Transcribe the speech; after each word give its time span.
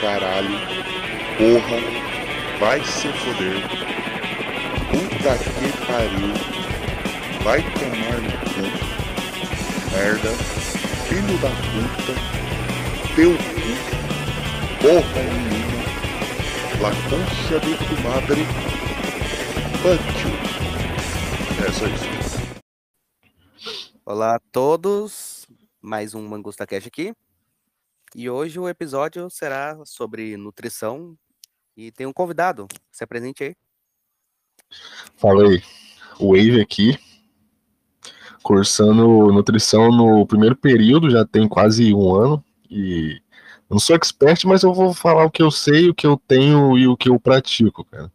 caralho, 0.00 0.58
porra, 1.36 1.78
vai 2.60 2.84
se 2.84 3.08
foder, 3.12 3.60
puta 4.90 5.36
que 5.38 5.68
pariu, 5.86 6.32
vai 7.42 7.62
tomar 7.72 8.18
no 8.22 8.36
cu, 8.54 8.64
merda, 9.92 10.32
filho 11.08 11.36
da 11.38 11.50
puta, 11.50 12.14
teu 13.14 13.32
cu, 13.36 13.70
porra 14.80 15.22
nenhuma, 15.22 15.82
la 16.80 16.90
de 17.60 17.74
tu 17.76 17.94
madre, 18.02 18.42
you. 20.24 20.30
É 21.66 21.72
só 21.72 21.86
isso. 21.86 22.08
Olá 24.04 24.36
a 24.36 24.40
todos, 24.52 25.46
mais 25.82 26.14
um 26.14 26.26
Mangusta 26.28 26.66
Cash 26.66 26.86
aqui. 26.86 27.12
E 28.14 28.28
hoje 28.28 28.58
o 28.58 28.68
episódio 28.68 29.28
será 29.28 29.78
sobre 29.84 30.36
nutrição 30.36 31.16
e 31.76 31.92
tem 31.92 32.06
um 32.06 32.12
convidado. 32.12 32.66
Se 32.90 33.04
apresente 33.04 33.44
aí. 33.44 33.56
Fala 35.16 35.44
aí, 35.44 35.62
Wave 36.20 36.60
aqui, 36.60 36.98
cursando 38.42 39.32
nutrição 39.32 39.90
no 39.90 40.26
primeiro 40.26 40.56
período, 40.56 41.10
já 41.10 41.24
tem 41.24 41.48
quase 41.48 41.94
um 41.94 42.14
ano 42.14 42.44
e 42.70 43.20
não 43.68 43.78
sou 43.78 43.94
expert, 43.94 44.44
mas 44.46 44.62
eu 44.62 44.72
vou 44.72 44.94
falar 44.94 45.24
o 45.24 45.30
que 45.30 45.42
eu 45.42 45.50
sei, 45.50 45.88
o 45.88 45.94
que 45.94 46.06
eu 46.06 46.16
tenho 46.26 46.76
e 46.78 46.86
o 46.86 46.96
que 46.96 47.08
eu 47.08 47.20
pratico, 47.20 47.84
cara. 47.84 48.10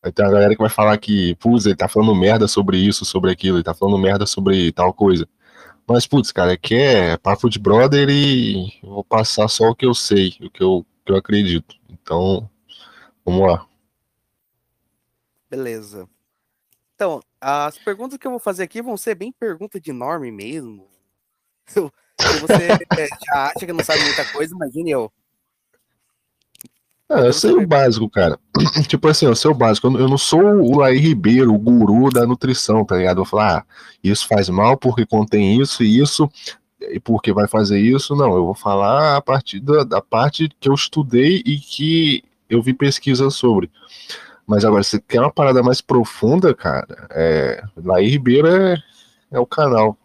Vai 0.00 0.12
ter 0.12 0.22
uma 0.22 0.32
galera 0.32 0.54
que 0.54 0.60
vai 0.60 0.70
falar 0.70 0.96
que, 0.98 1.34
putz, 1.36 1.66
ele 1.66 1.74
tá 1.74 1.88
falando 1.88 2.14
merda 2.14 2.46
sobre 2.46 2.76
isso, 2.78 3.04
sobre 3.04 3.30
aquilo, 3.30 3.56
ele 3.56 3.64
tá 3.64 3.74
falando 3.74 3.98
merda 3.98 4.26
sobre 4.26 4.70
tal 4.72 4.92
coisa. 4.92 5.28
Mas, 5.88 6.06
putz, 6.06 6.30
cara, 6.30 6.52
aqui 6.52 6.74
é 6.74 7.16
papo 7.16 7.48
de 7.48 7.58
brother 7.58 8.10
e 8.10 8.78
vou 8.82 9.02
passar 9.02 9.48
só 9.48 9.70
o 9.70 9.74
que 9.74 9.86
eu 9.86 9.94
sei, 9.94 10.36
o 10.42 10.50
que 10.50 10.62
eu, 10.62 10.84
que 11.04 11.10
eu 11.10 11.16
acredito. 11.16 11.74
Então, 11.88 12.48
vamos 13.24 13.48
lá. 13.48 13.66
Beleza. 15.48 16.06
Então, 16.94 17.22
as 17.40 17.78
perguntas 17.78 18.18
que 18.18 18.26
eu 18.26 18.30
vou 18.30 18.40
fazer 18.40 18.64
aqui 18.64 18.82
vão 18.82 18.98
ser 18.98 19.14
bem 19.14 19.32
pergunta 19.32 19.80
de 19.80 19.90
norme 19.90 20.30
mesmo. 20.30 20.86
Se 21.66 22.38
você 22.40 22.68
já 23.26 23.46
acha 23.46 23.64
que 23.64 23.72
não 23.72 23.82
sabe 23.82 24.02
muita 24.02 24.30
coisa, 24.30 24.54
imagine 24.54 24.90
eu. 24.90 25.10
Ah, 27.10 27.20
eu 27.20 27.32
sei 27.32 27.52
o 27.52 27.66
básico, 27.66 28.08
cara. 28.10 28.38
tipo 28.86 29.08
assim, 29.08 29.24
eu 29.24 29.34
sei 29.34 29.50
o 29.50 29.54
básico. 29.54 29.86
Eu 29.86 30.08
não 30.08 30.18
sou 30.18 30.42
o 30.42 30.78
Laí 30.78 30.98
Ribeiro, 30.98 31.54
o 31.54 31.58
guru 31.58 32.10
da 32.10 32.26
nutrição, 32.26 32.84
tá 32.84 32.96
ligado? 32.96 33.18
Eu 33.18 33.24
vou 33.24 33.30
falar, 33.30 33.60
ah, 33.60 33.64
isso 34.04 34.28
faz 34.28 34.48
mal 34.50 34.76
porque 34.76 35.06
contém 35.06 35.60
isso 35.60 35.82
e 35.82 35.98
isso, 35.98 36.30
e 36.80 37.00
porque 37.00 37.32
vai 37.32 37.48
fazer 37.48 37.80
isso. 37.80 38.14
Não, 38.14 38.36
eu 38.36 38.44
vou 38.44 38.54
falar 38.54 39.16
a 39.16 39.22
partir 39.22 39.58
da, 39.60 39.84
da 39.84 40.02
parte 40.02 40.50
que 40.60 40.68
eu 40.68 40.74
estudei 40.74 41.42
e 41.46 41.58
que 41.58 42.22
eu 42.48 42.62
vi 42.62 42.74
pesquisa 42.74 43.30
sobre. 43.30 43.70
Mas 44.46 44.64
agora, 44.64 44.82
se 44.82 45.00
quer 45.00 45.20
uma 45.20 45.32
parada 45.32 45.62
mais 45.62 45.80
profunda, 45.80 46.54
cara, 46.54 47.08
é, 47.12 47.62
Laí 47.76 48.08
Ribeiro 48.08 48.48
é, 48.48 48.82
é 49.30 49.38
o 49.38 49.46
canal. 49.46 49.96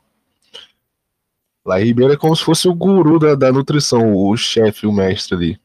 Laí 1.66 1.84
Ribeiro 1.86 2.14
é 2.14 2.18
como 2.18 2.36
se 2.36 2.44
fosse 2.44 2.68
o 2.68 2.74
guru 2.74 3.20
da, 3.20 3.36
da 3.36 3.52
nutrição, 3.52 4.14
o 4.16 4.36
chefe, 4.38 4.86
o 4.86 4.92
mestre 4.92 5.36
ali. 5.36 5.63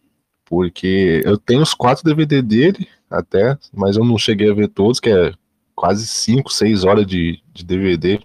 Porque 0.49 1.23
eu 1.25 1.37
tenho 1.37 1.61
os 1.61 1.75
quatro 1.75 2.03
DVD 2.03 2.41
dele, 2.41 2.89
até, 3.11 3.59
mas 3.73 3.97
eu 3.97 4.05
não 4.05 4.17
cheguei 4.17 4.51
a 4.51 4.55
ver 4.55 4.69
todos, 4.69 4.99
que 4.99 5.11
é 5.11 5.33
quase 5.75 6.07
5, 6.07 6.51
6 6.51 6.85
horas 6.85 7.07
de, 7.07 7.43
de 7.53 7.65
DVD. 7.65 8.21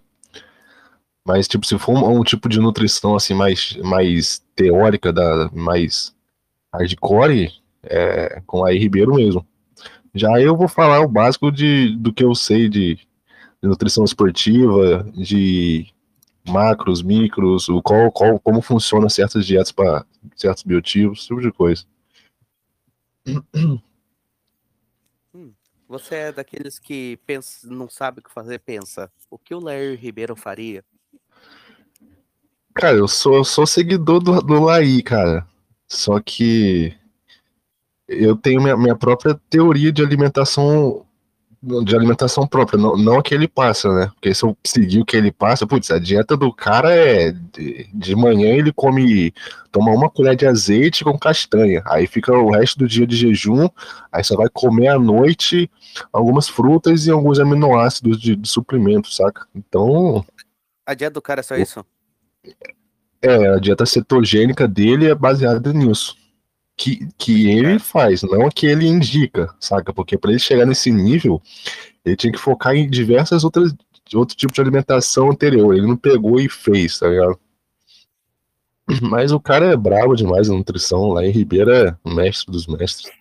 Mas, 1.26 1.48
tipo, 1.48 1.66
se 1.66 1.78
for 1.78 1.94
um, 1.94 2.20
um, 2.20 2.24
tipo 2.24 2.48
de 2.48 2.60
nutrição, 2.60 3.16
assim, 3.16 3.34
mais, 3.34 3.76
mais 3.84 4.42
teórica, 4.56 5.12
da, 5.12 5.50
mais 5.54 6.16
hardcore, 6.74 7.52
é 7.84 8.42
com 8.48 8.66
a 8.66 8.72
Ribeiro 8.72 9.16
mesmo. 9.16 9.46
Já 10.16 10.40
eu 10.40 10.56
vou 10.56 10.68
falar 10.68 11.02
o 11.02 11.08
básico 11.08 11.52
de, 11.52 11.96
do 11.98 12.14
que 12.14 12.24
eu 12.24 12.34
sei 12.36 12.70
de, 12.70 12.96
de 12.96 13.68
nutrição 13.68 14.04
esportiva, 14.04 15.06
de 15.14 15.88
macros, 16.48 17.02
micros, 17.02 17.70
o 17.70 17.82
qual, 17.82 18.12
qual, 18.12 18.40
como 18.40 18.62
funciona 18.62 19.10
certas 19.10 19.46
dietas 19.46 19.72
para 19.72 20.06
certos 20.36 20.64
biotipos, 20.64 21.20
esse 21.20 21.28
tipo 21.28 21.42
de 21.42 21.52
coisa. 21.52 21.84
Hum, 25.34 25.54
você 25.88 26.16
é 26.16 26.32
daqueles 26.32 26.78
que 26.78 27.18
pensa, 27.26 27.68
não 27.68 27.90
sabe 27.90 28.20
o 28.20 28.24
que 28.24 28.32
fazer, 28.32 28.60
pensa. 28.60 29.12
O 29.30 29.38
que 29.38 29.56
o 29.56 29.60
Lair 29.60 30.00
Ribeiro 30.00 30.36
faria? 30.36 30.84
Cara, 32.74 32.98
eu 32.98 33.08
sou, 33.08 33.36
eu 33.36 33.44
sou 33.44 33.66
seguidor 33.66 34.20
do, 34.20 34.42
do 34.42 34.60
Laí, 34.60 35.02
cara. 35.02 35.48
Só 35.88 36.20
que 36.20 36.96
eu 38.08 38.36
tenho 38.36 38.62
minha, 38.62 38.76
minha 38.76 38.96
própria 38.96 39.40
teoria 39.50 39.92
de 39.92 40.04
alimentação 40.04 41.06
de 41.64 41.96
alimentação 41.96 42.46
própria, 42.46 42.78
não, 42.78 42.98
não 42.98 43.20
a 43.20 43.24
que 43.24 43.34
ele 43.34 43.48
passa, 43.48 43.90
né? 43.94 44.12
Porque 44.14 44.34
se 44.34 44.44
eu 44.44 44.58
seguir 44.66 45.00
o 45.00 45.06
que 45.06 45.16
ele 45.16 45.32
passa, 45.32 45.66
putz, 45.66 45.90
a 45.92 45.98
dieta 45.98 46.36
do 46.36 46.52
cara 46.54 46.94
é 46.94 47.32
de, 47.32 47.88
de 47.94 48.16
manhã 48.16 48.54
ele 48.54 48.74
come, 48.74 49.34
toma 49.72 49.92
uma 49.92 50.10
colher 50.10 50.36
de 50.36 50.46
azeite 50.46 51.06
com 51.06 51.18
castanha, 51.18 51.82
aí 51.86 52.06
fica 52.06 52.34
o 52.34 52.52
resto 52.52 52.80
do 52.80 52.88
dia 52.88 53.08
de 53.08 53.16
jejum, 53.16 53.70
aí 54.12 54.22
só 54.26 54.36
vai 54.36 54.50
comer 54.52 54.90
à 54.90 55.00
noite 55.00 55.72
algumas 56.12 56.50
frutas 56.50 57.08
e 57.08 57.12
alguns 57.12 57.40
aminoácidos 57.40 58.20
de, 58.20 58.36
de 58.36 58.50
suplemento, 58.50 59.14
saca? 59.14 59.48
Então. 59.56 60.26
A 60.86 60.94
dieta 60.94 61.14
do 61.14 61.22
cara 61.22 61.40
é 61.40 61.44
só 61.44 61.56
isso? 61.56 61.86
É, 63.22 63.48
a 63.56 63.58
dieta 63.58 63.86
cetogênica 63.86 64.68
dele 64.68 65.10
é 65.10 65.16
baseada 65.16 65.72
nisso 65.72 66.23
que, 66.76 67.08
que 67.18 67.50
ele 67.50 67.80
faz, 67.80 68.24
não 68.24 68.48
a 68.48 68.52
que 68.52 68.66
ele 68.66 68.88
indica, 68.88 69.54
saca? 69.60 69.94
Porque 69.94 70.18
para 70.18 70.32
ele 70.32 70.40
chegar 70.40 70.66
nesse 70.66 70.92
nível, 70.92 71.42
ele 72.04 72.16
tinha 72.16 72.34
que 72.34 72.40
focar 72.40 72.76
em 72.76 72.90
diversas 72.90 73.44
outras 73.44 73.74
outro 74.14 74.36
tipo 74.36 74.54
de 74.54 74.62
alimentação 74.62 75.32
anterior. 75.32 75.74
Ele 75.74 75.88
não 75.88 75.98
pegou 75.98 76.40
e 76.40 76.50
fez, 76.50 77.00
tá 77.00 77.08
ligado? 77.08 77.40
Mas 79.02 79.32
o 79.32 79.40
cara 79.40 79.72
é 79.72 79.78
bravo 79.78 80.16
demais 80.16 80.50
na 80.50 80.56
nutrição. 80.56 81.10
Lá 81.10 81.26
em 81.26 81.32
Ribeira 81.32 82.00
é 82.06 82.10
mestre 82.10 82.52
dos 82.52 82.68
mestres. 82.68 83.12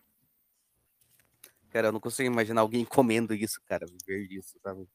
Cara, 1.71 1.89
eu 1.89 1.93
não 1.93 2.01
consigo 2.01 2.31
imaginar 2.31 2.61
alguém 2.61 2.85
comendo 2.85 3.35
isso, 3.35 3.59
cara, 3.67 3.87
viver 3.87 4.29
disso, 4.29 4.59
sabe? 4.63 4.87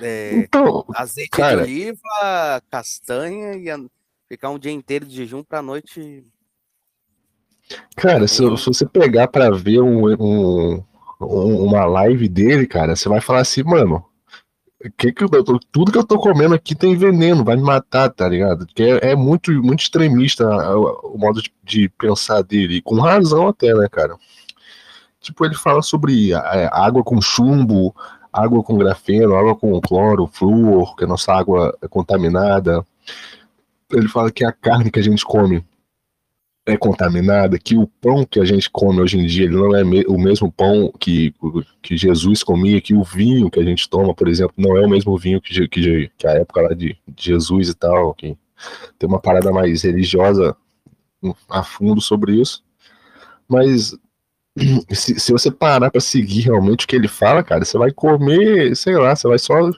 É, 0.00 0.36
então, 0.36 0.84
azeite 0.94 1.30
cara, 1.30 1.66
de 1.66 1.72
oliva, 1.72 2.62
castanha 2.70 3.54
e 3.54 3.70
a... 3.70 3.78
ficar 4.26 4.50
um 4.50 4.58
dia 4.58 4.72
inteiro 4.72 5.04
de 5.04 5.14
jejum 5.14 5.44
pra 5.44 5.60
noite 5.60 6.24
Cara, 7.96 8.26
se, 8.26 8.36
se 8.36 8.66
você 8.66 8.86
pegar 8.86 9.28
pra 9.28 9.50
ver 9.50 9.80
um, 9.80 10.14
um, 10.20 10.84
uma 11.20 11.84
live 11.84 12.28
dele, 12.28 12.66
cara, 12.66 12.94
você 12.94 13.08
vai 13.08 13.20
falar 13.20 13.40
assim, 13.40 13.62
mano, 13.62 14.04
que 14.98 15.12
que 15.12 15.26
tô, 15.26 15.58
tudo 15.72 15.90
que 15.90 15.98
eu 15.98 16.04
tô 16.04 16.18
comendo 16.18 16.54
aqui 16.54 16.74
tem 16.74 16.96
veneno, 16.96 17.44
vai 17.44 17.56
me 17.56 17.62
matar, 17.62 18.10
tá 18.10 18.28
ligado? 18.28 18.66
Porque 18.66 18.82
é, 18.82 19.12
é 19.12 19.16
muito, 19.16 19.50
muito 19.62 19.80
extremista 19.80 20.44
o, 20.76 21.14
o 21.14 21.18
modo 21.18 21.40
de, 21.40 21.52
de, 21.62 21.88
pensar 21.88 22.42
dele, 22.42 22.82
com 22.82 22.96
razão 23.00 23.48
até, 23.48 23.72
né, 23.74 23.88
cara? 23.90 24.16
Tipo, 25.20 25.46
ele 25.46 25.54
fala 25.54 25.80
sobre 25.80 26.32
é, 26.32 26.68
água 26.70 27.02
com 27.02 27.20
chumbo, 27.20 27.94
água 28.32 28.62
com 28.62 28.76
grafeno, 28.76 29.36
água 29.36 29.56
com 29.56 29.80
cloro, 29.80 30.26
flúor, 30.26 30.94
que 30.96 31.04
a 31.04 31.06
nossa 31.06 31.32
água 31.32 31.76
é 31.80 31.88
contaminada. 31.88 32.84
Ele 33.90 34.08
fala 34.08 34.30
que 34.30 34.44
a 34.44 34.52
carne 34.52 34.90
que 34.90 34.98
a 34.98 35.02
gente 35.02 35.24
come 35.24 35.64
é 36.66 36.76
contaminada, 36.76 37.58
que 37.58 37.76
o 37.76 37.86
pão 37.86 38.24
que 38.24 38.40
a 38.40 38.44
gente 38.44 38.70
come 38.70 39.00
hoje 39.00 39.18
em 39.18 39.26
dia 39.26 39.44
ele 39.44 39.56
não 39.56 39.76
é 39.76 39.84
me 39.84 40.04
o 40.06 40.18
mesmo 40.18 40.50
pão 40.50 40.90
que, 40.98 41.34
que 41.82 41.96
Jesus 41.96 42.42
comia, 42.42 42.80
que 42.80 42.94
o 42.94 43.02
vinho 43.02 43.50
que 43.50 43.60
a 43.60 43.64
gente 43.64 43.88
toma, 43.88 44.14
por 44.14 44.28
exemplo, 44.28 44.54
não 44.56 44.76
é 44.76 44.80
o 44.80 44.88
mesmo 44.88 45.16
vinho 45.18 45.40
que, 45.40 45.68
que, 45.68 46.10
que 46.16 46.26
a 46.26 46.32
época 46.32 46.62
lá 46.62 46.68
de, 46.70 46.96
de 47.06 47.24
Jesus 47.24 47.68
e 47.68 47.74
tal, 47.74 48.14
que 48.14 48.36
tem 48.98 49.08
uma 49.08 49.20
parada 49.20 49.52
mais 49.52 49.82
religiosa 49.82 50.56
a 51.50 51.62
fundo 51.62 52.00
sobre 52.00 52.40
isso. 52.40 52.64
Mas 53.46 53.94
se, 54.90 55.20
se 55.20 55.32
você 55.32 55.50
parar 55.50 55.90
para 55.90 56.00
seguir 56.00 56.42
realmente 56.42 56.86
o 56.86 56.88
que 56.88 56.96
ele 56.96 57.08
fala, 57.08 57.44
cara, 57.44 57.64
você 57.64 57.76
vai 57.76 57.90
comer, 57.90 58.74
sei 58.74 58.96
lá, 58.96 59.14
você 59.14 59.28
vai 59.28 59.38
só 59.38 59.70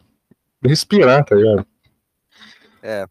respirar, 0.65 1.25
tá 1.25 1.35
ligado? 1.35 1.67
É, 2.81 3.07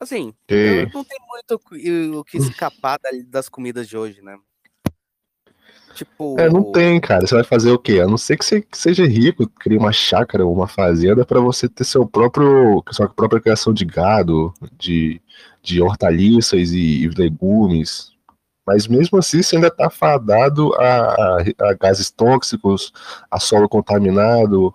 Assim, 0.00 0.32
é. 0.48 0.86
não 0.86 1.04
tem 1.04 1.18
muito 1.28 2.18
o 2.18 2.24
que 2.24 2.38
escapar 2.38 2.98
das 3.26 3.48
comidas 3.48 3.88
de 3.88 3.96
hoje, 3.96 4.22
né? 4.22 4.36
Tipo. 5.98 6.38
É, 6.38 6.48
não 6.48 6.70
tem, 6.70 7.00
cara. 7.00 7.26
Você 7.26 7.34
vai 7.34 7.42
fazer 7.42 7.72
o 7.72 7.78
quê? 7.78 7.98
A 8.00 8.06
não 8.06 8.16
ser 8.16 8.36
que 8.36 8.44
você 8.44 8.64
seja 8.72 9.04
rico, 9.04 9.48
crie 9.48 9.76
uma 9.76 9.92
chácara 9.92 10.46
ou 10.46 10.54
uma 10.54 10.68
fazenda 10.68 11.26
para 11.26 11.40
você 11.40 11.68
ter 11.68 11.82
seu 11.82 12.06
próprio, 12.06 12.82
sua 12.92 13.08
própria 13.08 13.40
criação 13.40 13.72
de 13.72 13.84
gado, 13.84 14.54
de, 14.78 15.20
de 15.60 15.82
hortaliças 15.82 16.70
e, 16.70 17.02
e 17.02 17.08
legumes. 17.08 18.12
Mas 18.64 18.86
mesmo 18.86 19.18
assim, 19.18 19.42
você 19.42 19.56
ainda 19.56 19.68
está 19.68 19.90
fadado 19.90 20.72
a, 20.74 20.84
a, 20.84 21.38
a, 21.70 21.74
gases 21.74 22.10
tóxicos, 22.10 22.92
a 23.28 23.40
solo 23.40 23.68
contaminado, 23.68 24.72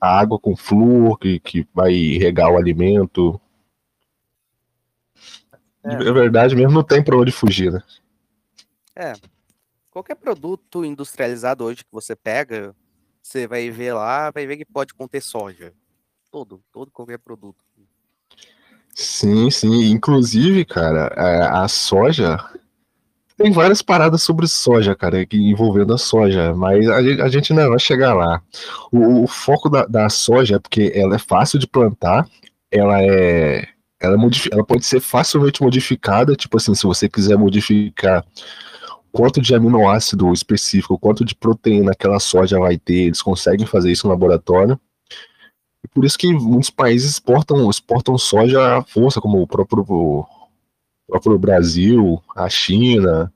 a 0.00 0.18
água 0.18 0.38
com 0.38 0.56
flúor 0.56 1.18
que, 1.18 1.38
que 1.40 1.66
vai 1.74 1.92
regar 2.18 2.50
o 2.50 2.56
alimento. 2.56 3.38
É. 5.84 5.94
é 5.94 6.12
verdade 6.12 6.54
mesmo, 6.54 6.72
não 6.72 6.82
tem 6.84 7.02
pra 7.02 7.16
onde 7.16 7.32
fugir, 7.32 7.72
né? 7.72 7.82
É. 8.94 9.12
Qualquer 9.90 10.14
produto 10.14 10.84
industrializado 10.84 11.64
hoje 11.64 11.84
que 11.84 11.92
você 11.92 12.16
pega, 12.16 12.74
você 13.22 13.46
vai 13.46 13.70
ver 13.70 13.92
lá, 13.92 14.30
vai 14.30 14.46
ver 14.46 14.56
que 14.56 14.64
pode 14.64 14.94
conter 14.94 15.20
soja. 15.20 15.72
Todo, 16.30 16.62
todo 16.72 16.90
qualquer 16.90 17.18
produto. 17.18 17.62
Sim, 18.94 19.50
sim. 19.50 19.90
Inclusive, 19.90 20.64
cara, 20.64 21.08
a, 21.08 21.64
a 21.64 21.68
soja. 21.68 22.38
Tem 23.36 23.50
várias 23.50 23.82
paradas 23.82 24.22
sobre 24.22 24.46
soja, 24.46 24.94
cara, 24.94 25.26
envolvendo 25.32 25.94
a 25.94 25.98
soja, 25.98 26.54
mas 26.54 26.88
a 26.88 27.02
gente, 27.02 27.22
a 27.22 27.28
gente 27.28 27.52
ainda 27.52 27.68
vai 27.68 27.78
chegar 27.78 28.14
lá. 28.14 28.42
O, 28.90 29.24
o 29.24 29.26
foco 29.26 29.68
da, 29.68 29.84
da 29.86 30.08
soja 30.08 30.56
é 30.56 30.58
porque 30.58 30.92
ela 30.94 31.16
é 31.16 31.18
fácil 31.18 31.58
de 31.58 31.66
plantar, 31.66 32.28
ela 32.70 33.02
é. 33.02 33.66
Ela, 34.02 34.16
ela 34.50 34.64
pode 34.64 34.84
ser 34.84 35.00
facilmente 35.00 35.62
modificada, 35.62 36.34
tipo 36.34 36.56
assim, 36.56 36.74
se 36.74 36.84
você 36.84 37.08
quiser 37.08 37.36
modificar 37.36 38.24
quanto 39.12 39.40
de 39.40 39.54
aminoácido 39.54 40.32
específico, 40.32 40.98
quanto 40.98 41.24
de 41.24 41.34
proteína 41.34 41.92
aquela 41.92 42.18
soja 42.18 42.58
vai 42.58 42.78
ter, 42.78 43.04
eles 43.06 43.22
conseguem 43.22 43.66
fazer 43.66 43.92
isso 43.92 44.06
no 44.06 44.12
laboratório. 44.12 44.80
E 45.84 45.88
por 45.88 46.04
isso 46.04 46.16
que 46.18 46.32
muitos 46.32 46.70
países 46.70 47.10
exportam, 47.12 47.68
exportam 47.68 48.16
soja 48.16 48.78
à 48.78 48.82
força, 48.82 49.20
como 49.20 49.42
o 49.42 49.46
próprio, 49.46 49.84
o 49.88 50.26
próprio 51.06 51.38
Brasil, 51.38 52.22
a 52.34 52.48
China, 52.48 53.32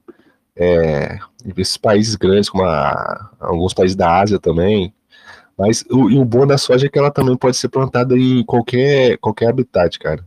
é, 0.56 1.18
esses 1.56 1.76
países 1.76 2.16
grandes, 2.16 2.48
como 2.48 2.64
a- 2.64 3.30
alguns 3.38 3.74
países 3.74 3.94
da 3.96 4.20
Ásia 4.20 4.38
também. 4.38 4.94
Mas 5.58 5.84
o, 5.90 6.20
o 6.20 6.24
bom 6.24 6.46
da 6.46 6.58
soja 6.58 6.86
é 6.86 6.88
que 6.88 6.98
ela 6.98 7.10
também 7.10 7.36
pode 7.36 7.56
ser 7.56 7.68
plantada 7.68 8.16
em 8.16 8.44
qualquer, 8.44 9.18
qualquer 9.18 9.48
habitat, 9.48 9.98
cara. 9.98 10.24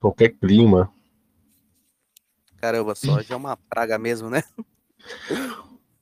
Qualquer 0.00 0.30
clima. 0.30 0.90
Caramba, 2.56 2.94
soja 2.94 3.34
é 3.34 3.36
uma 3.36 3.56
praga 3.56 3.98
mesmo, 3.98 4.28
né? 4.28 4.42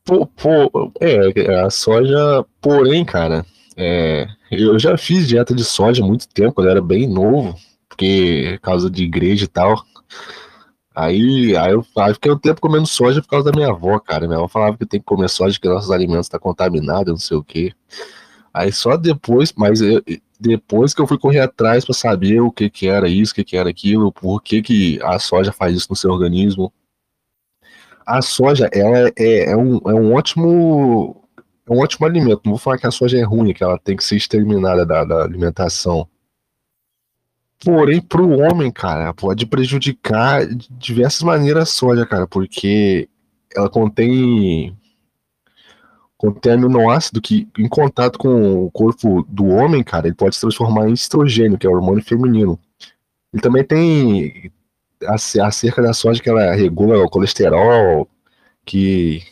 Pô, 0.05 0.27
pô, 0.27 0.93
é, 1.01 1.61
a 1.65 1.69
soja, 1.69 2.45
porém, 2.61 3.05
cara, 3.05 3.45
é, 3.77 4.27
eu 4.51 4.79
já 4.79 4.97
fiz 4.97 5.27
dieta 5.27 5.55
de 5.55 5.65
soja 5.65 6.03
há 6.03 6.07
muito 6.07 6.29
tempo, 6.29 6.55
quando 6.55 6.69
eu 6.69 6.71
era 6.71 6.81
bem 6.83 7.09
novo, 7.09 7.57
porque 7.89 8.53
por 8.57 8.61
causa 8.61 8.91
de 8.91 9.03
igreja 9.05 9.45
e 9.45 9.49
tal. 9.49 9.83
Aí, 10.95 11.55
aí 11.57 11.73
eu 11.73 11.85
aí 11.99 12.15
fiquei 12.15 12.33
um 12.33 12.39
tempo 12.39 12.61
comendo 12.61 12.87
soja 12.87 13.21
por 13.21 13.29
causa 13.29 13.51
da 13.51 13.57
minha 13.57 13.69
avó, 13.71 13.99
cara. 13.99 14.27
Minha 14.27 14.39
avó 14.39 14.49
falava 14.49 14.79
que 14.79 14.87
tem 14.87 14.99
que 15.01 15.05
comer 15.05 15.29
soja, 15.29 15.59
que 15.61 15.69
nossos 15.69 15.91
alimentos 15.91 16.27
estão 16.27 16.41
contaminados, 16.41 17.13
não 17.13 17.19
sei 17.19 17.37
o 17.37 17.45
quê. 17.45 17.73
Aí 18.55 18.73
só 18.73 18.97
depois, 18.97 19.53
mas 19.55 19.83
eu- 19.83 20.03
depois 20.38 20.94
que 20.94 21.00
eu 21.00 21.06
fui 21.06 21.19
correr 21.19 21.41
atrás 21.41 21.85
para 21.85 21.94
saber 21.94 22.41
o 22.41 22.50
que 22.50 22.69
que 22.71 22.88
era 22.88 23.09
isso, 23.09 23.33
o 23.33 23.35
que 23.35 23.44
que 23.44 23.56
era 23.56 23.71
aquilo, 23.71 24.12
por 24.12 24.43
que 24.43 24.62
que 24.62 25.00
a 25.03 25.19
soja 25.19 25.53
faz 25.53 25.75
isso 25.75 25.88
no 25.91 25.97
seu 25.97 26.11
organismo. 26.11 26.73
A 28.06 28.23
soja, 28.23 28.69
ela 28.73 29.11
é, 29.17 29.50
é 29.50 29.56
um, 29.56 29.77
é 29.79 29.94
um 29.94 30.15
ótimo, 30.15 31.29
é 31.69 31.73
um 31.73 31.79
ótimo 31.79 32.06
alimento. 32.06 32.43
Não 32.44 32.53
vou 32.53 32.59
falar 32.59 32.79
que 32.79 32.87
a 32.87 32.91
soja 32.91 33.19
é 33.19 33.23
ruim, 33.23 33.53
que 33.53 33.65
ela 33.65 33.79
tem 33.79 33.97
que 33.97 34.05
ser 34.05 34.17
exterminada 34.17 34.87
da, 34.87 35.05
da 35.05 35.23
alimentação. 35.23 36.09
Porém, 37.65 38.00
para 38.00 38.23
o 38.23 38.38
homem, 38.41 38.71
cara, 38.71 39.12
pode 39.15 39.47
prejudicar 39.47 40.47
de 40.47 40.69
diversas 40.71 41.23
maneiras 41.23 41.62
a 41.65 41.67
soja, 41.73 42.06
cara, 42.06 42.27
porque 42.27 43.09
ela 43.55 43.69
contém 43.69 44.77
contém 46.17 46.53
aminoácido 46.53 47.21
que, 47.21 47.49
em 47.59 47.69
contato 47.69 48.19
com 48.19 48.65
o 48.65 48.71
corpo 48.71 49.23
do 49.29 49.47
homem, 49.47 49.83
cara, 49.83 50.07
ele 50.07 50.17
pode 50.17 50.35
se 50.35 50.41
transformar 50.41 50.89
em 50.89 50.93
estrogênio, 50.93 51.59
que 51.59 51.67
é 51.67 51.71
o 51.71 51.75
hormônio 51.75 52.03
feminino. 52.03 52.59
Ele 53.33 53.43
também 53.43 53.65
tem 53.65 54.51
ace- 55.03 55.41
acerca 55.41 55.83
da 55.83 55.93
soja 55.93 56.23
que 56.23 56.29
ela 56.29 56.55
regula 56.55 56.99
o 56.99 57.11
colesterol, 57.11 58.09
que 58.65 59.23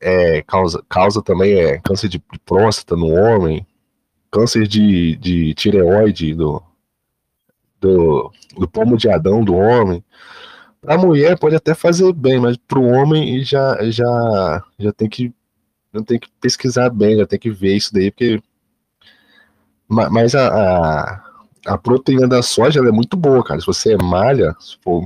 é, 0.00 0.42
causa, 0.42 0.82
causa 0.88 1.22
também 1.22 1.52
é, 1.52 1.78
câncer 1.78 2.08
de, 2.08 2.18
de 2.18 2.38
próstata 2.40 2.96
no 2.96 3.08
homem, 3.08 3.66
câncer 4.30 4.66
de, 4.66 5.16
de 5.16 5.52
tireoide 5.54 6.34
do, 6.34 6.62
do, 7.80 8.32
do 8.56 8.68
pomo 8.68 8.96
de 8.96 9.10
Adão 9.10 9.44
do 9.44 9.54
homem. 9.54 10.02
A 10.86 10.96
mulher 10.96 11.38
pode 11.38 11.54
até 11.54 11.74
fazer 11.74 12.10
bem, 12.14 12.40
mas 12.40 12.56
para 12.56 12.78
o 12.78 12.86
homem 12.86 13.44
já, 13.44 13.76
já, 13.90 14.64
já 14.78 14.92
tem 14.92 15.08
que 15.08 15.30
já 15.92 16.02
tem 16.02 16.18
que 16.18 16.28
pesquisar 16.40 16.90
bem, 16.90 17.16
já 17.18 17.26
tem 17.26 17.38
que 17.38 17.50
ver 17.50 17.76
isso 17.76 17.92
daí, 17.92 18.10
porque 18.10 18.42
ma- 19.88 20.10
mas 20.10 20.34
a, 20.34 20.48
a, 20.48 21.24
a 21.66 21.78
proteína 21.78 22.28
da 22.28 22.42
soja 22.42 22.80
é 22.80 22.92
muito 22.92 23.16
boa, 23.16 23.42
cara. 23.44 23.60
Se 23.60 23.66
você 23.66 23.94
é 23.94 23.96
malha, 23.96 24.54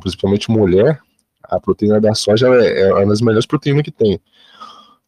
principalmente 0.00 0.50
mulher, 0.50 1.00
a 1.42 1.58
proteína 1.60 2.00
da 2.00 2.14
soja 2.14 2.48
é, 2.48 2.82
é 2.88 2.94
uma 2.94 3.06
das 3.06 3.20
melhores 3.20 3.46
proteínas 3.46 3.82
que 3.82 3.90
tem. 3.90 4.20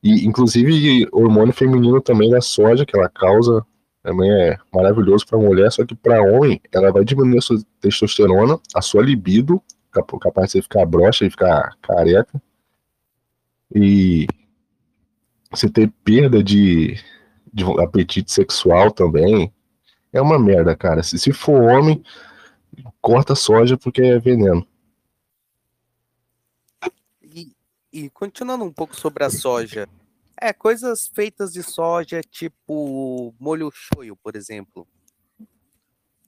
E 0.03 0.27
inclusive 0.27 1.07
hormônio 1.13 1.53
feminino 1.53 2.01
também 2.01 2.31
da 2.31 2.41
soja 2.41 2.87
que 2.87 2.97
ela 2.97 3.09
causa 3.09 3.65
também 4.03 4.31
é 4.31 4.57
maravilhoso 4.73 5.27
para 5.27 5.37
mulher, 5.39 5.73
só 5.73 5.85
que 5.85 5.95
para 5.95 6.23
homem 6.23 6.61
ela 6.71 6.93
vai 6.93 7.05
diminuir 7.05 7.39
a 7.39 7.41
sua 7.41 7.59
testosterona, 7.81 8.57
a 8.73 8.81
sua 8.81 9.03
libido, 9.03 9.61
cap- 9.91 10.19
capaz 10.21 10.47
de 10.49 10.53
você 10.53 10.63
ficar 10.63 10.87
broxa 10.87 11.27
e 11.27 11.31
ficar 11.31 11.75
careca. 11.83 12.41
E 13.75 14.27
você 15.51 15.69
ter 15.69 15.93
perda 16.05 16.43
de, 16.43 16.97
de 17.53 17.65
apetite 17.81 18.31
sexual 18.33 18.91
também. 18.91 19.53
É 20.13 20.21
uma 20.21 20.39
merda, 20.39 20.77
cara. 20.77 21.03
Se, 21.03 21.19
se 21.19 21.33
for 21.33 21.63
homem, 21.63 22.03
corta 23.01 23.35
soja 23.35 23.77
porque 23.77 24.03
é 24.03 24.19
veneno. 24.19 24.67
E, 27.23 27.53
e 27.93 28.11
continuando 28.11 28.65
um 28.65 28.73
pouco 28.73 28.97
sobre 28.97 29.25
a 29.25 29.31
soja, 29.31 29.89
é 30.41 30.53
coisas 30.53 31.09
feitas 31.15 31.53
de 31.53 31.63
soja, 31.63 32.21
tipo 32.21 33.35
molho 33.39 33.71
shoyu, 33.73 34.17
por 34.17 34.37
exemplo. 34.37 34.87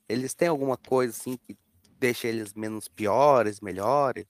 Eles 0.07 0.33
têm 0.33 0.47
alguma 0.47 0.77
coisa 0.77 1.15
assim 1.15 1.37
que 1.37 1.57
deixa 1.99 2.27
eles 2.27 2.53
menos 2.53 2.87
piores, 2.87 3.61
melhores? 3.61 4.25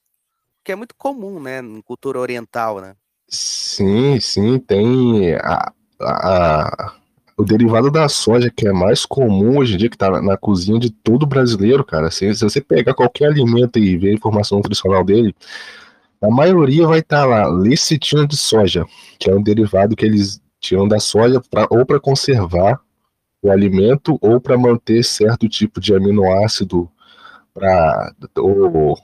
Que 0.63 0.73
é 0.73 0.75
muito 0.75 0.95
comum, 0.95 1.39
né, 1.39 1.59
em 1.59 1.81
cultura 1.81 2.19
oriental, 2.19 2.81
né? 2.81 2.95
Sim, 3.29 4.19
sim, 4.19 4.59
tem 4.59 5.35
a, 5.35 5.71
a- 6.01 6.93
o 7.37 7.43
derivado 7.43 7.89
da 7.89 8.09
soja 8.09 8.51
que 8.51 8.67
é 8.67 8.73
mais 8.73 9.05
comum 9.05 9.59
hoje 9.59 9.75
em 9.75 9.77
dia, 9.77 9.89
que 9.89 9.97
tá 9.97 10.21
na, 10.21 10.35
cozinha 10.35 10.77
de 10.79 10.89
todo 10.89 11.25
brasileiro, 11.25 11.85
cara. 11.85 12.11
Se, 12.11 12.33
se 12.35 12.43
você 12.43 12.59
pegar 12.59 12.93
qualquer 12.93 13.27
alimento 13.27 13.79
e 13.79 13.97
ver 13.97 14.09
a 14.09 14.13
informação 14.13 14.57
nutricional 14.57 15.05
dele, 15.05 15.33
a 16.21 16.29
maioria 16.29 16.87
vai 16.87 16.99
estar 16.99 17.25
lá, 17.25 17.47
lecitina 17.47 18.27
de 18.27 18.37
soja, 18.37 18.85
que 19.19 19.29
é 19.29 19.35
um 19.35 19.43
derivado 19.43 19.95
que 19.95 20.05
eles 20.05 20.41
tiram 20.59 20.87
da 20.87 20.99
soja 20.99 21.41
pra, 21.51 21.67
ou 21.71 21.85
para 21.85 21.99
conservar 21.99 22.79
o 23.43 23.51
alimento 23.51 24.17
ou 24.21 24.41
para 24.41 24.57
manter 24.57 25.03
certo 25.03 25.49
tipo 25.49 25.79
de 25.81 25.93
aminoácido 25.95 26.89
para 27.53 28.13
ou, 28.37 28.97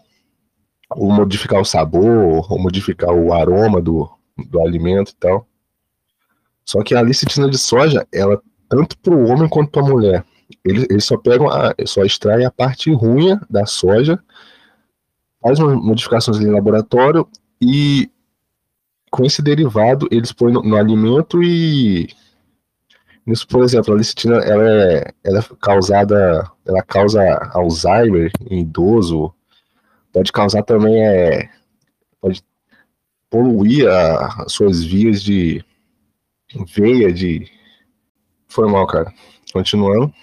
ou 0.90 1.12
modificar 1.12 1.60
o 1.62 1.66
sabor, 1.66 2.52
ou 2.52 2.60
modificar 2.60 3.12
o 3.14 3.34
aroma 3.34 3.82
do, 3.82 4.10
do 4.38 4.62
alimento 4.62 5.12
e 5.12 5.16
tal. 5.16 5.48
Só 6.64 6.82
que 6.84 6.96
a 6.96 7.02
lecitina 7.02 7.50
de 7.50 7.58
soja, 7.58 8.08
ela 8.12 8.42
tanto 8.68 8.98
para 8.98 9.14
o 9.14 9.28
homem 9.28 9.48
quanto 9.48 9.72
para 9.72 9.84
a 9.84 9.90
mulher, 9.90 10.26
eles, 10.64 10.86
eles 10.90 11.06
só 11.06 11.18
pegam, 11.18 11.50
a, 11.50 11.74
só 11.86 12.04
extraem 12.04 12.46
a 12.46 12.52
parte 12.52 12.92
ruim 12.92 13.40
da 13.50 13.66
soja, 13.66 14.20
faz 15.42 15.60
modificações 15.60 16.40
em 16.40 16.52
laboratório 16.52 17.28
e 17.62 18.10
com 19.12 19.24
esse 19.24 19.42
derivado 19.42 20.08
eles 20.12 20.32
põem 20.32 20.54
no, 20.54 20.62
no 20.64 20.76
alimento 20.76 21.42
e 21.44 22.10
isso, 23.28 23.48
por 23.48 23.64
exemplo, 23.64 23.94
a 23.94 23.98
lecitina 23.98 24.38
ela 24.38 24.70
é, 24.70 25.14
ela 25.24 25.40
é 25.40 25.44
causada, 25.60 26.50
ela 26.66 26.84
causa 26.84 27.22
Alzheimer 27.54 28.32
em 28.50 28.62
idoso, 28.62 29.34
pode 30.14 30.32
causar 30.32 30.62
também 30.64 31.04
é, 31.04 31.50
pode 32.22 32.44
poluir 33.36 33.86
a- 33.90 34.44
as 34.44 34.54
suas 34.54 34.82
vias 34.82 35.22
de 35.22 35.62
veia 36.74 37.12
de 37.12 37.50
foi 38.48 38.70
mal, 38.72 38.88
cara. 38.88 39.14
Continuando. 39.52 40.14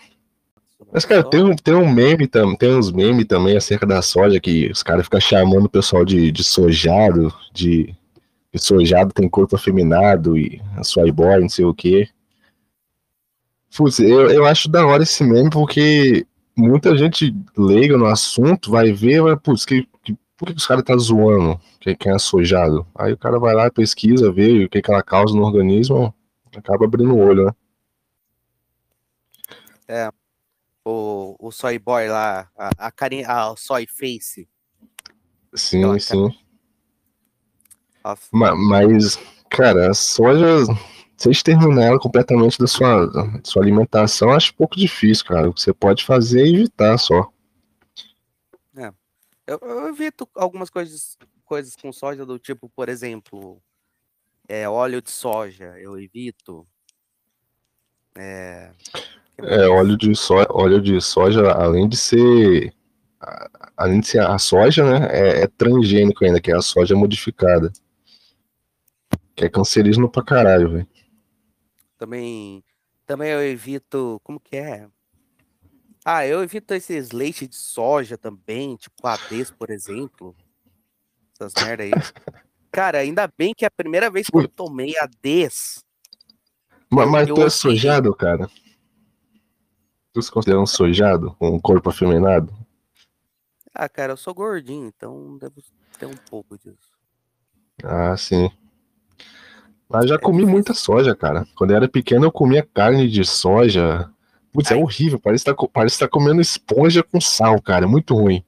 Mas, 0.91 1.05
cara, 1.05 1.23
tem, 1.23 1.43
um- 1.43 1.55
tem 1.55 1.75
um 1.75 1.91
meme 1.93 2.27
também, 2.27 2.57
tem 2.57 2.75
uns 2.75 2.91
memes 2.91 3.27
também 3.27 3.55
acerca 3.57 3.87
da 3.87 4.01
soja 4.01 4.41
que 4.41 4.71
os 4.71 4.83
caras 4.83 5.05
ficam 5.05 5.21
chamando 5.21 5.67
o 5.67 5.71
pessoal 5.71 6.05
de, 6.07 6.31
de 6.33 6.43
sojado, 6.43 7.33
de, 7.53 7.95
de 8.53 8.59
sojado 8.59 9.13
tem 9.13 9.29
corpo 9.29 9.57
afeminado 9.57 10.39
e 10.39 10.61
soy 10.83 11.13
boy, 11.13 11.41
não 11.41 11.49
sei 11.51 11.67
o 11.67 11.75
quê. 11.75 12.09
Putz, 13.77 13.99
eu, 14.01 14.31
eu 14.31 14.47
acho 14.47 14.71
da 14.71 14.87
hora 14.87 15.03
esse 15.03 15.23
meme 15.23 15.51
porque 15.51 16.27
muita 16.57 16.97
gente 16.97 17.35
leiga 17.57 17.97
no 17.99 18.07
assunto 18.07 18.71
vai 18.71 18.93
ver, 18.93 19.23
vai, 19.23 19.37
putz, 19.37 19.65
que, 19.67 19.87
que, 20.03 20.15
por 20.43 20.49
que 20.49 20.57
os 20.59 20.67
caras 20.67 20.83
tá 20.83 20.97
zoando 20.97 21.61
quem, 21.81 21.95
quem 21.95 22.13
é 22.13 22.19
sojado? 22.19 22.85
Aí 22.97 23.13
o 23.13 23.17
cara 23.17 23.39
vai 23.39 23.55
lá, 23.55 23.71
pesquisa, 23.71 24.33
vê 24.33 24.65
o 24.65 24.69
que, 24.69 24.83
que 24.83 24.91
ela 24.91 25.01
causa 25.01 25.33
no 25.37 25.43
organismo, 25.43 26.13
acaba 26.57 26.85
abrindo 26.85 27.15
o 27.15 27.19
olho, 27.21 27.45
né? 27.45 27.53
O, 30.85 31.37
o 31.39 31.53
soy 31.53 31.79
boy 31.79 32.09
lá, 32.09 32.51
a, 32.59 32.71
a 32.89 32.91
carinha, 32.91 33.29
a 33.29 33.55
soy 33.57 33.87
face. 33.87 34.49
Sim, 35.55 35.85
Aquela 35.85 36.01
sim. 36.01 36.29
Ma- 38.33 38.57
Mas, 38.57 39.17
cara, 39.49 39.91
a 39.91 39.95
soja, 39.95 40.65
você 41.17 41.31
exterminar 41.31 41.85
ela 41.85 42.01
completamente 42.01 42.59
da 42.59 42.67
sua, 42.67 43.07
da 43.07 43.41
sua 43.45 43.63
alimentação, 43.63 44.33
acho 44.33 44.53
pouco 44.57 44.77
difícil, 44.77 45.25
cara. 45.25 45.49
O 45.49 45.55
que 45.55 45.61
você 45.63 45.73
pode 45.73 46.05
fazer 46.05 46.43
é 46.43 46.49
evitar 46.49 46.99
só. 46.99 47.31
Eu, 49.47 49.59
eu 49.63 49.89
evito 49.89 50.29
algumas 50.35 50.71
coisas, 50.71 51.19
coisas 51.45 51.75
com 51.75 51.93
soja 51.93 52.25
do 52.25 52.39
tipo, 52.39 52.69
por 52.69 52.89
exemplo, 52.89 53.61
é, 54.49 54.69
óleo 54.69 55.03
de 55.03 55.11
soja, 55.11 55.79
eu 55.79 55.99
evito. 55.99 56.67
É, 58.15 58.71
que 59.37 59.43
É, 59.43 59.59
mais? 59.59 59.71
óleo 59.71 59.97
de 59.97 60.15
soja, 60.15 60.47
óleo 60.51 60.81
de 60.81 61.01
soja, 61.01 61.53
além 61.53 61.89
de 61.89 61.97
ser, 61.97 62.75
além 63.77 64.01
de 64.01 64.07
ser 64.07 64.21
a 64.21 64.39
soja, 64.39 64.85
né, 64.85 65.09
é, 65.11 65.43
é 65.43 65.47
transgênico 65.47 66.25
ainda, 66.25 66.41
que 66.41 66.51
é 66.51 66.57
a 66.57 66.63
soja 66.63 66.95
modificada. 66.95 67.73
Que 69.35 69.47
é 69.47 69.49
cancerígeno 69.49 70.11
pra 70.11 70.23
caralho, 70.23 70.71
velho. 70.71 70.89
Também, 71.97 72.63
também 73.07 73.31
eu 73.31 73.43
evito, 73.43 74.21
como 74.23 74.39
que 74.39 74.57
é? 74.57 74.89
Ah, 76.05 76.27
eu 76.27 76.43
evito 76.43 76.75
esses 76.75 77.11
leite 77.13 77.47
de 77.47 77.55
soja 77.57 78.19
também, 78.19 78.77
tipo 78.77 79.07
Ades, 79.07 79.51
por 79.51 79.71
exemplo. 79.71 80.35
Essas 81.35 81.55
merda 81.55 81.85
aí. 81.85 81.93
Cara, 82.73 82.99
ainda 82.99 83.29
bem 83.37 83.55
que 83.55 83.65
é 83.65 83.69
a 83.69 83.71
primeira 83.71 84.11
vez 84.11 84.29
que 84.29 84.37
eu 84.37 84.49
tomei 84.49 84.97
Ades, 84.99 85.85
Ma- 86.91 87.05
Eu- 87.05 87.11
Mas 87.11 87.29
eu 87.29 87.35
tu 87.37 87.43
é 87.43 87.51
sojado, 87.51 88.15
cara? 88.15 88.51
Tu 90.13 90.21
se 90.23 90.31
considera 90.31 90.61
um 90.61 90.67
sojado? 90.67 91.37
Um 91.41 91.59
corpo 91.59 91.89
afeminado? 91.89 92.53
ah, 93.75 93.89
cara, 93.89 94.13
eu 94.13 94.17
sou 94.17 94.35
gordinho, 94.35 94.87
então 94.87 95.39
devo 95.39 95.63
ter 95.99 96.07
um 96.07 96.17
pouco 96.29 96.59
disso. 96.59 96.93
Ah, 97.85 98.17
sim. 98.17 98.51
Mas 99.89 100.09
já 100.09 100.15
É 100.17 100.19
comi 100.19 100.39
difícil. 100.39 100.53
muita 100.53 100.75
soja, 100.75 101.15
cara. 101.15 101.47
Quando 101.55 101.71
eu 101.71 101.77
era 101.77 101.89
pequeno, 101.89 102.27
eu 102.27 102.33
comia 102.33 102.63
carne 102.75 103.09
de 103.09 103.25
soja. 103.25 104.11
Putz, 104.53 104.71
é 104.71 104.77
horrível. 104.77 105.19
Parece 105.19 105.45
que 105.45 105.55
tá, 105.55 105.69
parece 105.73 105.97
que 105.99 106.05
tá 106.05 106.09
comendo 106.09 106.41
esponja 106.41 107.03
com 107.03 107.21
sal, 107.21 107.61
cara. 107.61 107.85
É 107.85 107.89
muito 107.89 108.15
ruim. 108.15 108.45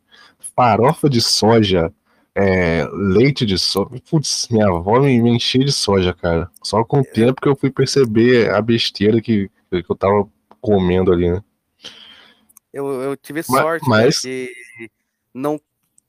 Farofa 0.55 1.09
de 1.09 1.21
soja, 1.21 1.93
é, 2.35 2.87
leite 2.93 3.47
de 3.47 3.59
soja. 3.59 3.89
Putz, 4.11 4.49
minha 4.51 4.67
avó 4.69 5.01
me, 5.01 5.21
me 5.21 5.31
enchia 5.31 5.65
de 5.65 5.73
soja, 5.73 6.13
cara. 6.13 6.51
Só 6.63 6.85
com 6.85 7.01
o 7.01 7.05
tempo 7.05 7.41
que 7.41 7.49
eu 7.49 7.57
fui 7.57 7.71
perceber 7.71 8.51
a 8.51 8.61
besteira 8.61 9.21
que, 9.21 9.51
que 9.71 9.85
eu 9.89 9.97
tava 9.97 10.29
comendo 10.61 11.13
ali, 11.13 11.31
né? 11.31 11.43
Eu, 12.73 12.87
eu 13.03 13.17
tive 13.17 13.43
sorte 13.43 13.85
cara, 13.89 14.03
mas- 14.03 14.21
de 14.23 14.51
não 15.33 15.61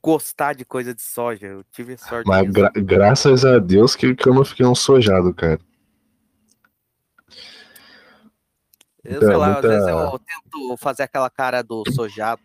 gostar 0.03 0.53
de 0.53 0.65
coisa 0.65 0.93
de 0.93 1.01
soja. 1.01 1.47
Eu 1.47 1.63
tive 1.71 1.97
sorte 1.97 2.27
Mas 2.27 2.51
gra- 2.51 2.71
graças 2.75 3.43
a 3.45 3.57
Deus 3.59 3.95
que, 3.95 4.13
que 4.15 4.27
eu 4.27 4.33
não 4.33 4.45
fiquei 4.45 4.65
um 4.65 4.75
sojado, 4.75 5.33
cara. 5.33 5.59
Eu 9.05 9.11
muita- 9.11 9.27
sei 9.27 9.35
lá, 9.37 9.53
muita- 9.53 9.67
às 9.67 9.73
vezes 9.73 9.87
eu 9.87 10.19
tento 10.19 10.77
fazer 10.77 11.03
aquela 11.03 11.29
cara 11.29 11.61
do 11.61 11.83
sojado 11.91 12.41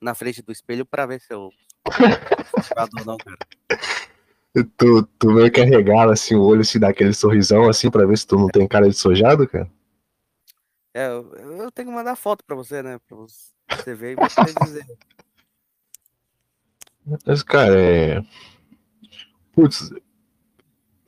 na 0.00 0.14
frente 0.14 0.40
do 0.42 0.52
espelho 0.52 0.86
pra 0.86 1.04
ver 1.06 1.20
se 1.20 1.32
eu 1.32 1.50
sou 2.50 2.62
sojado 2.62 2.90
ou 3.00 3.04
não, 3.04 3.16
cara. 3.16 3.38
Tu, 4.78 5.02
tu 5.18 5.30
meio 5.32 5.50
que 5.52 5.60
arregala 5.60 6.14
assim 6.14 6.34
o 6.34 6.42
olho, 6.42 6.64
se 6.64 6.78
dá 6.78 6.88
aquele 6.88 7.12
sorrisão 7.12 7.68
assim 7.68 7.90
pra 7.90 8.06
ver 8.06 8.16
se 8.16 8.26
tu 8.26 8.36
não 8.38 8.48
tem 8.48 8.66
cara 8.66 8.88
de 8.88 8.94
sojado, 8.96 9.46
cara? 9.46 9.70
É, 10.94 11.08
eu, 11.08 11.30
eu 11.34 11.70
tenho 11.70 11.88
que 11.88 11.94
mandar 11.94 12.16
foto 12.16 12.42
pra 12.42 12.56
você, 12.56 12.82
né? 12.82 12.98
Pra 13.06 13.18
você 13.18 13.94
ver 13.94 14.12
e 14.12 14.14
você 14.16 14.54
dizer. 14.64 14.86
Mas, 17.26 17.42
cara, 17.42 17.78
é. 17.78 18.22
Putz, 19.52 19.90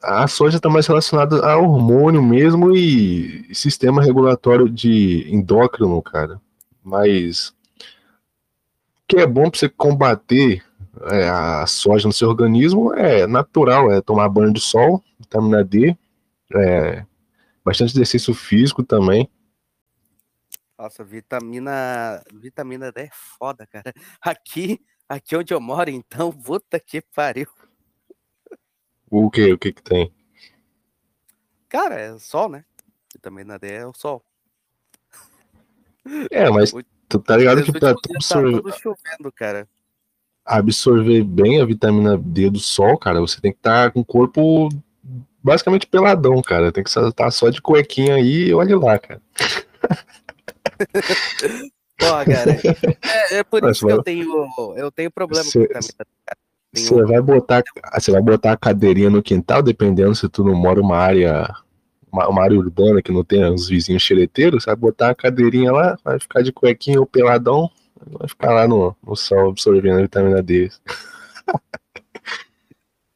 a 0.02 0.26
soja 0.28 0.61
tá 0.61 0.69
mais 0.69 0.87
relacionada 0.87 1.45
a 1.45 1.57
hormônio 1.57 2.23
mesmo 2.23 2.75
e 2.75 3.52
sistema 3.55 4.02
regulatório 4.02 4.69
de 4.69 5.26
endócrino, 5.28 6.00
cara. 6.02 6.40
Mas. 6.83 7.50
O 9.02 9.09
que 9.09 9.17
é 9.17 9.26
bom 9.26 9.50
pra 9.50 9.59
você 9.59 9.69
combater 9.71 10.62
é, 11.11 11.28
a 11.28 11.67
soja 11.67 12.07
no 12.07 12.12
seu 12.12 12.28
organismo 12.28 12.93
é 12.95 13.26
natural, 13.26 13.90
é 13.90 14.00
tomar 14.00 14.28
banho 14.28 14.52
de 14.52 14.61
sol, 14.61 15.02
vitamina 15.19 15.64
D, 15.64 15.97
é, 16.55 17.07
bastante 17.64 17.93
exercício 17.93 18.35
físico 18.35 18.83
também. 18.83 19.31
Nossa, 20.78 21.02
vitamina. 21.02 22.23
Vitamina 22.33 22.93
D 22.93 23.02
é 23.02 23.11
foda, 23.12 23.67
cara. 23.67 23.93
Aqui, 24.21 24.81
aqui 25.09 25.37
onde 25.37 25.52
eu 25.52 25.61
moro, 25.61 25.90
então, 25.90 26.33
puta 26.33 26.78
que 26.78 27.00
pariu. 27.00 27.49
O 29.11 29.31
que, 29.31 29.53
o 29.53 29.59
que 29.59 29.73
que 29.73 29.83
tem? 29.83 30.12
Cara, 31.69 31.97
é 31.97 32.12
o 32.12 32.19
sol, 32.19 32.49
né? 32.49 32.65
Vitamina 33.12 33.59
D 33.59 33.71
é 33.73 33.87
o 33.87 33.93
sol. 33.93 34.25
É, 36.31 36.49
mas 36.50 36.73
tu 37.09 37.19
tá 37.19 37.37
ligado 37.37 37.62
que 37.62 37.73
pra 37.73 37.95
tu 37.95 38.00
tá 38.00 38.15
absorver, 38.17 38.61
tudo 38.62 38.73
chovendo, 38.73 39.33
cara. 39.33 39.69
absorver 40.45 41.23
bem 41.23 41.61
a 41.61 41.65
vitamina 41.67 42.17
D 42.17 42.49
do 42.49 42.59
sol, 42.59 42.97
cara, 42.99 43.21
você 43.21 43.41
tem 43.41 43.53
que 43.53 43.59
estar 43.59 43.91
com 43.93 44.00
o 44.00 44.05
corpo 44.05 44.69
basicamente 45.43 45.87
peladão, 45.87 46.41
cara. 46.43 46.73
Tem 46.73 46.83
que 46.83 46.91
estar 46.91 47.31
só 47.31 47.50
de 47.50 47.61
cuequinha 47.61 48.15
aí 48.15 48.49
e 48.49 48.55
olha 48.55 48.79
lá, 48.79 48.99
cara. 48.99 49.21
Porra, 51.99 52.25
cara. 52.25 52.53
É, 53.03 53.37
é 53.38 53.45
por 53.45 53.62
Mas 53.62 53.77
isso 53.77 53.87
que 53.87 53.93
eu 53.93 54.03
tenho, 54.03 54.47
eu 54.77 54.91
tenho 54.91 55.11
problema 55.11 55.45
Cê- 55.45 55.59
com 55.59 55.61
vitamina 55.61 55.93
D. 55.99 56.05
cara. 56.25 56.38
Você 56.75 57.03
vai 57.03 57.21
botar, 57.21 57.63
você 57.95 58.11
vai 58.13 58.21
botar 58.23 58.53
a 58.53 58.57
cadeirinha 58.57 59.09
no 59.11 59.23
quintal, 59.23 59.63
dependendo 59.63 60.15
se 60.15 60.29
tu 60.29 60.45
não 60.45 60.55
mora 60.55 60.81
uma 60.81 60.97
área, 60.97 61.49
uma, 62.13 62.29
uma 62.29 62.43
área 62.43 62.59
urbana 62.59 63.01
que 63.03 63.11
não 63.11 63.25
tem 63.25 63.43
os 63.53 63.69
vizinhos 63.69 64.03
xereteiros, 64.03 64.65
você 64.65 64.71
vai 64.71 64.77
botar 64.77 65.11
a 65.11 65.15
cadeirinha 65.15 65.73
lá, 65.73 65.99
vai 66.05 66.21
ficar 66.21 66.43
de 66.43 66.53
cuequinha 66.53 67.01
ou 67.01 67.07
peladão, 67.07 67.71
vai 68.07 68.29
ficar 68.29 68.53
lá 68.53 68.69
no, 68.69 68.95
no 69.03 69.17
sol 69.17 69.51
absorvendo 69.51 69.99
a 69.99 70.03
vitamina 70.03 70.43
D. 70.43 70.71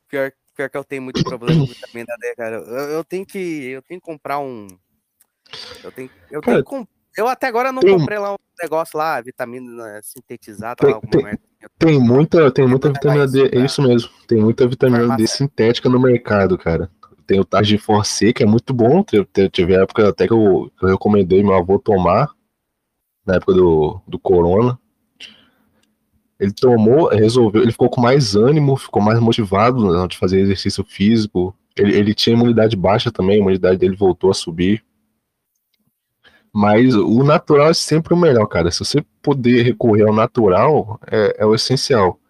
Pior, 0.09 0.33
pior 0.55 0.69
que 0.69 0.77
eu 0.77 0.85
tenho 0.85 1.03
muito 1.03 1.23
problema 1.23 1.59
com 1.59 1.67
vitamina 1.67 2.15
D, 2.21 2.35
cara. 2.37 2.57
Eu, 2.57 2.65
eu 2.91 3.05
tenho 3.05 3.25
que, 3.25 3.39
eu 3.39 3.81
tenho 3.83 3.99
que 4.01 4.05
comprar 4.07 4.39
um. 4.39 4.67
Eu 5.83 5.91
tenho, 5.93 6.11
eu 6.31 6.41
tenho 6.41 6.43
Cara, 6.43 6.59
que 6.59 6.65
com- 6.65 6.87
Eu 7.17 7.29
até 7.29 7.47
agora 7.47 7.73
não 7.73 7.81
tem 7.81 7.95
um- 7.95 7.99
comprei 7.99 8.19
lá 8.19 8.35
um 8.35 8.39
negócio 8.63 8.99
lá, 8.99 9.21
vitamina 9.23 10.01
sintetizada, 10.03 10.77
Tem- 10.77 10.91
lá, 10.91 10.97
alguma 10.97 11.11
tem- 11.13 11.23
merda. 11.23 11.43
Tem 11.79 11.99
muita, 11.99 12.51
tem 12.51 12.67
muita 12.67 12.89
vitamina 12.89 13.27
D, 13.27 13.49
é 13.53 13.65
isso 13.65 13.83
mesmo. 13.83 14.11
Tem 14.27 14.39
muita 14.39 14.67
vitamina 14.67 15.17
D 15.17 15.27
sintética 15.27 15.89
no 15.89 16.01
mercado, 16.01 16.57
cara. 16.57 16.91
Tem 17.27 17.41
o 17.41 17.45
Targi 17.45 17.79
Force, 17.79 18.33
que 18.33 18.43
é 18.43 18.47
muito 18.47 18.75
bom. 18.75 19.03
Teve, 19.03 19.75
época 19.75 20.09
até 20.09 20.27
que 20.27 20.33
eu, 20.33 20.71
eu 20.81 20.89
recomendei 20.89 21.43
meu 21.43 21.55
avô 21.55 21.79
tomar, 21.79 22.31
na 23.27 23.37
época 23.37 23.55
do, 23.55 24.01
do 24.07 24.19
corona. 24.19 24.79
Ele 26.39 26.53
tomou, 26.53 27.09
resolveu, 27.09 27.63
ele 27.63 27.71
ficou 27.71 27.89
com 27.89 28.01
mais 28.01 28.35
ânimo, 28.35 28.77
ficou 28.77 29.01
mais 29.01 29.21
motivado 29.21 30.09
de 30.09 30.19
fazer 30.19 30.41
exercício 30.41 30.83
físico. 30.83 31.55
Ele, 31.77 31.97
ele 31.97 32.15
tinha 32.15 32.35
imunidade 32.35 32.77
baixa 32.77 33.13
também, 33.13 33.37
a 33.37 33.41
imunidade 33.41 33.79
dele 33.79 33.95
voltou 33.95 34.31
a 34.31 34.35
subir. 34.35 34.85
Mas 36.53 36.95
o 36.95 37.25
natural 37.25 37.71
é 37.71 37.75
sempre 37.75 38.13
o 38.13 38.17
melhor, 38.17 38.47
cara. 38.47 38.71
Se 38.71 38.81
você 38.81 39.03
puder 39.23 39.65
recorrer 39.65 40.07
ao 40.07 40.15
natural, 40.15 41.01
é, 41.11 41.37
é 41.39 41.47
o 41.47 41.55
essencial. 41.55 42.21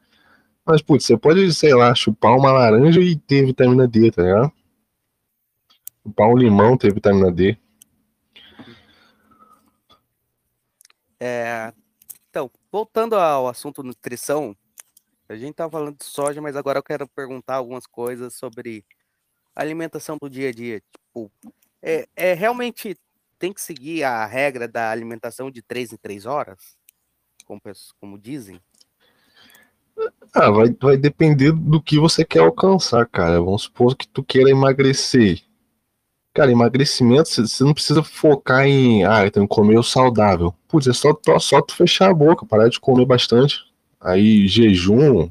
Mas, 0.64 0.80
putz, 0.80 1.04
você 1.04 1.16
pode, 1.16 1.52
sei 1.52 1.74
lá, 1.74 1.92
chupar 1.92 2.36
uma 2.36 2.52
laranja 2.52 3.00
e 3.00 3.16
ter 3.16 3.44
vitamina 3.44 3.88
D, 3.88 4.12
tá 4.12 4.22
ligado? 4.22 4.52
Chupar 6.04 6.28
um 6.28 6.36
limão 6.36 6.76
ter 6.76 6.94
vitamina 6.94 7.32
D. 7.32 7.58
É, 11.18 11.72
então, 12.30 12.50
voltando 12.70 13.16
ao 13.16 13.48
assunto 13.48 13.82
nutrição, 13.82 14.56
a 15.28 15.36
gente 15.36 15.54
tá 15.54 15.68
falando 15.68 15.96
de 15.98 16.04
soja, 16.04 16.40
mas 16.40 16.56
agora 16.56 16.78
eu 16.78 16.82
quero 16.82 17.08
perguntar 17.08 17.56
algumas 17.56 17.86
coisas 17.86 18.34
sobre 18.34 18.84
alimentação 19.54 20.16
do 20.20 20.30
dia 20.30 20.48
a 20.48 20.52
dia. 20.52 20.80
Tipo, 20.92 21.30
é, 21.80 22.08
é 22.14 22.34
realmente 22.34 22.96
tem 23.42 23.52
que 23.52 23.60
seguir 23.60 24.04
a 24.04 24.24
regra 24.24 24.68
da 24.68 24.92
alimentação 24.92 25.50
de 25.50 25.60
3 25.62 25.92
em 25.92 25.96
3 25.96 26.26
horas? 26.26 26.76
Como, 27.44 27.60
como 28.00 28.16
dizem? 28.16 28.60
Ah, 30.32 30.48
vai, 30.48 30.72
vai 30.80 30.96
depender 30.96 31.50
do 31.50 31.82
que 31.82 31.98
você 31.98 32.24
quer 32.24 32.38
alcançar, 32.38 33.04
cara. 33.04 33.42
Vamos 33.42 33.62
supor 33.62 33.96
que 33.96 34.06
tu 34.06 34.22
queira 34.22 34.48
emagrecer. 34.48 35.42
Cara, 36.32 36.52
emagrecimento, 36.52 37.28
você 37.28 37.64
não 37.64 37.74
precisa 37.74 38.00
focar 38.04 38.64
em, 38.64 39.04
ah, 39.04 39.24
eu 39.24 39.30
tenho 39.32 39.48
que 39.48 39.54
comer 39.54 39.76
o 39.76 39.82
saudável. 39.82 40.54
Putz, 40.68 40.86
é 40.86 40.92
só, 40.92 41.12
só 41.40 41.60
tu 41.60 41.74
fechar 41.74 42.10
a 42.10 42.14
boca, 42.14 42.46
parar 42.46 42.68
de 42.68 42.78
comer 42.78 43.04
bastante. 43.04 43.58
Aí, 44.00 44.46
jejum. 44.46 45.28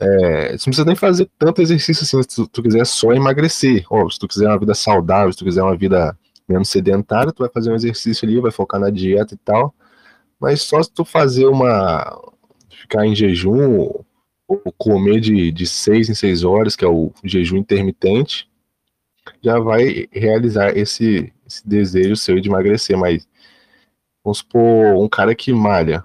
É, 0.00 0.48
você 0.48 0.52
não 0.52 0.72
precisa 0.72 0.84
nem 0.84 0.96
fazer 0.96 1.30
tanto 1.38 1.62
exercício 1.62 2.02
assim, 2.02 2.20
se 2.22 2.36
tu, 2.36 2.48
tu 2.48 2.60
quiser 2.60 2.84
só 2.84 3.12
emagrecer. 3.12 3.86
Ó, 3.88 4.10
se 4.10 4.18
tu 4.18 4.26
quiser 4.26 4.48
uma 4.48 4.58
vida 4.58 4.74
saudável, 4.74 5.30
se 5.32 5.38
tu 5.38 5.44
quiser 5.44 5.62
uma 5.62 5.76
vida 5.76 6.18
menos 6.48 6.68
sedentária, 6.68 7.32
tu 7.32 7.42
vai 7.42 7.50
fazer 7.52 7.70
um 7.70 7.74
exercício 7.74 8.26
ali, 8.26 8.40
vai 8.40 8.50
focar 8.50 8.80
na 8.80 8.90
dieta 8.90 9.34
e 9.34 9.38
tal. 9.38 9.74
Mas 10.40 10.62
só 10.62 10.82
se 10.82 10.90
tu 10.90 11.04
fazer 11.04 11.46
uma. 11.46 12.20
ficar 12.70 13.06
em 13.06 13.14
jejum 13.14 14.04
ou 14.48 14.62
comer 14.78 15.20
de, 15.20 15.50
de 15.50 15.66
seis 15.66 16.08
em 16.08 16.14
seis 16.14 16.44
horas, 16.44 16.76
que 16.76 16.84
é 16.84 16.88
o 16.88 17.12
jejum 17.24 17.56
intermitente, 17.56 18.48
já 19.42 19.58
vai 19.58 20.06
realizar 20.12 20.76
esse, 20.76 21.32
esse 21.46 21.66
desejo 21.66 22.16
seu 22.16 22.40
de 22.40 22.48
emagrecer. 22.48 22.96
Mas 22.96 23.26
vamos 24.24 24.38
supor 24.38 24.96
um 24.96 25.08
cara 25.08 25.34
que 25.34 25.52
malha. 25.52 26.04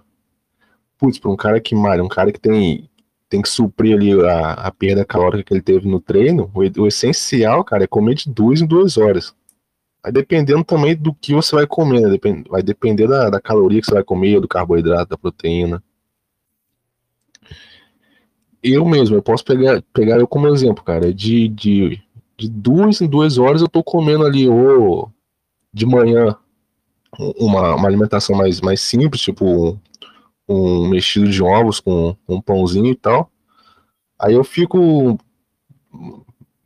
Putz, 0.98 1.20
para 1.20 1.32
um 1.32 1.36
cara 1.36 1.60
que 1.60 1.76
malha, 1.76 2.04
um 2.04 2.08
cara 2.08 2.32
que 2.32 2.40
tem, 2.40 2.90
tem 3.30 3.42
que 3.42 3.50
suprir 3.50 3.96
ali 3.96 4.14
a, 4.22 4.54
a 4.54 4.72
perda 4.72 5.06
calórica 5.06 5.44
que 5.44 5.54
ele 5.54 5.62
teve 5.62 5.88
no 5.88 6.00
treino, 6.00 6.52
o, 6.54 6.82
o 6.82 6.88
essencial, 6.88 7.64
cara, 7.64 7.84
é 7.84 7.88
comer 7.88 8.16
de 8.16 8.30
duas 8.30 8.62
em 8.62 8.66
duas 8.66 8.98
horas. 8.98 9.36
Vai 10.04 10.12
dependendo 10.12 10.64
também 10.64 10.96
do 10.96 11.14
que 11.14 11.34
você 11.34 11.56
vai 11.56 11.68
comer, 11.68 12.02
né? 12.02 12.18
vai 12.50 12.64
depender 12.64 13.08
da, 13.08 13.30
da 13.30 13.40
caloria 13.40 13.80
que 13.80 13.86
você 13.86 13.94
vai 13.94 14.04
comer, 14.04 14.40
do 14.40 14.48
carboidrato, 14.48 15.10
da 15.10 15.18
proteína. 15.18 15.84
Eu 18.64 18.86
mesmo, 18.86 19.16
eu 19.16 19.24
posso 19.24 19.44
pegar, 19.44 19.82
pegar 19.94 20.20
eu 20.20 20.28
como 20.28 20.48
exemplo, 20.48 20.84
cara, 20.84 21.14
de, 21.14 21.48
de, 21.48 22.02
de 22.38 22.50
duas 22.50 23.02
em 23.02 23.08
duas 23.08 23.38
horas 23.38 23.62
eu 23.62 23.68
tô 23.68 23.84
comendo 23.84 24.26
ali, 24.26 24.48
ou 24.48 25.12
de 25.74 25.86
manhã, 25.86 26.36
uma, 27.40 27.76
uma 27.76 27.88
alimentação 27.88 28.36
mais, 28.36 28.62
mais 28.62 28.82
simples, 28.82 29.22
tipo 29.22 29.46
um, 29.46 29.80
um 30.48 30.88
mexido 30.90 31.30
de 31.30 31.42
ovos 31.44 31.80
com 31.80 32.16
um 32.28 32.42
pãozinho 32.42 32.88
e 32.88 32.96
tal. 32.96 33.32
Aí 34.20 34.34
eu 34.34 34.44
fico 34.44 35.18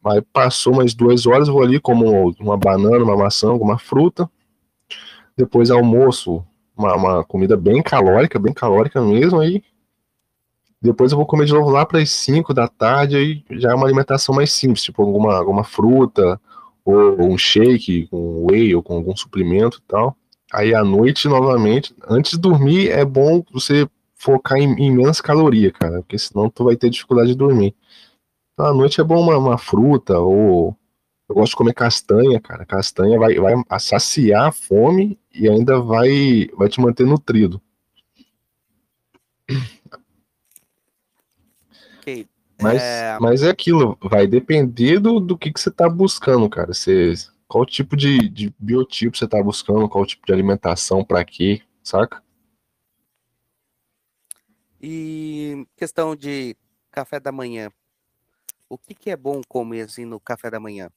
Aí 0.05 0.21
passou 0.21 0.73
umas 0.73 0.93
duas 0.93 1.25
horas, 1.25 1.47
vou 1.47 1.63
ali 1.63 1.79
como 1.79 2.31
uma 2.39 2.57
banana, 2.57 3.03
uma 3.03 3.17
maçã, 3.17 3.49
alguma 3.49 3.77
fruta. 3.77 4.29
Depois 5.35 5.71
almoço, 5.71 6.45
uma, 6.77 6.95
uma 6.95 7.23
comida 7.23 7.57
bem 7.57 7.81
calórica, 7.81 8.37
bem 8.37 8.53
calórica 8.53 9.01
mesmo. 9.01 9.39
Aí 9.39 9.63
depois 10.81 11.11
eu 11.11 11.17
vou 11.17 11.25
comer 11.25 11.45
de 11.45 11.53
novo 11.53 11.69
lá 11.69 11.85
para 11.85 11.99
as 11.99 12.11
5 12.11 12.53
da 12.53 12.67
tarde, 12.67 13.17
aí 13.17 13.43
já 13.59 13.71
é 13.71 13.73
uma 13.73 13.87
alimentação 13.87 14.35
mais 14.35 14.51
simples, 14.53 14.83
tipo 14.83 15.01
alguma, 15.01 15.35
alguma 15.35 15.63
fruta, 15.63 16.39
ou, 16.83 17.23
um 17.23 17.37
shake 17.37 18.07
com 18.07 18.45
whey 18.45 18.75
ou 18.75 18.83
com 18.83 18.93
algum 18.93 19.15
suplemento 19.15 19.79
e 19.79 19.87
tal. 19.87 20.15
Aí 20.53 20.75
à 20.75 20.83
noite, 20.83 21.27
novamente, 21.27 21.95
antes 22.07 22.33
de 22.33 22.37
dormir, 22.37 22.89
é 22.89 23.03
bom 23.03 23.43
você 23.51 23.87
focar 24.13 24.59
em, 24.59 24.73
em 24.75 24.91
menos 24.91 25.19
caloria, 25.19 25.71
cara, 25.71 26.01
porque 26.01 26.19
senão 26.19 26.49
tu 26.49 26.63
vai 26.63 26.75
ter 26.75 26.89
dificuldade 26.91 27.29
de 27.29 27.35
dormir. 27.35 27.75
À 28.57 28.73
noite 28.73 29.01
é 29.01 29.03
bom 29.03 29.21
uma, 29.21 29.37
uma 29.37 29.57
fruta, 29.57 30.17
ou 30.17 30.77
eu 31.27 31.35
gosto 31.35 31.51
de 31.51 31.57
comer 31.57 31.73
castanha, 31.73 32.39
cara. 32.39 32.65
Castanha 32.65 33.19
vai, 33.19 33.35
vai 33.35 33.55
saciar 33.79 34.47
a 34.47 34.51
fome 34.51 35.19
e 35.33 35.49
ainda 35.49 35.79
vai, 35.79 36.47
vai 36.55 36.69
te 36.69 36.79
manter 36.79 37.05
nutrido. 37.05 37.61
Ok. 41.99 42.27
Mas 42.61 42.81
é... 42.81 43.17
mas 43.19 43.43
é 43.43 43.49
aquilo, 43.49 43.97
vai 44.01 44.25
depender 44.25 44.99
do, 44.99 45.19
do 45.19 45.37
que, 45.37 45.51
que 45.51 45.59
você 45.59 45.69
está 45.69 45.89
buscando, 45.89 46.49
cara. 46.49 46.73
Você, 46.73 47.13
qual 47.47 47.65
tipo 47.65 47.97
de, 47.97 48.29
de 48.29 48.53
biotipo 48.57 49.17
você 49.17 49.25
está 49.25 49.41
buscando, 49.43 49.89
qual 49.89 50.05
tipo 50.05 50.25
de 50.25 50.31
alimentação, 50.31 51.03
para 51.03 51.25
quê, 51.25 51.61
saca? 51.83 52.23
E 54.81 55.67
questão 55.75 56.15
de 56.15 56.55
café 56.91 57.19
da 57.19 57.31
manhã. 57.31 57.69
O 58.67 58.77
que, 58.77 58.93
que 58.93 59.09
é 59.09 59.15
bom 59.15 59.41
comer 59.47 59.81
assim 59.81 60.05
no 60.05 60.19
café 60.19 60.49
da 60.49 60.59
manhã? 60.59 60.89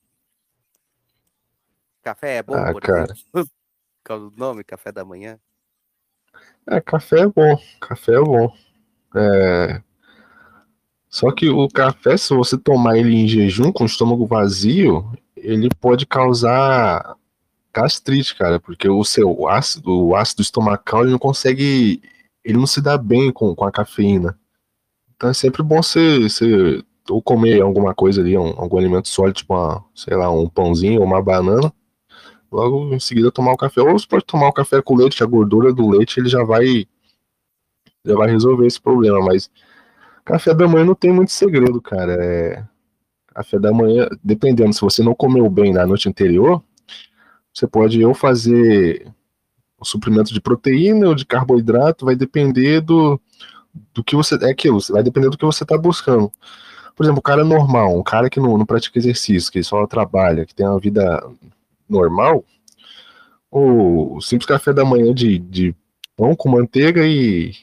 Café 2.03 2.37
é 2.37 2.43
bom, 2.43 2.55
ah, 2.55 2.73
por 2.73 2.83
cara. 2.83 3.13
exemplo? 3.13 3.51
Qual 4.05 4.21
o 4.21 4.33
nome? 4.37 4.65
Café 4.65 4.91
da 4.91 5.05
manhã? 5.05 5.39
É, 6.67 6.81
café 6.81 7.21
é 7.21 7.27
bom. 7.27 7.61
Café 7.81 8.13
é 8.15 8.21
bom. 8.21 8.53
É... 9.15 9.83
Só 11.11 11.31
que 11.33 11.49
o 11.49 11.69
café, 11.69 12.17
se 12.17 12.35
você 12.35 12.57
tomar 12.57 12.97
ele 12.97 13.15
em 13.15 13.27
jejum, 13.29 13.73
com 13.73 13.85
o 13.85 13.87
estômago 13.87 14.27
vazio, 14.27 15.11
ele 15.37 15.69
pode 15.81 16.07
causar 16.07 17.17
gastrite, 17.73 18.35
cara, 18.35 18.59
porque 18.59 18.89
o 18.89 19.05
seu 19.05 19.49
ácido, 19.49 20.07
o 20.07 20.17
ácido 20.17 20.43
estomacal, 20.43 21.03
ele 21.03 21.13
não 21.13 21.19
consegue, 21.19 22.03
ele 22.45 22.59
não 22.59 22.67
se 22.67 22.81
dá 22.81 22.99
bem 22.99 23.33
com, 23.33 23.55
com 23.55 23.65
a 23.65 23.73
cafeína. 23.73 24.39
Então 25.17 25.31
é 25.31 25.35
sempre 25.35 25.63
bom 25.63 25.83
você, 25.83 26.21
você 26.21 26.85
ou 27.11 27.23
comer 27.23 27.61
alguma 27.61 27.95
coisa 27.95 28.21
ali, 28.21 28.37
um, 28.37 28.55
algum 28.59 28.79
alimento 28.79 29.09
sólido, 29.09 29.37
tipo 29.37 29.55
uma, 29.55 29.85
sei 29.95 30.17
lá, 30.17 30.31
um 30.31 30.49
pãozinho 30.49 31.01
ou 31.01 31.07
uma 31.07 31.23
banana, 31.23 31.73
logo 32.51 32.95
em 32.95 33.01
seguida 33.01 33.31
tomar 33.31 33.53
o 33.53 33.57
café. 33.57 33.81
Ou 33.81 33.99
você 33.99 34.07
pode 34.07 34.25
tomar 34.25 34.49
o 34.49 34.53
café 34.53 34.83
com 34.83 34.97
leite, 34.97 35.23
a 35.23 35.27
gordura 35.27 35.73
do 35.73 35.89
leite 35.89 36.21
ele 36.21 36.29
já 36.29 36.43
vai 36.45 36.87
já 38.05 38.15
vai 38.15 38.31
resolver 38.31 38.67
esse 38.67 38.81
problema, 38.81 39.21
mas 39.21 39.51
café 40.25 40.55
da 40.55 40.69
manhã 40.69 40.85
não 40.85 40.95
tem 40.95 41.13
muito 41.13 41.33
segredo, 41.33 41.81
cara. 41.81 42.13
É, 42.25 42.65
café 43.35 43.59
da 43.59 43.73
manhã, 43.73 44.09
dependendo, 44.23 44.73
se 44.73 44.81
você 44.81 45.03
não 45.03 45.15
comeu 45.15 45.49
bem 45.51 45.73
na 45.73 45.87
noite 45.87 46.09
anterior, 46.09 46.63
você 47.53 47.67
pode 47.67 48.03
ou 48.05 48.15
fazer 48.15 49.13
o 49.81 49.85
suprimento 49.85 50.33
de 50.33 50.41
proteína 50.41 51.09
ou 51.09 51.15
de 51.15 51.25
carboidrato, 51.25 52.05
vai 52.05 52.17
depender 52.17 52.81
do, 52.81 53.21
do 53.95 54.03
que 54.03 54.17
você. 54.17 54.37
É 54.43 54.51
aquilo, 54.51 54.79
vai 54.91 55.03
depender 55.03 55.31
do 55.31 55.39
que 55.39 55.45
você 55.45 55.65
está 55.65 55.79
buscando. 55.79 56.33
Por 56.99 57.05
exemplo, 57.05 57.21
o 57.21 57.23
cara 57.23 57.45
normal, 57.45 57.97
um 57.97 58.03
cara 58.03 58.29
que 58.29 58.41
não, 58.41 58.59
não 58.59 58.67
pratica 58.67 58.99
exercício, 58.99 59.53
que 59.53 59.63
só 59.63 59.87
trabalha, 59.87 60.45
que 60.45 60.53
tem 60.53 60.67
uma 60.67 60.81
vida 60.81 61.25
normal, 61.89 62.45
o 63.49 64.21
simples 64.21 64.49
café 64.49 64.73
da 64.73 64.85
manhã 64.85 65.15
de, 65.15 65.39
de 65.39 65.73
pão 66.17 66.35
com 66.35 66.49
manteiga 66.49 67.07
e, 67.07 67.55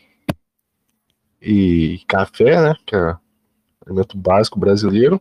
e 1.41 2.00
café, 2.08 2.62
né? 2.62 2.76
Que 2.86 2.95
é 2.95 3.17
alimento 3.86 4.17
básico 4.17 4.58
brasileiro, 4.58 5.19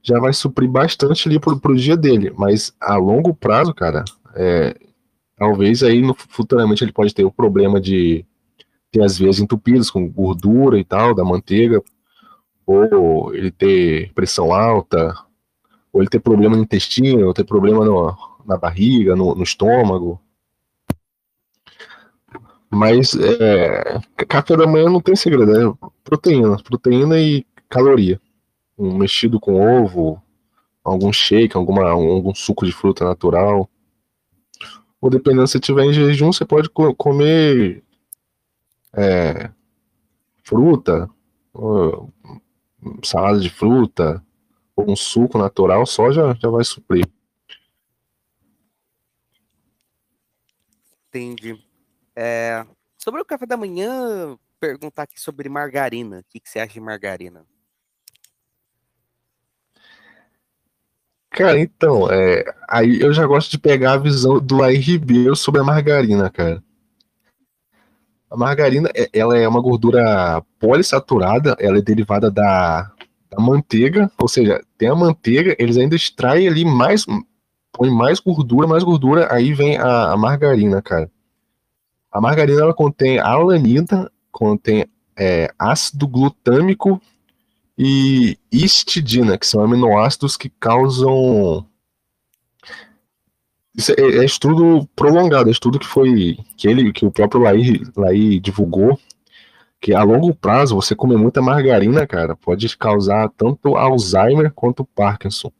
já 0.00 0.20
vai 0.20 0.32
suprir 0.32 0.70
bastante 0.70 1.28
ali 1.28 1.40
pro, 1.40 1.58
pro 1.58 1.74
dia 1.74 1.96
dele. 1.96 2.32
Mas 2.38 2.72
a 2.80 2.94
longo 2.94 3.34
prazo, 3.34 3.74
cara, 3.74 4.04
é, 4.36 4.78
talvez 5.36 5.82
aí 5.82 6.00
no, 6.00 6.14
futuramente 6.14 6.84
ele 6.84 6.92
pode 6.92 7.12
ter 7.12 7.24
o 7.24 7.32
problema 7.32 7.80
de 7.80 8.24
ter 8.92 9.02
as 9.02 9.18
veias 9.18 9.40
entupidas 9.40 9.90
com 9.90 10.08
gordura 10.08 10.78
e 10.78 10.84
tal, 10.84 11.12
da 11.12 11.24
manteiga, 11.24 11.82
ou 12.66 13.34
ele 13.34 13.50
ter 13.50 14.12
pressão 14.14 14.52
alta, 14.52 15.14
ou 15.92 16.00
ele 16.00 16.10
ter 16.10 16.20
problema 16.20 16.56
no 16.56 16.62
intestino, 16.62 17.26
ou 17.26 17.34
ter 17.34 17.44
problema 17.44 17.84
no, 17.84 18.16
na 18.46 18.56
barriga, 18.56 19.16
no, 19.16 19.34
no 19.34 19.42
estômago. 19.42 20.20
Mas 22.70 23.14
é, 23.16 24.00
café 24.28 24.56
da 24.56 24.66
manhã 24.66 24.88
não 24.88 25.00
tem 25.00 25.16
segredo, 25.16 25.50
é 25.56 25.88
proteína, 26.04 26.56
proteína 26.62 27.18
e 27.18 27.44
caloria. 27.68 28.20
Um 28.78 28.96
mexido 28.96 29.40
com 29.40 29.60
ovo, 29.60 30.22
algum 30.84 31.12
shake, 31.12 31.56
alguma, 31.56 31.90
algum 31.90 32.34
suco 32.34 32.64
de 32.64 32.72
fruta 32.72 33.04
natural. 33.04 33.68
Ou 35.00 35.10
dependendo 35.10 35.48
se 35.48 35.58
tiver 35.58 35.84
em 35.84 35.92
jejum, 35.92 36.32
você 36.32 36.44
pode 36.44 36.68
comer 36.68 37.82
é, 38.94 39.50
fruta, 40.44 41.08
salada 43.02 43.40
de 43.40 43.50
fruta 43.50 44.22
ou 44.74 44.90
um 44.90 44.96
suco 44.96 45.38
natural 45.38 45.84
só 45.86 46.10
já, 46.10 46.34
já 46.34 46.48
vai 46.48 46.64
suprir. 46.64 47.06
Entendi. 51.08 51.58
É, 52.14 52.64
sobre 52.96 53.20
o 53.20 53.24
café 53.24 53.46
da 53.46 53.56
manhã, 53.56 54.38
perguntar 54.60 55.02
aqui 55.04 55.20
sobre 55.20 55.48
margarina. 55.48 56.20
O 56.20 56.24
que, 56.28 56.38
que 56.38 56.48
você 56.48 56.60
acha 56.60 56.74
de 56.74 56.80
margarina? 56.80 57.44
Cara, 61.30 61.58
então, 61.58 62.10
é, 62.10 62.44
aí 62.68 63.00
eu 63.00 63.12
já 63.12 63.24
gosto 63.24 63.50
de 63.50 63.58
pegar 63.58 63.92
a 63.92 63.96
visão 63.96 64.40
do 64.40 64.56
Laí 64.56 64.76
Ribeiro 64.76 65.34
sobre 65.36 65.60
a 65.60 65.64
margarina, 65.64 66.28
cara. 66.28 66.62
A 68.30 68.36
margarina, 68.36 68.88
é, 68.94 69.08
ela 69.12 69.36
é 69.36 69.48
uma 69.48 69.60
gordura 69.60 70.42
polissaturada, 70.58 71.56
ela 71.58 71.78
é 71.78 71.82
derivada 71.82 72.30
da, 72.30 72.92
da 73.28 73.40
manteiga, 73.40 74.10
ou 74.16 74.28
seja, 74.28 74.62
tem 74.78 74.88
a 74.88 74.94
manteiga, 74.94 75.56
eles 75.58 75.76
ainda 75.76 75.96
extraem 75.96 76.46
ali 76.46 76.64
mais, 76.64 77.04
põe 77.72 77.90
mais 77.90 78.20
gordura, 78.20 78.68
mais 78.68 78.84
gordura, 78.84 79.32
aí 79.34 79.52
vem 79.52 79.76
a, 79.76 80.12
a 80.12 80.16
margarina, 80.16 80.80
cara. 80.80 81.10
A 82.12 82.20
margarina, 82.20 82.60
ela 82.60 82.74
contém 82.74 83.18
alanina, 83.18 84.10
contém 84.30 84.86
é, 85.16 85.52
ácido 85.58 86.06
glutâmico 86.06 87.00
e 87.76 88.38
histidina, 88.52 89.38
que 89.38 89.46
são 89.46 89.62
aminoácidos 89.62 90.36
que 90.36 90.48
causam 90.48 91.66
isso 93.74 93.92
é, 93.92 94.00
é, 94.00 94.24
estudo 94.24 94.88
prolongado, 94.96 95.48
é 95.48 95.52
estudo 95.52 95.78
que 95.78 95.86
foi 95.86 96.38
que 96.56 96.68
ele, 96.68 96.92
que 96.92 97.06
o 97.06 97.10
próprio 97.10 97.42
Laí, 97.42 97.82
Laí 97.96 98.40
divulgou, 98.40 98.98
que 99.80 99.94
a 99.94 100.02
longo 100.02 100.34
prazo 100.34 100.74
você 100.74 100.94
comer 100.94 101.16
muita 101.16 101.40
margarina, 101.40 102.06
cara, 102.06 102.36
pode 102.36 102.76
causar 102.76 103.28
tanto 103.30 103.76
Alzheimer 103.76 104.52
quanto 104.52 104.84
Parkinson. 104.84 105.52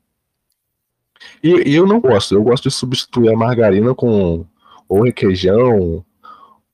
E, 1.43 1.71
e 1.71 1.75
eu 1.75 1.87
não 1.87 2.01
gosto, 2.01 2.35
eu 2.35 2.43
gosto 2.43 2.69
de 2.69 2.75
substituir 2.75 3.33
a 3.33 3.37
margarina 3.37 3.95
com 3.95 4.45
ou 4.89 5.05
requeijão 5.05 6.05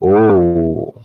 ou 0.00 1.04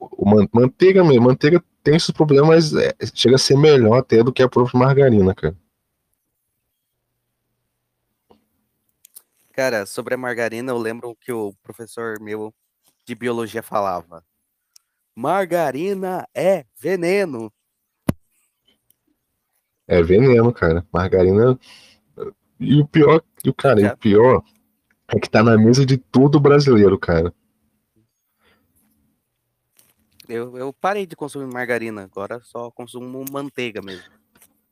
o 0.00 0.48
manteiga 0.52 1.04
mesmo, 1.04 1.24
manteiga 1.24 1.62
tem 1.82 1.96
esses 1.96 2.10
problemas, 2.10 2.72
mas 2.72 2.74
é, 2.74 2.94
chega 3.14 3.36
a 3.36 3.38
ser 3.38 3.56
melhor 3.56 3.98
até 3.98 4.22
do 4.22 4.32
que 4.32 4.42
a 4.42 4.48
própria 4.48 4.78
margarina, 4.78 5.34
cara. 5.34 5.54
Cara, 9.54 9.86
sobre 9.86 10.14
a 10.14 10.18
margarina, 10.18 10.72
eu 10.72 10.78
lembro 10.78 11.14
que 11.14 11.30
o 11.30 11.54
professor 11.62 12.20
meu 12.20 12.52
de 13.06 13.14
biologia 13.14 13.62
falava: 13.62 14.24
margarina 15.14 16.26
é 16.34 16.66
veneno. 16.76 17.52
É 19.86 20.02
veneno, 20.02 20.52
cara. 20.52 20.84
Margarina. 20.92 21.56
E 22.58 22.80
o 22.80 22.88
pior, 22.88 23.22
e 23.44 23.48
o 23.48 23.54
cara, 23.54 23.80
e 23.80 23.86
o 23.86 23.96
pior 23.96 24.42
é 25.06 25.20
que 25.20 25.30
tá 25.30 25.40
na 25.40 25.56
mesa 25.56 25.86
de 25.86 25.98
todo 25.98 26.40
brasileiro, 26.40 26.98
cara. 26.98 27.32
Eu, 30.28 30.56
eu 30.56 30.72
parei 30.72 31.06
de 31.06 31.14
consumir 31.14 31.52
margarina, 31.52 32.02
agora 32.02 32.40
só 32.40 32.72
consumo 32.72 33.24
manteiga 33.30 33.80
mesmo. 33.80 34.10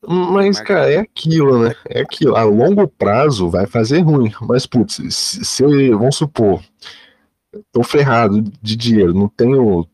Mas, 0.07 0.61
cara, 0.61 0.91
é 0.91 0.99
aquilo, 0.99 1.62
né? 1.62 1.75
É 1.88 2.01
aquilo. 2.01 2.37
A 2.37 2.43
longo 2.43 2.88
prazo 2.88 3.49
vai 3.49 3.67
fazer 3.67 4.01
ruim. 4.01 4.33
Mas, 4.41 4.67
putz, 4.67 5.01
se, 5.11 5.62
eu, 5.62 5.99
vamos 5.99 6.17
supor, 6.17 6.61
tô 7.71 7.83
ferrado 7.85 8.43
de 8.61 8.77
dinheiro, 8.77 9.15
não 9.15 9.29
tenho. 9.29 9.87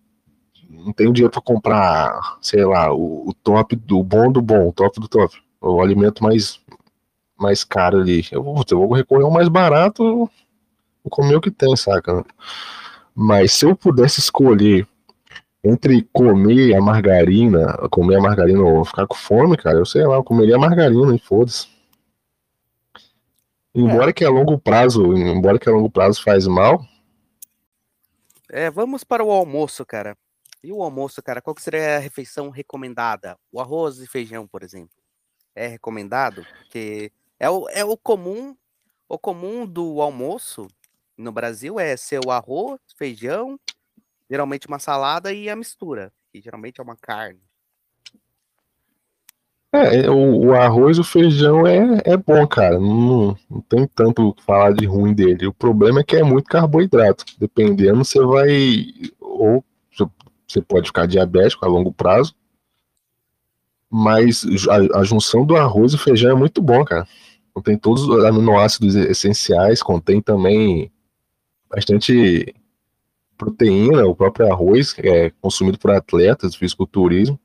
Não 0.71 0.93
tenho 0.93 1.13
dinheiro 1.13 1.31
para 1.31 1.43
comprar, 1.43 2.39
sei 2.41 2.65
lá, 2.65 2.95
o, 2.95 3.29
o, 3.29 3.35
top 3.35 3.77
do 3.77 4.03
bom 4.03 4.33
do 4.33 4.41
bom, 4.41 4.69
o 4.69 4.73
top 4.73 4.99
do 4.99 5.09
top. 5.09 5.37
O 5.61 5.83
alimento 5.83 6.23
mais, 6.23 6.61
mais 7.39 7.63
caro 7.63 8.01
ali. 8.01 8.25
Eu 8.31 8.43
vou, 8.43 8.65
eu 8.71 8.79
vou 8.79 8.95
recorrer 8.95 9.25
ao 9.25 9.31
mais 9.31 9.49
barato, 9.49 10.03
vou 10.03 11.11
comer 11.11 11.37
o 11.37 11.41
que 11.41 11.51
tem, 11.51 11.77
saca? 11.77 12.25
Mas 13.15 13.53
se 13.53 13.67
eu 13.67 13.77
pudesse 13.77 14.21
escolher 14.21 14.87
entre 15.63 16.03
comer 16.13 16.75
a 16.75 16.81
margarina, 16.81 17.77
comer 17.91 18.17
a 18.17 18.21
margarina 18.21 18.63
ou 18.63 18.85
ficar 18.85 19.07
com 19.07 19.17
fome, 19.17 19.57
cara, 19.57 19.79
eu 19.79 19.87
sei 19.87 20.07
lá, 20.07 20.17
eu 20.17 20.25
comeria 20.25 20.57
a 20.57 20.59
margarina 20.59 21.15
e 21.15 21.19
foda-se. 21.19 21.69
Embora 23.75 24.11
é. 24.11 24.13
que 24.13 24.25
a 24.25 24.31
longo 24.31 24.59
prazo, 24.59 25.17
embora 25.17 25.59
que 25.59 25.69
a 25.69 25.73
longo 25.73 25.91
prazo 25.91 26.23
faz 26.23 26.47
mal. 26.47 26.85
É, 28.51 28.71
vamos 28.71 29.05
para 29.05 29.23
o 29.23 29.31
almoço, 29.31 29.85
cara. 29.85 30.17
E 30.63 30.73
o 30.73 30.83
almoço, 30.83 31.23
cara, 31.23 31.41
qual 31.41 31.55
que 31.55 31.63
seria 31.63 31.97
a 31.97 32.01
refeição 32.01 32.51
recomendada? 32.51 33.37
O 33.53 33.61
arroz 33.61 33.99
e 33.99 34.07
feijão, 34.07 34.47
por 34.49 34.63
exemplo. 34.63 34.97
É 35.55 35.67
recomendado? 35.67 36.45
Porque 36.59 37.13
é 37.39 37.49
o, 37.49 37.69
é 37.69 37.85
o 37.85 37.97
comum, 37.97 38.57
o 39.09 39.19
comum 39.19 39.67
do 39.67 40.01
almoço 40.01 40.67
no 41.17 41.31
Brasil 41.31 41.79
é 41.79 41.97
ser 41.97 42.21
o 42.25 42.31
arroz, 42.31 42.81
feijão, 42.97 43.59
geralmente 44.31 44.67
uma 44.67 44.79
salada 44.79 45.33
e 45.33 45.49
a 45.49 45.57
mistura, 45.57 46.13
que 46.33 46.41
geralmente 46.41 46.81
é 46.81 46.83
uma 46.83 46.97
carne. 46.97 47.41
É, 49.73 50.01
é, 50.01 50.11
o, 50.11 50.47
o 50.47 50.55
arroz 50.55 50.97
e 50.97 51.01
o 51.01 51.05
feijão 51.05 51.67
é, 51.67 52.01
é 52.05 52.17
bom, 52.17 52.47
cara. 52.47 52.79
Não, 52.79 53.37
não 53.51 53.61
tem 53.61 53.87
tanto 53.87 54.35
falar 54.47 54.73
de 54.73 54.87
ruim 54.87 55.13
dele. 55.13 55.47
O 55.47 55.53
problema 55.53 56.01
é 56.01 56.05
que 56.05 56.17
é 56.17 56.23
muito 56.23 56.47
carboidrato. 56.47 57.25
Dependendo, 57.39 58.03
você 58.03 58.21
vai. 58.21 58.87
Ou 59.21 59.63
você 60.47 60.63
pode 60.63 60.87
ficar 60.87 61.07
diabético 61.07 61.67
a 61.67 61.69
longo 61.69 61.93
prazo. 61.93 62.35
Mas 63.91 64.45
a, 64.69 65.01
a 65.01 65.05
junção 65.05 65.45
do 65.45 65.55
arroz 65.55 65.93
e 65.93 65.99
feijão 65.99 66.31
é 66.31 66.35
muito 66.35 66.63
bom, 66.63 66.83
cara. 66.85 67.07
Contém 67.53 67.77
todos 67.77 68.05
os 68.05 68.25
aminoácidos 68.25 68.95
essenciais, 68.95 69.83
contém 69.83 70.23
também 70.23 70.91
bastante 71.69 72.55
proteína, 73.39 74.05
o 74.05 74.15
próprio 74.15 74.53
arroz 74.53 74.95
é 74.99 75.31
consumido 75.41 75.79
por 75.79 75.93
atletas, 75.93 76.57
fisiculturismo, 76.57 77.39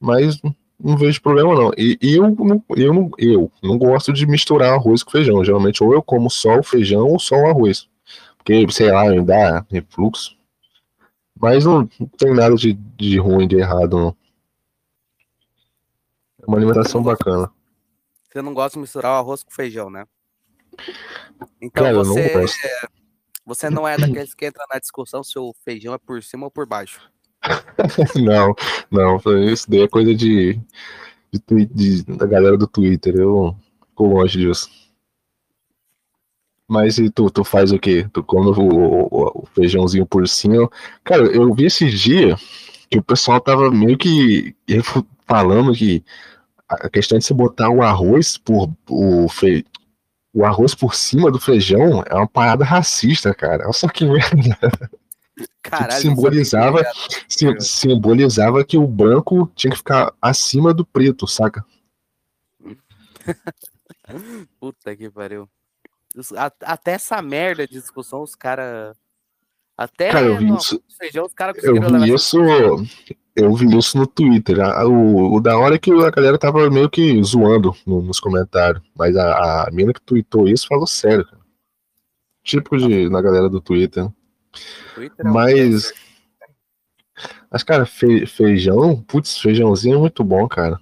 mas 0.00 0.40
não 0.80 0.96
vejo 0.96 1.20
problema 1.20 1.54
não. 1.54 1.70
E, 1.76 1.98
e 2.00 2.16
eu, 2.16 2.36
eu, 2.76 2.94
não, 2.94 3.10
eu 3.18 3.52
não 3.62 3.76
gosto 3.76 4.12
de 4.12 4.26
misturar 4.26 4.72
arroz 4.72 5.02
com 5.02 5.10
feijão. 5.10 5.44
Geralmente 5.44 5.82
ou 5.82 5.92
eu 5.92 6.02
como 6.02 6.30
só 6.30 6.58
o 6.58 6.62
feijão 6.62 7.06
ou 7.08 7.18
só 7.18 7.36
o 7.36 7.46
arroz. 7.46 7.88
Porque, 8.36 8.66
sei 8.70 8.90
lá, 8.90 9.04
me 9.10 9.20
dá 9.20 9.64
refluxo. 9.70 10.36
Mas 11.40 11.64
não, 11.64 11.88
não 12.00 12.06
tem 12.16 12.34
nada 12.34 12.54
de, 12.54 12.72
de 12.72 13.18
ruim, 13.18 13.46
de 13.46 13.56
errado, 13.56 13.98
não. 13.98 14.16
É 16.40 16.46
uma 16.46 16.56
alimentação 16.56 17.02
bacana. 17.02 17.50
Você 18.28 18.40
não 18.40 18.54
gosta 18.54 18.76
de 18.76 18.80
misturar 18.80 19.12
o 19.12 19.16
arroz 19.16 19.42
com 19.42 19.50
feijão, 19.50 19.90
né? 19.90 20.04
Então 21.60 21.84
Cara, 21.84 21.94
você, 21.94 22.32
não 22.32 22.40
gosto. 22.40 22.56
Você 23.48 23.70
não 23.70 23.88
é 23.88 23.96
daqueles 23.96 24.34
que 24.34 24.44
entra 24.44 24.62
na 24.70 24.78
discussão 24.78 25.24
se 25.24 25.38
o 25.38 25.54
feijão 25.64 25.94
é 25.94 25.98
por 25.98 26.22
cima 26.22 26.44
ou 26.44 26.50
por 26.50 26.66
baixo. 26.66 27.00
não, 28.14 28.54
não, 28.90 29.16
isso 29.50 29.70
daí 29.70 29.80
é 29.80 29.88
coisa 29.88 30.14
de, 30.14 30.60
de, 31.32 31.64
de, 31.64 32.02
da 32.02 32.26
galera 32.26 32.58
do 32.58 32.66
Twitter. 32.66 33.16
Eu 33.16 33.56
fico 33.88 34.04
longe 34.04 34.38
disso. 34.38 34.68
Mas 36.68 36.98
e 36.98 37.08
tu, 37.08 37.30
tu 37.30 37.42
faz 37.42 37.72
o 37.72 37.78
quê? 37.78 38.06
Tu 38.12 38.22
come 38.22 38.50
o, 38.50 38.60
o, 38.60 39.42
o, 39.42 39.46
feijãozinho 39.54 40.04
por 40.04 40.28
cima? 40.28 40.68
Cara, 41.02 41.22
eu 41.22 41.50
vi 41.54 41.64
esse 41.64 41.88
dia 41.88 42.36
que 42.90 42.98
o 42.98 43.02
pessoal 43.02 43.40
tava 43.40 43.70
meio 43.70 43.96
que 43.96 44.54
falando 45.26 45.72
que 45.72 46.04
a 46.68 46.90
questão 46.90 47.18
de 47.18 47.24
você 47.24 47.32
botar 47.32 47.70
o 47.70 47.80
arroz 47.80 48.36
por 48.36 48.70
o, 48.90 49.26
fe, 49.30 49.64
o 50.38 50.44
arroz 50.44 50.72
por 50.72 50.94
cima 50.94 51.32
do 51.32 51.40
feijão 51.40 52.00
é 52.06 52.14
uma 52.14 52.28
parada 52.28 52.64
racista, 52.64 53.34
cara. 53.34 53.64
Olha 53.64 53.72
só 53.72 53.88
que 53.88 54.04
merda. 54.04 54.56
Caralho, 55.60 56.00
simbolizava, 56.00 56.80
sim, 57.28 57.58
simbolizava 57.58 58.64
que 58.64 58.78
o 58.78 58.86
branco 58.86 59.50
tinha 59.56 59.72
que 59.72 59.78
ficar 59.78 60.14
acima 60.22 60.72
do 60.72 60.86
preto, 60.86 61.26
saca? 61.26 61.66
Puta 64.60 64.96
que 64.96 65.10
pariu. 65.10 65.50
Até 66.62 66.92
essa 66.92 67.20
merda 67.20 67.66
de 67.66 67.72
discussão, 67.72 68.22
os 68.22 68.36
caras. 68.36 68.96
Até 69.78 70.10
cara, 70.10 70.26
eu 70.26 70.36
vi 70.36 70.52
isso, 70.52 70.82
feijão, 70.98 71.24
os 71.24 71.32
caras 71.32 71.62
Eu 71.62 71.74
vi 71.80 72.12
isso 72.12 72.36
eu 73.38 73.54
vi 73.54 73.78
isso 73.78 73.96
no 73.96 74.04
Twitter. 74.04 74.58
O, 74.84 75.36
o, 75.36 75.40
da 75.40 75.56
hora 75.56 75.76
é 75.76 75.78
que 75.78 75.92
a 75.92 76.10
galera 76.10 76.36
tava 76.36 76.68
meio 76.68 76.90
que 76.90 77.22
zoando 77.22 77.72
no, 77.86 78.02
nos 78.02 78.18
comentários. 78.18 78.82
Mas 78.96 79.16
a, 79.16 79.68
a 79.68 79.70
mina 79.70 79.92
que 79.92 80.00
tweetou 80.00 80.48
isso 80.48 80.66
falou 80.66 80.88
sério, 80.88 81.24
cara. 81.24 81.38
Típico 82.42 82.76
de, 82.76 83.08
na 83.08 83.22
galera 83.22 83.48
do 83.48 83.60
Twitter. 83.60 84.08
Twitter 84.94 85.24
é 85.24 85.30
mas. 85.30 85.92
Mas, 87.50 87.62
cara, 87.62 87.86
fe, 87.86 88.26
feijão, 88.26 89.00
putz, 89.02 89.38
feijãozinho 89.38 89.96
é 89.96 90.00
muito 90.00 90.24
bom, 90.24 90.48
cara. 90.48 90.80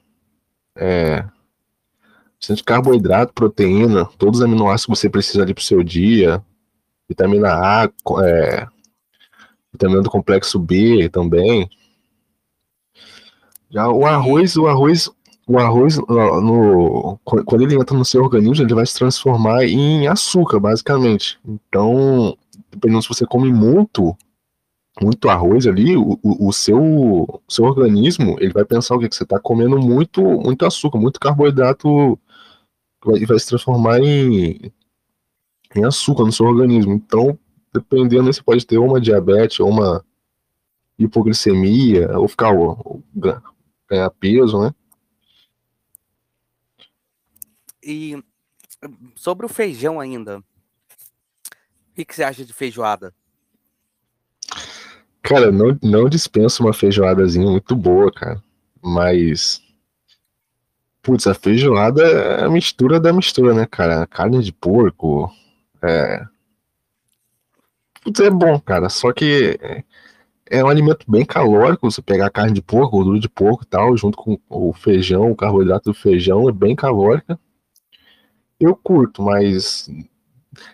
É. 0.75 1.25
Bastante 2.41 2.65
carboidrato, 2.65 3.35
proteína, 3.35 4.07
todos 4.19 4.41
os 4.41 4.45
aminoácidos 4.45 4.85
que 4.85 5.01
você 5.03 5.11
precisa 5.11 5.43
ali 5.43 5.53
pro 5.53 5.63
seu 5.63 5.83
dia. 5.83 6.43
Vitamina 7.09 7.55
A, 7.55 7.85
é, 8.25 8.67
vitamina 9.77 10.03
do 10.03 10.11
complexo 10.11 10.59
B 10.59 11.09
também. 11.09 11.69
Já 13.71 13.89
o 13.89 14.05
arroz, 14.07 14.57
o 14.57 14.67
arroz, 14.67 15.11
o 15.47 15.59
arroz, 15.59 15.99
no, 15.99 17.19
quando 17.25 17.63
ele 17.63 17.75
entra 17.77 17.97
no 17.97 18.05
seu 18.05 18.23
organismo, 18.23 18.65
ele 18.65 18.75
vai 18.75 18.87
se 18.87 18.95
transformar 18.95 19.65
em 19.65 20.09
açúcar, 20.09 20.59
basicamente. 20.59 21.39
Então, 21.45 22.37
dependendo 22.71 23.03
se 23.03 23.09
você 23.09 23.27
come 23.27 23.53
muito, 23.53 24.17
muito 25.01 25.29
arroz 25.29 25.67
ali, 25.67 25.97
o, 25.97 26.19
o, 26.23 26.49
o 26.49 26.53
seu, 26.53 27.41
seu 27.49 27.65
organismo, 27.65 28.37
ele 28.41 28.53
vai 28.53 28.65
pensar 28.65 28.97
o 28.97 28.99
que, 28.99 29.09
que 29.09 29.17
você 29.17 29.25
está 29.25 29.39
comendo 29.39 29.79
muito, 29.79 30.23
muito 30.23 30.65
açúcar, 30.65 30.99
muito 30.99 31.21
carboidrato, 31.21 32.19
vai, 33.05 33.25
vai 33.27 33.39
se 33.39 33.49
transformar 33.49 34.01
em, 34.01 34.73
em 35.75 35.85
açúcar 35.85 36.25
no 36.25 36.33
seu 36.33 36.47
organismo. 36.47 36.93
Então, 36.93 37.39
dependendo, 37.79 38.33
você 38.33 38.43
pode 38.43 38.67
ter 38.67 38.79
uma 38.79 39.01
diabetes, 39.01 39.61
ou 39.61 39.69
uma 39.69 40.05
hipoglicemia, 40.99 42.19
ou 42.19 42.27
ficar 42.29 42.51
ou, 42.53 43.03
ganhar 43.89 44.11
peso, 44.11 44.61
né? 44.61 44.75
E 47.83 48.23
sobre 49.15 49.47
o 49.47 49.49
feijão 49.49 50.01
ainda, 50.01 50.39
o 50.39 50.43
que, 51.95 52.05
que 52.05 52.15
você 52.15 52.25
acha 52.25 52.45
de 52.45 52.53
feijoada? 52.53 53.15
Cara, 55.23 55.51
não, 55.51 55.77
não 55.83 56.09
dispenso 56.09 56.63
uma 56.63 56.73
feijoadazinha 56.73 57.51
muito 57.51 57.75
boa, 57.75 58.13
cara. 58.13 58.43
Mas. 58.81 59.61
Putz, 61.03 61.27
a 61.27 61.35
feijoada 61.35 62.03
é 62.03 62.45
a 62.45 62.49
mistura 62.49 63.01
da 63.01 63.13
mistura, 63.13 63.53
né, 63.53 63.67
cara? 63.67 64.07
Carne 64.07 64.43
de 64.43 64.53
porco. 64.53 65.33
É. 65.83 66.25
Putz, 68.07 68.21
é 68.21 68.31
bom, 68.31 68.61
cara. 68.61 68.89
Só 68.89 69.13
que 69.13 69.59
é 70.49 70.65
um 70.65 70.69
alimento 70.69 71.05
bem 71.11 71.25
calórico, 71.25 71.91
você 71.91 72.01
pegar 72.03 72.31
carne 72.31 72.53
de 72.55 72.63
porco, 72.63 72.97
gordura 72.97 73.19
de 73.21 73.29
porco 73.29 73.65
e 73.65 73.67
tal, 73.67 73.97
junto 73.97 74.17
com 74.17 74.39
o 74.49 74.73
feijão, 74.73 75.31
o 75.31 75.37
carboidrato 75.37 75.91
do 75.91 75.95
feijão, 75.95 76.49
é 76.49 76.53
bem 76.53 76.77
calórica. 76.77 77.39
Eu 78.61 78.75
curto, 78.77 79.23
mas 79.23 79.89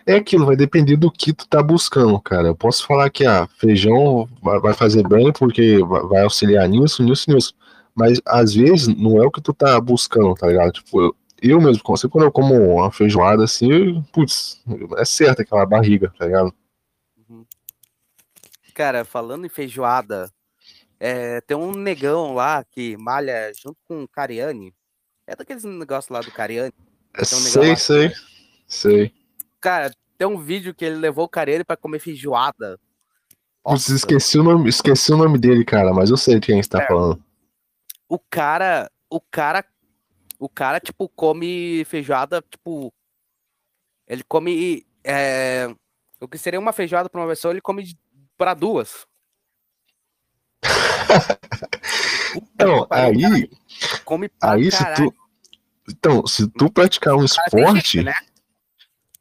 É 0.05 0.15
aquilo, 0.15 0.45
vai 0.45 0.55
depender 0.55 0.97
do 0.97 1.11
que 1.11 1.33
tu 1.33 1.47
tá 1.47 1.61
buscando, 1.63 2.19
cara. 2.21 2.49
Eu 2.49 2.55
posso 2.55 2.85
falar 2.85 3.09
que, 3.09 3.25
ah, 3.25 3.47
feijão 3.57 4.27
vai 4.41 4.73
fazer 4.73 5.07
bem 5.07 5.31
porque 5.33 5.79
vai 6.09 6.23
auxiliar 6.23 6.67
nisso, 6.69 7.03
nisso, 7.03 7.31
nisso. 7.31 7.53
Mas 7.95 8.21
às 8.25 8.53
vezes 8.53 8.87
não 8.87 9.21
é 9.21 9.25
o 9.25 9.31
que 9.31 9.41
tu 9.41 9.53
tá 9.53 9.79
buscando, 9.81 10.33
tá 10.35 10.47
ligado? 10.47 10.71
Tipo, 10.73 11.15
eu 11.41 11.61
mesmo, 11.61 11.83
quando 11.83 12.23
eu 12.25 12.31
como 12.31 12.55
uma 12.55 12.91
feijoada 12.91 13.43
assim, 13.43 14.03
putz, 14.13 14.61
é 14.97 15.05
certo 15.05 15.41
aquela 15.41 15.65
barriga, 15.65 16.13
tá 16.17 16.25
ligado? 16.25 16.53
Cara, 18.73 19.05
falando 19.05 19.45
em 19.45 19.49
feijoada, 19.49 20.31
é, 20.99 21.41
tem 21.41 21.55
um 21.55 21.73
negão 21.73 22.33
lá 22.33 22.63
que 22.63 22.97
malha 22.97 23.51
junto 23.53 23.77
com 23.85 24.03
o 24.03 24.07
Cariani. 24.07 24.73
É 25.27 25.35
daqueles 25.35 25.63
negócios 25.63 26.09
lá 26.09 26.21
do 26.21 26.31
Cariani. 26.31 26.73
Um 27.19 27.23
sei, 27.23 27.69
lá, 27.69 27.75
sei, 27.75 28.11
sei. 28.67 29.13
Cara, 29.61 29.93
tem 30.17 30.27
um 30.27 30.37
vídeo 30.37 30.73
que 30.73 30.83
ele 30.83 30.95
levou 30.95 31.25
o 31.25 31.29
Cariani 31.29 31.63
pra 31.63 31.77
comer 31.77 31.99
feijoada. 31.99 32.79
Putz, 33.63 33.87
esqueci 33.89 34.37
o, 34.37 34.43
nome, 34.43 34.69
esqueci 34.69 35.13
o 35.13 35.17
nome 35.17 35.37
dele, 35.37 35.63
cara, 35.63 35.93
mas 35.93 36.09
eu 36.09 36.17
sei 36.17 36.35
de 36.35 36.47
quem 36.47 36.59
está 36.59 36.81
é, 36.81 36.87
falando. 36.87 37.23
O 38.09 38.19
cara, 38.19 38.91
o 39.09 39.21
cara 39.21 39.63
o 40.43 40.49
cara, 40.49 40.77
tipo, 40.77 41.07
come 41.07 41.85
feijoada, 41.85 42.41
tipo. 42.41 42.93
Ele 44.05 44.23
come. 44.25 44.85
É, 45.01 45.73
o 46.19 46.27
que 46.27 46.37
seria 46.37 46.59
uma 46.59 46.73
feijoada 46.73 47.09
para 47.09 47.21
uma 47.21 47.29
pessoa, 47.29 47.53
ele 47.53 47.61
come 47.61 47.95
para 48.43 48.53
duas. 48.53 49.07
então, 52.35 52.85
aí. 52.89 53.49
Come 54.03 54.27
pra 54.27 54.51
aí, 54.51 54.69
se 54.69 54.83
tu. 54.95 55.13
Então, 55.89 56.27
se 56.27 56.45
tu 56.49 56.69
praticar 56.69 57.15
um 57.15 57.23
esporte. 57.23 58.01
Jeito, 58.01 58.05
né? 58.05 58.13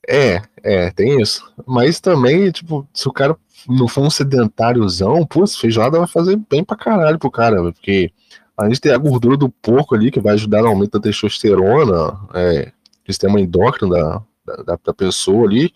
É, 0.08 0.42
é, 0.64 0.90
tem 0.90 1.22
isso. 1.22 1.54
Mas 1.64 2.00
também, 2.00 2.50
tipo, 2.50 2.84
se 2.92 3.06
o 3.06 3.12
cara 3.12 3.36
não 3.68 3.86
for 3.86 4.02
um 4.02 4.10
sedentáriozão, 4.10 5.24
putz, 5.24 5.56
feijoada 5.56 5.98
vai 5.98 6.08
fazer 6.08 6.36
bem 6.50 6.64
pra 6.64 6.76
caralho 6.76 7.16
pro 7.16 7.30
cara, 7.30 7.62
porque 7.62 8.10
a 8.58 8.66
gente 8.66 8.80
tem 8.80 8.92
a 8.92 8.98
gordura 8.98 9.36
do 9.36 9.48
porco 9.48 9.94
ali, 9.94 10.10
que 10.10 10.18
vai 10.18 10.34
ajudar 10.34 10.62
no 10.62 10.68
aumento 10.68 10.98
da 10.98 11.00
testosterona, 11.00 12.18
é, 12.34 12.72
sistema 13.06 13.40
endócrino 13.40 13.94
da, 13.94 14.20
da, 14.44 14.78
da, 14.84 14.92
pessoa 14.92 15.46
ali. 15.46 15.72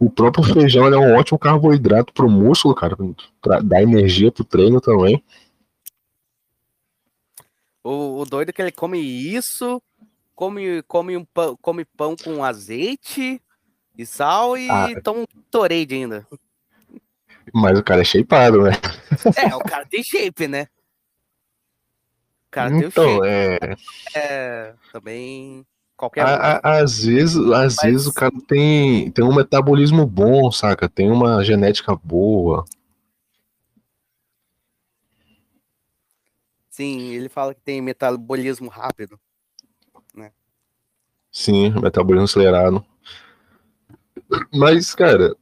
O 0.00 0.08
próprio 0.08 0.42
feijão 0.42 0.86
é 0.86 0.96
um 0.96 1.14
ótimo 1.14 1.38
carboidrato 1.38 2.10
pro 2.14 2.26
músculo, 2.26 2.74
cara, 2.74 2.96
pra 3.42 3.60
dar 3.60 3.82
energia 3.82 4.32
pro 4.32 4.42
treino 4.42 4.80
também. 4.80 5.22
O, 7.84 8.20
o 8.20 8.24
doido 8.24 8.48
é 8.48 8.52
que 8.52 8.62
ele 8.62 8.72
come 8.72 8.98
isso, 8.98 9.82
come, 10.34 10.82
come, 10.84 11.18
um 11.18 11.24
pão, 11.26 11.54
come 11.60 11.84
pão 11.84 12.16
com 12.16 12.42
azeite 12.42 13.42
e 13.96 14.06
sal 14.06 14.56
e 14.56 14.70
ah. 14.70 14.88
toma 15.02 15.20
um 15.20 15.42
Torade 15.50 15.94
ainda. 15.94 16.26
Mas 17.52 17.78
o 17.78 17.82
cara 17.82 18.00
é 18.00 18.04
shapeado, 18.04 18.62
né? 18.62 18.70
É, 19.36 19.54
o 19.54 19.60
cara 19.60 19.84
tem 19.84 20.02
shape, 20.02 20.48
né? 20.48 20.66
Cara, 22.50 22.74
então, 22.74 23.22
é... 23.24 23.58
é. 24.14 24.74
Também. 24.90 25.66
Qualquer. 26.00 26.24
A, 26.24 26.60
a, 26.62 26.78
às 26.78 27.04
vezes, 27.04 27.36
às 27.36 27.76
Mas... 27.76 27.92
vezes 27.92 28.06
o 28.06 28.14
cara 28.14 28.32
tem, 28.48 29.10
tem 29.10 29.22
um 29.22 29.34
metabolismo 29.34 30.06
bom, 30.06 30.50
saca? 30.50 30.88
Tem 30.88 31.10
uma 31.10 31.44
genética 31.44 31.94
boa. 31.94 32.64
Sim, 36.70 37.12
ele 37.12 37.28
fala 37.28 37.54
que 37.54 37.60
tem 37.60 37.82
metabolismo 37.82 38.70
rápido. 38.70 39.20
Né? 40.14 40.32
Sim, 41.30 41.68
metabolismo 41.78 42.24
acelerado. 42.24 42.82
Mas, 44.54 44.94
cara, 44.94 45.36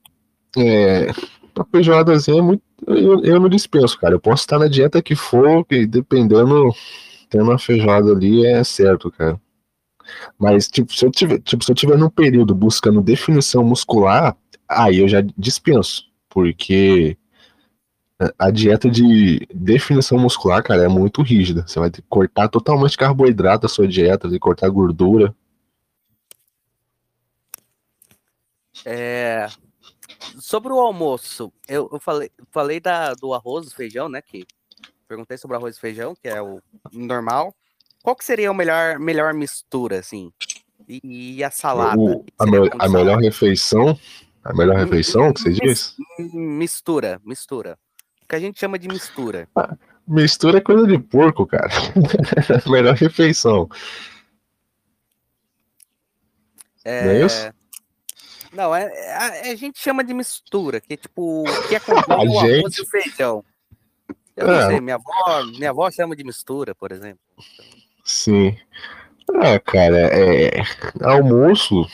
é, 0.56 1.10
a 1.56 1.64
feijoadazinha 1.70 2.40
é 2.40 2.42
muito. 2.42 2.64
Eu, 2.84 3.22
eu 3.22 3.38
não 3.38 3.48
dispenso, 3.48 3.96
cara. 3.96 4.16
Eu 4.16 4.20
posso 4.20 4.42
estar 4.42 4.58
na 4.58 4.66
dieta 4.66 5.00
que 5.00 5.14
for, 5.14 5.64
que 5.64 5.86
dependendo, 5.86 6.74
ter 7.30 7.40
uma 7.40 7.60
feijoada 7.60 8.10
ali 8.10 8.44
é 8.44 8.64
certo, 8.64 9.08
cara. 9.12 9.40
Mas, 10.38 10.68
tipo, 10.68 10.92
se 10.92 11.04
eu 11.04 11.10
tiver, 11.10 11.38
tipo, 11.40 11.64
se 11.64 11.70
eu 11.70 11.76
tiver 11.76 11.98
num 11.98 12.10
período 12.10 12.54
buscando 12.54 13.02
definição 13.02 13.64
muscular, 13.64 14.36
aí 14.68 14.98
eu 14.98 15.08
já 15.08 15.20
dispenso. 15.36 16.08
Porque 16.28 17.16
a 18.38 18.50
dieta 18.50 18.90
de 18.90 19.46
definição 19.54 20.18
muscular, 20.18 20.62
cara, 20.62 20.84
é 20.84 20.88
muito 20.88 21.22
rígida. 21.22 21.64
Você 21.66 21.78
vai 21.78 21.90
ter 21.90 22.02
que 22.02 22.08
cortar 22.08 22.48
totalmente 22.48 22.96
carboidrato 22.96 23.62
da 23.62 23.68
sua 23.68 23.86
dieta, 23.86 24.28
de 24.28 24.38
cortar 24.38 24.68
gordura. 24.68 25.34
É, 28.84 29.48
sobre 30.40 30.72
o 30.72 30.78
almoço, 30.78 31.52
eu, 31.68 31.88
eu 31.92 32.00
falei, 32.00 32.30
falei 32.50 32.80
da, 32.80 33.14
do 33.14 33.34
arroz 33.34 33.68
e 33.68 33.74
feijão, 33.74 34.08
né? 34.08 34.20
Que 34.20 34.46
perguntei 35.06 35.38
sobre 35.38 35.56
arroz 35.56 35.76
e 35.76 35.80
feijão, 35.80 36.14
que 36.14 36.28
é 36.28 36.40
o 36.42 36.60
normal. 36.92 37.54
Qual 38.02 38.16
que 38.16 38.24
seria 38.24 38.50
a 38.50 38.54
melhor, 38.54 38.98
melhor 38.98 39.34
mistura, 39.34 39.98
assim? 39.98 40.32
E, 40.88 41.36
e 41.36 41.44
a 41.44 41.50
salada? 41.50 42.00
O, 42.00 42.24
a, 42.38 42.46
me, 42.46 42.56
a 42.78 42.88
melhor 42.88 43.18
refeição? 43.18 43.98
A 44.42 44.54
melhor 44.54 44.76
hum, 44.76 44.84
refeição 44.84 45.32
que 45.32 45.42
você 45.42 45.52
diz? 45.52 45.96
Mistura, 46.32 47.20
mistura. 47.24 47.78
O 48.22 48.28
que 48.28 48.36
a 48.36 48.40
gente 48.40 48.58
chama 48.58 48.78
de 48.78 48.88
mistura. 48.88 49.48
Ah, 49.54 49.76
mistura 50.06 50.58
é 50.58 50.60
coisa 50.60 50.86
de 50.86 50.98
porco, 50.98 51.46
cara. 51.46 51.68
melhor 52.70 52.94
refeição. 52.94 53.68
É... 56.84 57.04
Não 57.04 57.10
é 57.10 57.26
isso? 57.26 57.52
Não, 58.52 58.74
é, 58.74 58.84
é, 58.84 59.14
a, 59.14 59.50
a, 59.52 59.54
gente 59.54 59.78
chama 59.78 60.02
de 60.02 60.14
mistura, 60.14 60.80
que 60.80 60.94
é 60.94 60.96
tipo, 60.96 61.44
que 61.68 61.74
é 61.74 61.78
acompanha 61.78 62.30
o 62.30 62.38
arroz 62.38 62.78
e 62.78 62.82
o 62.82 62.86
feijão. 62.86 63.44
Eu 64.34 64.50
é. 64.50 64.60
não 64.62 64.70
sei, 64.70 64.80
minha 64.80 64.94
avó, 64.94 65.44
minha 65.44 65.70
avó 65.70 65.90
chama 65.90 66.16
de 66.16 66.24
mistura, 66.24 66.74
por 66.74 66.92
exemplo. 66.92 67.20
Sim. 68.08 68.56
Ah, 69.34 69.60
cara, 69.60 69.98
é. 70.12 70.62
Almoço. 71.02 71.86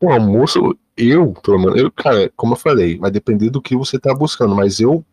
O 0.00 0.10
almoço, 0.10 0.78
eu, 0.96 1.32
pelo 1.42 1.58
menos, 1.58 1.76
eu, 1.80 1.90
cara, 1.90 2.30
como 2.36 2.52
eu 2.52 2.58
falei, 2.58 2.98
vai 2.98 3.10
depender 3.10 3.50
do 3.50 3.62
que 3.62 3.74
você 3.74 3.98
tá 3.98 4.14
buscando, 4.14 4.54
mas 4.54 4.78
eu 4.78 5.04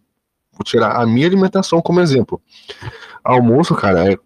vou 0.52 0.64
tirar 0.64 1.02
a 1.02 1.06
minha 1.08 1.26
alimentação 1.26 1.82
como 1.82 2.02
exemplo. 2.02 2.42
Almoço, 3.24 3.76
cara, 3.76 4.14
é, 4.14 4.18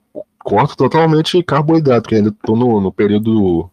corto 0.43 0.75
totalmente 0.75 1.43
carboidrato, 1.43 2.03
porque 2.03 2.15
ainda 2.15 2.31
tô 2.43 2.55
no, 2.55 2.81
no 2.81 2.91
período 2.91 3.69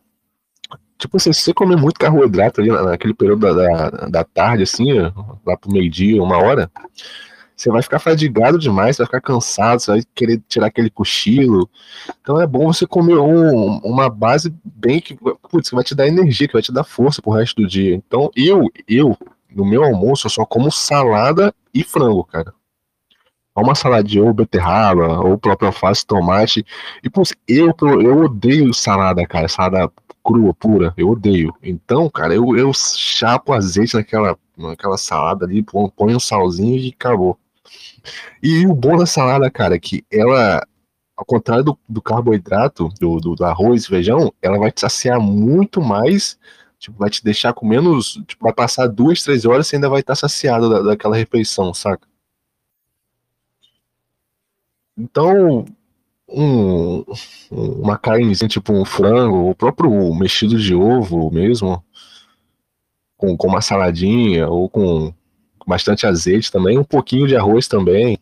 Tipo 0.99 1.19
assim, 1.19 1.33
se 1.33 1.42
você 1.42 1.53
comer 1.55 1.77
muito 1.77 1.99
carboidrato 2.01 2.61
ali 2.61 2.71
naquele 2.71 3.12
período 3.12 3.40
da, 3.40 3.53
da, 3.53 3.90
da 4.09 4.25
tarde, 4.25 4.62
assim, 4.62 4.92
lá 5.45 5.57
pro 5.57 5.71
meio-dia, 5.71 6.23
uma 6.23 6.38
hora, 6.38 6.71
você 7.57 7.71
vai 7.71 7.81
ficar 7.83 7.99
fadigado 7.99 8.59
demais, 8.59 8.99
vai 8.99 9.07
ficar 9.07 9.21
cansado, 9.21 9.81
você 9.81 9.90
vai 9.90 10.03
querer 10.14 10.42
tirar 10.47 10.66
aquele 10.66 10.90
cochilo. 10.90 11.69
Então 12.21 12.38
é 12.38 12.47
bom 12.47 12.71
você 12.71 12.87
comer 12.87 13.16
um, 13.16 13.79
uma 13.79 14.11
base 14.11 14.55
bem 14.62 15.01
que, 15.01 15.16
putz, 15.51 15.71
que 15.71 15.75
vai 15.75 15.83
te 15.83 15.95
dar 15.95 16.07
energia, 16.07 16.47
que 16.47 16.53
vai 16.53 16.62
te 16.62 16.73
dar 16.73 16.85
força 16.85 17.23
pro 17.23 17.33
resto 17.33 17.62
do 17.62 17.66
dia. 17.66 17.95
Então 17.95 18.31
eu, 18.37 18.71
eu, 18.87 19.16
no 19.51 19.64
meu 19.64 19.83
almoço, 19.83 20.27
eu 20.27 20.31
só 20.31 20.45
como 20.45 20.71
salada 20.71 21.55
e 21.73 21.83
frango, 21.83 22.25
cara. 22.25 22.53
Uma 23.57 23.75
saladinha 23.75 24.23
ou 24.23 24.35
beterraba, 24.35 25.19
ou 25.21 25.38
próprio 25.38 25.69
alface, 25.69 26.05
tomate. 26.07 26.62
E, 27.03 27.09
putz, 27.09 27.33
eu, 27.49 27.75
eu 28.03 28.25
odeio 28.25 28.75
salada, 28.75 29.27
cara. 29.27 29.49
Salada 29.49 29.90
crua, 30.23 30.53
pura, 30.53 30.92
eu 30.95 31.09
odeio. 31.09 31.55
Então, 31.62 32.11
cara, 32.11 32.35
eu, 32.35 32.55
eu 32.55 32.71
chapo 32.75 33.55
azeite 33.55 33.95
naquela, 33.95 34.37
naquela 34.59 34.99
salada 34.99 35.47
ali, 35.47 35.62
põe 35.62 36.14
um 36.14 36.21
salzinho 36.21 36.77
e 36.77 36.95
acabou. 36.95 37.38
E 38.42 38.66
o 38.66 38.74
bom 38.74 38.96
da 38.96 39.07
salada, 39.07 39.50
cara, 39.50 39.76
é 39.76 39.79
que 39.79 40.05
ela, 40.11 40.66
ao 41.16 41.24
contrário 41.24 41.64
do, 41.64 41.79
do 41.88 42.02
carboidrato, 42.02 42.88
do, 43.00 43.20
do, 43.20 43.35
do, 43.35 43.44
arroz 43.44 43.87
feijão, 43.87 44.33
ela 44.40 44.59
vai 44.59 44.70
te 44.70 44.81
saciar 44.81 45.20
muito 45.20 45.81
mais, 45.81 46.38
tipo, 46.79 46.98
vai 46.98 47.11
te 47.11 47.22
deixar 47.24 47.52
com 47.52 47.66
menos, 47.66 48.20
tipo, 48.26 48.44
vai 48.44 48.52
passar 48.52 48.87
duas, 48.87 49.22
três 49.22 49.44
horas 49.44 49.70
e 49.72 49.76
ainda 49.76 49.88
vai 49.88 50.00
estar 50.00 50.14
saciado 50.14 50.68
da, 50.68 50.83
daquela 50.83 51.16
refeição, 51.16 51.72
saca? 51.74 52.07
Então, 54.96 55.66
um, 56.29 57.05
uma 57.50 57.98
carnezinha, 57.98 58.48
tipo 58.48 58.72
um 58.72 58.85
frango, 58.85 59.50
o 59.50 59.55
próprio 59.55 60.14
mexido 60.14 60.59
de 60.59 60.74
ovo 60.74 61.31
mesmo, 61.31 61.85
com, 63.16 63.37
com 63.37 63.48
uma 63.48 63.61
saladinha, 63.61 64.48
ou 64.48 64.68
com 64.68 65.12
bastante 65.66 66.07
azeite 66.07 66.50
também, 66.50 66.79
um 66.79 66.85
pouquinho 66.85 67.26
de 67.26 67.37
arroz 67.37 67.66
também. 67.66 68.18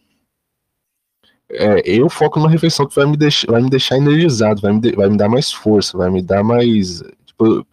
É, 1.51 1.83
eu 1.85 2.09
foco 2.09 2.39
numa 2.39 2.51
refeição 2.51 2.87
que 2.87 2.95
vai 2.95 3.07
me, 3.07 3.17
deixar, 3.17 3.51
vai 3.51 3.61
me 3.61 3.71
deixar 3.71 3.97
energizado, 3.97 4.61
vai 4.61 4.73
me, 4.73 4.81
de, 4.81 4.93
vai 4.93 5.09
me 5.09 5.17
dar 5.17 5.29
mais 5.29 5.53
força, 5.53 5.97
vai 5.97 6.11
me 6.11 6.23
dar 6.23 6.43
mais. 6.43 7.03
Tipo, 7.27 7.67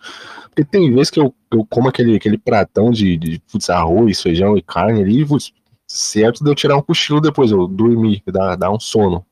porque 0.49 0.65
tem 0.65 0.93
vezes 0.93 1.09
que 1.09 1.19
eu, 1.19 1.33
eu 1.51 1.65
como 1.65 1.87
aquele, 1.87 2.15
aquele 2.15 2.37
pratão 2.37 2.91
de, 2.91 3.17
de 3.17 3.39
putz, 3.51 3.69
arroz, 3.69 4.21
feijão 4.21 4.57
e 4.57 4.61
carne 4.61 5.01
ali, 5.01 5.25
putz, 5.25 5.53
certo 5.87 6.43
de 6.43 6.49
eu 6.49 6.55
tirar 6.55 6.77
um 6.77 6.81
cochilo 6.81 7.21
depois, 7.21 7.51
eu 7.51 7.67
dormir, 7.67 8.21
dar, 8.27 8.55
dar 8.55 8.71
um 8.71 8.79
sono. 8.79 9.25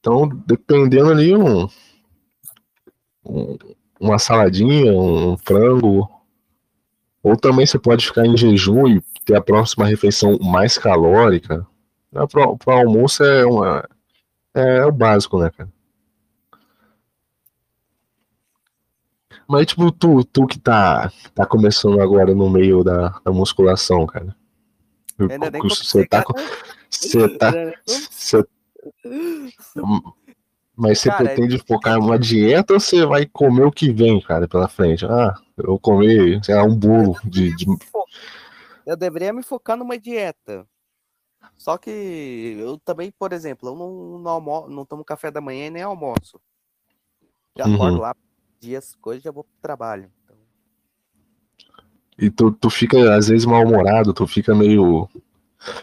Então, 0.00 0.28
dependendo 0.46 1.10
ali, 1.10 1.34
um, 1.34 1.66
um, 3.24 3.56
uma 3.98 4.18
saladinha, 4.18 4.92
um 4.92 5.36
frango. 5.38 6.13
Ou 7.24 7.36
também 7.36 7.66
você 7.66 7.78
pode 7.78 8.06
ficar 8.06 8.26
em 8.26 8.36
jejum 8.36 8.86
e 8.86 9.02
ter 9.24 9.34
a 9.34 9.40
próxima 9.40 9.86
refeição 9.86 10.38
mais 10.40 10.78
calórica. 10.78 11.66
Para 12.12 12.50
o 12.50 12.70
almoço 12.70 13.24
é, 13.24 13.44
uma, 13.46 13.88
é, 14.54 14.76
é 14.78 14.86
o 14.86 14.92
básico, 14.92 15.38
né, 15.40 15.50
cara? 15.50 15.68
Mas, 19.48 19.66
tipo, 19.66 19.90
tu, 19.90 20.24
tu 20.24 20.46
que 20.46 20.58
tá, 20.58 21.10
tá 21.34 21.44
começando 21.46 22.00
agora 22.00 22.34
no 22.34 22.48
meio 22.48 22.84
da, 22.84 23.08
da 23.24 23.32
musculação, 23.32 24.06
cara. 24.06 24.34
Ainda 25.18 25.50
nem 25.50 25.62
Você 25.62 26.06
tá, 26.06 26.24
você 26.90 27.28
tá, 27.38 27.52
você- 28.10 28.44
mas 30.76 30.98
você 30.98 31.10
pretende 31.10 31.58
focar 31.58 31.96
em 31.96 32.00
uma 32.02 32.18
dieta 32.18 32.74
ou 32.74 32.80
você 32.80 33.06
vai 33.06 33.26
comer 33.26 33.64
o 33.64 33.72
que 33.72 33.92
vem, 33.92 34.20
cara, 34.20 34.48
pela 34.48 34.68
frente? 34.68 35.04
Ah, 35.06 35.34
eu 35.56 35.78
comer, 35.78 36.42
sei 36.44 36.54
lá, 36.54 36.64
um 36.64 36.74
bolo 36.76 37.16
de, 37.24 37.54
de- 37.54 37.66
Eu 38.86 38.96
deveria 38.96 39.32
me 39.32 39.42
focar 39.42 39.76
numa 39.76 39.98
dieta. 39.98 40.66
Só 41.58 41.78
que 41.78 41.90
eu 42.58 42.78
também, 42.80 43.12
por 43.12 43.32
exemplo, 43.32 43.68
eu 43.70 43.76
não, 43.76 44.18
não, 44.20 44.30
almo 44.32 44.68
não 44.68 44.86
tomo 44.86 45.04
café 45.04 45.30
da 45.30 45.40
manhã 45.40 45.66
e 45.68 45.70
nem 45.70 45.82
almoço. 45.82 46.40
Já 47.56 47.66
Uhum. 47.66 47.70
acordo 47.74 48.00
lá, 48.00 48.14
dias, 48.60 48.94
coisas, 49.00 49.22
já 49.22 49.30
vou 49.32 49.44
pro 49.44 49.52
trabalho. 49.60 50.12
Então, 50.24 50.36
E 52.16 52.30
tu, 52.30 52.52
tu 52.52 52.70
fica, 52.70 53.14
às 53.16 53.28
vezes, 53.28 53.44
mal-humorado, 53.44 54.12
tu 54.14 54.26
fica 54.26 54.54
meio. 54.54 55.08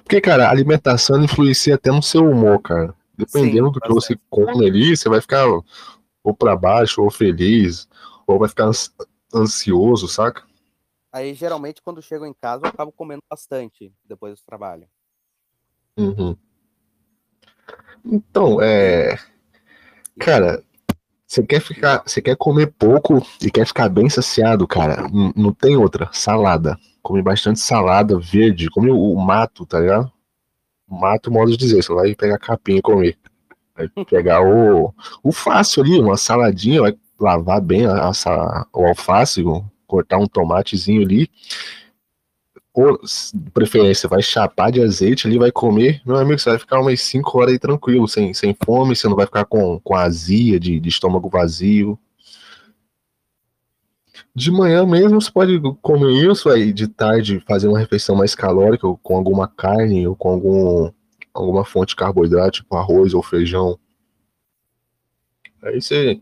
Porque, 0.03 0.21
cara, 0.21 0.47
a 0.47 0.51
alimentação 0.51 1.23
influencia 1.23 1.75
até 1.75 1.91
no 1.91 2.03
seu 2.03 2.25
humor, 2.29 2.59
cara. 2.61 2.95
Dependendo 3.17 3.69
Sim, 3.69 3.71
do 3.71 3.81
que 3.81 3.89
você 3.93 4.17
come 4.29 4.67
ali, 4.67 4.95
você 4.97 5.09
vai 5.09 5.21
ficar 5.21 5.45
ou 6.23 6.35
pra 6.35 6.55
baixo, 6.55 7.01
ou 7.03 7.11
feliz, 7.11 7.87
ou 8.27 8.39
vai 8.39 8.49
ficar 8.49 8.71
ansioso, 9.33 10.07
saca? 10.07 10.43
Aí, 11.11 11.33
geralmente, 11.33 11.81
quando 11.81 12.01
chego 12.01 12.25
em 12.25 12.33
casa, 12.33 12.65
eu 12.65 12.69
acabo 12.69 12.91
comendo 12.91 13.21
bastante 13.29 13.93
depois 14.05 14.39
do 14.39 14.45
trabalho. 14.45 14.87
Uhum. 15.97 16.37
Então, 18.05 18.61
é. 18.61 19.17
Cara, 20.19 20.63
você 21.27 21.43
quer 21.43 21.59
ficar, 21.59 22.03
você 22.05 22.21
quer 22.21 22.35
comer 22.35 22.67
pouco 22.67 23.25
e 23.41 23.51
quer 23.51 23.65
ficar 23.65 23.89
bem 23.89 24.09
saciado, 24.09 24.67
cara. 24.67 25.07
Não 25.35 25.53
tem 25.53 25.75
outra. 25.75 26.09
Salada. 26.13 26.77
Come 27.01 27.21
bastante 27.21 27.59
salada 27.59 28.19
verde. 28.19 28.69
Come 28.69 28.91
o, 28.91 29.13
o 29.13 29.19
mato, 29.19 29.65
tá 29.65 29.79
ligado? 29.79 30.11
O 30.87 30.99
mato, 30.99 31.31
modo 31.31 31.51
de 31.51 31.57
dizer. 31.57 31.83
Você 31.83 31.93
vai 31.93 32.15
pegar 32.15 32.37
capim 32.37 32.77
e 32.77 32.81
comer. 32.81 33.17
Vai 33.75 33.87
pegar 34.05 34.41
o, 34.41 34.93
o 35.23 35.31
fácil 35.31 35.83
ali, 35.83 35.99
uma 35.99 36.17
saladinha, 36.17 36.81
vai 36.81 36.97
lavar 37.21 37.61
bem 37.61 37.85
a, 37.85 38.09
a 38.09 38.13
sa- 38.13 38.67
o 38.73 38.85
alface, 38.85 39.43
cortar 39.87 40.17
um 40.17 40.27
tomatezinho 40.27 41.01
ali. 41.01 41.29
Ou, 42.73 42.97
de 43.33 43.51
preferência, 43.51 44.07
vai 44.07 44.21
chapar 44.21 44.71
de 44.71 44.81
azeite 44.81 45.27
ali, 45.27 45.37
vai 45.37 45.51
comer. 45.51 46.01
Meu 46.05 46.15
amigo, 46.17 46.39
você 46.39 46.49
vai 46.51 46.59
ficar 46.59 46.79
umas 46.79 47.01
5 47.01 47.37
horas 47.37 47.53
aí 47.53 47.59
tranquilo, 47.59 48.07
sem, 48.07 48.33
sem 48.33 48.55
fome, 48.63 48.95
você 48.95 49.07
não 49.09 49.15
vai 49.15 49.25
ficar 49.25 49.43
com, 49.45 49.79
com 49.81 49.95
azia, 49.95 50.59
de, 50.59 50.79
de 50.79 50.89
estômago 50.89 51.29
vazio. 51.29 51.99
De 54.35 54.51
manhã 54.51 54.85
mesmo 54.85 55.21
você 55.21 55.31
pode 55.31 55.57
comer 55.81 56.11
isso, 56.29 56.49
aí 56.49 56.73
de 56.73 56.85
tarde 56.87 57.39
fazer 57.47 57.67
uma 57.69 57.79
refeição 57.79 58.15
mais 58.15 58.35
calórica, 58.35 58.85
com 59.01 59.15
alguma 59.15 59.47
carne, 59.47 60.05
ou 60.07 60.15
com 60.15 60.29
algum, 60.29 60.91
alguma 61.33 61.63
fonte 61.63 61.89
de 61.89 61.95
carboidrato, 61.95 62.61
tipo 62.61 62.75
arroz 62.75 63.13
ou 63.13 63.23
feijão. 63.23 63.79
Aí 65.63 65.81
você. 65.81 66.21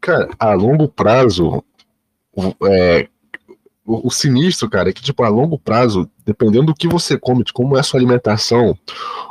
Cara, 0.00 0.30
a 0.38 0.54
longo 0.54 0.88
prazo, 0.88 1.62
é, 2.64 3.08
o, 3.84 4.08
o 4.08 4.10
sinistro, 4.10 4.70
cara, 4.70 4.90
é 4.90 4.92
que, 4.92 5.02
tipo, 5.02 5.22
a 5.22 5.28
longo 5.28 5.58
prazo, 5.58 6.08
dependendo 6.24 6.66
do 6.66 6.74
que 6.74 6.88
você 6.88 7.18
come, 7.18 7.44
de 7.44 7.52
como 7.52 7.76
é 7.76 7.80
a 7.80 7.82
sua 7.82 7.98
alimentação, 7.98 8.78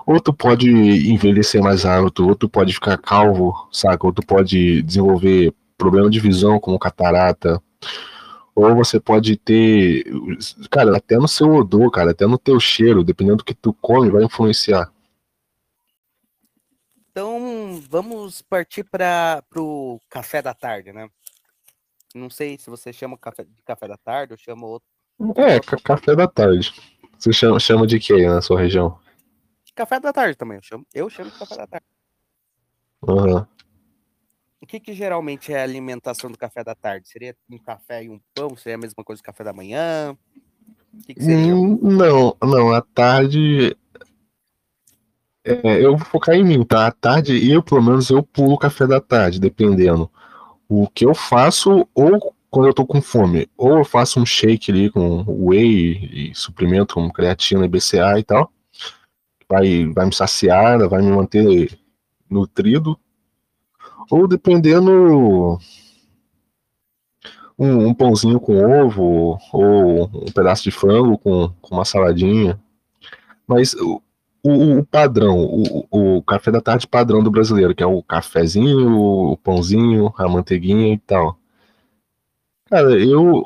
ou 0.06 0.20
tu 0.20 0.34
pode 0.34 0.70
envelhecer 0.70 1.62
mais 1.62 1.84
rápido, 1.84 2.28
ou 2.28 2.36
tu 2.36 2.50
pode 2.50 2.74
ficar 2.74 2.98
calvo, 2.98 3.54
saca? 3.72 4.06
Ou 4.06 4.14
tu 4.14 4.22
pode 4.22 4.82
desenvolver 4.84 5.54
problema 5.78 6.10
de 6.10 6.20
visão, 6.20 6.60
como 6.60 6.78
catarata, 6.78 7.62
ou 8.54 8.76
você 8.76 9.00
pode 9.00 9.38
ter, 9.38 10.04
cara, 10.70 10.98
até 10.98 11.18
no 11.18 11.28
seu 11.28 11.56
odor, 11.56 11.90
cara, 11.90 12.12
até 12.12 12.28
no 12.28 12.38
teu 12.38 12.60
cheiro, 12.60 13.04
dependendo 13.04 13.38
do 13.38 13.44
que 13.46 13.54
tu 13.54 13.74
come, 13.74 14.10
vai 14.10 14.24
influenciar. 14.24 14.92
Vamos 18.00 18.44
partir 18.44 18.84
para 18.84 19.44
o 19.58 20.00
café 20.08 20.44
da 20.44 20.54
tarde, 20.54 20.94
né? 20.94 21.10
Não 22.14 22.30
sei 22.30 22.56
se 22.60 22.70
você 22.70 22.94
chama 22.94 23.18
café 23.18 23.44
de 23.44 23.64
café 23.64 23.88
da 23.88 23.98
tarde 23.98 24.32
ou 24.34 24.38
chama 24.38 24.68
outro. 24.68 24.88
É, 25.36 25.60
ca- 25.60 25.82
café 25.84 26.16
da 26.16 26.28
tarde. 26.28 26.72
Você 27.18 27.34
chama, 27.34 27.60
chama 27.60 27.88
de 27.88 28.00
quê 28.00 28.28
na 28.28 28.44
sua 28.44 28.60
região? 28.60 29.00
Café 29.74 30.00
da 30.00 30.14
tarde 30.14 30.38
também, 30.38 30.58
eu 30.58 30.62
chamo, 30.64 30.86
eu 30.94 31.10
chamo 31.10 31.32
de 31.32 31.40
café 31.40 31.56
da 31.58 31.66
tarde. 31.66 31.86
Aham. 33.08 33.48
O 34.62 34.68
que, 34.68 34.80
que 34.80 34.94
geralmente 34.94 35.52
é 35.52 35.60
a 35.60 35.64
alimentação 35.64 36.30
do 36.30 36.38
café 36.38 36.64
da 36.64 36.76
tarde? 36.76 37.10
Seria 37.10 37.36
um 37.50 37.58
café 37.58 38.04
e 38.04 38.10
um 38.10 38.20
pão? 38.36 38.56
Seria 38.56 38.76
a 38.76 38.80
mesma 38.80 39.04
coisa 39.04 39.20
que 39.20 39.26
café 39.26 39.44
da 39.44 39.54
manhã? 39.54 40.16
O 40.94 41.04
que, 41.06 41.16
que 41.16 41.24
seria? 41.24 41.56
Hum, 41.56 41.80
Não, 41.82 42.38
não, 42.44 42.72
à 42.72 42.82
tarde. 42.84 43.76
É, 45.44 45.84
eu 45.84 45.96
vou 45.98 46.06
focar 46.06 46.36
em 46.36 46.44
mim, 46.44 46.64
tá? 46.64 46.88
À 46.88 46.92
tarde, 46.92 47.50
eu, 47.50 47.64
pelo 47.64 47.82
menos, 47.82 48.10
eu 48.10 48.22
pulo 48.24 48.54
o 48.54 48.58
café 48.58 48.86
da 48.86 49.00
tarde, 49.00 49.40
dependendo. 49.40 50.10
O 50.68 50.88
que 50.88 51.06
eu 51.06 51.16
faço, 51.16 51.88
ou 51.94 52.36
quando 52.50 52.68
eu 52.68 52.74
tô 52.74 52.86
com 52.86 53.02
fome, 53.02 53.48
ou 53.58 53.78
eu 53.80 53.86
faço 53.86 54.20
um 54.20 54.26
shake 54.26 54.72
ali 54.72 54.90
com 54.90 55.24
whey 55.28 56.32
e 56.32 56.36
suplemento 56.36 56.96
como 56.96 57.14
creatina 57.14 57.66
e 57.66 57.70
BCA 57.70 58.20
e 58.20 58.24
tal. 58.24 58.52
Vai, 59.50 59.86
vai 59.88 60.06
me 60.06 60.14
saciar, 60.14 60.88
vai 60.88 61.02
me 61.02 61.12
manter 61.12 61.80
nutrido. 62.30 63.00
Ou 64.12 64.28
dependendo, 64.28 65.60
um, 67.58 67.88
um 67.88 67.94
pãozinho 67.94 68.40
com 68.40 68.58
ovo, 68.58 69.38
ou 69.54 70.06
um 70.06 70.32
pedaço 70.32 70.64
de 70.64 70.72
frango 70.72 71.18
com, 71.18 71.50
com 71.62 71.76
uma 71.76 71.86
saladinha. 71.86 72.60
Mas 73.48 73.76
o, 74.44 74.80
o, 74.80 74.86
padrão, 74.86 75.38
o, 75.40 76.18
o 76.18 76.24
café 76.24 76.52
da 76.52 76.62
tarde 76.62 76.88
padrão 76.88 77.22
do 77.24 77.32
brasileiro, 77.32 77.76
que 77.76 77.84
é 77.84 77.86
o 77.86 78.02
cafezinho, 78.02 79.32
o 79.32 79.38
pãozinho, 79.38 80.14
a 80.18 80.28
manteiguinha 80.28 80.94
e 80.94 80.98
tal. 80.98 81.38
Cara, 82.70 82.92
eu, 83.00 83.44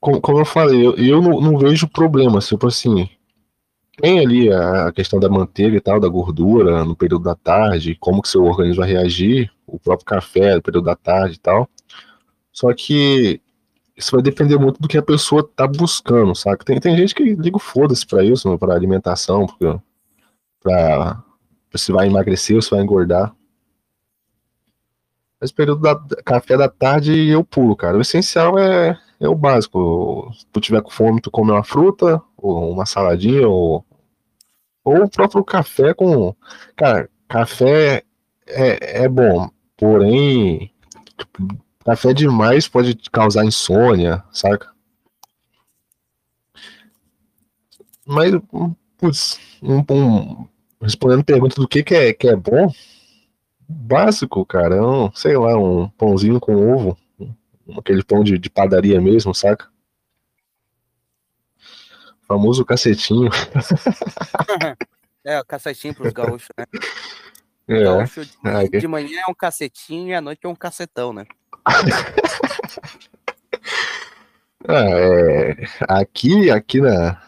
como, 0.00 0.40
eu 0.40 0.44
falei, 0.44 0.86
eu, 0.86 0.94
eu 0.96 1.22
não, 1.22 1.40
não 1.40 1.58
vejo 1.58 1.88
problema, 1.88 2.40
tipo 2.40 2.66
assim, 2.66 3.08
tem 4.00 4.20
ali 4.20 4.52
a 4.52 4.92
questão 4.92 5.18
da 5.18 5.28
manteiga 5.28 5.76
e 5.76 5.80
tal, 5.80 5.98
da 5.98 6.08
gordura 6.08 6.84
no 6.84 6.94
período 6.94 7.24
da 7.24 7.34
tarde, 7.34 7.96
como 7.98 8.22
que 8.22 8.28
seu 8.28 8.44
organismo 8.44 8.82
vai 8.82 8.90
reagir, 8.90 9.50
o 9.66 9.78
próprio 9.78 10.06
café 10.06 10.54
no 10.54 10.62
período 10.62 10.84
da 10.84 10.96
tarde 10.96 11.36
e 11.36 11.40
tal. 11.40 11.68
Só 12.52 12.72
que 12.72 13.40
isso 13.96 14.12
vai 14.12 14.22
depender 14.22 14.56
muito 14.56 14.80
do 14.80 14.86
que 14.86 14.96
a 14.96 15.02
pessoa 15.02 15.42
tá 15.42 15.66
buscando, 15.66 16.34
saca? 16.34 16.64
Tem, 16.64 16.78
tem 16.78 16.96
gente 16.96 17.14
que 17.14 17.34
liga 17.34 17.58
foda-se 17.58 18.06
pra 18.06 18.22
isso, 18.24 18.56
pra 18.56 18.74
alimentação, 18.74 19.46
porque, 19.46 19.66
pra 20.60 21.22
se 21.74 21.92
vai 21.92 22.06
emagrecer 22.06 22.56
ou 22.56 22.62
se 22.62 22.70
vai 22.70 22.80
engordar. 22.80 23.34
Mas 25.40 25.52
período 25.52 25.82
da 25.82 25.96
café 26.24 26.56
da 26.56 26.68
tarde 26.68 27.28
eu 27.28 27.44
pulo, 27.44 27.76
cara. 27.76 27.96
O 27.96 28.00
essencial 28.00 28.58
é, 28.58 28.98
é 29.20 29.28
o 29.28 29.34
básico. 29.34 30.30
Se 30.36 30.46
tu 30.46 30.60
tiver 30.60 30.82
com 30.82 30.90
fome, 30.90 31.20
tu 31.20 31.30
come 31.30 31.52
uma 31.52 31.62
fruta, 31.62 32.20
ou 32.36 32.72
uma 32.72 32.84
saladinha, 32.84 33.48
ou, 33.48 33.84
ou 34.84 35.04
o 35.04 35.10
próprio 35.10 35.44
café 35.44 35.94
com. 35.94 36.34
Cara, 36.76 37.08
café 37.28 38.02
é, 38.46 39.04
é 39.04 39.08
bom, 39.08 39.48
porém, 39.76 40.72
tipo, 41.16 41.56
café 41.84 42.12
demais 42.12 42.66
pode 42.66 42.96
causar 43.12 43.44
insônia, 43.44 44.24
saca? 44.32 44.70
Mas, 48.04 48.32
putz, 48.98 49.38
um, 49.62 49.78
um- 49.90 50.46
respondendo 50.82 51.24
pergunta 51.24 51.56
do 51.56 51.66
que, 51.66 51.82
que, 51.82 51.94
é, 51.94 52.12
que 52.12 52.28
é 52.28 52.36
bom, 52.36 52.70
básico, 53.68 54.44
cara, 54.44 54.76
é 54.76 54.82
um, 54.82 55.10
sei 55.12 55.36
lá, 55.36 55.56
um 55.56 55.88
pãozinho 55.90 56.38
com 56.40 56.54
ovo, 56.56 56.96
aquele 57.76 58.02
pão 58.04 58.22
de, 58.22 58.38
de 58.38 58.50
padaria 58.50 59.00
mesmo, 59.00 59.34
saca? 59.34 59.68
Famoso 62.26 62.64
cacetinho. 62.64 63.30
É, 65.24 65.40
o 65.40 65.44
cacetinho 65.44 65.94
pros 65.94 66.12
gaúchos, 66.12 66.48
né? 66.56 66.64
É, 67.68 67.82
Gaúcho 67.84 68.24
de, 68.24 68.32
Ah, 68.44 68.66
que- 68.66 68.78
de 68.78 68.88
manhã 68.88 69.20
é 69.26 69.30
um 69.30 69.34
cacetinho 69.34 70.08
e 70.08 70.14
à 70.14 70.22
noite 70.22 70.40
é 70.44 70.48
um 70.48 70.54
cacetão, 70.54 71.12
né? 71.12 71.26
ah, 74.66 74.84
é, 74.88 75.56
aqui, 75.86 76.50
aqui 76.50 76.80
na, 76.80 77.20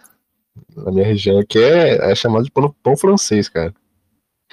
na 0.85 0.91
minha 0.91 1.07
região 1.07 1.39
aqui 1.39 1.59
é, 1.59 2.11
é 2.11 2.15
chamado 2.15 2.45
de 2.45 2.51
pão, 2.51 2.75
pão 2.83 2.97
francês, 2.97 3.49
cara. 3.49 3.75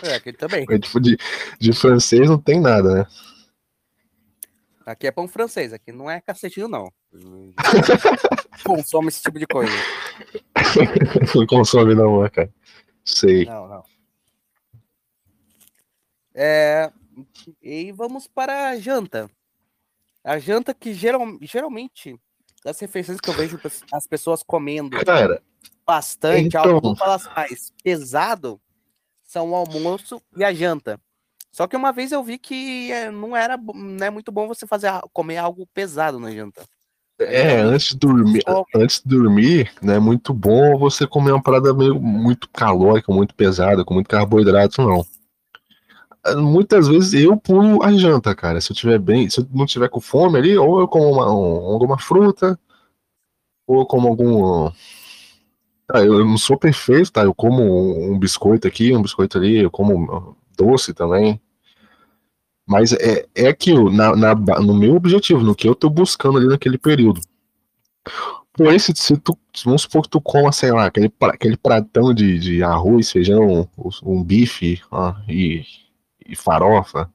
É, 0.04 0.16
aquele 0.16 0.38
também. 0.38 0.66
É, 0.70 0.80
tipo, 0.80 1.00
de, 1.00 1.18
de 1.60 1.74
francês 1.74 2.30
não 2.30 2.38
tem 2.38 2.62
nada, 2.62 2.94
né? 2.94 3.08
Aqui 4.86 5.08
é 5.08 5.12
pão 5.12 5.28
francês, 5.28 5.74
aqui 5.74 5.92
não 5.92 6.10
é 6.10 6.22
cacetinho, 6.22 6.68
não. 6.68 6.92
Consome 8.64 9.10
esse 9.10 9.22
tipo 9.22 9.38
de 9.38 9.46
coisa. 9.46 9.74
não 11.36 11.46
consome 11.46 11.94
não, 11.94 12.22
né, 12.22 12.30
cara. 12.30 12.50
Sei. 13.04 13.46
Não, 13.46 13.68
não. 13.68 13.84
É, 16.34 16.92
e 17.62 17.92
vamos 17.92 18.28
para 18.28 18.70
a 18.70 18.80
janta. 18.80 19.30
A 20.24 20.40
janta 20.40 20.74
que 20.74 20.94
geral, 20.94 21.22
geralmente, 21.42 22.20
das 22.68 22.78
refeições 22.82 23.22
que 23.22 23.30
eu 23.30 23.34
vejo 23.34 23.58
as 23.94 24.06
pessoas 24.06 24.44
comendo 24.44 24.98
Cara, 25.06 25.42
bastante, 25.86 26.48
então... 26.48 26.64
algo 26.64 26.82
vamos 26.82 27.00
falar 27.00 27.22
mais 27.34 27.72
pesado, 27.82 28.60
são 29.24 29.52
o 29.52 29.56
almoço 29.56 30.22
e 30.36 30.44
a 30.44 30.54
janta. 30.54 31.00
Só 31.50 31.66
que 31.66 31.78
uma 31.78 31.94
vez 31.94 32.12
eu 32.12 32.22
vi 32.22 32.38
que 32.38 32.92
é, 32.92 33.10
não 33.10 33.34
era 33.38 33.56
não 33.58 34.06
é 34.06 34.10
muito 34.10 34.34
bom 34.34 34.50
você 34.50 34.68
fazer 34.68 34.92
comer 35.14 35.38
algo 35.38 35.66
pesado 35.74 36.20
na 36.20 36.30
janta. 36.30 36.66
É, 37.20 37.62
antes 37.62 37.94
de 37.94 38.00
dormir, 38.00 38.44
antes 38.76 39.02
de 39.02 39.16
dormir, 39.16 39.72
não 39.82 39.94
é 39.94 40.00
muito 40.00 40.34
bom 40.34 40.78
você 40.78 41.08
comer 41.08 41.32
uma 41.32 41.42
parada 41.42 41.74
meio 41.74 41.96
muito 41.96 42.50
calórica, 42.50 43.14
muito 43.14 43.34
pesada, 43.34 43.86
com 43.86 43.94
muito 43.94 44.10
carboidrato, 44.10 44.82
não. 44.82 45.06
Muitas 46.36 46.88
vezes 46.88 47.14
eu 47.14 47.38
pulo 47.38 47.84
a 47.84 47.92
janta, 47.94 48.36
cara. 48.36 48.60
Se 48.62 48.72
eu 48.72 48.76
tiver 48.76 49.00
bem, 49.00 49.30
se 49.30 49.40
eu 49.40 49.48
não 49.54 49.66
tiver 49.66 49.90
com 49.90 50.00
fome 50.02 50.38
ali, 50.38 50.58
ou 50.58 50.80
eu 50.80 50.88
como 50.88 51.12
uma, 51.12 51.32
um, 51.32 51.74
alguma 51.74 51.98
fruta, 51.98 52.60
ou 53.66 53.82
eu 53.82 53.86
como 53.86 54.08
algum. 54.08 54.72
Ah, 55.90 56.02
eu 56.04 56.26
não 56.26 56.38
sou 56.38 56.58
perfeito, 56.58 57.12
tá? 57.12 57.24
Eu 57.24 57.34
como 57.34 57.64
um 58.12 58.20
biscoito 58.20 58.68
aqui, 58.68 58.94
um 58.96 59.02
biscoito 59.02 59.38
ali, 59.38 59.58
eu 59.58 59.72
como 59.72 60.36
doce 60.58 60.94
também. 60.94 61.40
Mas 62.68 62.92
é, 62.94 63.26
é 63.34 63.48
aquilo, 63.48 63.90
na, 63.90 64.14
na, 64.16 64.36
no 64.36 64.74
meu 64.74 64.96
objetivo, 64.96 65.42
no 65.42 65.56
que 65.56 65.68
eu 65.70 65.74
tô 65.74 65.90
buscando 65.90 66.38
ali 66.38 66.48
naquele 66.48 66.78
período. 66.78 67.22
Porém, 68.52 68.78
se, 68.80 68.92
se 68.96 69.16
tu, 69.18 69.38
vamos 69.64 69.84
supor 69.84 70.02
que 70.02 70.10
tu 70.10 70.20
coma, 70.20 70.52
sei 70.52 70.72
lá, 70.72 70.88
aquele, 70.88 71.14
aquele 71.22 71.56
pratão 71.56 72.14
de, 72.14 72.40
de 72.40 72.64
arroz, 72.64 73.12
feijão, 73.12 73.70
um, 73.78 73.90
um 74.04 74.24
bife 74.24 74.82
ó, 74.92 75.14
e, 75.30 75.64
e 76.28 76.36
farofa. 76.36 77.10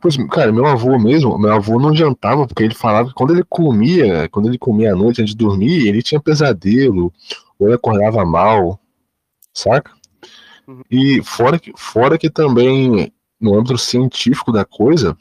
Pois, 0.00 0.16
cara, 0.30 0.52
meu 0.52 0.66
avô 0.66 0.98
mesmo, 0.98 1.38
meu 1.38 1.52
avô 1.52 1.78
não 1.78 1.94
jantava, 1.94 2.46
porque 2.46 2.62
ele 2.62 2.74
falava 2.74 3.08
que 3.08 3.14
quando 3.14 3.32
ele 3.32 3.44
comia, 3.48 4.28
quando 4.28 4.48
ele 4.48 4.58
comia 4.58 4.92
à 4.92 4.94
noite 4.96 5.22
antes 5.22 5.34
de 5.34 5.38
dormir, 5.38 5.88
ele 5.88 6.02
tinha 6.02 6.20
pesadelo, 6.20 7.10
ou 7.58 7.66
ele 7.66 7.74
acordava 7.74 8.24
mal, 8.24 8.78
saca? 9.52 9.92
Uhum. 10.68 10.82
E 10.90 11.22
fora 11.22 11.58
que, 11.58 11.72
fora 11.76 12.18
que 12.18 12.28
também 12.28 13.10
no 13.40 13.54
âmbito 13.58 13.78
científico 13.78 14.52
da 14.52 14.64
coisa, 14.64 15.16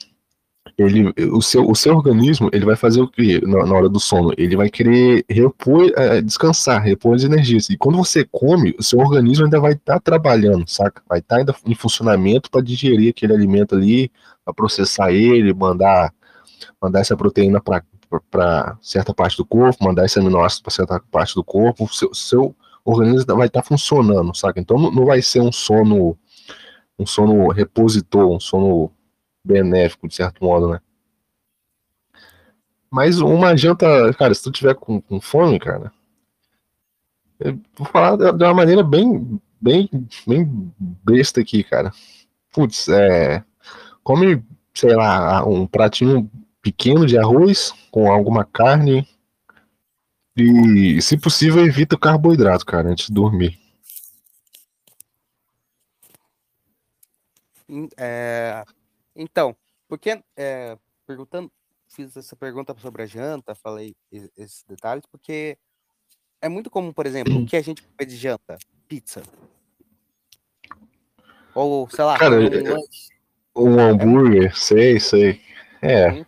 ele, 0.77 1.13
o, 1.31 1.41
seu, 1.41 1.69
o 1.69 1.75
seu 1.75 1.95
organismo 1.95 2.49
ele 2.51 2.65
vai 2.65 2.75
fazer 2.75 3.01
o 3.01 3.07
que 3.07 3.39
na, 3.45 3.65
na, 3.65 3.75
hora 3.75 3.87
do 3.87 3.99
sono? 3.99 4.33
Ele 4.37 4.55
vai 4.55 4.69
querer 4.69 5.23
repor, 5.29 5.91
é, 5.95 6.21
descansar, 6.21 6.81
repor 6.81 7.15
as 7.15 7.23
energias. 7.23 7.69
E 7.69 7.77
quando 7.77 7.97
você 7.97 8.25
come, 8.31 8.75
o 8.79 8.83
seu 8.83 8.99
organismo 8.99 9.45
ainda 9.45 9.59
vai 9.59 9.73
estar 9.73 9.95
tá 9.95 9.99
trabalhando, 9.99 10.67
saca? 10.67 11.01
Vai 11.07 11.19
estar 11.19 11.35
tá 11.35 11.41
ainda 11.41 11.55
em 11.65 11.75
funcionamento 11.75 12.49
para 12.49 12.61
digerir 12.61 13.11
aquele 13.11 13.33
alimento 13.33 13.75
ali, 13.75 14.11
para 14.43 14.53
processar 14.53 15.11
ele, 15.11 15.53
mandar, 15.53 16.11
mandar 16.81 17.01
essa 17.01 17.15
proteína 17.15 17.61
para 17.61 18.77
certa 18.81 19.13
parte 19.13 19.37
do 19.37 19.45
corpo, 19.45 19.83
mandar 19.83 20.05
esse 20.05 20.19
aminoácido 20.19 20.63
para 20.63 20.73
certa 20.73 20.99
parte 21.11 21.35
do 21.35 21.43
corpo. 21.43 21.85
O 21.85 21.89
seu, 21.89 22.13
seu 22.13 22.55
organismo 22.83 23.35
vai 23.35 23.47
estar 23.47 23.61
tá 23.61 23.67
funcionando, 23.67 24.35
saca? 24.35 24.59
Então 24.59 24.77
não, 24.79 24.91
não 24.91 25.05
vai 25.05 25.21
ser 25.21 25.39
um 25.39 25.51
sono 25.51 26.17
um 26.97 27.05
sono 27.05 27.47
repositor, 27.49 28.31
um 28.31 28.39
sono 28.39 28.91
benéfico, 29.43 30.07
de 30.07 30.15
certo 30.15 30.43
modo, 30.43 30.69
né? 30.71 30.81
Mas 32.89 33.19
uma 33.19 33.57
janta, 33.57 34.13
cara, 34.13 34.33
se 34.33 34.43
tu 34.43 34.51
tiver 34.51 34.75
com, 34.75 35.01
com 35.01 35.19
fome, 35.19 35.59
cara, 35.59 35.91
vou 37.75 37.87
falar 37.87 38.15
de 38.15 38.43
uma 38.43 38.53
maneira 38.53 38.83
bem, 38.83 39.41
bem, 39.59 39.89
bem 40.27 40.71
besta 40.79 41.41
aqui, 41.41 41.63
cara. 41.63 41.91
Putz, 42.51 42.87
é. 42.87 43.43
Come, 44.03 44.43
sei 44.73 44.95
lá, 44.95 45.45
um 45.45 45.65
pratinho 45.65 46.29
pequeno 46.61 47.05
de 47.05 47.17
arroz 47.17 47.73
com 47.91 48.11
alguma 48.11 48.45
carne. 48.45 49.07
E, 50.35 51.01
se 51.01 51.17
possível, 51.17 51.65
evita 51.65 51.95
o 51.95 51.99
carboidrato, 51.99 52.65
cara, 52.65 52.89
antes 52.89 53.07
de 53.07 53.13
dormir. 53.13 53.59
É, 57.97 58.63
então, 59.15 59.55
porque 59.87 60.21
é, 60.37 60.77
perguntando, 61.05 61.51
fiz 61.87 62.15
essa 62.17 62.35
pergunta 62.35 62.75
sobre 62.79 63.03
a 63.03 63.05
janta, 63.05 63.55
falei 63.55 63.95
esses 64.11 64.63
detalhes, 64.67 65.05
porque 65.05 65.57
é 66.41 66.49
muito 66.49 66.69
comum, 66.69 66.91
por 66.91 67.05
exemplo, 67.05 67.35
o 67.37 67.45
que 67.45 67.55
a 67.55 67.61
gente 67.61 67.81
come 67.81 68.05
de 68.05 68.15
janta? 68.15 68.57
Pizza. 68.87 69.23
Ou, 71.55 71.89
sei 71.89 72.03
lá, 72.03 72.17
Cara, 72.17 72.35
um, 73.55 73.65
um 73.69 73.79
hambúrguer, 73.79 74.55
sei, 74.57 74.99
sei. 74.99 75.41
É. 75.81 76.25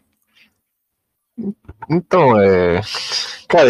Uhum. 1.38 1.56
Então, 1.90 2.40
é. 2.40 2.82
Cara, 3.48 3.70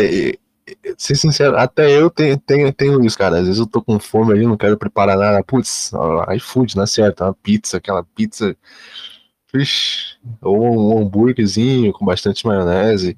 ser 0.98 1.16
sincero, 1.16 1.58
até 1.58 1.92
eu 1.92 2.10
tenho, 2.10 2.38
tenho, 2.40 2.74
tenho 2.74 3.06
isso, 3.06 3.18
cara. 3.18 3.40
Às 3.40 3.46
vezes 3.46 3.60
eu 3.60 3.68
tô 3.68 3.82
com 3.82 4.00
fome 4.00 4.34
ali, 4.34 4.46
não 4.46 4.58
quero 4.58 4.78
preparar 4.78 5.18
nada. 5.18 5.44
Putz, 5.44 5.92
iFood, 6.36 6.76
não 6.76 6.86
certo. 6.88 7.24
Uma 7.24 7.34
pizza, 7.34 7.78
aquela 7.78 8.04
pizza. 8.04 8.56
Ixi, 9.54 10.18
ou 10.42 10.98
um 10.98 11.02
hambúrguerzinho 11.02 11.94
com 11.94 12.06
bastante 12.06 12.46
maionese. 12.46 13.18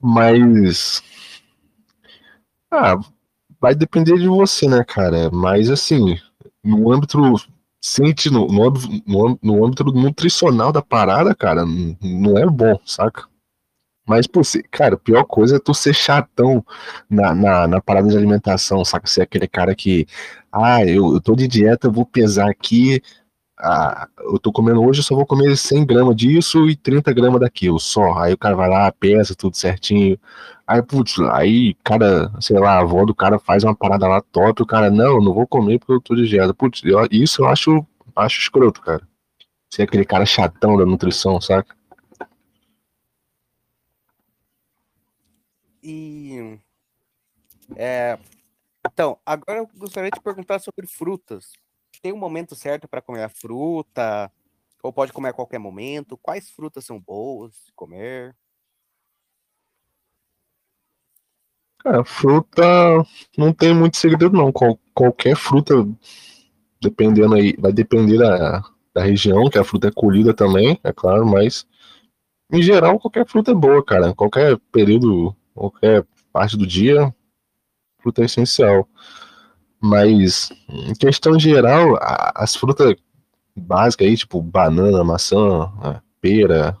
Mas. 0.00 1.02
Ah, 2.70 2.96
vai 3.60 3.74
depender 3.74 4.18
de 4.18 4.28
você, 4.28 4.68
né, 4.68 4.84
cara? 4.84 5.30
Mas 5.30 5.70
assim, 5.70 6.18
no 6.62 6.92
âmbito. 6.92 7.18
Sente 7.78 8.30
no, 8.30 8.48
no, 8.48 8.72
no, 9.06 9.38
no 9.40 9.64
âmbito 9.64 9.84
nutricional 9.84 10.72
da 10.72 10.82
parada, 10.82 11.34
cara, 11.36 11.64
não 11.64 12.36
é 12.36 12.44
bom, 12.44 12.80
saca? 12.84 13.28
Mas, 14.06 14.26
pô, 14.26 14.40
cara, 14.70 14.94
a 14.94 14.98
pior 14.98 15.24
coisa 15.24 15.56
é 15.56 15.58
tu 15.58 15.74
ser 15.74 15.94
chatão 15.94 16.64
na, 17.10 17.34
na, 17.34 17.66
na, 17.66 17.80
parada 17.80 18.08
de 18.08 18.16
alimentação, 18.16 18.84
saca? 18.84 19.06
Ser 19.06 19.22
aquele 19.22 19.48
cara 19.48 19.74
que, 19.74 20.06
ah, 20.52 20.84
eu, 20.84 21.14
eu 21.14 21.20
tô 21.20 21.34
de 21.34 21.48
dieta, 21.48 21.90
vou 21.90 22.06
pesar 22.06 22.48
aqui, 22.48 23.02
ah, 23.58 24.06
eu 24.20 24.38
tô 24.38 24.52
comendo 24.52 24.82
hoje, 24.82 25.00
eu 25.00 25.04
só 25.04 25.14
vou 25.14 25.26
comer 25.26 25.56
100 25.56 25.86
gramas 25.86 26.14
disso 26.16 26.68
e 26.68 26.76
30 26.76 27.12
gramas 27.12 27.40
daquilo, 27.40 27.80
só. 27.80 28.18
Aí 28.18 28.32
o 28.34 28.38
cara 28.38 28.54
vai 28.54 28.68
lá, 28.68 28.92
pesa 28.92 29.34
tudo 29.34 29.56
certinho. 29.56 30.18
Aí, 30.66 30.82
putz, 30.82 31.18
aí, 31.32 31.74
cara, 31.84 32.30
sei 32.40 32.58
lá, 32.58 32.72
a 32.72 32.80
avó 32.80 33.04
do 33.04 33.14
cara 33.14 33.38
faz 33.38 33.64
uma 33.64 33.74
parada 33.74 34.06
lá 34.08 34.20
top, 34.20 34.62
o 34.62 34.66
cara, 34.66 34.90
não, 34.90 35.20
não 35.20 35.32
vou 35.32 35.46
comer 35.46 35.78
porque 35.78 35.92
eu 35.92 36.00
tô 36.00 36.14
de 36.14 36.28
dieta. 36.28 36.52
Putz, 36.54 36.82
eu, 36.84 37.06
isso 37.10 37.42
eu 37.42 37.48
acho, 37.48 37.86
acho 38.16 38.40
escroto, 38.40 38.80
cara. 38.80 39.02
Ser 39.72 39.82
aquele 39.82 40.04
cara 40.04 40.26
chatão 40.26 40.76
da 40.76 40.84
nutrição, 40.86 41.40
saca? 41.40 41.75
E. 45.88 46.58
É, 47.76 48.18
então, 48.84 49.20
agora 49.24 49.60
eu 49.60 49.70
gostaria 49.76 50.10
de 50.10 50.20
perguntar 50.20 50.58
sobre 50.58 50.84
frutas. 50.84 51.52
Tem 52.02 52.12
um 52.12 52.18
momento 52.18 52.56
certo 52.56 52.88
para 52.88 53.00
comer 53.00 53.22
a 53.22 53.28
fruta? 53.28 54.32
Ou 54.82 54.92
pode 54.92 55.12
comer 55.12 55.28
a 55.28 55.32
qualquer 55.32 55.60
momento? 55.60 56.16
Quais 56.16 56.50
frutas 56.50 56.84
são 56.84 57.00
boas 57.00 57.52
de 57.66 57.72
comer? 57.72 58.34
Cara, 61.78 62.04
fruta 62.04 62.64
não 63.38 63.52
tem 63.52 63.72
muito 63.72 63.96
segredo 63.96 64.36
não. 64.36 64.50
Qual, 64.50 64.76
qualquer 64.92 65.36
fruta, 65.36 65.74
dependendo 66.80 67.36
aí, 67.36 67.54
vai 67.56 67.72
depender 67.72 68.18
da, 68.18 68.60
da 68.92 69.04
região, 69.04 69.48
que 69.48 69.58
a 69.58 69.62
fruta 69.64 69.86
é 69.86 69.92
colhida 69.92 70.34
também, 70.34 70.80
é 70.82 70.92
claro, 70.92 71.24
mas 71.24 71.64
em 72.52 72.60
geral 72.60 72.98
qualquer 72.98 73.24
fruta 73.24 73.52
é 73.52 73.54
boa, 73.54 73.84
cara. 73.84 74.12
Qualquer 74.14 74.58
período 74.72 75.36
qualquer 75.56 76.06
parte 76.32 76.56
do 76.56 76.66
dia, 76.66 77.14
fruta 77.98 78.22
é 78.22 78.26
essencial. 78.26 78.88
Mas, 79.80 80.50
em 80.68 80.94
questão 80.94 81.38
geral, 81.38 81.98
as 82.34 82.54
frutas 82.54 82.94
básicas 83.56 84.06
aí, 84.06 84.16
tipo 84.16 84.40
banana, 84.40 85.02
maçã, 85.02 85.72
pera, 86.20 86.78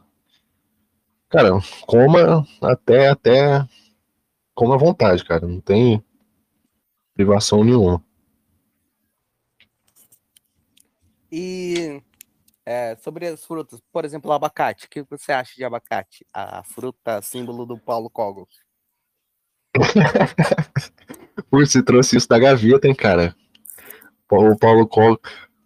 cara, 1.28 1.50
coma 1.86 2.46
até, 2.62 3.08
até, 3.08 3.66
coma 4.54 4.74
à 4.74 4.78
vontade, 4.78 5.24
cara, 5.24 5.46
não 5.46 5.60
tem 5.60 6.02
privação 7.14 7.64
nenhuma. 7.64 8.02
E 11.30 12.02
é, 12.64 12.96
sobre 12.96 13.26
as 13.26 13.44
frutas, 13.44 13.80
por 13.92 14.04
exemplo, 14.04 14.30
o 14.30 14.34
abacate, 14.34 14.86
o 14.86 14.88
que 14.88 15.02
você 15.02 15.32
acha 15.32 15.54
de 15.54 15.64
abacate? 15.64 16.26
A 16.32 16.62
fruta 16.64 17.22
símbolo 17.22 17.64
do 17.64 17.78
Paulo 17.78 18.10
Cogos. 18.10 18.65
Você 21.50 21.82
trouxe 21.82 22.16
isso 22.16 22.28
da 22.28 22.38
gaveta, 22.38 22.88
hein, 22.88 22.94
cara? 22.94 23.34
O 24.30 24.56
Paulo 24.56 24.86
Colo. 24.86 25.20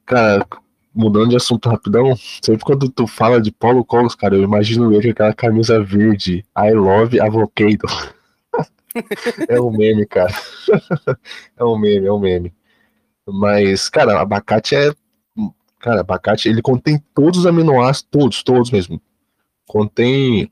Cara, 0.05 0.47
mudando 0.95 1.31
de 1.31 1.37
assunto 1.37 1.69
rapidão, 1.69 2.15
sempre 2.43 2.65
quando 2.65 2.89
tu 2.91 3.07
fala 3.07 3.41
de 3.41 3.51
Paulo 3.51 3.85
Colos, 3.85 4.15
cara, 4.15 4.35
eu 4.35 4.43
imagino 4.43 4.93
ele 4.93 5.05
com 5.05 5.11
aquela 5.23 5.35
camisa 5.35 5.83
verde, 5.83 6.45
I 6.57 6.73
love 6.73 7.21
avocado. 7.21 7.87
é 9.49 9.61
um 9.61 9.71
meme, 9.71 10.07
cara. 10.07 10.35
é 11.57 11.65
um 11.65 11.79
meme, 11.79 12.07
é 12.07 12.13
um 12.13 12.19
meme. 12.19 12.53
Mas, 13.27 13.89
cara, 13.89 14.21
abacate 14.21 14.75
é. 14.75 14.93
Cara, 15.79 16.01
abacate, 16.01 16.49
ele 16.49 16.61
contém 16.61 17.03
todos 17.15 17.41
os 17.41 17.47
aminoácidos, 17.47 18.09
todos, 18.11 18.43
todos 18.43 18.71
mesmo. 18.71 19.01
Contém 19.67 20.51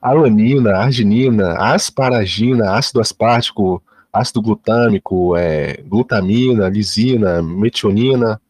alanina, 0.00 0.76
arginina, 0.76 1.54
asparagina, 1.58 2.72
ácido 2.72 3.00
aspartico, 3.00 3.82
ácido 4.12 4.42
glutâmico, 4.42 5.36
é, 5.36 5.82
glutamina, 5.82 6.68
lisina, 6.68 7.42
metionina, 7.42 8.40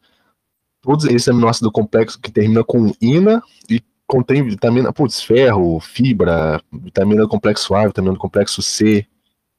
todos 0.80 1.04
esses 1.06 1.28
aminoácidos 1.28 1.70
complexos 1.72 2.20
que 2.20 2.30
terminam 2.30 2.64
com 2.64 2.92
ina 3.00 3.42
e 3.68 3.82
contém 4.06 4.42
vitamina, 4.42 4.92
putz, 4.92 5.22
ferro, 5.22 5.78
fibra, 5.80 6.60
vitamina 6.72 7.22
do 7.22 7.28
complexo 7.28 7.74
A, 7.74 7.86
vitamina 7.86 8.14
do 8.14 8.18
complexo 8.18 8.60
C, 8.62 9.06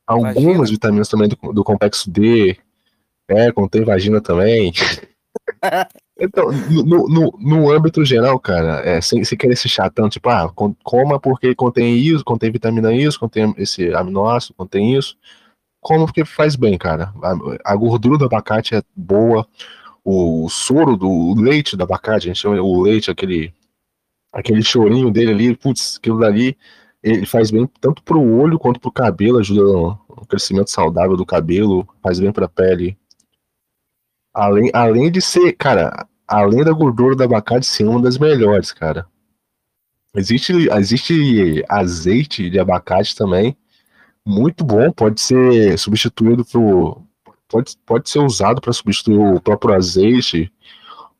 algumas 0.05 0.35
vagina. 0.35 0.65
vitaminas 0.65 1.07
também 1.07 1.29
do, 1.29 1.53
do, 1.53 1.63
complexo 1.63 2.09
D, 2.09 2.57
é, 3.27 3.51
contém 3.51 3.83
vagina 3.83 4.19
também. 4.19 4.73
então, 6.21 6.51
no, 6.51 7.07
no, 7.07 7.37
no, 7.39 7.71
âmbito 7.71 8.05
geral, 8.05 8.39
cara, 8.39 8.81
é, 8.87 9.01
sem, 9.01 9.23
sem 9.23 9.37
querer 9.37 9.55
ser 9.55 9.69
chatão, 9.69 10.07
tipo, 10.07 10.29
ah, 10.29 10.53
coma 10.83 11.19
porque 11.19 11.55
contém 11.55 11.97
isso, 11.97 12.23
contém 12.23 12.51
vitamina 12.51 12.93
isso, 12.93 13.19
contém 13.19 13.53
esse 13.57 13.93
aminoácido, 13.93 14.53
contém 14.53 14.95
isso. 14.95 15.17
Coma 15.81 16.05
porque 16.05 16.23
faz 16.23 16.55
bem, 16.55 16.77
cara. 16.77 17.11
A, 17.23 17.73
a 17.73 17.75
gordura 17.75 18.17
do 18.19 18.25
abacate 18.25 18.75
é 18.75 18.83
boa, 18.95 19.47
o 20.05 20.47
soro 20.47 20.95
do 20.95 21.33
leite 21.35 21.75
do 21.75 21.83
abacate, 21.83 22.25
a 22.25 22.33
gente 22.33 22.39
chama 22.39 22.61
o 22.61 22.81
leite, 22.83 23.09
aquele, 23.09 23.53
aquele 24.31 24.61
chorinho 24.61 25.09
dele 25.11 25.31
ali, 25.31 25.57
putz, 25.57 25.97
aquilo 25.97 26.19
dali, 26.19 26.55
ele 27.01 27.25
faz 27.25 27.49
bem 27.49 27.67
tanto 27.79 28.03
pro 28.03 28.21
olho 28.21 28.59
quanto 28.59 28.79
pro 28.79 28.91
cabelo, 28.91 29.39
ajuda 29.39 29.63
no, 29.63 29.99
no 30.09 30.25
crescimento 30.27 30.69
saudável 30.69 31.17
do 31.17 31.25
cabelo, 31.25 31.87
faz 32.01 32.19
bem 32.19 32.31
pra 32.31 32.47
pele. 32.47 32.95
Além, 34.33 34.69
além 34.73 35.11
de 35.11 35.19
ser, 35.19 35.51
cara, 35.53 36.07
além 36.31 36.63
da 36.63 36.71
gordura 36.71 37.15
do 37.15 37.23
abacate 37.23 37.65
ser 37.65 37.85
uma 37.85 38.01
das 38.01 38.17
melhores, 38.17 38.71
cara. 38.71 39.05
Existe, 40.15 40.69
existe 40.69 41.63
azeite 41.69 42.49
de 42.49 42.59
abacate 42.59 43.15
também, 43.15 43.55
muito 44.25 44.63
bom, 44.63 44.91
pode 44.91 45.19
ser 45.19 45.77
substituído 45.77 46.45
por 46.45 47.01
pode, 47.49 47.77
pode 47.85 48.09
ser 48.09 48.19
usado 48.19 48.61
para 48.61 48.71
substituir 48.71 49.17
o 49.17 49.41
próprio 49.41 49.75
azeite 49.75 50.51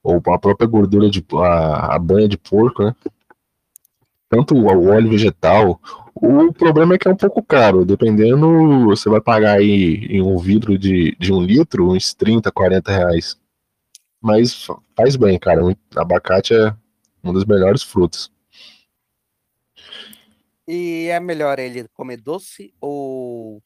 ou 0.04 0.22
a 0.28 0.40
própria 0.40 0.68
gordura 0.68 1.10
de 1.10 1.24
a, 1.34 1.96
a 1.96 2.00
banha 2.00 2.28
de 2.28 2.38
porco, 2.38 2.84
né? 2.84 2.96
Tanto 4.30 4.56
o 4.56 4.66
óleo 4.66 5.10
vegetal. 5.10 5.80
O 6.16 6.54
problema 6.54 6.96
é 6.96 6.98
que 6.98 7.08
é 7.08 7.12
um 7.12 7.18
pouco 7.18 7.44
caro, 7.44 7.84
dependendo, 7.84 8.86
você 8.86 9.10
vai 9.10 9.20
pagar 9.20 9.58
aí 9.58 10.06
em 10.10 10.22
um 10.22 10.38
vidro 10.38 10.78
de, 10.78 11.16
de 11.20 11.34
um 11.34 11.42
litro 11.42 11.92
uns 11.92 12.14
30, 12.14 12.50
40 12.52 12.92
reais. 12.92 13.41
Mas 14.22 14.68
faz 14.96 15.16
bem, 15.16 15.40
cara. 15.40 15.66
O 15.66 15.76
abacate 15.96 16.54
é 16.54 16.76
um 17.24 17.34
dos 17.34 17.46
melhores 17.46 17.82
frutos. 17.82 18.32
E 20.68 21.08
é 21.08 21.20
melhor 21.20 21.60
ele 21.60 21.88
comer 21.94 22.18
doce 22.18 22.74
ou 22.80 23.62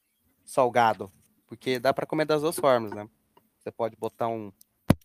salgado? 0.45 1.11
Porque 1.45 1.77
dá 1.77 1.93
para 1.93 2.05
comer 2.05 2.25
das 2.25 2.41
duas 2.41 2.55
formas, 2.55 2.91
né? 2.91 3.07
Você 3.59 3.71
pode 3.71 3.95
botar 3.97 4.27
um, 4.27 4.51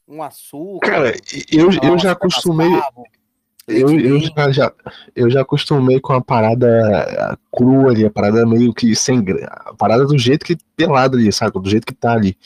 um 0.07 0.22
açúcar. 0.22 0.88
Cara, 0.88 1.14
eu, 1.51 1.70
eu 1.82 1.98
já 1.98 2.12
acostumei. 2.12 2.70
Eu, 3.66 3.90
eu, 4.01 4.20
já, 4.20 4.51
já, 4.51 4.72
eu 5.14 5.30
já 5.30 5.42
acostumei 5.42 6.01
com 6.01 6.12
a 6.12 6.20
parada 6.20 7.38
crua 7.53 7.90
ali, 7.90 8.05
a 8.05 8.11
parada 8.11 8.46
meio 8.46 8.72
que 8.72 8.96
sem. 8.96 9.24
A 9.42 9.74
parada 9.74 10.05
do 10.07 10.18
jeito 10.18 10.44
que 10.44 10.57
pelado 10.76 11.16
ali, 11.16 11.32
sabe? 11.32 11.53
Do 11.61 11.68
jeito 11.68 11.86
que 11.86 11.94
tá 11.94 12.12
ali. 12.12 12.36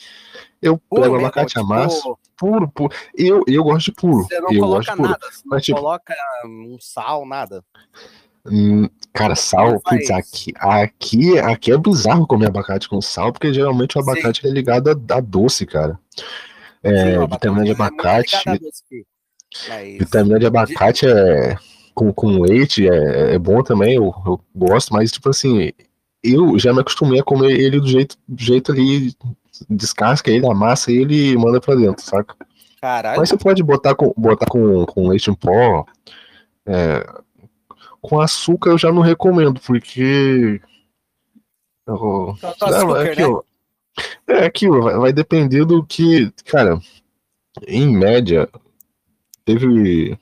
Eu 0.61 0.77
pego 0.77 1.01
mesmo, 1.01 1.17
abacate 1.17 1.53
tipo... 1.53 1.65
massa, 1.65 2.13
puro, 2.37 2.67
puro. 2.69 2.93
Eu, 3.15 3.43
eu 3.47 3.63
gosto 3.63 3.85
de 3.85 3.91
puro. 3.93 4.23
Você 4.23 4.39
não 4.39 4.51
eu 4.51 4.59
coloca 4.59 4.95
nada, 4.95 5.19
você 5.21 5.41
não 5.45 5.59
tipo... 5.59 5.77
coloca 5.77 6.13
um 6.45 6.77
sal, 6.79 7.25
nada. 7.25 7.63
Hum, 8.45 8.87
cara, 9.11 9.35
sal, 9.35 9.79
putz, 9.81 10.11
aqui, 10.11 10.53
aqui, 10.57 11.39
aqui 11.39 11.71
é 11.71 11.77
bizarro 11.77 12.27
comer 12.27 12.47
abacate 12.47 12.87
com 12.87 13.01
sal, 13.01 13.33
porque 13.33 13.51
geralmente 13.51 13.97
o 13.97 14.01
abacate 14.01 14.41
Sim. 14.41 14.47
é 14.47 14.51
ligado 14.51 14.89
a, 14.89 15.15
a, 15.15 15.19
doce, 15.19 15.65
cara. 15.65 15.99
É, 16.83 17.13
Sim, 17.13 17.27
vitamina 17.27 17.65
de 17.65 17.71
abacate. 17.71 18.35
É 19.69 19.97
vitamina 19.97 20.39
de 20.39 20.45
abacate 20.45 21.07
é 21.07 21.57
com, 21.95 22.13
com 22.13 22.41
leite 22.41 22.87
é, 22.87 23.35
é 23.35 23.39
bom 23.39 23.63
também, 23.63 23.95
eu, 23.95 24.13
eu 24.25 24.39
gosto, 24.53 24.93
mas 24.93 25.11
tipo 25.11 25.29
assim, 25.29 25.71
eu 26.21 26.59
já 26.59 26.73
me 26.73 26.81
acostumei 26.81 27.21
a 27.21 27.23
comer 27.23 27.57
ele 27.57 27.79
do 27.79 27.87
jeito, 27.87 28.17
do 28.27 28.43
jeito 28.43 28.71
ali, 28.71 29.13
descasca 29.69 30.31
ele, 30.31 30.47
amassa 30.47 30.91
ele 30.91 31.31
e 31.31 31.37
manda 31.37 31.59
pra 31.61 31.75
dentro, 31.75 32.03
saca? 32.03 32.35
Caralho. 32.81 33.19
Mas 33.19 33.29
você 33.29 33.37
pode 33.37 33.63
botar 33.63 33.95
com, 33.95 34.13
botar 34.15 34.45
com, 34.45 34.85
com 34.85 35.07
leite 35.07 35.29
em 35.29 35.33
pó, 35.33 35.85
é, 36.65 37.05
com 38.01 38.19
açúcar 38.19 38.71
eu 38.71 38.77
já 38.77 38.91
não 38.91 39.01
recomendo, 39.01 39.59
porque. 39.59 40.61
Oh, 41.87 42.35
não, 42.61 42.95
é 42.95 43.11
aquilo. 43.11 43.37
Né? 43.37 43.45
É 44.27 44.45
aquilo, 44.45 44.81
vai, 44.81 44.97
vai 44.97 45.13
depender 45.13 45.65
do 45.65 45.83
que. 45.85 46.31
Cara, 46.45 46.79
em 47.67 47.95
média, 47.95 48.49
teve. 49.43 50.17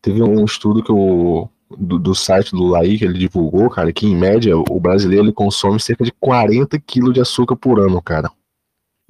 Teve 0.00 0.22
um 0.22 0.44
estudo 0.44 0.82
que 0.82 0.92
o. 0.92 1.48
Do, 1.70 1.98
do, 1.98 2.14
site 2.14 2.52
do 2.52 2.66
Laí 2.66 2.98
que 2.98 3.04
ele 3.04 3.18
divulgou, 3.18 3.68
cara, 3.68 3.92
que 3.92 4.06
em 4.06 4.16
média 4.16 4.56
o 4.56 4.80
brasileiro 4.80 5.26
ele 5.26 5.32
consome 5.32 5.78
cerca 5.78 6.02
de 6.02 6.12
40 6.12 6.78
quilos 6.80 7.12
de 7.12 7.20
açúcar 7.20 7.56
por 7.56 7.78
ano, 7.78 8.00
cara. 8.00 8.30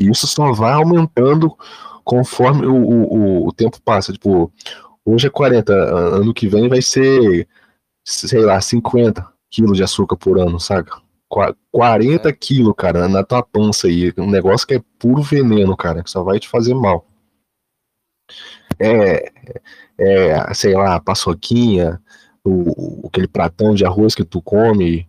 E 0.00 0.10
isso 0.10 0.26
só 0.26 0.52
vai 0.52 0.72
aumentando 0.72 1.56
conforme 2.02 2.66
o, 2.66 2.74
o, 2.74 3.46
o 3.48 3.52
tempo 3.52 3.80
passa. 3.80 4.12
Tipo, 4.12 4.52
hoje 5.04 5.28
é 5.28 5.30
40, 5.30 5.72
ano 5.72 6.34
que 6.34 6.48
vem 6.48 6.68
vai 6.68 6.82
ser 6.82 7.46
sei 8.08 8.40
lá, 8.40 8.60
50 8.60 9.26
quilos 9.50 9.76
de 9.76 9.82
açúcar 9.82 10.16
por 10.16 10.38
ano, 10.38 10.58
saca? 10.58 11.00
40 11.70 12.28
é. 12.28 12.32
quilos, 12.32 12.74
cara, 12.74 13.06
na 13.06 13.22
tua 13.22 13.42
pança 13.42 13.86
aí. 13.86 14.12
Um 14.16 14.30
negócio 14.30 14.66
que 14.66 14.74
é 14.74 14.82
puro 14.98 15.22
veneno, 15.22 15.76
cara, 15.76 16.02
que 16.02 16.10
só 16.10 16.22
vai 16.22 16.40
te 16.40 16.48
fazer 16.48 16.74
mal. 16.74 17.06
É, 18.78 19.30
é 19.98 20.54
sei 20.54 20.74
lá, 20.74 20.98
paçoquinha, 20.98 22.00
o, 22.48 23.06
aquele 23.06 23.28
pratão 23.28 23.74
de 23.74 23.84
arroz 23.84 24.14
que 24.14 24.24
tu 24.24 24.40
come, 24.42 25.08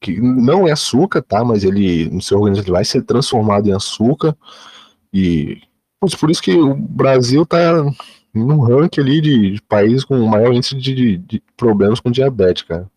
que 0.00 0.20
não 0.20 0.66
é 0.68 0.72
açúcar, 0.72 1.22
tá? 1.22 1.44
Mas 1.44 1.64
ele, 1.64 2.10
no 2.10 2.20
seu 2.20 2.38
organismo, 2.38 2.64
ele 2.64 2.72
vai 2.72 2.84
ser 2.84 3.02
transformado 3.02 3.68
em 3.68 3.72
açúcar. 3.72 4.36
E 5.12 5.62
por 6.18 6.30
isso 6.30 6.42
que 6.42 6.52
o 6.52 6.74
Brasil 6.74 7.46
tá 7.46 7.58
num 8.34 8.60
ranking 8.60 9.00
ali 9.00 9.20
de, 9.20 9.50
de 9.52 9.62
país 9.62 10.04
com 10.04 10.18
maior 10.26 10.52
índice 10.52 10.74
de, 10.74 10.94
de, 10.94 11.16
de, 11.16 11.40
problemas 11.56 12.00
com 12.00 12.10
diabetes, 12.10 12.64
cara. 12.64 12.90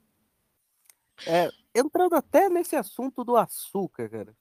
É, 1.26 1.50
entrando 1.74 2.16
até 2.16 2.50
nesse 2.50 2.76
assunto 2.76 3.24
do 3.24 3.38
açúcar, 3.38 4.10
cara, 4.10 4.34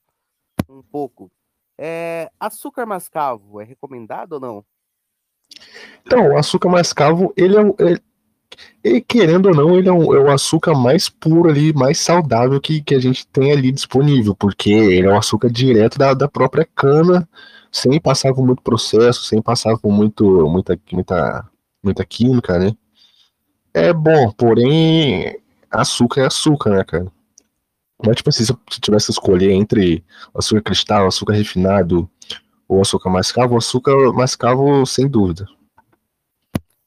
um 0.67 0.81
pouco. 0.81 1.31
É, 1.77 2.31
açúcar 2.39 2.85
mascavo 2.85 3.61
é 3.61 3.63
recomendado 3.63 4.33
ou 4.33 4.39
não? 4.39 4.65
Então, 6.05 6.29
o 6.29 6.37
açúcar 6.37 6.69
mascavo, 6.69 7.33
ele 7.37 7.55
é, 7.57 7.61
ele, 7.79 8.01
ele, 8.83 9.01
querendo 9.01 9.47
ou 9.47 9.55
não, 9.55 9.77
ele 9.77 9.89
é, 9.89 9.91
um, 9.91 10.13
é 10.13 10.19
o 10.19 10.31
açúcar 10.31 10.73
mais 10.73 11.09
puro 11.09 11.49
ali, 11.49 11.73
mais 11.73 11.99
saudável 11.99 12.59
que, 12.59 12.81
que 12.81 12.95
a 12.95 12.99
gente 12.99 13.27
tem 13.27 13.51
ali 13.51 13.71
disponível, 13.71 14.35
porque 14.35 14.71
ele 14.71 15.07
é 15.07 15.11
um 15.11 15.17
açúcar 15.17 15.49
direto 15.49 15.97
da, 15.97 16.13
da 16.13 16.27
própria 16.27 16.67
cana, 16.75 17.27
sem 17.71 17.99
passar 17.99 18.33
por 18.33 18.45
muito 18.45 18.61
processo, 18.61 19.25
sem 19.25 19.41
passar 19.41 19.77
por 19.77 19.91
muito, 19.91 20.25
muita, 20.47 20.79
muita, 20.91 21.49
muita 21.83 22.05
química, 22.05 22.57
né? 22.57 22.75
É 23.73 23.93
bom, 23.93 24.31
porém, 24.31 25.37
açúcar 25.69 26.21
é 26.21 26.25
açúcar, 26.25 26.71
né, 26.71 26.83
cara? 26.83 27.11
Mas, 28.05 28.17
tipo 28.17 28.29
assim, 28.29 28.45
se 28.45 28.51
eu 28.51 28.59
tivesse 28.81 29.07
que 29.07 29.11
escolher 29.11 29.51
entre 29.51 30.03
açúcar 30.33 30.61
cristal, 30.61 31.07
açúcar 31.07 31.33
refinado 31.33 32.09
ou 32.67 32.81
açúcar 32.81 33.09
mascavo, 33.09 33.57
açúcar 33.57 33.95
mascavo, 34.13 34.85
sem 34.85 35.07
dúvida. 35.07 35.47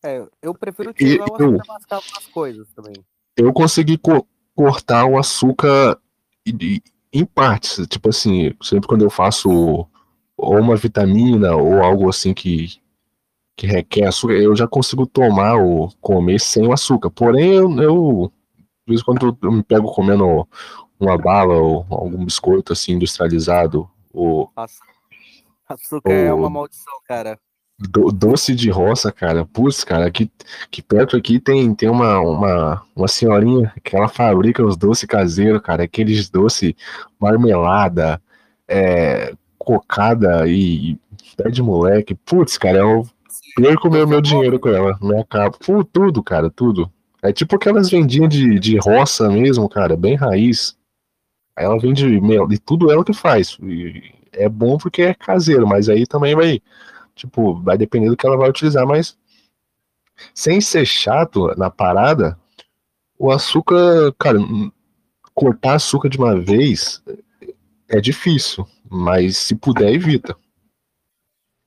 É, 0.03 0.27
eu 0.41 0.55
prefiro 0.55 0.93
tirar 0.93 1.29
o 1.29 1.35
açúcar 1.35 1.65
mascavo 1.69 2.05
nas 2.15 2.27
coisas 2.27 2.73
também. 2.73 2.95
Eu 3.37 3.53
consegui 3.53 3.99
co 3.99 4.27
cortar 4.55 5.07
o 5.07 5.19
açúcar 5.19 5.99
em 7.13 7.25
partes. 7.25 7.87
Tipo 7.87 8.11
assim, 8.11 8.55
sempre 8.63 8.89
quando 8.89 9.03
eu 9.03 9.11
faço 9.11 9.89
ou 10.37 10.59
uma 10.59 10.77
vitamina 10.77 11.55
ou 11.55 11.83
algo 11.83 12.09
assim 12.09 12.33
que, 12.33 12.81
que 13.57 13.67
requer 13.67 14.07
açúcar, 14.07 14.35
eu 14.35 14.57
já 14.57 14.67
consigo 14.67 15.07
tomar 15.07 15.57
ou 15.57 15.93
comer 16.01 16.41
sem 16.41 16.67
o 16.67 16.73
açúcar. 16.73 17.11
Porém, 17.11 17.53
eu, 17.55 17.71
eu 17.81 18.33
de 18.59 18.65
vez 18.89 19.01
em 19.01 19.05
quando 19.05 19.39
eu 19.43 19.53
me 19.53 19.63
pego 19.63 19.93
comendo 19.93 20.49
uma 20.99 21.17
bala 21.17 21.55
ou 21.55 21.87
algum 21.91 22.25
biscoito 22.25 22.73
assim 22.73 22.93
industrializado. 22.93 23.89
Ou. 24.13 24.51
Açúcar 25.69 26.11
ou... 26.11 26.13
é 26.13 26.33
uma 26.33 26.51
maldição, 26.51 26.95
cara. 27.07 27.39
Do, 27.81 28.13
doce 28.13 28.55
de 28.55 28.69
roça, 28.69 29.11
cara. 29.11 29.47
Putz, 29.47 29.85
cara, 29.85 30.07
aqui, 30.07 30.31
aqui 30.65 30.83
perto 30.83 31.17
aqui 31.17 31.41
tem, 31.41 31.75
tem 31.75 31.89
uma, 31.89 32.21
uma, 32.21 32.83
uma 32.95 33.09
senhorinha 33.09 33.73
que 33.83 33.97
ela 33.97 34.07
fabrica 34.07 34.65
os 34.65 34.77
doces 34.77 35.07
caseiros, 35.07 35.63
cara. 35.63 35.85
Aqueles 35.85 36.29
doces 36.29 36.75
marmelada, 37.19 38.21
é, 38.69 39.35
cocada 39.59 40.47
e, 40.47 40.93
e 40.93 40.99
pé 41.37 41.51
de 41.51 41.63
moleque. 41.63 42.15
Putz, 42.15 42.59
cara, 42.59 42.79
eu 42.79 43.09
perco 43.57 43.91
meu, 43.91 44.07
meu 44.07 44.21
dinheiro 44.21 44.61
com 44.61 44.69
ela. 44.69 44.99
Me 45.01 45.19
acabo. 45.19 45.57
Tudo, 45.91 46.23
cara, 46.23 46.51
tudo. 46.51 46.91
É 47.23 47.33
tipo 47.33 47.57
aquelas 47.57 47.91
vendinhas 47.91 48.31
de, 48.31 48.59
de 48.59 48.79
roça 48.79 49.29
mesmo, 49.29 49.69
cara, 49.69 49.97
bem 49.97 50.17
raiz. 50.17 50.77
Ela 51.57 51.79
vende 51.79 52.21
mel, 52.21 52.47
e 52.51 52.59
tudo 52.59 52.91
ela 52.91 53.05
que 53.05 53.13
faz. 53.13 53.59
E 53.63 54.03
é 54.33 54.49
bom 54.49 54.79
porque 54.79 55.03
é 55.03 55.15
caseiro, 55.15 55.67
mas 55.67 55.89
aí 55.89 56.07
também 56.07 56.35
vai 56.35 56.61
Tipo, 57.15 57.61
vai 57.61 57.77
depender 57.77 58.09
do 58.09 58.17
que 58.17 58.27
ela 58.27 58.37
vai 58.37 58.49
utilizar, 58.49 58.87
mas 58.87 59.19
sem 60.35 60.61
ser 60.61 60.85
chato 60.87 61.49
na 61.57 61.71
parada, 61.71 62.39
o 63.19 63.31
açúcar, 63.31 64.13
cara, 64.19 64.39
cortar 65.35 65.75
açúcar 65.75 66.09
de 66.09 66.19
uma 66.19 66.39
vez 66.39 67.03
é 67.89 68.01
difícil, 68.01 68.67
mas 68.89 69.37
se 69.37 69.55
puder, 69.55 69.93
evita. 69.93 70.37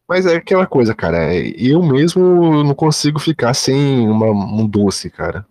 Mas 0.07 0.25
é 0.25 0.35
aquela 0.35 0.67
coisa, 0.67 0.93
cara, 0.93 1.33
eu 1.35 1.81
mesmo 1.81 2.63
não 2.63 2.75
consigo 2.75 3.19
ficar 3.19 3.53
sem 3.53 4.07
uma, 4.07 4.29
um 4.29 4.67
doce, 4.67 5.09
cara. 5.09 5.45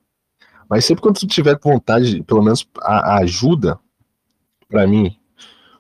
Mas 0.68 0.84
sempre 0.84 1.02
quando 1.02 1.20
tu 1.20 1.26
tiver 1.26 1.58
vontade, 1.62 2.22
pelo 2.22 2.42
menos 2.42 2.68
a, 2.80 3.14
a 3.14 3.18
ajuda, 3.18 3.78
para 4.68 4.86
mim, 4.86 5.16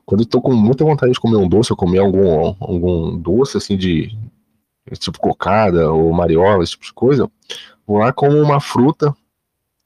quando 0.04 0.22
eu 0.22 0.26
tô 0.26 0.40
com 0.40 0.52
muita 0.52 0.84
vontade 0.84 1.12
de 1.12 1.20
comer 1.20 1.36
um 1.36 1.48
doce, 1.48 1.72
ou 1.72 1.76
comer 1.76 1.98
algum, 1.98 2.54
algum 2.60 3.16
doce 3.16 3.56
assim 3.56 3.76
de 3.76 4.16
tipo 4.98 5.18
cocada 5.18 5.90
ou 5.90 6.12
mariola, 6.12 6.62
esse 6.62 6.72
tipo 6.72 6.84
de 6.84 6.92
coisa, 6.92 7.30
vou 7.86 7.98
lá 7.98 8.12
como 8.12 8.36
uma 8.38 8.60
fruta, 8.60 9.14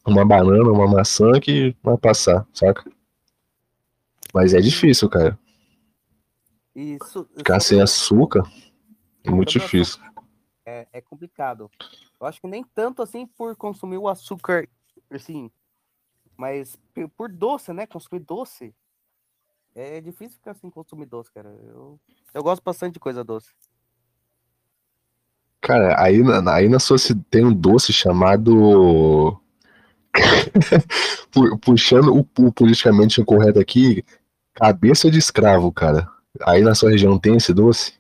uma 0.07 0.25
banana, 0.25 0.71
uma 0.71 0.87
maçã 0.87 1.39
que 1.41 1.77
vai 1.83 1.97
passar, 1.97 2.47
saca? 2.53 2.91
Mas 4.33 4.55
é 4.55 4.61
difícil, 4.61 5.09
cara. 5.09 5.39
Isso. 6.75 7.29
Ficar 7.37 7.61
sem 7.61 7.81
açúcar 7.81 8.43
é 9.25 9.31
muito 9.31 9.51
difícil. 9.51 10.01
É, 10.65 10.87
é 10.93 11.01
complicado. 11.01 11.71
Eu 12.21 12.27
acho 12.27 12.41
que 12.41 12.47
nem 12.47 12.65
tanto 12.75 13.03
assim 13.03 13.27
por 13.27 13.55
consumir 13.57 13.99
o 13.99 14.09
açúcar, 14.09 14.69
assim, 15.11 15.51
mas 16.37 16.79
por 17.17 17.31
doce, 17.31 17.73
né? 17.73 17.87
Consumir 17.87 18.21
doce 18.21 18.75
é 19.77 20.01
difícil 20.01 20.39
ficar 20.39 20.55
sem 20.55 20.71
consumir 20.71 21.05
doce, 21.05 21.31
cara. 21.31 21.55
Eu, 21.63 22.01
eu 22.33 22.43
gosto 22.43 22.63
bastante 22.65 22.95
de 22.95 23.01
coisa 23.01 23.23
doce. 23.23 23.51
Cara, 25.61 26.01
aí, 26.03 26.23
aí 26.49 26.69
na 26.69 26.79
sua 26.79 26.97
tem 27.31 27.45
um 27.45 27.53
doce 27.53 27.93
chamado. 27.93 29.39
Puxando 31.61 32.17
o, 32.17 32.27
o, 32.39 32.53
politicamente 32.53 33.21
incorreto 33.21 33.61
aqui, 33.61 34.03
cabeça 34.55 35.11
de 35.11 35.19
escravo, 35.19 35.71
cara. 35.71 36.09
Aí 36.43 36.63
na 36.63 36.75
sua 36.75 36.91
região 36.91 37.19
tem 37.19 37.37
esse 37.37 37.53
doce? 37.53 37.93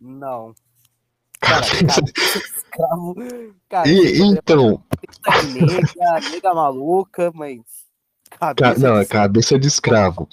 Não. 0.00 0.54
Cara, 1.40 1.66
cabeça 1.66 2.02
de 2.02 2.12
escravo. 2.14 3.16
Cara, 3.68 3.88
e, 3.88 4.20
então. 4.20 4.84
Nega, 5.52 6.30
nega 6.30 6.54
maluca, 6.54 7.32
mas. 7.34 7.60
Cabeça 8.30 8.78
não, 8.78 8.98
é 8.98 9.04
cabeça 9.04 9.58
de 9.58 9.66
escravo. 9.66 10.28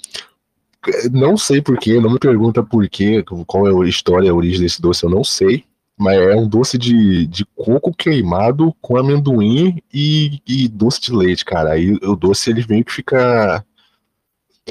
Não 1.12 1.36
sei 1.36 1.60
porquê, 1.60 2.00
não 2.00 2.10
me 2.10 2.18
pergunta 2.18 2.62
porquê, 2.62 3.22
qual 3.46 3.66
é 3.66 3.84
a 3.84 3.88
história, 3.88 4.30
a 4.30 4.34
origem 4.34 4.62
desse 4.62 4.80
doce, 4.80 5.04
eu 5.04 5.10
não 5.10 5.22
sei. 5.22 5.64
Mas 5.98 6.16
é 6.16 6.34
um 6.34 6.48
doce 6.48 6.78
de, 6.78 7.26
de 7.26 7.44
coco 7.54 7.92
queimado 7.92 8.74
com 8.80 8.96
amendoim 8.96 9.82
e, 9.92 10.40
e 10.46 10.66
doce 10.66 10.98
de 11.02 11.12
leite, 11.12 11.44
cara. 11.44 11.72
Aí 11.72 11.92
o 11.92 12.16
doce 12.16 12.48
ele 12.48 12.62
vem 12.62 12.82
que 12.82 12.90
fica. 12.90 13.64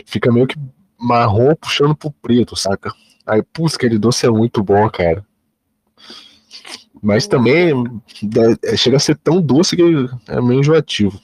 Fica 0.05 0.32
meio 0.32 0.47
que 0.47 0.57
marrom 0.97 1.53
puxando 1.55 1.95
pro 1.95 2.12
preto, 2.12 2.55
saca? 2.55 2.91
Aí, 3.28 3.43
putz, 3.43 3.76
aquele 3.76 3.99
doce 3.99 4.26
é 4.26 4.30
muito 4.30 4.64
bom, 4.64 4.89
cara. 4.89 5.24
Mas 7.01 7.28
também 7.28 7.72
é, 8.64 8.76
chega 8.76 8.97
a 8.97 8.99
ser 8.99 9.16
tão 9.18 9.39
doce 9.39 9.76
que 9.76 9.84
é 10.28 10.41
meio 10.41 10.62
enjoativo. 10.62 11.20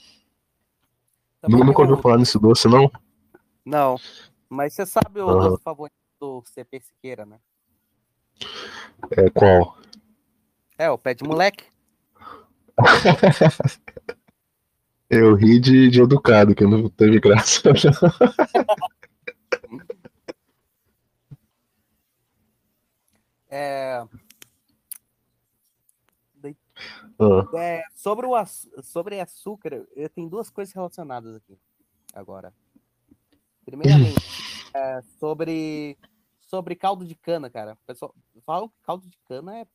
Nunca 1.48 1.82
ouviu 1.82 1.98
falar 1.98 2.20
nesse 2.20 2.38
doce, 2.40 2.68
não? 2.68 2.92
Não. 3.66 3.98
Mas 4.50 4.74
você 4.74 4.86
sabe 4.86 5.22
o 5.22 5.26
doce 5.26 5.64
favorito 5.64 5.96
do 6.20 6.44
CP 6.46 6.80
Siqueira, 6.80 7.26
né? 7.26 7.40
É 9.12 9.30
qual? 9.30 9.78
É, 10.78 10.90
o 10.90 10.98
pé 10.98 11.14
de 11.14 11.24
moleque. 11.24 11.66
Eu 15.10 15.36
ri 15.36 15.60
de, 15.60 15.90
de 15.90 16.02
educado, 16.02 16.56
que 16.56 16.66
não 16.66 16.90
teve 16.90 17.20
graça. 17.20 17.62
é... 23.48 24.04
Ah. 27.18 27.46
é... 27.56 27.84
sobre, 27.94 28.26
o 28.26 28.34
sobre 28.84 29.22
açúcar, 29.22 29.86
eu 29.96 30.10
tenho 30.10 30.28
duas 30.28 30.50
coisas 30.50 30.74
relacionadas 30.74 31.36
aqui 31.36 31.58
agora. 32.14 32.54
Primeiramente, 33.64 34.20
é, 34.76 35.02
sobre, 35.20 35.98
sobre 36.42 36.76
caldo 36.76 37.06
de 37.06 37.16
cana, 37.16 37.50
cara. 37.50 37.78
Pessoal, 37.88 38.14
falam 38.46 38.68
que 38.68 38.76
caldo 38.84 39.08
de 39.08 39.18
cana 39.26 39.60
é, 39.60 39.66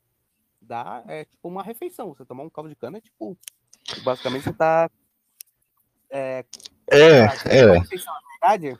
dá, 0.60 1.02
é 1.08 1.24
tipo 1.24 1.48
uma 1.48 1.62
refeição. 1.62 2.14
Você 2.14 2.24
tomar 2.24 2.42
um 2.42 2.50
caldo 2.50 2.68
de 2.68 2.76
cana 2.76 2.98
é 2.98 3.00
tipo. 3.00 3.36
Basicamente 4.04 4.44
você 4.44 4.52
tá. 4.52 4.90
É. 6.10 6.44
É, 6.90 7.20
é. 7.46 7.78
Refeição, 7.78 8.12
é 8.12 8.48
verdade? 8.48 8.78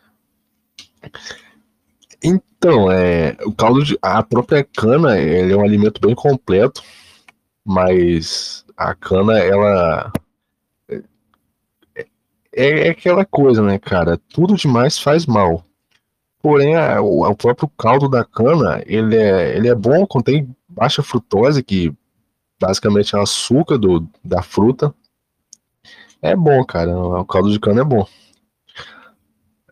Então, 2.23 2.93
é, 2.93 3.37
o 3.47 3.55
caldo 3.55 3.83
de. 3.83 3.99
A 4.03 4.23
própria 4.23 4.63
cana 4.63 5.19
ele 5.19 5.55
é 5.55 5.57
um 5.57 5.65
alimento 5.65 6.01
bem 6.03 6.15
completo, 6.15 6.83
mas 7.65 8.65
a 8.77 8.95
cana, 8.95 9.39
ela 9.39 10.13
é, 12.53 12.89
é 12.89 12.91
aquela 12.91 13.25
coisa, 13.25 13.63
né, 13.63 13.79
cara? 13.79 14.19
Tudo 14.29 14.55
demais 14.55 14.99
faz 14.99 15.25
mal. 15.25 15.65
Porém, 16.41 16.75
a, 16.75 17.01
o, 17.03 17.29
o, 17.29 17.37
próprio 17.37 17.69
caldo 17.69 18.09
da 18.09 18.25
cana, 18.25 18.83
ele 18.87 19.17
é, 19.17 19.57
ele 19.57 19.69
é 19.69 19.75
bom, 19.75 20.07
contém 20.07 20.55
baixa 20.69 21.03
frutose, 21.03 21.63
que 21.63 21.95
basicamente 22.59 23.15
é 23.15 23.19
o 23.19 23.23
açúcar 23.23 23.77
do, 23.77 24.09
da 24.25 24.43
fruta. 24.43 24.95
É 26.23 26.35
bom, 26.35 26.65
cara. 26.65 26.97
O 26.97 27.25
caldo 27.25 27.51
de 27.51 27.61
cana 27.61 27.83
é 27.83 27.85
bom. 27.85 28.07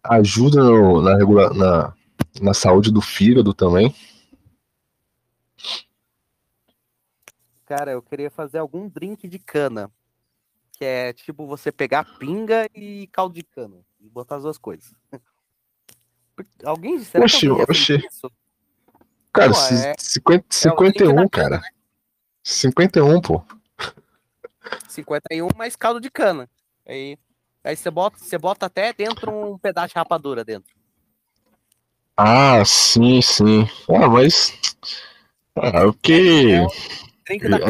Ajuda 0.02 0.62
no, 0.62 1.02
na, 1.02 1.16
regula, 1.16 1.52
na, 1.54 1.94
na 2.40 2.54
saúde 2.54 2.90
do 2.90 3.00
fígado 3.00 3.54
também. 3.54 3.94
Cara, 7.66 7.92
eu 7.92 8.02
queria 8.02 8.30
fazer 8.30 8.58
algum 8.58 8.88
drink 8.88 9.28
de 9.28 9.38
cana 9.38 9.90
que 10.72 10.84
é 10.84 11.12
tipo 11.12 11.46
você 11.46 11.72
pegar 11.72 12.18
pinga 12.18 12.68
e 12.74 13.08
caldo 13.08 13.34
de 13.34 13.42
cana 13.42 13.84
e 14.00 14.08
botar 14.08 14.36
as 14.36 14.42
duas 14.42 14.56
coisas. 14.56 14.94
Alguém 16.64 16.99
será 17.01 17.24
oxi, 17.24 17.41
que 17.41 17.49
oxi. 17.49 18.07
isso? 18.07 18.30
Cara, 19.32 19.53
Pô, 19.53 19.59
é... 19.59 19.95
50, 19.99 20.47
51, 20.51 21.11
é 21.11 21.14
cara. 21.14 21.28
Cana, 21.28 21.57
né? 21.59 21.68
51, 22.43 23.20
pô. 23.20 23.45
51 24.89 25.49
mais 25.57 25.76
caldo 25.76 26.01
de 26.01 26.11
cana. 26.11 26.49
Aí, 26.86 27.18
aí 27.62 27.76
você 27.76 27.91
bota, 27.91 28.18
você 28.18 28.39
bota 28.39 28.66
até 28.66 28.93
dentro 28.93 29.30
um 29.30 29.59
pedaço 29.59 29.89
de 29.89 29.95
rapadura 29.95 30.45
dentro. 30.45 30.74
Ah, 32.16 32.64
sim, 32.64 33.22
sim. 33.22 33.68
Ah, 33.89 34.09
mas 34.09 34.53
ah, 35.55 35.86
o 35.86 35.93
que 35.93 36.53
é. 36.53 36.66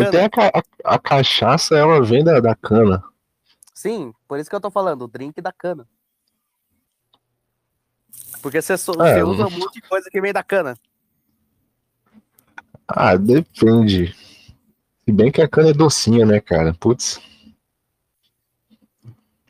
Até 0.07 0.25
a, 0.25 0.29
a, 0.59 0.95
a, 0.95 0.99
cachaça, 0.99 1.77
ela 1.77 2.01
vem 2.03 2.23
da, 2.23 2.39
da 2.39 2.55
cana. 2.55 3.03
Sim, 3.75 4.15
por 4.27 4.39
isso 4.39 4.49
que 4.49 4.55
eu 4.55 4.61
tô 4.61 4.71
falando, 4.71 5.03
o 5.03 5.09
drink 5.09 5.41
da 5.41 5.53
cana. 5.53 5.87
Porque 8.49 8.63
você, 8.63 8.79
você 8.79 8.91
é, 9.19 9.23
usa 9.23 9.47
um 9.47 9.51
monte 9.51 9.75
de 9.75 9.83
coisa 9.83 10.09
que 10.11 10.23
vem 10.23 10.33
da 10.33 10.43
cana. 10.43 10.75
Ah, 12.89 13.15
depende. 13.15 14.17
Se 15.05 15.13
bem 15.13 15.31
que 15.31 15.43
a 15.43 15.49
cana 15.49 15.69
é 15.69 15.75
docinha, 15.75 16.25
né, 16.25 16.41
cara? 16.41 16.73
Putz. 16.73 17.21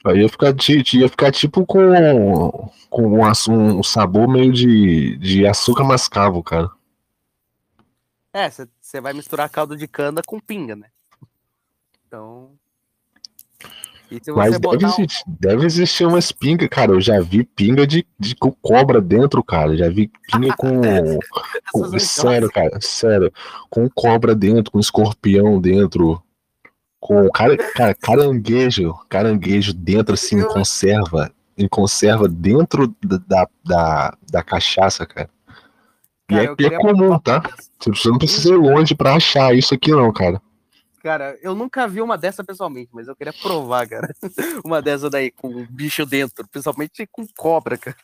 Aí 0.04 0.22
ia 0.22 0.28
ficar, 0.28 0.52
ia 0.68 1.08
ficar 1.08 1.30
tipo 1.30 1.64
com, 1.64 2.72
com 2.90 3.02
um, 3.20 3.78
um 3.78 3.82
sabor 3.84 4.26
meio 4.26 4.52
de, 4.52 5.16
de 5.18 5.46
açúcar 5.46 5.84
mascavo, 5.84 6.42
cara. 6.42 6.68
É, 8.32 8.50
você 8.50 9.00
vai 9.00 9.12
misturar 9.12 9.48
caldo 9.48 9.76
de 9.76 9.86
cana 9.86 10.22
com 10.26 10.40
pinga, 10.40 10.74
né? 10.74 10.90
Então. 12.04 12.58
Mas 14.34 14.52
deve 14.52 14.58
botar 14.60 14.86
um- 14.86 14.90
existir, 14.90 15.24
deve 15.26 15.66
existir 15.66 16.06
umas 16.06 16.32
pingas, 16.32 16.68
cara. 16.68 16.92
Eu 16.92 17.00
já 17.00 17.20
vi 17.20 17.44
pinga 17.44 17.86
de, 17.86 18.06
de 18.18 18.34
com 18.34 18.50
cobra 18.50 19.00
dentro, 19.00 19.42
cara. 19.42 19.76
Já 19.76 19.88
vi 19.88 20.10
pinga 20.30 20.54
com. 20.56 20.80
com- 21.72 21.98
sério, 21.98 22.50
cara, 22.50 22.78
sério. 22.80 23.32
Com 23.68 23.88
cobra 23.88 24.34
dentro, 24.34 24.72
com 24.72 24.80
escorpião 24.80 25.60
dentro. 25.60 26.22
Com 27.00 27.28
cara, 27.30 27.56
cara, 27.56 27.94
caranguejo, 27.94 28.94
caranguejo 29.08 29.72
dentro, 29.72 30.14
assim, 30.14 30.40
em 30.40 30.44
conserva. 30.44 31.30
Em 31.56 31.68
conserva 31.68 32.28
dentro 32.28 32.94
da, 33.02 33.46
da, 33.64 34.16
da, 34.30 34.42
cachaça, 34.42 35.04
cara. 35.04 35.28
E 36.30 36.34
Cara, 36.34 36.54
é, 36.58 36.64
é 36.64 36.78
comum, 36.78 37.18
tá? 37.18 37.42
Você 37.80 38.08
não 38.08 38.18
precisa 38.18 38.50
ir 38.50 38.56
longe 38.56 38.94
pra 38.94 39.14
achar 39.14 39.54
isso 39.54 39.74
aqui, 39.74 39.90
não, 39.90 40.12
cara. 40.12 40.40
Cara, 41.02 41.38
eu 41.40 41.54
nunca 41.54 41.86
vi 41.86 42.00
uma 42.02 42.18
dessa 42.18 42.42
pessoalmente, 42.42 42.90
mas 42.92 43.06
eu 43.06 43.14
queria 43.14 43.32
provar, 43.32 43.88
cara. 43.88 44.12
Uma 44.64 44.82
dessa 44.82 45.08
daí, 45.08 45.30
com 45.30 45.48
um 45.48 45.66
bicho 45.66 46.04
dentro, 46.04 46.46
principalmente 46.48 47.06
com 47.06 47.24
cobra, 47.36 47.78
cara. 47.78 47.96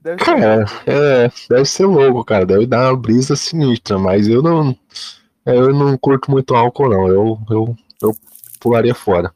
Deve 0.00 0.24
ser 0.24 0.24
Cara, 0.24 0.56
louco. 0.56 0.72
é, 0.86 1.28
deve 1.50 1.64
ser 1.64 1.86
louco, 1.86 2.24
cara. 2.24 2.46
Deve 2.46 2.66
dar 2.66 2.90
uma 2.92 2.96
brisa 2.96 3.36
sinistra, 3.36 3.98
mas 3.98 4.26
eu 4.28 4.42
não. 4.42 4.70
é, 5.44 5.54
Eu 5.56 5.74
não 5.74 5.98
curto 5.98 6.30
muito 6.30 6.54
álcool, 6.54 6.88
não. 6.88 7.08
Eu, 7.08 7.38
eu, 7.50 7.76
eu 8.02 8.16
pularia 8.60 8.94
fora. 8.94 9.34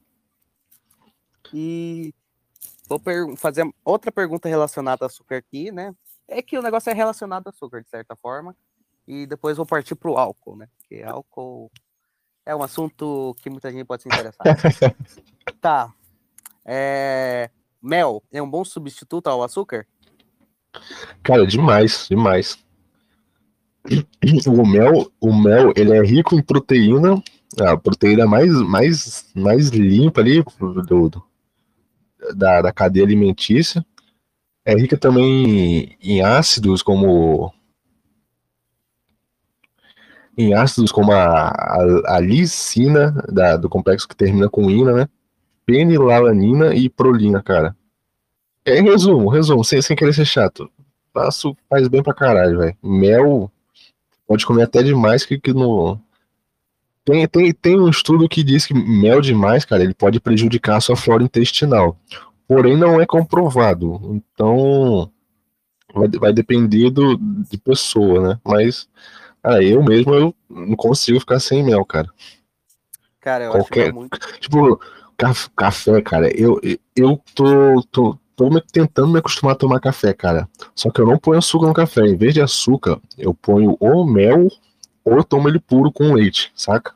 E 1.53 2.15
vou 2.89 3.01
fazer 3.37 3.69
outra 3.85 4.13
pergunta 4.13 4.49
relacionada 4.49 5.05
a 5.05 5.07
açúcar 5.07 5.37
aqui, 5.37 5.71
né? 5.73 5.95
É 6.27 6.41
que 6.41 6.59
o 6.59 6.63
negócio 6.63 6.91
é 6.91 6.95
relacionado 6.95 7.47
a 7.47 7.51
açúcar, 7.51 7.83
de 7.83 7.89
certa 7.89 8.15
forma. 8.17 8.55
E 9.07 9.27
depois 9.27 9.57
vou 9.57 9.67
partir 9.67 9.95
pro 9.95 10.17
álcool, 10.17 10.57
né? 10.57 10.69
Porque 10.79 11.03
álcool 11.03 11.71
é 12.49 12.57
um 12.57 12.63
assunto 12.63 13.37
que 13.43 13.51
muita 13.51 13.71
gente 13.71 13.85
pode 13.85 14.03
se 14.03 14.09
interessar. 14.09 14.41
tá. 15.61 15.93
É, 16.65 17.51
Mel 17.81 18.23
é 18.33 18.41
um 18.41 18.49
bom 18.49 18.65
substituto 18.65 19.27
ao 19.29 19.43
açúcar? 19.43 19.87
Cara, 21.23 21.47
demais, 21.47 22.07
demais. 22.09 22.59
O 24.47 24.67
mel, 24.67 25.13
o 25.21 25.35
mel, 25.35 25.73
ele 25.77 25.93
é 25.95 26.03
rico 26.03 26.35
em 26.35 26.43
proteína, 26.43 27.23
a 27.61 27.77
proteína 27.77 28.27
mais, 28.27 28.51
mais, 28.63 29.31
mais 29.35 29.69
limpa 29.69 30.23
ali 30.23 30.43
do, 30.59 31.11
do- 31.11 31.25
da, 32.35 32.63
da 32.63 32.73
cadeia 32.73 33.05
alimentícia. 33.05 33.85
É 34.65 34.75
rica 34.75 34.97
também 34.97 35.97
em 36.03 36.23
ácidos 36.23 36.83
como 36.83 37.53
em 40.39 40.55
ácidos 40.55 40.93
como 40.93 41.11
a, 41.11 41.49
a, 41.49 42.17
a 42.17 42.21
lisina 42.21 43.11
da, 43.29 43.57
do 43.57 43.69
complexo 43.69 44.07
que 44.07 44.15
termina 44.15 44.49
com 44.49 44.71
ina, 44.71 44.93
né? 44.93 45.09
Fenilalanina 45.67 46.73
e 46.75 46.89
prolina, 46.89 47.43
cara. 47.43 47.77
É 48.65 48.81
resumo, 48.81 49.29
resumo, 49.29 49.65
sem, 49.65 49.83
sem 49.83 49.97
querer 49.97 50.15
ser 50.15 50.25
chato. 50.25 50.71
Faço, 51.13 51.57
faz 51.69 51.89
bem 51.89 52.03
pra 52.03 52.15
caralho, 52.15 52.59
velho. 52.59 52.77
Mel 52.81 53.51
pode 54.29 54.47
comer 54.47 54.63
até 54.63 54.81
demais 54.81 55.27
que, 55.27 55.41
que 55.41 55.53
no. 55.53 55.99
Tem, 57.05 57.27
tem, 57.27 57.53
tem 57.53 57.81
um 57.81 57.89
estudo 57.89 58.29
que 58.29 58.45
diz 58.45 58.65
que 58.65 58.75
mel 58.75 59.21
demais, 59.21 59.65
cara, 59.65 59.83
ele 59.83 59.95
pode 59.95 60.21
prejudicar 60.21 60.77
a 60.77 60.81
sua 60.81 60.95
flora 60.95 61.25
intestinal. 61.25 61.99
Porém, 62.47 62.77
não 62.77 63.01
é 63.01 63.07
comprovado. 63.07 64.23
Então, 64.35 65.11
vai, 65.93 66.09
vai 66.09 66.33
depender 66.33 66.91
do, 66.91 67.17
de 67.17 67.59
pessoa, 67.59 68.29
né? 68.29 68.41
Mas, 68.45 68.89
cara, 69.43 69.63
eu 69.63 69.83
mesmo 69.83 70.15
eu 70.15 70.35
não 70.49 70.77
consigo 70.77 71.21
ficar 71.21 71.41
sem 71.41 71.63
mel, 71.65 71.85
cara. 71.85 72.09
Cara, 73.21 73.45
eu 73.45 73.53
acho 73.53 73.69
que 73.71 73.81
é 73.81 73.85
Qualquer- 73.85 73.93
muito. 73.93 74.19
Tipo, 74.41 74.81
caf- 75.17 75.51
café, 75.57 76.01
cara, 76.03 76.31
eu, 76.39 76.61
eu 76.97 77.21
tô, 77.35 77.83
tô, 77.91 78.19
tô 78.37 78.51
me- 78.51 78.63
tentando 78.63 79.09
me 79.09 79.19
acostumar 79.19 79.55
a 79.55 79.59
tomar 79.59 79.81
café, 79.81 80.13
cara. 80.15 80.49
Só 80.75 80.91
que 80.91 81.01
eu 81.01 81.07
não 81.07 81.19
ponho 81.19 81.39
açúcar 81.39 81.67
no 81.67 81.75
café. 81.75 82.03
Em 82.03 82.17
vez 82.17 82.33
de 82.35 82.41
açúcar, 82.41 83.01
eu 83.17 83.35
ponho 83.35 83.77
ou 83.81 84.07
mel 84.07 84.49
ou 85.05 85.15
eu 85.17 85.25
tomo 85.25 85.49
ele 85.49 85.59
puro 85.59 85.91
com 85.93 86.13
leite, 86.15 86.53
saca? 86.55 86.95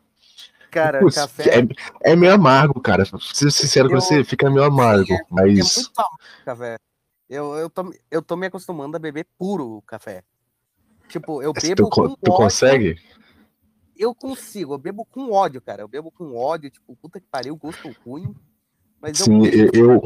Cara, 0.70 1.00
Putz, 1.00 1.16
café 1.16 1.60
é, 2.02 2.12
é 2.12 2.16
meio 2.16 2.32
amargo, 2.32 2.80
cara. 2.80 3.04
Ser 3.04 3.50
sincero 3.50 3.88
com 3.88 3.96
Eu- 3.96 4.00
você, 4.00 4.24
fica 4.24 4.48
meio 4.48 4.64
amargo. 4.64 5.12
é 5.12 5.20
Mas, 5.30 5.52
muito 5.54 5.92
amargo 5.96 6.18
café. 6.44 6.76
Eu, 7.28 7.54
eu, 7.56 7.68
tô, 7.70 7.92
eu 8.10 8.22
tô 8.22 8.36
me 8.36 8.46
acostumando 8.46 8.96
a 8.96 9.00
beber 9.00 9.26
puro 9.38 9.66
o 9.78 9.82
café. 9.82 10.22
Tipo, 11.12 11.42
eu 11.42 11.52
bebo 11.60 11.74
tu, 11.76 11.90
co- 11.90 12.08
com 12.08 12.16
tu 12.16 12.30
ódio. 12.30 12.36
consegue? 12.36 12.96
Eu 13.94 14.14
consigo, 14.14 14.72
eu 14.72 14.78
bebo 14.78 15.04
com 15.04 15.30
ódio, 15.30 15.60
cara. 15.60 15.82
Eu 15.82 15.88
bebo 15.88 16.10
com 16.10 16.34
ódio, 16.34 16.70
tipo, 16.70 16.96
puta 16.96 17.20
que 17.20 17.26
pariu, 17.30 17.54
gosto 17.54 17.94
ruim. 18.04 18.34
Mas 19.00 19.20
eu 19.20 19.26
Sim, 19.26 19.42
eu, 19.46 19.70
eu, 19.74 20.02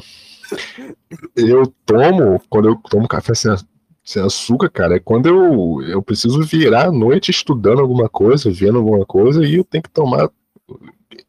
eu 1.37 1.67
tomo, 1.87 2.41
quando 2.51 2.69
eu 2.69 2.77
tomo 2.77 3.07
café 3.07 3.35
sem, 3.35 3.55
sem 4.03 4.23
açúcar, 4.23 4.69
cara, 4.69 4.97
é 4.97 5.01
quando 5.01 5.29
eu, 5.29 5.83
eu 5.89 6.03
preciso 6.03 6.43
virar 6.43 6.89
a 6.89 6.93
noite 6.93 7.31
estudando 7.31 7.81
alguma 7.81 8.09
coisa, 8.09 8.51
vendo 8.51 8.79
alguma 8.79 9.07
coisa, 9.07 9.45
e 9.47 9.55
eu 9.55 9.65
tenho 9.65 9.85
que 9.85 9.91
tomar. 9.91 10.29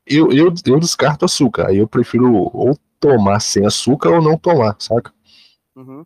Eu, 0.05 0.31
eu, 0.31 0.51
eu 0.65 0.79
descarto 0.79 1.25
açúcar, 1.25 1.67
aí 1.67 1.77
eu 1.77 1.87
prefiro 1.87 2.33
ou 2.33 2.75
tomar 2.99 3.39
sem 3.39 3.65
açúcar 3.65 4.09
ou 4.09 4.21
não 4.21 4.37
tomar, 4.37 4.75
saca? 4.79 5.13
Uhum. 5.75 6.03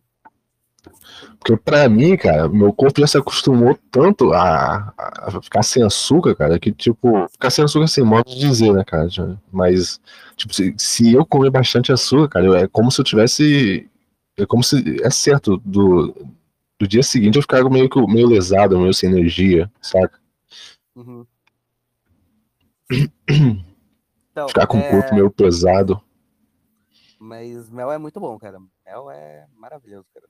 Porque 1.39 1.57
pra 1.57 1.89
mim, 1.89 2.15
cara, 2.17 2.47
meu 2.47 2.72
corpo 2.72 2.99
já 3.01 3.07
se 3.07 3.17
acostumou 3.17 3.78
tanto 3.89 4.32
a, 4.34 4.93
a 4.97 5.41
ficar 5.41 5.63
sem 5.63 5.84
açúcar, 5.84 6.36
cara, 6.36 6.59
que, 6.59 6.72
tipo, 6.72 7.28
ficar 7.30 7.49
sem 7.49 7.63
açúcar 7.65 7.86
assim, 7.86 8.01
modo 8.03 8.30
de 8.30 8.39
dizer, 8.39 8.72
né, 8.74 8.84
cara? 8.84 9.07
Mas, 9.51 9.99
tipo, 10.36 10.53
se, 10.53 10.74
se 10.78 11.13
eu 11.13 11.26
comer 11.26 11.49
bastante 11.49 11.91
açúcar, 11.91 12.28
cara, 12.30 12.45
eu- 12.45 12.55
é 12.55 12.67
como 12.67 12.91
se 12.91 13.01
eu 13.01 13.05
tivesse. 13.05 13.89
É 14.38 14.45
como 14.45 14.63
se. 14.63 15.01
É 15.03 15.09
certo, 15.09 15.57
do, 15.65 16.13
do 16.80 16.88
dia 16.88 17.03
seguinte 17.03 17.36
eu 17.38 17.41
ficar 17.41 17.63
meio, 17.69 17.89
que- 17.89 18.07
meio 18.07 18.28
lesado, 18.28 18.80
meio 18.80 18.93
sem 18.93 19.09
energia, 19.09 19.72
saca? 19.82 20.19
Uhum. 20.95 21.26
Então, 24.32 24.47
Ficar 24.47 24.65
com 24.65 24.78
o 24.78 24.80
é, 24.80 24.89
corpo 24.89 25.13
meio 25.13 25.30
pesado. 25.30 26.01
Mas 27.19 27.69
mel 27.69 27.91
é 27.91 27.97
muito 27.97 28.19
bom, 28.19 28.38
cara. 28.39 28.59
Mel 28.86 29.11
é 29.11 29.45
maravilhoso, 29.57 30.05
cara. 30.13 30.26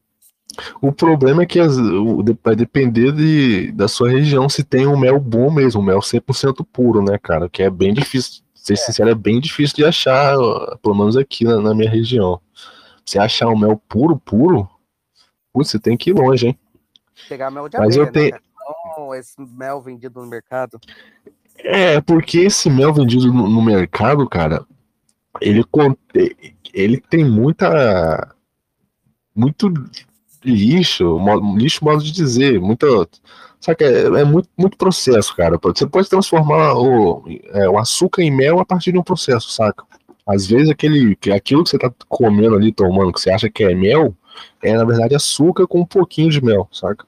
O 0.82 0.92
problema 0.92 1.44
é 1.44 1.46
que 1.46 1.60
as- 1.60 1.78
o- 1.78 2.24
vai 2.44 2.56
depender 2.56 3.12
de, 3.12 3.72
da 3.72 3.88
sua 3.88 4.10
região 4.10 4.48
se 4.50 4.64
tem 4.64 4.86
um 4.88 4.98
mel 4.98 5.20
bom 5.20 5.52
mesmo, 5.52 5.82
um 5.82 5.86
mel 5.86 6.00
100% 6.02 6.66
puro, 6.72 7.02
né, 7.04 7.18
cara? 7.18 7.50
Que 7.50 7.64
é 7.64 7.70
bem 7.70 7.94
difícil, 7.94 8.42
ser 8.54 8.76
sincero, 8.78 9.10
é 9.10 9.16
bem 9.16 9.40
difícil 9.40 9.76
de 9.78 9.86
achar, 9.86 10.36
pelo 10.82 10.96
menos 10.96 11.16
aqui 11.18 11.46
na, 11.46 11.60
na 11.62 11.74
minha 11.74 11.90
região. 11.90 12.40
Se 13.06 13.18
achar 13.18 13.48
um 13.50 13.58
mel 13.58 13.82
puro, 13.90 14.18
puro, 14.18 14.70
putz, 15.54 15.72
você 15.72 15.80
tem 15.80 15.98
que 15.98 16.10
ir 16.12 16.14
longe, 16.14 16.48
hein? 16.48 16.60
Pegar 17.28 17.50
mel 17.52 17.68
de 17.70 17.78
Mas 17.78 17.96
eu 17.96 18.04
abelha, 18.04 18.12
tenho- 18.14 18.26
né, 18.26 18.32
cara? 18.32 18.44
Não 18.98 19.16
esse 19.16 19.36
mel 19.42 19.82
vendido 19.82 20.22
no 20.22 20.28
mercado. 20.28 20.80
É, 21.58 22.00
porque 22.02 22.40
esse 22.40 22.70
mel 22.70 22.94
vendido 22.94 23.32
no, 23.34 23.48
no 23.50 23.62
mercado, 23.62 24.28
cara, 24.28 24.66
ele, 25.40 25.64
ele 26.74 27.00
tem 27.00 27.24
muita. 27.24 28.34
Muito 29.36 29.72
lixo, 30.44 31.18
lixo 31.56 31.84
modo 31.84 32.04
de 32.04 32.12
dizer, 32.12 32.60
muita. 32.60 32.88
Sabe, 33.60 33.84
é, 33.84 34.04
é 34.22 34.24
muito, 34.24 34.50
muito 34.58 34.76
processo, 34.76 35.36
cara. 35.36 35.60
Você 35.62 35.86
pode 35.86 36.10
transformar 36.10 36.74
o, 36.76 37.24
é, 37.54 37.70
o 37.70 37.78
açúcar 37.78 38.24
em 38.24 38.32
mel 38.32 38.60
a 38.60 38.66
partir 38.66 38.92
de 38.92 38.98
um 38.98 39.04
processo, 39.04 39.52
saca? 39.52 39.84
Às 40.26 40.48
vezes 40.48 40.70
aquele, 40.70 41.16
que- 41.16 41.32
aquilo 41.32 41.64
que 41.64 41.70
você 41.70 41.78
tá 41.78 41.92
comendo 42.10 42.56
ali, 42.56 42.72
tomando, 42.72 43.14
que 43.14 43.22
você 43.22 43.30
acha 43.30 43.50
que 43.50 43.64
é 43.64 43.76
mel, 43.76 44.16
é 44.64 44.74
na 44.74 44.84
verdade 44.84 45.14
açúcar 45.16 45.68
com 45.68 45.82
um 45.82 45.86
pouquinho 45.86 46.30
de 46.32 46.44
mel, 46.44 46.68
saca? 46.72 47.06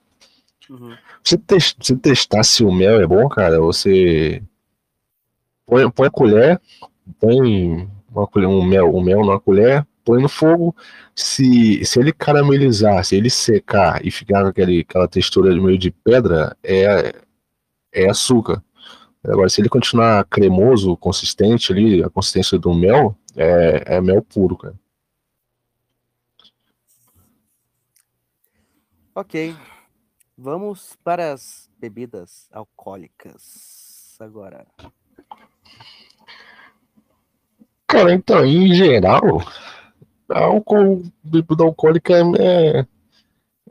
Uhum. 0.69 0.93
Você, 1.23 1.37
tes- 1.37 1.75
você 1.79 1.95
testar 1.95 2.43
se 2.43 2.63
o 2.63 2.71
mel 2.71 3.01
é 3.01 3.07
bom, 3.07 3.27
cara, 3.29 3.59
você 3.59 4.43
põe, 5.65 5.89
põe 5.89 6.07
a 6.07 6.11
colher, 6.11 6.61
põe 7.19 7.87
uma 8.13 8.27
colher, 8.27 8.47
um 8.47 8.63
mel, 8.63 8.95
um 8.95 9.01
mel 9.01 9.21
numa 9.21 9.39
colher, 9.39 9.85
põe 10.03 10.21
no 10.21 10.29
fogo. 10.29 10.75
Se, 11.15 11.83
se 11.85 11.99
ele 11.99 12.11
caramelizar, 12.11 13.03
se 13.03 13.15
ele 13.15 13.29
secar 13.29 14.05
e 14.05 14.11
ficar 14.11 14.43
com 14.43 14.49
aquele, 14.49 14.81
aquela 14.81 15.07
textura 15.07 15.53
meio 15.55 15.77
de 15.77 15.91
pedra, 15.91 16.55
é, 16.63 17.13
é 17.91 18.09
açúcar. 18.09 18.63
Agora, 19.23 19.47
se 19.47 19.61
ele 19.61 19.69
continuar 19.69 20.25
cremoso, 20.25 20.97
consistente 20.97 21.71
ali, 21.71 22.03
a 22.03 22.09
consistência 22.09 22.59
do 22.59 22.73
mel, 22.73 23.15
é, 23.35 23.95
é 23.95 24.01
mel 24.01 24.21
puro, 24.21 24.57
cara. 24.57 24.75
Ok. 29.15 29.55
Vamos 30.37 30.97
para 31.03 31.31
as 31.31 31.69
bebidas 31.79 32.49
alcoólicas 32.51 34.17
agora. 34.19 34.65
Cara, 37.87 38.11
então, 38.11 38.43
em 38.43 38.73
geral, 38.73 39.21
álcool, 40.33 41.03
bebida 41.23 41.63
alcoólica 41.63 42.13
é, 42.13 42.79
é, 42.79 42.85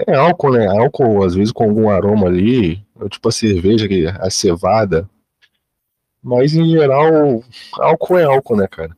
é 0.07 0.15
álcool, 0.15 0.53
né? 0.53 0.67
Álcool, 0.67 1.25
às 1.25 1.35
vezes, 1.35 1.53
com 1.53 1.65
algum 1.65 1.89
aroma 1.91 2.27
ali, 2.27 2.85
tipo 3.11 3.29
a 3.29 3.33
cerveja, 3.33 3.87
a 4.21 4.31
cevada. 4.31 5.09
Mas, 6.23 6.55
em 6.55 6.69
geral, 6.71 7.43
álcool 7.79 8.19
é 8.19 8.25
álcool, 8.25 8.57
né, 8.57 8.67
cara? 8.69 8.97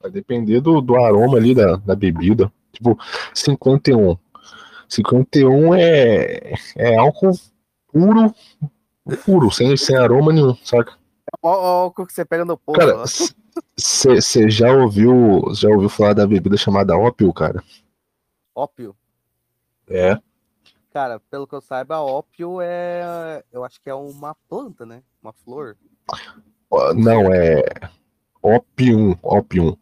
Vai 0.00 0.10
depender 0.10 0.60
do, 0.60 0.80
do 0.80 0.96
aroma 0.96 1.36
ali 1.36 1.54
da, 1.54 1.76
da 1.76 1.94
bebida. 1.94 2.50
Tipo, 2.72 2.98
51. 3.34 4.16
51 4.88 5.74
é, 5.74 6.54
é 6.76 6.96
álcool 6.96 7.38
puro, 7.92 8.34
puro, 9.24 9.50
sem, 9.50 9.76
sem 9.76 9.96
aroma 9.96 10.32
nenhum, 10.32 10.56
saca? 10.64 10.92
É 10.92 11.46
o 11.46 11.48
álcool 11.48 12.06
que 12.06 12.12
você 12.12 12.24
pega 12.24 12.44
no 12.44 12.56
poço. 12.56 12.78
Cara, 12.78 13.04
você 13.76 14.50
já 14.50 14.72
ouviu, 14.72 15.42
já 15.54 15.68
ouviu 15.68 15.88
falar 15.88 16.14
da 16.14 16.26
bebida 16.26 16.56
chamada 16.56 16.96
ópio, 16.96 17.32
cara? 17.32 17.62
Ópio? 18.54 18.94
É. 19.88 20.18
Cara, 20.92 21.20
pelo 21.30 21.46
que 21.46 21.54
eu 21.54 21.60
saiba, 21.60 22.00
ópio 22.00 22.60
é. 22.60 23.44
Eu 23.52 23.64
acho 23.64 23.80
que 23.80 23.88
é 23.88 23.94
uma 23.94 24.34
planta, 24.48 24.84
né? 24.84 25.02
Uma 25.22 25.32
flor. 25.32 25.76
Não, 26.96 27.32
é. 27.32 27.62
Opium, 28.42 29.16
opium. 29.22 29.76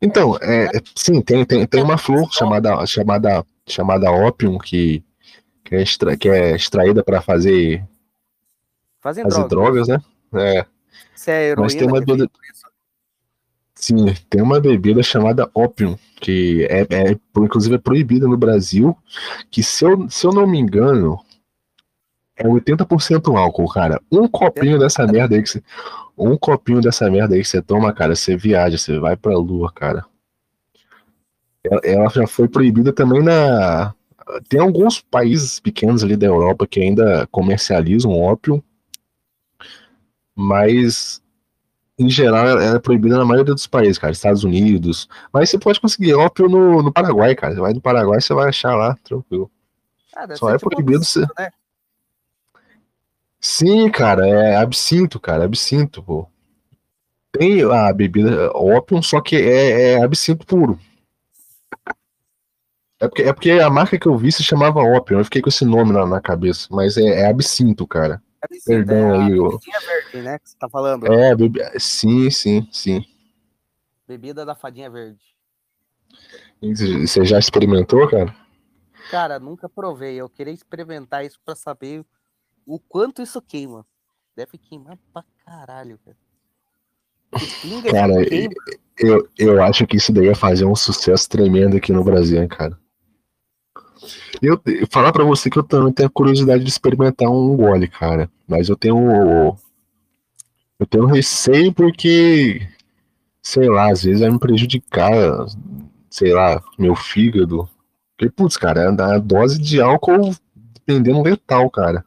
Então, 0.00 0.36
é, 0.42 0.66
é, 0.66 0.82
sim, 0.94 1.20
tem, 1.22 1.44
tem, 1.44 1.66
tem 1.66 1.82
uma 1.82 1.96
flor 1.96 2.30
chamada, 2.30 2.84
chamada, 2.86 3.44
chamada 3.66 4.10
opium 4.10 4.58
que, 4.58 5.02
que, 5.64 5.74
é, 5.74 5.82
extra, 5.82 6.16
que 6.16 6.28
é 6.28 6.54
extraída 6.54 7.02
para 7.02 7.22
fazer, 7.22 7.84
fazer 9.00 9.24
drogas. 9.24 9.48
drogas, 9.48 9.88
né? 9.88 9.98
É. 10.34 10.66
Isso 11.14 11.30
é 11.30 11.48
heroína, 11.48 11.62
Mas 11.62 11.74
tem 11.74 11.86
uma 11.86 12.00
bebida. 12.00 12.30
Sim, 13.74 14.14
tem 14.30 14.40
uma 14.40 14.58
bebida 14.58 15.02
chamada 15.02 15.50
opium, 15.52 15.98
que 16.20 16.66
é, 16.70 16.80
é, 16.80 17.18
inclusive 17.36 17.74
é 17.74 17.78
proibida 17.78 18.26
no 18.26 18.36
Brasil, 18.36 18.96
que 19.50 19.62
se 19.62 19.84
eu, 19.84 20.08
se 20.08 20.26
eu 20.26 20.32
não 20.32 20.46
me 20.46 20.58
engano, 20.58 21.20
é 22.36 22.44
80% 22.44 23.36
álcool, 23.36 23.68
cara. 23.68 24.00
Um 24.10 24.28
copinho 24.28 24.78
dessa 24.78 25.06
merda 25.06 25.36
aí 25.36 25.42
que 25.42 25.48
você. 25.48 25.62
Um 26.16 26.36
copinho 26.36 26.80
dessa 26.80 27.10
merda 27.10 27.34
aí 27.34 27.42
que 27.42 27.48
você 27.48 27.60
toma, 27.60 27.92
cara, 27.92 28.14
você 28.14 28.36
viaja, 28.36 28.78
você 28.78 28.98
vai 28.98 29.16
pra 29.16 29.36
lua, 29.36 29.70
cara. 29.72 30.04
Ela 31.82 32.08
já 32.08 32.26
foi 32.26 32.48
proibida 32.48 32.92
também 32.92 33.22
na. 33.22 33.94
Tem 34.48 34.60
alguns 34.60 35.00
países 35.00 35.60
pequenos 35.60 36.02
ali 36.02 36.16
da 36.16 36.26
Europa 36.26 36.66
que 36.66 36.80
ainda 36.80 37.26
comercializam 37.30 38.12
ópio, 38.12 38.62
mas 40.36 41.20
em 41.98 42.10
geral, 42.10 42.46
ela 42.46 42.76
é 42.76 42.78
proibida 42.78 43.16
na 43.16 43.24
maioria 43.24 43.54
dos 43.54 43.66
países, 43.66 43.96
cara. 43.96 44.12
Estados 44.12 44.44
Unidos. 44.44 45.08
Mas 45.32 45.48
você 45.48 45.58
pode 45.58 45.80
conseguir 45.80 46.14
ópio 46.14 46.46
no, 46.46 46.82
no 46.82 46.92
Paraguai, 46.92 47.34
cara. 47.34 47.54
Você 47.54 47.60
vai 47.60 47.72
no 47.72 47.80
Paraguai, 47.80 48.20
você 48.20 48.34
vai 48.34 48.50
achar 48.50 48.74
lá, 48.74 48.94
tranquilo. 49.02 49.50
Ah, 50.14 50.26
Só 50.36 50.50
é 50.50 50.58
tipo 50.58 50.70
proibido 50.70 51.02
você. 51.02 51.20
Né? 51.38 51.50
Sim, 53.40 53.90
cara, 53.90 54.26
é 54.28 54.56
absinto, 54.56 55.18
cara. 55.18 55.44
Absinto, 55.44 56.02
pô. 56.02 56.28
Tem 57.32 57.62
a 57.62 57.92
bebida 57.92 58.50
ópio, 58.54 59.02
só 59.02 59.20
que 59.20 59.36
é, 59.36 59.92
é 59.92 60.02
absinto 60.02 60.46
puro. 60.46 60.78
É 62.98 63.08
porque, 63.08 63.22
é 63.22 63.32
porque 63.32 63.50
a 63.52 63.70
marca 63.70 63.98
que 63.98 64.06
eu 64.06 64.16
vi 64.16 64.32
se 64.32 64.42
chamava 64.42 64.80
ópio. 64.80 65.18
Eu 65.18 65.24
fiquei 65.24 65.40
com 65.40 65.48
esse 65.48 65.64
nome 65.64 65.92
na, 65.92 66.06
na 66.06 66.20
cabeça. 66.20 66.68
Mas 66.70 66.96
é, 66.98 67.22
é 67.22 67.26
absinto, 67.26 67.86
cara. 67.86 68.22
Perdão 68.64 69.14
é 69.14 69.26
aí, 69.26 69.38
ó. 69.38 69.50
verde, 69.50 70.22
né? 70.22 70.38
Que 70.38 70.50
você 70.50 70.56
tá 70.58 70.68
falando. 70.68 71.06
É, 71.06 71.34
bebi... 71.34 71.60
sim, 71.78 72.30
sim, 72.30 72.68
sim. 72.72 73.04
Bebida 74.06 74.44
da 74.44 74.54
fadinha 74.54 74.90
verde. 74.90 75.20
Você 76.60 77.24
já 77.24 77.38
experimentou, 77.38 78.08
cara? 78.08 78.34
Cara, 79.10 79.38
nunca 79.38 79.68
provei. 79.68 80.16
Eu 80.16 80.28
queria 80.28 80.52
experimentar 80.52 81.24
isso 81.24 81.38
para 81.44 81.54
saber 81.54 82.04
o 82.66 82.78
quanto 82.78 83.22
isso 83.22 83.40
queima. 83.40 83.86
Deve 84.34 84.58
queimar 84.58 84.98
pra 85.12 85.24
caralho, 85.44 85.98
cara. 86.04 86.16
Cara, 87.90 88.14
eu, 88.98 89.28
eu 89.36 89.62
acho 89.62 89.86
que 89.86 89.96
isso 89.96 90.12
daí 90.12 90.26
ia 90.26 90.34
fazer 90.34 90.64
um 90.64 90.76
sucesso 90.76 91.28
tremendo 91.28 91.76
aqui 91.76 91.92
no 91.92 92.04
Brasil, 92.04 92.40
hein, 92.40 92.48
cara. 92.48 92.78
Eu, 94.42 94.60
falar 94.90 95.12
para 95.12 95.24
você 95.24 95.48
que 95.48 95.58
eu 95.58 95.62
também 95.62 95.92
tenho 95.92 96.10
curiosidade 96.10 96.62
de 96.62 96.70
experimentar 96.70 97.28
um 97.28 97.56
gole, 97.56 97.88
cara. 97.88 98.30
Mas 98.46 98.68
eu 98.68 98.76
tenho. 98.76 99.56
Eu 100.78 100.86
tenho 100.86 101.06
receio 101.06 101.72
porque. 101.72 102.66
Sei 103.42 103.68
lá, 103.68 103.92
às 103.92 104.02
vezes 104.02 104.20
vai 104.20 104.30
me 104.30 104.40
prejudicar, 104.40 105.12
sei 106.10 106.32
lá, 106.32 106.60
meu 106.78 106.96
fígado. 106.96 107.68
Porque, 108.16 108.30
putz, 108.30 108.56
cara, 108.56 108.80
é 108.80 108.86
a 108.88 109.18
dose 109.18 109.60
de 109.60 109.80
álcool 109.80 110.34
dependendo 110.86 111.22
letal, 111.22 111.68
cara. 111.70 112.04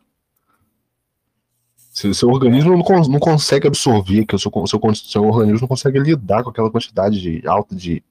Se 1.91 2.07
o 2.07 2.13
seu 2.13 2.29
organismo 2.29 2.71
não, 2.71 3.01
não 3.03 3.19
consegue 3.19 3.67
absorver, 3.67 4.25
que 4.25 4.35
o 4.35 4.39
seu, 4.39 4.51
seu, 4.65 4.95
seu 4.95 5.23
organismo 5.23 5.61
não 5.61 5.67
consegue 5.67 5.99
lidar 5.99 6.43
com 6.43 6.49
aquela 6.49 6.71
quantidade 6.71 7.19
de, 7.19 7.45
alta 7.47 7.75
de, 7.75 8.01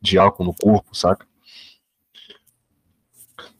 de 0.00 0.18
álcool 0.18 0.44
no 0.44 0.54
corpo, 0.54 0.96
saca? 0.96 1.26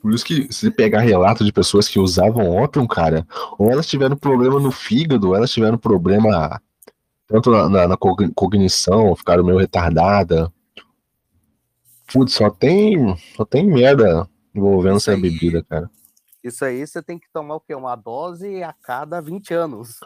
Por 0.07 0.15
isso 0.15 0.25
que 0.25 0.47
se 0.53 0.71
pegar 0.71 1.01
relato 1.01 1.45
de 1.45 1.53
pessoas 1.53 1.89
que 1.89 1.99
usavam 1.99 2.49
ópio, 2.49 2.87
cara, 2.87 3.27
ou 3.59 3.69
elas 3.69 3.89
tiveram 3.89 4.17
problema 4.17 4.61
no 4.61 4.71
fígado, 4.71 5.31
ou 5.31 5.35
elas 5.35 5.51
tiveram 5.51 5.77
problema 5.77 6.63
tanto 7.27 7.51
na, 7.51 7.69
na, 7.69 7.89
na 7.89 7.97
cognição, 7.97 9.17
ficaram 9.17 9.43
meio 9.43 9.59
retardada. 9.59 10.49
Putz, 12.07 12.35
só 12.35 12.49
tem, 12.49 13.17
só 13.37 13.45
tem 13.45 13.67
merda 13.67 14.31
envolvendo 14.55 14.99
essa 14.99 15.17
bebida, 15.17 15.65
cara. 15.65 15.91
Isso 16.41 16.65
aí 16.65 16.87
você 16.87 17.03
tem 17.03 17.19
que 17.19 17.27
tomar 17.33 17.57
o 17.57 17.61
quê? 17.61 17.75
Uma 17.75 17.97
dose 17.97 18.63
a 18.63 18.73
cada 18.73 19.21
20 19.21 19.55
anos. 19.55 19.99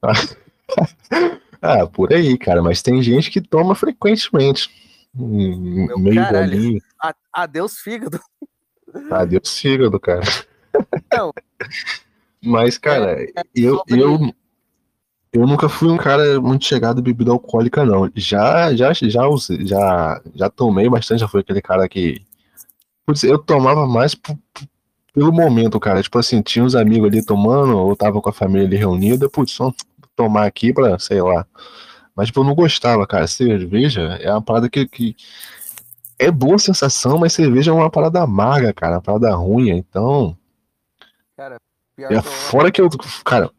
ah, 1.60 1.84
por 1.88 2.12
aí, 2.12 2.38
cara. 2.38 2.62
Mas 2.62 2.80
tem 2.80 3.02
gente 3.02 3.28
que 3.28 3.40
toma 3.40 3.74
frequentemente. 3.74 4.70
Meu 5.12 5.98
meio 5.98 6.22
caralho. 6.22 6.80
Adeus 7.32 7.80
fígado. 7.80 8.20
Adeus 9.10 9.58
fígado, 9.58 9.98
cara. 9.98 10.22
Não. 11.12 11.32
Mas, 12.42 12.76
cara, 12.76 13.22
é, 13.22 13.24
é 13.24 13.42
eu, 13.54 13.82
eu, 13.88 14.34
eu 15.32 15.46
nunca 15.46 15.68
fui 15.68 15.88
um 15.88 15.96
cara 15.96 16.40
muito 16.40 16.64
chegado 16.64 17.00
em 17.00 17.04
bebida 17.04 17.30
alcoólica, 17.30 17.84
não. 17.84 18.10
Já, 18.14 18.74
já, 18.74 18.92
já, 18.92 19.26
usei, 19.28 19.64
já, 19.66 20.20
já 20.34 20.50
tomei 20.50 20.88
bastante, 20.88 21.20
já 21.20 21.28
fui 21.28 21.40
aquele 21.40 21.62
cara 21.62 21.88
que. 21.88 22.22
Putz, 23.06 23.24
eu 23.24 23.38
tomava 23.38 23.86
mais 23.86 24.14
pelo 25.14 25.32
momento, 25.32 25.78
cara. 25.80 26.02
Tipo 26.02 26.18
assim, 26.18 26.42
tinha 26.42 26.64
uns 26.64 26.74
amigos 26.74 27.08
ali 27.08 27.24
tomando, 27.24 27.76
ou 27.76 27.96
tava 27.96 28.20
com 28.20 28.28
a 28.28 28.32
família 28.32 28.66
ali 28.66 28.76
reunida, 28.76 29.28
putz, 29.28 29.52
só 29.52 29.72
tomar 30.16 30.46
aqui 30.46 30.72
pra, 30.72 30.98
sei 30.98 31.22
lá. 31.22 31.46
Mas, 32.14 32.26
tipo, 32.26 32.40
eu 32.40 32.44
não 32.44 32.54
gostava, 32.54 33.06
cara. 33.06 33.26
Cerveja 33.26 34.18
é 34.20 34.30
uma 34.30 34.42
parada 34.42 34.68
que, 34.68 34.86
que 34.86 35.16
é 36.24 36.30
boa 36.30 36.58
sensação, 36.58 37.18
mas 37.18 37.32
cerveja 37.32 37.70
é 37.70 37.74
uma 37.74 37.90
parada 37.90 38.22
amarga, 38.22 38.72
cara, 38.72 38.96
uma 38.96 39.02
parada 39.02 39.34
ruim, 39.34 39.70
então. 39.70 40.36
Cara, 41.36 41.56
é, 41.98 42.08
que 42.08 42.22
fora 42.22 42.70
que 42.70 42.80
eu. 42.80 42.88
Cara, 43.24 43.50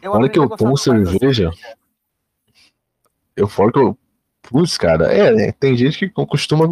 eu 0.00 0.12
fora 0.12 0.28
que 0.28 0.38
eu 0.38 0.48
tomo 0.48 0.76
cerveja. 0.76 1.50
Eu 3.36 3.48
fora 3.48 3.72
que 3.72 3.78
eu. 3.78 3.98
Putz, 4.42 4.78
cara, 4.78 5.12
é, 5.12 5.32
né? 5.32 5.52
Tem 5.52 5.76
gente 5.76 5.98
que 5.98 6.08
costuma, 6.08 6.68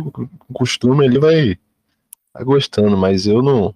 costume 0.53 1.05
ali 1.05 1.19
vai, 1.19 1.59
vai 2.33 2.45
gostando, 2.45 2.97
mas 2.97 3.27
eu 3.27 3.43
não, 3.43 3.75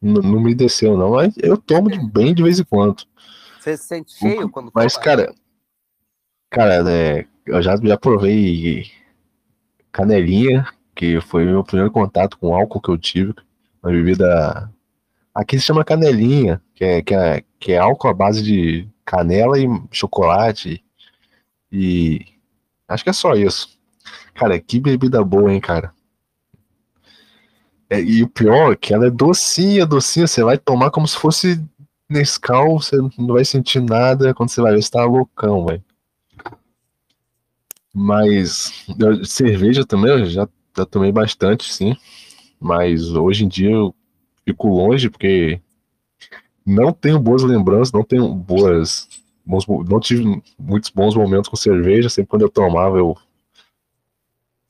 não, 0.00 0.22
não 0.22 0.40
me 0.40 0.54
desceu, 0.54 0.96
não. 0.96 1.10
Mas 1.10 1.34
eu 1.38 1.56
tomo 1.56 1.90
de 1.90 1.98
bem 1.98 2.32
de 2.32 2.44
vez 2.44 2.60
em 2.60 2.64
quando. 2.64 3.02
Você 3.58 3.76
se 3.76 3.84
sente 3.84 4.12
cheio 4.12 4.48
quando 4.48 4.70
Mas, 4.72 4.92
toma? 4.92 5.04
cara, 5.04 5.34
cara, 6.48 6.90
é, 6.92 7.26
eu 7.44 7.60
já, 7.60 7.76
já 7.76 7.98
provei 7.98 8.86
canelinha, 9.90 10.66
que 10.94 11.20
foi 11.20 11.44
o 11.44 11.50
meu 11.50 11.64
primeiro 11.64 11.90
contato 11.90 12.38
com 12.38 12.54
álcool 12.54 12.80
que 12.80 12.90
eu 12.90 12.98
tive. 12.98 13.34
Uma 13.82 13.92
bebida. 13.92 14.70
Aqui 15.34 15.58
se 15.58 15.66
chama 15.66 15.84
canelinha, 15.84 16.62
que 16.74 16.84
é, 16.84 17.02
que 17.02 17.14
é, 17.14 17.44
que 17.58 17.72
é 17.72 17.78
álcool 17.78 18.08
à 18.08 18.14
base 18.14 18.42
de 18.42 18.88
canela 19.04 19.58
e 19.58 19.66
chocolate. 19.90 20.84
E. 21.72 22.24
Acho 22.88 23.04
que 23.04 23.10
é 23.10 23.12
só 23.14 23.34
isso. 23.34 23.78
Cara, 24.34 24.58
que 24.60 24.80
bebida 24.80 25.22
boa, 25.24 25.52
hein, 25.52 25.60
cara. 25.60 25.92
É, 27.90 28.00
e 28.00 28.22
o 28.22 28.28
pior 28.28 28.72
é 28.72 28.76
que 28.76 28.94
ela 28.94 29.06
é 29.06 29.10
docinha, 29.10 29.86
docinha. 29.86 30.26
Você 30.26 30.42
vai 30.42 30.58
tomar 30.58 30.90
como 30.90 31.06
se 31.06 31.16
fosse 31.16 31.62
Nescau, 32.08 32.80
você 32.80 32.96
não 32.96 33.28
vai 33.28 33.44
sentir 33.44 33.80
nada. 33.80 34.34
Quando 34.34 34.50
você 34.50 34.60
vai 34.60 34.74
ver, 34.74 34.82
você 34.82 34.90
tá 34.90 35.04
loucão, 35.04 35.66
velho. 35.66 35.84
Mas 37.94 38.84
cerveja 39.24 39.84
também, 39.86 40.10
eu 40.10 40.26
já 40.26 40.48
já 40.76 40.84
tomei 40.84 41.12
bastante, 41.12 41.72
sim. 41.72 41.96
Mas 42.60 43.10
hoje 43.12 43.44
em 43.44 43.48
dia 43.48 43.70
eu 43.70 43.94
fico 44.44 44.68
longe 44.68 45.10
porque 45.10 45.60
não 46.64 46.92
tenho 46.92 47.18
boas 47.18 47.42
lembranças, 47.42 47.92
não 47.92 48.02
tenho 48.02 48.32
boas. 48.34 49.08
Bons, 49.44 49.66
não 49.66 50.00
tive 50.00 50.42
muitos 50.58 50.88
bons 50.88 51.14
momentos 51.14 51.48
com 51.50 51.56
cerveja. 51.56 52.08
Sempre 52.08 52.30
quando 52.30 52.42
eu 52.42 52.48
tomava, 52.48 52.96
eu. 52.96 53.16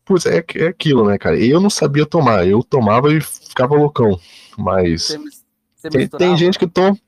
Putz, 0.05 0.27
é, 0.27 0.45
é 0.57 0.67
aquilo, 0.67 1.07
né, 1.07 1.17
cara? 1.17 1.39
Eu 1.39 1.61
não 1.61 1.71
sabia 1.71 2.05
tomar. 2.05 2.47
Eu 2.47 2.63
tomava 2.63 3.13
e 3.13 3.21
ficava 3.21 3.77
loucão. 3.77 4.19
Mas. 4.59 5.09
Você, 5.09 5.19
você 5.77 5.91
tem, 5.91 6.09
tem, 6.09 6.37
gente 6.37 6.59
que 6.59 6.67
toma. 6.67 6.99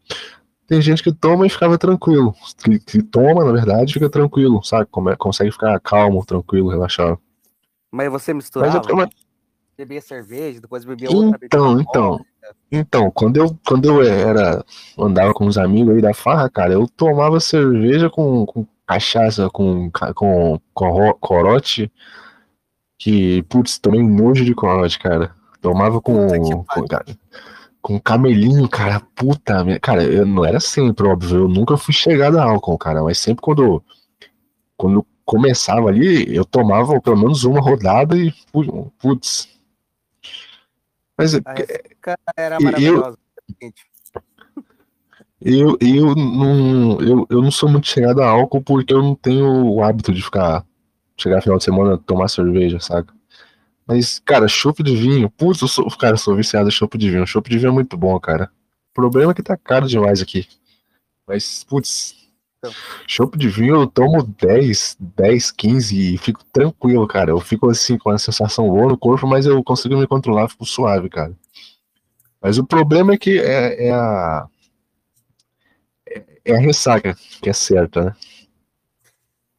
Tem 0.68 0.80
gente 0.80 1.03
que 1.03 1.12
toma 1.12 1.47
e 1.47 1.51
ficava 1.51 1.76
tranquilo. 1.76 2.34
Que, 2.62 2.78
que 2.78 3.03
toma, 3.03 3.44
na 3.44 3.53
verdade, 3.53 3.92
fica 3.92 4.09
tranquilo, 4.09 4.62
sabe? 4.62 4.86
Come, 4.90 5.16
consegue 5.16 5.51
ficar 5.51 5.78
calmo, 5.80 6.24
tranquilo, 6.24 6.68
relaxado. 6.68 7.18
Mas 7.91 8.11
você 8.11 8.32
Mas 8.32 8.45
misturava? 8.45 8.82
eu, 8.89 8.97
mas- 8.97 9.09
Bebia 9.76 10.01
cerveja, 10.01 10.59
depois 10.59 10.87
bebia 10.87 11.11
outra 11.11 11.32
bebida 11.39 11.47
Então, 11.55 11.80
então. 11.80 12.26
Então, 12.72 13.11
quando 13.11 13.37
eu, 13.37 13.59
quando 13.66 13.84
eu 13.87 14.03
era, 14.03 14.64
andava 14.99 15.34
com 15.34 15.47
os 15.47 15.59
amigos 15.59 15.95
aí 15.95 16.01
da 16.01 16.14
farra, 16.14 16.49
cara, 16.49 16.72
eu 16.72 16.89
tomava 16.89 17.39
cerveja 17.41 18.09
com, 18.09 18.47
com 18.47 18.66
cachaça, 18.87 19.51
com, 19.51 19.91
com 20.14 20.59
corote, 21.20 21.93
que, 22.99 23.43
putz, 23.45 23.78
tomei 23.78 24.03
nojo 24.03 24.45
de 24.45 24.55
corote, 24.55 24.99
cara. 24.99 25.34
Tomava 25.61 26.01
com, 26.01 26.26
com, 26.28 26.64
com 27.82 28.01
camelinho, 28.01 28.68
cara, 28.68 29.01
puta, 29.14 29.62
merda. 29.64 29.80
cara, 29.80 30.05
eu 30.05 30.24
não 30.24 30.45
era 30.45 30.61
sempre, 30.61 31.07
óbvio, 31.07 31.41
eu 31.41 31.49
nunca 31.49 31.76
fui 31.76 31.93
chegado 31.93 32.39
a 32.39 32.45
álcool, 32.45 32.78
cara, 32.78 33.03
mas 33.03 33.18
sempre 33.18 33.43
quando, 33.43 33.82
quando 34.76 35.05
começava 35.27 35.89
ali, 35.89 36.35
eu 36.35 36.45
tomava 36.45 36.99
pelo 37.01 37.16
menos 37.18 37.45
uma 37.45 37.61
rodada 37.61 38.16
e, 38.16 38.33
pu- 38.51 38.91
putz. 38.99 39.49
Mas 41.18 41.35
A 41.35 41.53
ressaca 41.53 42.18
era 42.37 42.57
eu- 42.57 42.62
maravilhosa. 42.64 43.18
gente. 43.61 43.85
Eu, 45.41 45.77
eu, 45.81 46.14
não, 46.14 47.01
eu, 47.01 47.27
eu 47.29 47.43
não 47.43 47.51
sou 47.51 47.68
muito 47.68 47.87
chegado 47.87 48.22
a 48.22 48.29
álcool 48.29 48.62
porque 48.62 48.93
eu 48.95 49.03
não 49.03 49.14
tenho 49.14 49.66
o 49.66 49.83
hábito 49.83 50.12
de 50.12 50.22
ficar. 50.22 50.64
Chegar 51.18 51.43
final 51.43 51.59
de 51.59 51.64
semana 51.64 51.97
tomar 51.99 52.29
cerveja, 52.29 52.79
saca? 52.81 53.14
Mas, 53.87 54.18
cara, 54.18 54.49
chopp 54.49 54.83
de 54.83 54.95
vinho. 54.97 55.31
Putz, 55.31 55.61
eu 55.62 55.68
sou, 55.68 55.87
cara, 55.97 56.14
eu 56.14 56.18
sou 56.18 56.35
viciado 56.37 56.68
em 56.68 56.72
chopp 56.72 56.97
de 56.99 57.11
vinho. 57.11 57.27
Chopp 57.27 57.49
de 57.49 57.57
vinho 57.59 57.68
é 57.70 57.72
muito 57.72 57.97
bom, 57.97 58.18
cara. 58.20 58.51
O 58.91 58.95
problema 58.95 59.33
é 59.33 59.35
que 59.35 59.43
tá 59.43 59.57
caro 59.57 59.87
demais 59.87 60.20
aqui. 60.20 60.47
Mas, 61.27 61.64
putz. 61.64 62.26
Então. 62.68 63.04
Chopp 63.06 63.36
de 63.36 63.48
vinho 63.48 63.76
eu 63.76 63.86
tomo 63.86 64.22
10, 64.22 64.96
10, 65.00 65.50
15 65.52 66.14
e 66.14 66.18
fico 66.18 66.44
tranquilo, 66.52 67.06
cara. 67.06 67.30
Eu 67.30 67.40
fico 67.40 67.70
assim 67.70 67.96
com 67.98 68.10
a 68.10 68.18
sensação 68.18 68.68
boa 68.68 68.88
no 68.88 68.98
corpo, 68.98 69.26
mas 69.26 69.46
eu 69.46 69.62
consigo 69.62 69.96
me 69.96 70.06
controlar, 70.06 70.48
fico 70.48 70.64
suave, 70.64 71.08
cara. 71.08 71.36
Mas 72.40 72.58
o 72.58 72.66
problema 72.66 73.14
é 73.14 73.18
que 73.18 73.38
é, 73.38 73.88
é 73.88 73.92
a 73.92 74.46
é 76.44 76.54
a 76.54 76.60
ressaca 76.60 77.14
que 77.42 77.50
é 77.50 77.52
certa, 77.52 78.04
né? 78.04 78.16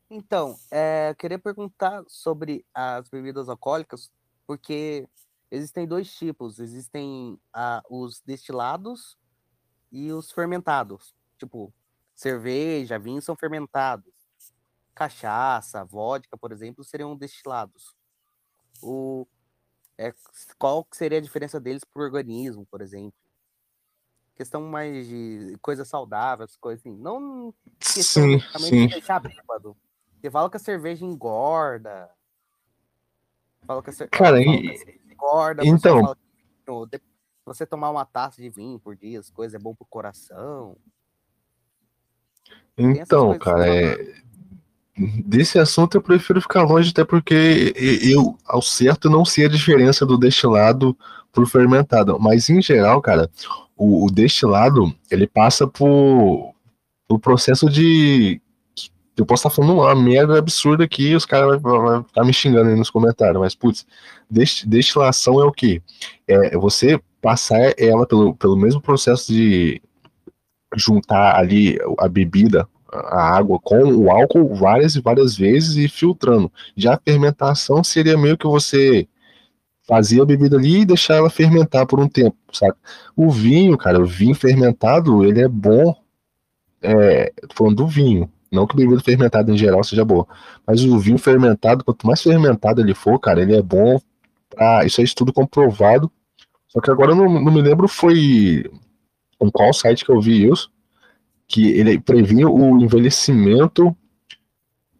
Então, 0.10 0.58
é, 0.72 1.10
eu 1.10 1.16
queria 1.16 1.38
perguntar 1.38 2.02
sobre 2.08 2.66
as 2.74 3.10
bebidas 3.10 3.50
alcoólicas, 3.50 4.10
porque 4.46 5.06
existem 5.52 5.86
dois 5.86 6.14
tipos. 6.16 6.60
Existem 6.60 7.38
ah, 7.54 7.84
os 7.90 8.22
destilados 8.22 9.18
e 9.92 10.14
os 10.14 10.32
fermentados. 10.32 11.14
Tipo, 11.38 11.74
cerveja, 12.18 12.98
vinho 12.98 13.22
são 13.22 13.36
fermentados. 13.36 14.12
Cachaça, 14.96 15.86
vodka, 15.86 16.36
por 16.36 16.52
exemplo, 16.52 16.84
seriam 16.84 17.16
destilados. 17.16 17.96
O, 18.82 19.28
é, 19.98 20.12
qual 20.58 20.86
seria 20.92 21.20
a 21.20 21.22
diferença 21.22 21.60
deles 21.60 21.84
para 21.84 22.02
o 22.02 22.06
organismo, 22.06 22.66
por 22.66 22.82
exemplo? 22.82 23.14
Questão 24.36 24.62
mais 24.62 25.08
de 25.08 25.56
coisa 25.62 25.86
saudável, 25.86 26.44
essas 26.46 26.58
coisas 26.58 26.82
assim. 26.82 26.96
Não 26.98 27.54
questão 27.80 28.24
Sim, 28.24 28.40
sim. 28.60 28.88
de 28.88 28.94
deixar 28.94 29.20
bêbado. 29.20 29.78
Porque 30.14 30.30
fala 30.32 30.50
que 30.50 30.58
a 30.58 30.60
cerveja 30.60 31.06
engorda. 31.06 32.10
Fala 33.66 33.84
que 33.84 33.90
a, 33.90 33.94
cer- 33.94 34.10
Cara, 34.10 34.38
fala 34.38 34.40
a 34.40 34.42
e- 34.44 34.78
cerveja 34.78 35.14
engorda. 35.14 35.64
o 35.64 35.66
então- 35.66 36.02
fala 36.02 36.16
que, 36.16 36.72
ó, 36.72 36.86
de- 36.86 37.02
você 37.46 37.66
tomar 37.66 37.90
uma 37.92 38.06
taça 38.06 38.42
de 38.42 38.50
vinho 38.50 38.80
por 38.80 38.96
dia, 38.96 39.20
as 39.20 39.30
coisas 39.30 39.54
é 39.60 39.64
bom 39.64 39.74
pro 39.76 39.86
coração. 39.86 40.76
Então, 42.78 43.38
cara, 43.40 43.68
é... 43.68 43.98
desse 45.26 45.58
assunto 45.58 45.96
eu 45.96 46.02
prefiro 46.02 46.42
ficar 46.42 46.64
longe, 46.64 46.92
até 46.92 47.04
porque 47.04 47.74
eu, 47.76 48.38
ao 48.46 48.62
certo, 48.62 49.10
não 49.10 49.26
sei 49.26 49.46
a 49.46 49.50
diferença 49.50 50.06
do 50.06 50.18
destilado 50.18 50.96
pro 51.32 51.48
fermentado. 51.48 52.20
Mas, 52.20 52.50
em 52.50 52.62
geral, 52.62 53.02
cara, 53.02 53.30
o, 53.76 54.06
o 54.06 54.12
destilado, 54.12 54.94
ele 55.10 55.28
passa 55.28 55.68
por, 55.68 56.54
por 57.08 57.20
processo 57.20 57.70
de... 57.70 58.40
Eu 59.16 59.26
posso 59.26 59.48
estar 59.48 59.56
falando 59.56 59.80
uma 59.80 59.96
merda 59.96 60.38
absurda 60.38 60.84
aqui 60.84 61.10
e 61.10 61.16
os 61.16 61.26
caras 61.26 61.60
vão 61.60 62.04
ficar 62.04 62.24
me 62.24 62.32
xingando 62.32 62.70
aí 62.70 62.76
nos 62.76 62.92
comentários, 62.92 63.42
mas, 63.42 63.56
putz, 63.56 63.84
desti- 64.30 64.68
destilação 64.68 65.42
é 65.42 65.46
o 65.46 65.52
quê? 65.52 65.82
É 66.28 66.56
você 66.56 67.00
passar 67.20 67.74
ela 67.80 68.06
pelo, 68.06 68.36
pelo 68.36 68.56
mesmo 68.56 68.80
processo 68.80 69.34
de 69.34 69.82
juntar 70.76 71.36
ali 71.36 71.78
a 71.98 72.08
bebida, 72.08 72.68
a 72.92 73.38
água 73.38 73.60
com 73.60 73.84
o 73.84 74.12
álcool 74.12 74.56
várias 74.56 74.96
e 74.96 75.02
várias 75.02 75.36
vezes 75.36 75.76
e 75.76 75.88
filtrando. 75.88 76.52
Já 76.76 76.96
a 76.96 77.00
fermentação 77.04 77.84
seria 77.84 78.18
meio 78.18 78.38
que 78.38 78.48
você 78.48 79.08
fazia 79.88 80.22
a 80.22 80.26
bebida 80.26 80.58
ali 80.58 80.82
e 80.82 80.86
deixar 80.86 81.16
ela 81.16 81.30
fermentar 81.30 81.86
por 81.88 82.00
um 82.00 82.10
tempo, 82.10 82.36
sabe? 82.52 82.76
O 83.16 83.32
vinho, 83.32 83.78
cara, 83.78 84.02
o 84.02 84.06
vinho 84.06 84.36
fermentado, 84.36 85.24
ele 85.24 85.42
é 85.42 85.48
bom, 85.48 85.96
é, 86.82 87.32
falando 87.56 87.78
do 87.78 87.88
vinho, 87.88 88.30
não 88.52 88.68
que 88.68 88.76
bebida 88.76 89.00
fermentada 89.00 89.52
em 89.52 89.58
geral 89.58 89.84
seja 89.84 90.04
boa, 90.04 90.28
mas 90.66 90.84
o 90.84 91.00
vinho 91.00 91.18
fermentado, 91.18 91.86
quanto 91.86 92.06
mais 92.06 92.22
fermentado 92.22 92.82
ele 92.82 92.94
for, 92.94 93.18
cara, 93.18 93.42
ele 93.42 93.56
é 93.56 93.62
bom 93.62 94.00
pra, 94.50 94.86
isso 94.86 95.00
é 95.00 95.04
estudo 95.06 95.32
comprovado, 95.32 96.12
só 96.68 96.82
que 96.82 96.92
agora 96.92 97.12
eu 97.12 97.16
não, 97.16 97.42
não 97.42 97.52
me 97.52 97.62
lembro 97.62 97.88
foi 97.88 98.70
em 99.42 99.50
qual 99.50 99.74
site 99.74 100.04
que 100.04 100.12
eu 100.12 100.20
vi 100.22 100.50
isso, 100.50 100.72
que 101.48 101.72
ele 101.72 102.00
previne 102.00 102.46
o 102.46 102.78
envelhecimento, 102.80 103.96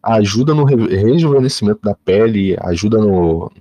ajuda 0.02 0.54
no 0.54 0.64
re- 0.64 0.96
rejuvenescimento 0.96 1.80
da 1.82 1.94
pele, 1.94 2.56
ajuda 2.60 2.98
no, 2.98 3.52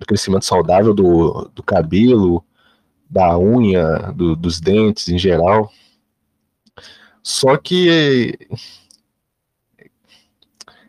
no 0.00 0.06
crescimento 0.06 0.44
saudável 0.44 0.92
do, 0.92 1.50
do 1.54 1.62
cabelo, 1.62 2.44
da 3.08 3.38
unha, 3.38 4.12
do- 4.12 4.34
dos 4.34 4.60
dentes 4.60 5.08
em 5.08 5.18
geral. 5.18 5.70
Só 7.22 7.56
que 7.56 8.36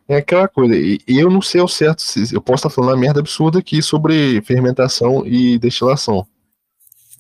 é 0.08 0.16
aquela 0.18 0.48
coisa, 0.48 0.76
e 0.76 1.00
eu 1.08 1.30
não 1.30 1.42
sei 1.42 1.62
ao 1.62 1.68
certo, 1.68 2.04
eu 2.34 2.42
posso 2.42 2.68
estar 2.68 2.70
falando 2.72 2.92
uma 2.94 3.00
merda 3.00 3.20
absurda 3.20 3.60
aqui 3.60 3.80
sobre 3.80 4.42
fermentação 4.42 5.24
e 5.24 5.60
destilação, 5.60 6.26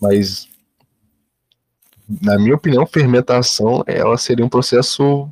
mas 0.01 0.48
na 2.21 2.37
minha 2.37 2.55
opinião, 2.55 2.85
fermentação 2.85 3.83
ela 3.85 4.17
seria 4.17 4.43
um 4.45 4.49
processo 4.49 5.29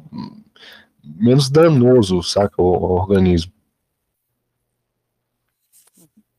menos 1.03 1.49
danoso, 1.49 2.21
saca, 2.21 2.55
ao, 2.61 2.67
ao 2.67 2.91
organismo. 2.91 3.51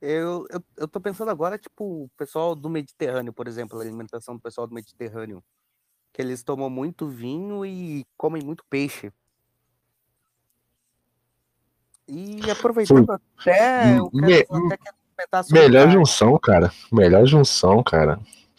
Eu, 0.00 0.46
eu, 0.50 0.62
eu 0.76 0.86
tô 0.86 1.00
pensando 1.00 1.30
agora, 1.30 1.58
tipo, 1.58 2.04
o 2.04 2.10
pessoal 2.16 2.54
do 2.54 2.70
Mediterrâneo, 2.70 3.32
por 3.32 3.48
exemplo, 3.48 3.78
a 3.78 3.82
alimentação 3.82 4.36
do 4.36 4.40
pessoal 4.40 4.66
do 4.66 4.74
Mediterrâneo. 4.74 5.42
Que 6.12 6.22
eles 6.22 6.42
tomam 6.42 6.70
muito 6.70 7.08
vinho 7.08 7.66
e 7.66 8.06
comem 8.16 8.42
muito 8.42 8.64
peixe. 8.70 9.12
E 12.06 12.50
aproveitando 12.50 13.10
até, 13.10 13.98
eu 13.98 14.10
Me- 14.12 14.44
quero 14.44 14.66
até 14.68 14.78
quero 14.78 15.46
Melhor 15.50 15.90
junção, 15.90 16.38
cara. 16.38 16.72
Melhor 16.92 17.26
junção, 17.26 17.82
cara. 17.82 18.18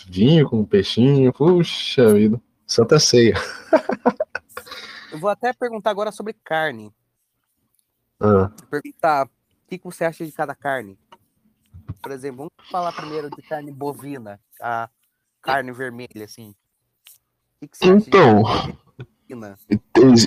Vinho 0.09 0.49
com 0.49 0.65
peixinho, 0.65 1.31
puxa 1.31 2.13
vida. 2.13 2.41
Santa 2.65 2.99
ceia. 2.99 3.35
Eu 5.11 5.19
vou 5.19 5.29
até 5.29 5.53
perguntar 5.53 5.91
agora 5.91 6.11
sobre 6.11 6.33
carne. 6.33 6.91
Ah, 8.19 8.51
Perguntar 8.69 9.25
o 9.27 9.29
que, 9.67 9.79
você 9.83 10.03
acha 10.05 10.25
de 10.25 10.31
cada 10.31 10.53
carne. 10.55 10.97
Por 12.01 12.11
exemplo, 12.11 12.37
vamos 12.37 12.71
falar 12.71 12.91
primeiro 12.91 13.29
de 13.29 13.41
carne 13.43 13.71
bovina, 13.71 14.39
a 14.61 14.89
carne 15.41 15.71
vermelha, 15.71 16.25
assim. 16.25 16.53
O 17.61 17.67
que, 17.67 17.77
você 17.77 17.85
acha 17.85 17.97
de 17.99 18.07
Então. 18.07 18.43
carne 18.43 18.77
bovina? 19.29 19.59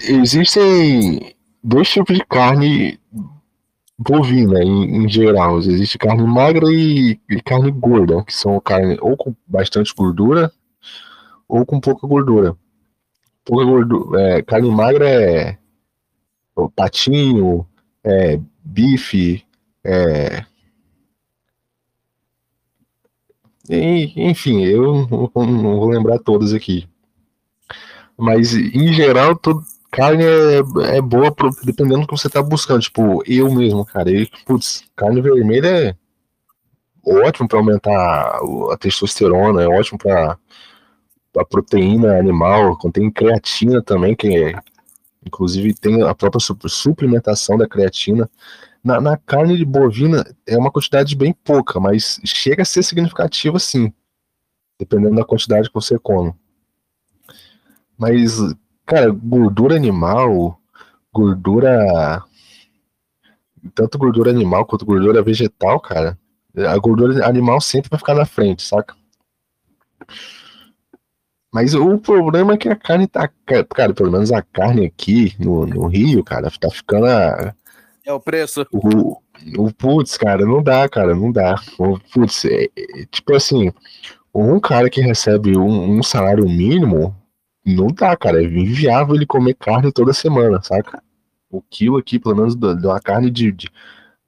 existem 0.09 1.35
dois 1.62 1.89
tipos 1.91 2.16
de 2.16 2.24
carne 2.24 3.01
bovina 4.03 4.62
em, 4.62 5.05
em 5.05 5.09
geral. 5.09 5.59
Existe 5.59 5.98
carne 5.98 6.26
magra 6.26 6.66
e, 6.70 7.18
e 7.30 7.40
carne 7.40 7.70
gorda, 7.70 8.24
que 8.24 8.34
são 8.34 8.61
carne 8.61 8.98
ou 9.00 9.16
com 9.16 9.34
bastante 9.46 9.94
gordura 9.94 10.53
ou 11.48 11.64
com 11.64 11.80
pouca 11.80 12.07
gordura. 12.07 12.57
Pouca 13.44 13.64
gordura, 13.64 14.20
é, 14.20 14.42
carne 14.42 14.70
magra 14.70 15.09
é 15.09 15.59
patinho, 16.76 17.66
é 18.05 18.40
bife, 18.64 19.44
é 19.84 20.44
enfim, 23.70 24.64
eu 24.64 25.09
não 25.34 25.78
vou 25.78 25.88
lembrar 25.88 26.18
todas 26.18 26.53
aqui. 26.53 26.86
Mas 28.18 28.55
em 28.55 28.92
geral, 28.92 29.36
todo, 29.36 29.64
carne 29.93 30.24
é, 30.24 30.97
é 30.97 31.01
boa 31.01 31.30
pro- 31.30 31.55
dependendo 31.62 32.01
do 32.01 32.07
que 32.09 32.16
você 32.16 32.28
tá 32.28 32.43
buscando. 32.43 32.80
Tipo, 32.80 33.22
eu 33.30 33.53
mesmo, 33.53 33.84
cara. 33.84 34.11
Eu, 34.11 34.26
putz, 34.45 34.84
carne 34.97 35.20
vermelha 35.20 35.68
é 35.68 35.97
ótimo 37.05 37.47
pra 37.47 37.59
aumentar 37.59 38.40
a 38.72 38.76
testosterona, 38.78 39.62
é 39.62 39.68
ótimo 39.68 39.99
pra 39.99 40.38
a 41.36 41.45
proteína 41.45 42.18
animal, 42.18 42.76
contém 42.76 43.11
creatina 43.11 43.82
também, 43.82 44.14
que 44.14 44.28
é, 44.36 44.55
inclusive 45.24 45.72
tem 45.74 46.03
a 46.03 46.14
própria 46.14 46.40
suplementação 46.68 47.57
da 47.57 47.66
creatina. 47.66 48.28
Na, 48.84 49.01
na, 49.01 49.16
carne 49.16 49.57
de 49.57 49.64
bovina 49.64 50.26
é 50.47 50.59
uma 50.59 50.70
quantidade 50.70 51.16
bem 51.16 51.32
pouca, 51.32 51.80
mas 51.80 52.20
chega 52.24 52.62
a 52.62 52.66
ser 52.66 52.82
significativa 52.82 53.59
sim, 53.59 53.93
dependendo 54.78 55.16
da 55.16 55.24
quantidade 55.24 55.68
que 55.68 55.74
você 55.74 55.99
come. 55.99 56.34
Mas, 57.97 58.38
cara, 58.87 59.11
gordura 59.11 59.76
animal, 59.76 60.59
gordura. 61.12 62.22
Tanto 63.74 63.99
gordura 63.99 64.30
animal 64.30 64.66
quanto 64.66 64.85
gordura 64.85 65.22
vegetal, 65.22 65.80
cara. 65.80 66.18
A 66.57 66.76
gordura 66.78 67.26
animal 67.26 67.61
sempre 67.61 67.91
vai 67.91 67.99
ficar 67.99 68.14
na 68.14 68.26
frente, 68.26 68.62
saca? 68.62 68.95
Mas 71.53 71.74
o 71.74 71.99
problema 71.99 72.55
é 72.55 72.57
que 72.57 72.68
a 72.68 72.76
carne 72.76 73.07
tá. 73.07 73.30
Cara, 73.74 73.95
pelo 73.95 74.11
menos 74.11 74.33
a 74.33 74.43
carne 74.43 74.87
aqui 74.87 75.35
no, 75.39 75.66
no 75.66 75.87
Rio, 75.87 76.24
cara, 76.24 76.51
tá 76.51 76.70
ficando. 76.70 77.07
A, 77.07 77.55
é 78.05 78.12
o 78.12 78.20
preço. 78.20 78.66
O, 78.72 79.18
o 79.59 79.72
putz, 79.72 80.16
cara, 80.16 80.45
não 80.45 80.62
dá, 80.62 80.89
cara, 80.89 81.14
não 81.14 81.30
dá. 81.30 81.55
O, 81.78 81.99
putz, 82.12 82.45
é, 82.45 82.64
é, 82.64 83.07
tipo 83.11 83.35
assim, 83.35 83.70
um 84.35 84.59
cara 84.59 84.91
que 84.91 85.01
recebe 85.01 85.57
um, 85.57 85.99
um, 85.99 86.03
salário 86.03 86.49
mínimo, 86.49 87.16
não 87.64 87.88
dá, 87.88 88.16
cara. 88.16 88.42
É 88.42 88.44
inviável 88.44 89.14
ele 89.14 89.26
comer 89.26 89.54
carne 89.54 89.92
toda 89.92 90.12
semana, 90.12 90.62
saca? 90.62 91.02
O 91.50 91.62
quilo 91.62 91.98
aqui, 91.98 92.18
pelo 92.18 92.36
menos, 92.36 92.54
de 92.54 92.86
uma 92.86 93.00
carne 93.00 93.30
de. 93.30 93.52
de 93.52 93.70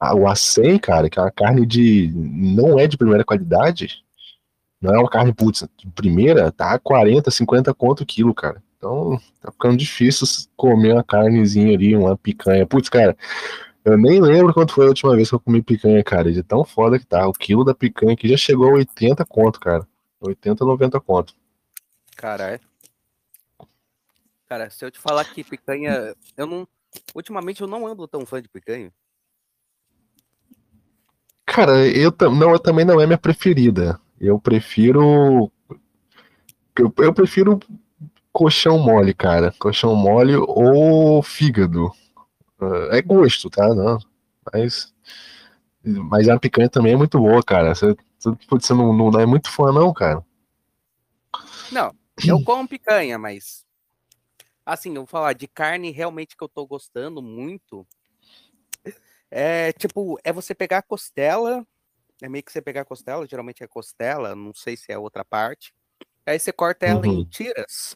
o 0.01 0.25
A100, 0.25 0.79
cara, 0.79 1.09
que 1.09 1.17
é 1.17 1.21
uma 1.21 1.31
carne 1.31 1.65
de. 1.65 2.11
não 2.13 2.79
é 2.79 2.87
de 2.87 2.97
primeira 2.97 3.23
qualidade 3.23 4.05
não 4.85 4.93
é 4.93 4.99
uma 4.99 5.09
carne, 5.09 5.33
putz, 5.33 5.67
de 5.77 5.87
primeira, 5.89 6.51
tá 6.51 6.77
40, 6.77 7.31
50 7.31 7.73
conto 7.73 8.01
o 8.01 8.05
quilo, 8.05 8.33
cara. 8.33 8.61
Então, 8.77 9.19
tá 9.41 9.51
ficando 9.51 9.77
difícil 9.77 10.27
comer 10.55 10.93
uma 10.93 11.03
carnezinha 11.03 11.75
ali, 11.75 11.95
uma 11.95 12.15
picanha. 12.15 12.67
Putz, 12.67 12.87
cara, 12.87 13.17
eu 13.83 13.97
nem 13.97 14.21
lembro 14.21 14.53
quanto 14.53 14.73
foi 14.73 14.85
a 14.85 14.89
última 14.89 15.15
vez 15.15 15.29
que 15.29 15.35
eu 15.35 15.39
comi 15.39 15.61
picanha, 15.61 16.03
cara. 16.03 16.31
De 16.31 16.43
tão 16.43 16.63
foda 16.63 16.99
que 16.99 17.05
tá. 17.05 17.27
O 17.27 17.33
quilo 17.33 17.63
da 17.63 17.73
picanha 17.73 18.13
aqui 18.13 18.27
já 18.27 18.37
chegou 18.37 18.69
a 18.69 18.73
80 18.73 19.25
conto, 19.25 19.59
cara. 19.59 19.87
80, 20.21 20.63
90 20.63 20.99
conto. 20.99 21.33
Caralho. 22.15 22.59
Cara, 24.47 24.69
se 24.69 24.85
eu 24.85 24.91
te 24.91 24.99
falar 24.99 25.25
que 25.25 25.43
picanha. 25.43 26.15
Eu 26.37 26.45
não. 26.45 26.67
Ultimamente 27.13 27.61
eu 27.61 27.67
não 27.67 27.85
ando 27.85 28.07
tão 28.07 28.25
fã 28.25 28.41
de 28.41 28.47
picanha. 28.47 28.91
Cara, 31.45 31.87
eu, 31.87 32.13
não, 32.31 32.51
eu 32.51 32.59
também 32.59 32.85
não 32.85 32.99
é 32.99 33.05
minha 33.05 33.17
preferida. 33.17 33.99
Eu 34.19 34.39
prefiro. 34.39 35.51
Eu, 36.77 36.93
eu 36.97 37.13
prefiro 37.13 37.59
colchão 38.31 38.77
mole, 38.77 39.13
cara. 39.13 39.53
Colchão 39.59 39.95
mole 39.95 40.35
ou 40.35 41.21
fígado. 41.23 41.91
É 42.91 43.01
gosto, 43.01 43.49
tá? 43.49 43.73
Não, 43.73 43.97
mas. 44.51 44.93
Mas 45.83 46.27
a 46.27 46.39
picanha 46.39 46.69
também 46.69 46.93
é 46.93 46.97
muito 46.97 47.19
boa, 47.19 47.43
cara. 47.43 47.75
Você, 47.75 47.95
você 48.49 48.73
não, 48.73 48.91
não 48.93 49.19
é 49.19 49.25
muito 49.25 49.51
fã, 49.51 49.71
não, 49.71 49.93
cara? 49.93 50.25
Não, 51.71 51.93
eu 52.25 52.41
como 52.43 52.67
picanha, 52.67 53.19
mas. 53.19 53.64
Assim, 54.65 54.89
eu 54.89 55.01
vou 55.01 55.05
falar 55.05 55.33
de 55.33 55.47
carne 55.47 55.91
realmente 55.91 56.35
que 56.35 56.43
eu 56.43 56.49
tô 56.49 56.65
gostando 56.65 57.21
muito. 57.21 57.85
É 59.29 59.71
tipo, 59.73 60.17
é 60.23 60.33
você 60.33 60.55
pegar 60.55 60.79
a 60.79 60.81
costela, 60.81 61.65
é 62.21 62.27
meio 62.27 62.43
que 62.43 62.51
você 62.51 62.61
pegar 62.61 62.81
a 62.81 62.85
costela, 62.85 63.27
geralmente 63.27 63.63
é 63.63 63.67
costela, 63.67 64.35
não 64.35 64.53
sei 64.53 64.75
se 64.75 64.91
é 64.91 64.97
outra 64.97 65.23
parte. 65.23 65.73
Aí 66.25 66.39
você 66.39 66.51
corta 66.51 66.85
ela 66.85 67.05
uhum. 67.05 67.19
em 67.19 67.23
tiras. 67.25 67.95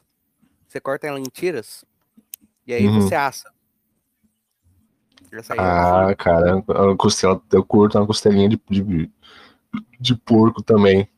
Você 0.68 0.80
corta 0.80 1.08
ela 1.08 1.18
em 1.18 1.24
tiras. 1.24 1.84
E 2.64 2.72
aí 2.72 2.86
uhum. 2.86 3.00
você 3.00 3.14
assa. 3.14 3.52
Ah, 5.58 6.14
cara, 6.16 6.58
a 6.58 6.96
costela, 6.96 7.40
eu 7.52 7.64
curto 7.64 7.98
uma 7.98 8.06
costelinha 8.06 8.48
de, 8.48 8.60
de, 8.68 9.10
de 9.98 10.14
porco 10.14 10.62
também. 10.62 11.08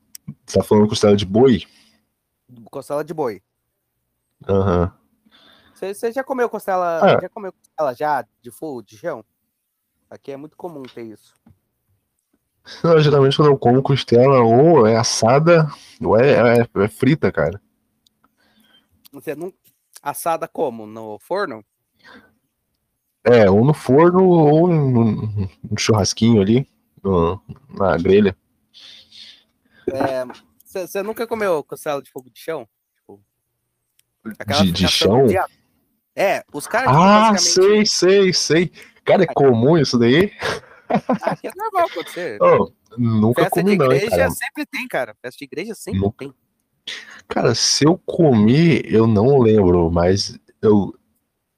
Você 0.46 0.58
tá 0.58 0.64
falando 0.64 0.88
costela 0.88 1.16
de 1.16 1.26
boi? 1.26 1.64
Costela 2.70 3.04
de 3.04 3.12
boi. 3.12 3.42
Aham. 4.48 4.84
Uhum. 4.84 5.01
Você, 5.82 5.94
você 5.94 6.12
já 6.12 6.22
comeu 6.22 6.48
costela? 6.48 7.00
Ah. 7.02 7.20
Já 7.20 7.28
comeu 7.28 7.52
costela 7.52 7.92
já 7.92 8.24
de 8.40 8.52
fogo, 8.52 8.82
de 8.82 8.96
chão? 8.96 9.24
Aqui 10.08 10.30
é 10.30 10.36
muito 10.36 10.56
comum 10.56 10.82
ter 10.82 11.02
isso. 11.02 11.34
Não, 12.84 13.00
geralmente 13.00 13.36
quando 13.36 13.50
eu 13.50 13.58
como 13.58 13.82
costela, 13.82 14.40
ou 14.42 14.86
é 14.86 14.96
assada, 14.96 15.66
ou 16.00 16.16
é, 16.16 16.60
é, 16.60 16.84
é 16.84 16.88
frita, 16.88 17.32
cara. 17.32 17.60
Você 19.10 19.34
não. 19.34 19.52
Assada 20.00 20.46
como? 20.46 20.86
No 20.86 21.18
forno? 21.18 21.64
É, 23.24 23.50
ou 23.50 23.64
no 23.64 23.74
forno, 23.74 24.24
ou 24.28 24.68
no, 24.68 25.48
no 25.68 25.78
churrasquinho 25.78 26.40
ali, 26.40 26.68
no, 27.02 27.40
na 27.68 27.96
grelha. 27.96 28.36
Você 30.64 30.98
é, 30.98 31.02
nunca 31.02 31.26
comeu 31.26 31.64
costela 31.64 32.00
de 32.00 32.10
fogo 32.10 32.30
de 32.30 32.38
chão? 32.38 32.68
Tipo, 32.94 33.20
de, 34.62 34.72
de 34.72 34.88
chão? 34.88 35.26
De... 35.26 35.36
É, 36.14 36.44
os 36.52 36.66
caras. 36.66 36.88
Ah, 36.90 37.32
basicamente... 37.32 37.88
sei, 37.88 38.30
sei, 38.30 38.32
sei. 38.32 38.72
Cara, 39.04 39.24
é 39.24 39.26
comum 39.26 39.78
isso 39.78 39.98
daí? 39.98 40.32
Aqui 41.22 41.48
é 41.48 41.52
normal 41.56 41.86
acontecer. 41.86 42.38
Oh, 42.42 42.70
nunca 42.98 43.44
Festa 43.44 43.62
comi, 43.62 43.78
de 43.78 43.82
igreja 43.82 44.10
não, 44.10 44.16
cara. 44.18 44.30
sempre 44.30 44.66
tem, 44.66 44.86
cara. 44.86 45.16
Festa 45.22 45.38
de 45.38 45.44
igreja 45.44 45.74
sempre 45.74 46.00
nunca. 46.00 46.26
tem. 46.26 46.34
Cara, 47.26 47.54
se 47.54 47.86
eu 47.86 47.96
comi, 48.04 48.82
eu 48.84 49.06
não 49.06 49.38
lembro, 49.38 49.90
mas 49.90 50.38
eu 50.60 50.94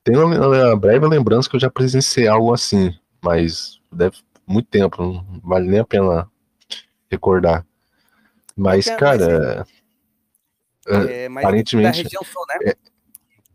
tenho 0.05 0.27
uma 0.27 0.77
breve 0.77 1.07
lembrança 1.09 1.49
que 1.51 1.57
eu 1.57 1.61
já 1.61 1.69
presenciei 1.69 2.29
algo 2.29 2.53
assim, 2.53 2.97
mas 3.21 3.81
deve 3.91 4.19
muito 4.47 4.69
tempo, 4.69 5.03
não 5.03 5.41
vale 5.43 5.67
nem 5.67 5.81
a 5.81 5.85
pena 5.85 6.31
recordar. 7.11 7.67
Mas, 8.57 8.87
é, 8.87 8.97
cara, 8.97 9.67
mas 10.87 11.09
é, 11.09 11.25
é, 11.25 11.27
aparentemente, 11.27 12.09
sul, 12.09 12.47
né? 12.49 12.71
é, 12.71 12.77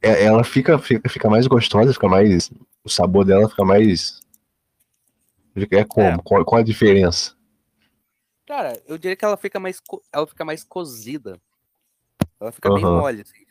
ela 0.02 0.44
fica, 0.44 0.78
fica, 0.80 1.10
fica 1.10 1.30
mais 1.30 1.48
gostosa, 1.48 1.94
fica 1.94 2.08
mais. 2.08 2.52
O 2.84 2.90
sabor 2.90 3.26
dela 3.26 3.50
fica 3.50 3.66
mais 3.66 4.20
é 5.72 5.84
como? 5.84 6.08
É. 6.08 6.18
Qual, 6.24 6.46
qual 6.46 6.62
a 6.62 6.64
diferença? 6.64 7.36
Cara, 8.46 8.82
eu 8.88 8.98
diria 8.98 9.16
que 9.16 9.26
ela 9.26 9.38
fica 9.38 9.60
mais, 9.60 9.82
ela 10.12 10.28
fica 10.28 10.46
mais 10.46 10.64
cozida. 10.64 11.40
Ela 12.40 12.52
fica 12.52 12.70
uhum. 12.70 12.76
bem 12.76 12.84
mole, 12.84 13.22
assim. 13.22 13.46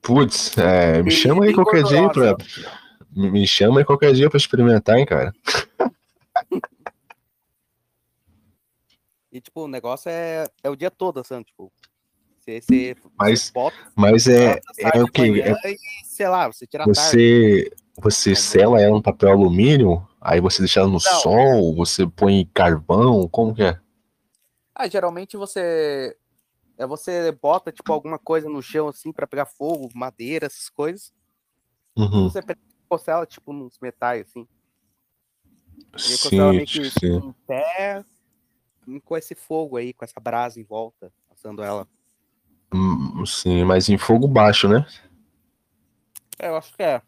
Putz, 0.00 0.56
é, 0.58 1.02
me 1.02 1.08
e, 1.10 1.12
chama 1.12 1.44
aí 1.44 1.54
qualquer 1.54 1.84
dia 1.84 2.08
pra. 2.10 2.36
Me 3.10 3.46
chama 3.46 3.80
aí 3.80 3.84
qualquer 3.84 4.12
dia 4.12 4.28
pra 4.28 4.36
experimentar, 4.36 4.98
hein, 4.98 5.06
cara. 5.06 5.32
e, 9.30 9.40
tipo, 9.40 9.62
o 9.64 9.68
negócio 9.68 10.10
é, 10.10 10.46
é 10.62 10.70
o 10.70 10.76
dia 10.76 10.90
todo, 10.90 11.20
assim, 11.20 11.42
tipo. 11.42 11.72
Você, 12.42 12.60
você, 12.60 12.96
mas, 13.16 13.50
bota, 13.50 13.76
mas 13.94 14.26
é, 14.26 14.60
é 14.78 15.00
o 15.00 15.06
que? 15.06 15.40
É, 15.40 15.52
e, 15.70 15.78
sei 16.04 16.26
lá, 16.26 16.48
você 16.48 16.66
tira 16.66 16.84
você, 16.84 17.70
tarde. 17.70 17.82
Você 18.00 18.34
sela 18.34 18.80
ela 18.80 18.96
no 18.96 19.02
papel 19.02 19.30
alumínio, 19.30 20.04
aí 20.20 20.40
você 20.40 20.60
deixa 20.60 20.80
ela 20.80 20.88
no 20.88 20.94
Não. 20.94 21.00
sol, 21.00 21.74
você 21.76 22.04
põe 22.04 22.44
carvão, 22.52 23.28
como 23.28 23.54
que 23.54 23.62
é? 23.62 23.78
Ah, 24.74 24.88
geralmente 24.88 25.36
você 25.36 26.16
é 26.76 26.84
você 26.84 27.30
bota 27.30 27.70
tipo 27.70 27.92
alguma 27.92 28.18
coisa 28.18 28.48
no 28.48 28.60
chão 28.60 28.88
assim 28.88 29.12
para 29.12 29.26
pegar 29.26 29.46
fogo, 29.46 29.88
madeira, 29.94 30.46
essas 30.46 30.68
coisas. 30.68 31.12
Uhum. 31.96 32.28
Você 32.28 32.40
coça 32.88 33.12
ela 33.12 33.26
tipo 33.26 33.52
nos 33.52 33.78
metais 33.78 34.26
assim. 34.28 34.48
Sim, 35.96 36.40
ela 36.40 36.52
meio 36.52 36.66
que 36.66 36.90
sim. 36.90 37.18
em 37.18 37.32
pé 37.46 38.04
com 39.04 39.16
esse 39.16 39.36
fogo 39.36 39.76
aí, 39.76 39.92
com 39.92 40.04
essa 40.04 40.18
brasa 40.18 40.58
em 40.58 40.64
volta, 40.64 41.12
assando 41.30 41.62
ela. 41.62 41.86
Hum, 42.74 43.24
sim, 43.26 43.64
mas 43.64 43.88
em 43.88 43.98
fogo 43.98 44.26
baixo, 44.26 44.66
né? 44.68 44.86
É, 46.38 46.48
eu 46.48 46.56
acho 46.56 46.74
que 46.74 46.82
é. 46.82 47.02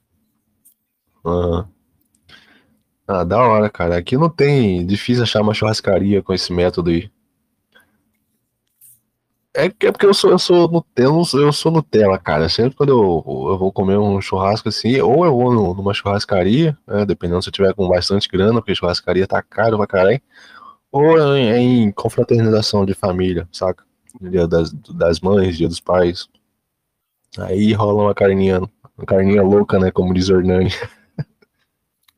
Uhum. 1.25 1.65
Ah, 3.07 3.25
da 3.25 3.39
hora, 3.39 3.69
cara. 3.71 3.97
Aqui 3.97 4.17
não 4.17 4.29
tem. 4.29 4.85
Difícil 4.87 5.23
achar 5.23 5.43
uma 5.43 5.55
churrascaria 5.55 6.23
com 6.23 6.33
esse 6.33 6.53
método 6.53 6.91
aí. 6.91 7.11
É, 9.57 9.67
é 9.67 9.93
porque 9.93 10.05
eu 10.05 10.13
sou, 10.13 10.31
eu 10.31 10.39
sou 10.39 10.69
Nutella, 10.69 11.23
eu 11.35 11.53
sou 11.53 11.71
Nutella, 11.71 12.19
cara. 12.19 12.49
Sempre 12.49 12.77
quando 12.77 12.91
eu, 12.91 13.49
eu 13.51 13.59
vou 13.59 13.73
comer 13.73 13.97
um 13.99 14.21
churrasco 14.21 14.69
assim, 14.69 15.01
ou 15.01 15.25
eu 15.25 15.33
vou 15.33 15.75
numa 15.75 15.95
churrascaria, 15.95 16.77
né, 16.87 17.07
dependendo 17.07 17.41
se 17.41 17.49
eu 17.49 17.53
tiver 17.53 17.73
com 17.75 17.89
bastante 17.89 18.29
grana, 18.29 18.61
porque 18.61 18.75
churrascaria 18.75 19.27
tá 19.27 19.41
caro 19.43 19.77
pra 19.77 19.87
caralho, 19.87 20.21
ou 20.91 21.37
em, 21.37 21.85
em 21.85 21.93
confraternização 21.93 22.85
de 22.85 22.95
família, 22.95 23.49
saca? 23.53 23.85
Dia 24.21 24.47
das, 24.47 24.73
das 24.73 25.21
mães, 25.21 25.57
dia 25.57 25.69
dos 25.69 25.81
pais. 25.81 26.29
Aí 27.39 27.73
rola 27.73 28.05
uma 28.05 28.15
carninha, 28.15 28.61
uma 28.97 29.07
carninha 29.07 29.43
louca, 29.43 29.79
né? 29.79 29.91
Como 29.91 30.15
diz 30.15 30.29
Hernani. 30.29 30.71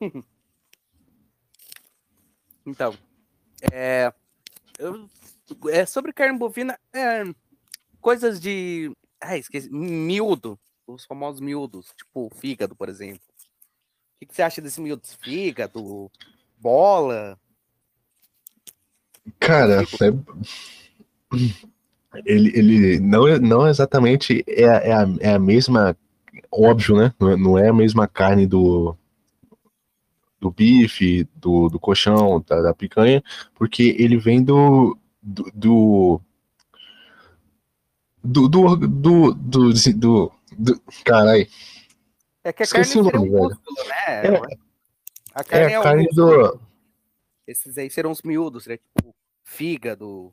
então, 2.66 2.94
é, 3.73 4.12
eu, 4.78 5.09
É 5.70 5.86
sobre 5.86 6.12
carne 6.12 6.39
bovina, 6.39 6.78
é, 6.93 7.24
coisas 8.01 8.40
de. 8.40 8.93
Ah, 9.20 9.36
esqueci. 9.36 9.70
Miúdo. 9.70 10.59
Os 10.86 11.05
famosos 11.05 11.40
miúdos, 11.40 11.93
tipo 11.97 12.31
fígado, 12.36 12.77
por 12.77 12.89
exemplo. 12.89 13.20
O 14.14 14.18
que, 14.20 14.27
que 14.27 14.35
você 14.35 14.43
acha 14.43 14.62
desse 14.62 14.81
miúdo? 14.81 15.02
Fígado, 15.20 16.10
bola? 16.59 17.36
Cara, 19.40 19.82
é... 19.82 21.27
ele, 22.25 22.51
ele 22.55 23.01
não, 23.01 23.27
é, 23.27 23.39
não 23.39 23.69
exatamente 23.69 24.45
é, 24.47 24.63
é, 24.63 24.93
a, 24.93 25.07
é 25.21 25.35
a 25.35 25.39
mesma. 25.39 25.97
Óbvio, 26.51 26.97
né? 26.97 27.13
Não 27.19 27.31
é, 27.31 27.37
não 27.37 27.59
é 27.59 27.69
a 27.69 27.73
mesma 27.73 28.07
carne 28.07 28.47
do, 28.47 28.97
do 30.41 30.51
bife, 30.51 31.29
do, 31.35 31.69
do 31.69 31.79
colchão, 31.79 32.43
da, 32.47 32.63
da 32.63 32.75
picanha, 32.75 33.23
porque 33.55 33.95
ele 33.99 34.17
vem 34.17 34.43
do. 34.43 34.97
do, 35.23 35.51
do 35.55 36.21
do, 38.23 38.49
do, 38.49 38.77
do, 38.77 39.35
do, 39.35 39.73
do, 39.95 40.33
do 40.59 40.83
caralho. 41.05 41.47
É 42.43 42.53
que 42.53 42.63
a 42.63 42.67
carne 42.67 42.83
Esqueci 42.83 42.99
o 42.99 43.03
um 43.03 43.05
nome, 43.05 43.31
velho. 43.31 43.43
músculo, 43.43 43.89
né? 43.89 44.27
É, 44.27 44.29
a 45.35 45.41
é 45.41 45.45
carne 45.45 45.73
é, 45.73 45.75
a 45.75 45.81
um 45.81 45.83
carne 45.83 46.05
músculo. 46.05 46.49
do, 46.49 46.61
Esses 47.47 47.79
aí 47.79 47.91
serão 47.91 48.11
os 48.11 48.23
miúdos, 48.23 48.65
seria 48.65 48.79
tipo 48.79 49.15
fígado, 49.45 50.33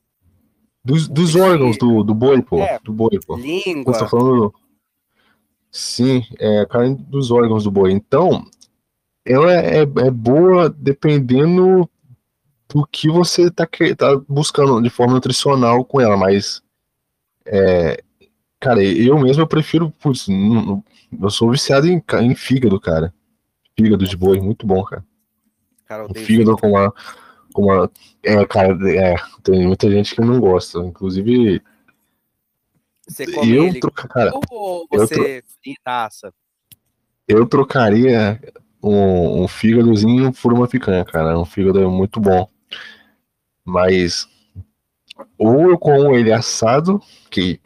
dos, 0.84 1.08
dos 1.08 1.36
órgãos 1.36 1.78
do, 1.78 2.04
do 2.04 2.14
boi, 2.14 2.42
pô. 2.42 2.60
É. 2.60 2.80
Do 2.84 2.92
boi, 2.92 3.20
pô. 3.26 3.38
língua. 3.38 3.94
Você 3.94 4.00
tá 4.00 4.08
falando. 4.08 4.54
Sim, 5.72 6.24
é 6.40 6.60
a 6.60 6.66
carne 6.66 6.96
dos 6.96 7.32
órgãos 7.32 7.64
do 7.64 7.72
boi. 7.72 7.92
Então, 7.92 8.46
ela 9.26 9.52
é, 9.52 9.82
é 9.82 10.12
boa 10.12 10.70
dependendo 10.70 11.90
do 12.70 12.86
que 12.92 13.10
você 13.10 13.50
tá, 13.50 13.68
tá 13.98 14.22
buscando 14.28 14.82
de 14.82 14.90
forma 14.90 15.14
nutricional 15.14 15.86
com 15.86 16.02
ela, 16.02 16.18
mas. 16.18 16.62
É, 17.46 18.04
cara, 18.60 18.84
eu 18.84 19.18
mesmo 19.18 19.44
eu 19.44 19.48
prefiro. 19.48 19.92
Putz, 20.02 20.28
eu 20.28 21.30
sou 21.30 21.52
viciado 21.52 21.88
em, 21.88 22.04
em 22.22 22.36
fígado, 22.36 22.80
cara. 22.80 23.14
Fígado 23.78 24.06
de 24.06 24.16
boi, 24.16 24.40
muito 24.40 24.68
bom, 24.68 24.84
cara. 24.84 25.04
Cara, 25.86 26.06
O 26.10 26.14
fígado 26.14 26.58
com 26.58 26.72
uma. 26.72 26.94
Com 27.54 27.64
uma 27.64 27.90
é, 28.24 28.46
cara, 28.46 28.78
é, 28.92 29.16
tem 29.44 29.66
muita 29.68 29.90
gente 29.90 30.16
que 30.16 30.22
não 30.22 30.40
gosta. 30.40 30.80
Inclusive, 30.80 31.62
Você 33.08 33.26
come 33.32 33.56
eu, 33.56 33.66
ele 33.66 33.80
troca- 33.80 34.08
cara, 34.08 34.32
ou 34.50 34.88
eu 34.92 35.00
você 35.00 35.44
fritaça? 35.62 36.34
eu 37.28 37.46
trocaria 37.48 38.40
um, 38.84 39.44
um 39.44 39.48
fígadozinho 39.48 40.34
por 40.34 40.52
uma 40.52 40.68
picanha, 40.68 41.06
cara. 41.06 41.40
Um 41.40 41.46
fígado 41.46 41.80
é 41.82 41.88
muito 41.88 42.20
bom. 42.20 42.48
Mas 43.66 44.28
ou 45.38 45.70
eu 45.70 45.78
como 45.78 46.16
ele 46.16 46.34
assado, 46.34 47.00
que 47.30 47.60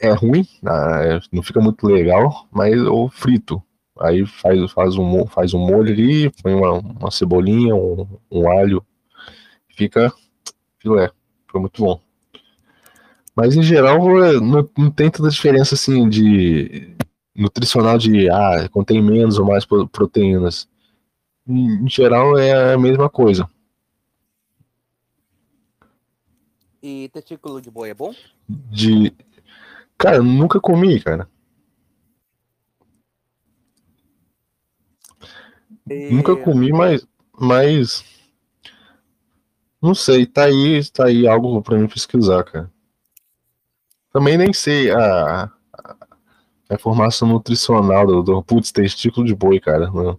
é 0.00 0.10
ruim, 0.12 0.46
ah, 0.64 1.00
é, 1.04 1.20
não 1.32 1.42
fica 1.42 1.60
muito 1.60 1.86
legal, 1.86 2.46
mas 2.50 2.76
ou 2.80 3.08
frito. 3.08 3.62
Aí 4.00 4.26
faz, 4.26 4.72
faz, 4.72 4.96
um, 4.96 5.26
faz 5.26 5.54
um 5.54 5.58
molho 5.58 5.92
ali, 5.92 6.30
põe 6.42 6.52
uma, 6.52 6.72
uma 6.72 7.10
cebolinha, 7.12 7.74
um, 7.76 8.06
um 8.30 8.50
alho, 8.50 8.84
fica 9.76 10.12
filé. 10.78 11.10
Fica 11.46 11.58
muito 11.58 11.82
bom. 11.82 12.00
Mas 13.36 13.56
em 13.56 13.62
geral 13.62 14.22
é, 14.22 14.34
não, 14.34 14.68
não 14.78 14.90
tem 14.90 15.10
tanta 15.10 15.28
diferença 15.28 15.74
assim 15.74 16.08
de 16.08 16.96
nutricional 17.34 17.98
de 17.98 18.30
ah, 18.30 18.68
contém 18.70 19.02
menos 19.02 19.38
ou 19.38 19.46
mais 19.46 19.64
pro- 19.64 19.88
proteínas. 19.88 20.68
Em, 21.46 21.84
em 21.84 21.88
geral 21.88 22.38
é 22.38 22.74
a 22.74 22.78
mesma 22.78 23.10
coisa. 23.10 23.48
E 26.82 27.08
testículo 27.08 27.60
de 27.60 27.70
boi 27.70 27.90
é 27.90 27.94
bom? 27.94 28.14
De. 28.48 29.12
Cara, 29.96 30.22
nunca 30.22 30.60
comi, 30.60 31.00
cara. 31.00 31.28
E- 35.88 36.10
Nunca 36.10 36.36
comi, 36.36 36.70
mas. 36.72 37.06
Mas. 37.38 38.04
Não 39.84 39.94
sei, 39.94 40.24
tá 40.24 40.44
aí, 40.44 40.82
tá 40.90 41.04
aí 41.08 41.28
algo 41.28 41.60
pra 41.60 41.76
mim 41.76 41.86
pesquisar, 41.86 42.42
cara. 42.42 42.72
Também 44.10 44.38
nem 44.38 44.50
sei 44.50 44.90
a, 44.90 45.50
a, 46.70 46.74
informação 46.74 47.28
nutricional 47.28 48.06
do, 48.06 48.22
do 48.22 48.42
putz, 48.42 48.72
testículo 48.72 49.26
de 49.26 49.34
boi, 49.34 49.60
cara. 49.60 49.90
Não, 49.90 50.18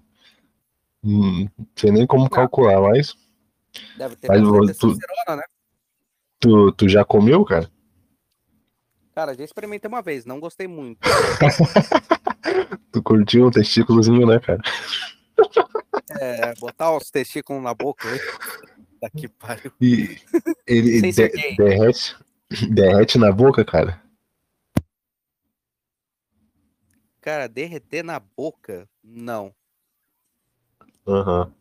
não 1.01 1.49
sei 1.75 1.91
nem 1.91 2.05
como 2.05 2.29
calcular, 2.29 2.79
mas 2.79 3.17
Deve 3.97 4.15
ter 4.17 4.27
Mas 4.27 4.41
tu- 4.43 4.67
testosterona, 4.67 5.37
né? 5.37 5.43
tu, 6.39 6.71
tu 6.73 6.87
já 6.87 7.03
comeu, 7.03 7.43
cara? 7.43 7.67
Cara, 9.15 9.33
já 9.33 9.43
experimentei 9.43 9.87
uma 9.87 10.03
vez, 10.03 10.25
não 10.25 10.39
gostei 10.39 10.67
muito. 10.67 10.99
Tu 12.91 13.01
curtiu 13.01 13.47
um 13.47 13.51
testículozinho, 13.51 14.27
né, 14.27 14.39
cara? 14.39 14.61
É, 16.21 16.53
botar 16.59 16.95
os 16.95 17.09
testículos 17.09 17.63
na 17.63 17.73
boca. 17.73 18.07
né? 19.05 19.09
Daqui 19.13 19.27
pariu. 19.27 19.71
E 19.79 20.17
ele 20.67 21.11
de- 21.11 21.55
derrete, 21.55 22.15
derrete 22.73 23.17
na 23.17 23.31
boca, 23.31 23.63
cara. 23.65 24.01
Cara, 27.21 27.47
derreter 27.47 28.03
na 28.03 28.19
boca? 28.19 28.87
Não. 29.03 29.53
Aham. 31.07 31.51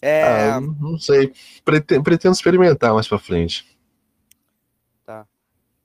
É, 0.00 0.22
Ah, 0.24 0.60
não 0.60 0.98
sei. 0.98 1.34
Prete- 1.64 2.00
pretendo 2.02 2.32
experimentar 2.34 2.94
mais 2.94 3.06
pra 3.06 3.18
frente. 3.18 3.66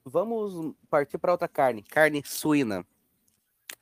vamos 0.08 0.72
partir 0.88 1.18
para 1.18 1.32
outra 1.32 1.48
carne. 1.48 1.82
Carne 1.82 2.22
suína. 2.24 2.86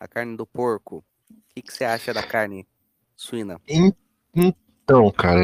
A 0.00 0.08
carne 0.08 0.36
do 0.36 0.46
porco. 0.46 1.04
O 1.30 1.34
que, 1.54 1.60
que 1.62 1.72
você 1.72 1.84
acha 1.84 2.14
da 2.14 2.22
carne 2.22 2.66
suína? 3.14 3.60
En- 3.68 3.94
Então, 4.34 5.10
cara, 5.12 5.42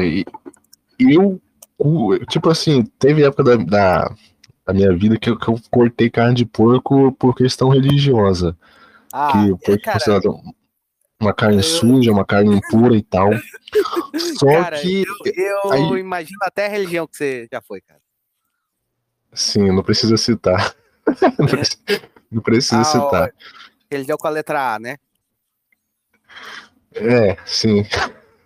eu, 1.09 1.41
tipo 2.29 2.49
assim, 2.49 2.83
teve 2.99 3.23
época 3.23 3.43
da, 3.43 3.55
da, 3.57 4.15
da 4.65 4.73
minha 4.73 4.95
vida 4.95 5.17
que 5.17 5.29
eu, 5.29 5.37
que 5.37 5.47
eu 5.47 5.59
cortei 5.69 6.09
carne 6.09 6.35
de 6.35 6.45
porco 6.45 7.11
por 7.13 7.35
questão 7.35 7.69
religiosa. 7.69 8.57
Ah, 9.11 9.31
que 9.31 9.37
o 9.51 9.55
é, 9.55 9.57
porco 9.57 9.71
é 9.71 9.77
cara, 9.77 9.93
considerado 9.99 10.41
uma 11.19 11.33
carne 11.33 11.57
eu- 11.57 11.63
suja, 11.63 12.11
uma 12.11 12.25
carne 12.25 12.55
impura 12.55 12.95
e 12.95 13.01
tal. 13.01 13.29
Só 14.39 14.45
Cara, 14.45 14.81
que, 14.81 15.03
eu 15.35 15.71
aí- 15.71 15.99
imagino 15.99 16.39
até 16.43 16.65
a 16.65 16.69
religião 16.69 17.07
que 17.07 17.15
você 17.15 17.47
já 17.51 17.61
foi, 17.61 17.81
cara. 17.81 17.99
sim, 19.33 19.71
não 19.71 19.83
precisa 19.83 20.17
citar. 20.17 20.75
não 21.39 21.47
precisa, 21.47 21.77
não 22.31 22.41
precisa 22.41 22.81
Ah, 22.81 22.85
citar. 22.85 23.33
Religião 23.89 24.17
com 24.17 24.27
a 24.27 24.31
letra 24.31 24.75
A, 24.75 24.79
né? 24.79 24.97
É, 26.93 27.37
sim. 27.45 27.85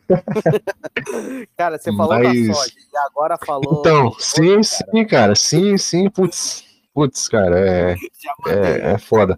Cara, 1.57 1.77
você 1.77 1.91
falou 1.95 2.09
da 2.09 2.19
Mas- 2.29 2.47
soja 2.55 2.71
e 2.93 2.97
agora 2.97 3.37
falou. 3.45 3.79
Então, 3.79 4.13
sim, 4.19 4.61
porco, 4.63 4.83
sim, 4.91 5.05
cara, 5.05 5.35
sim, 5.35 5.77
sim, 5.77 6.09
putz, 6.09 6.63
putz, 6.93 7.27
cara, 7.27 7.59
é, 7.59 7.95
é, 8.47 8.91
é 8.93 8.97
foda. 8.97 9.37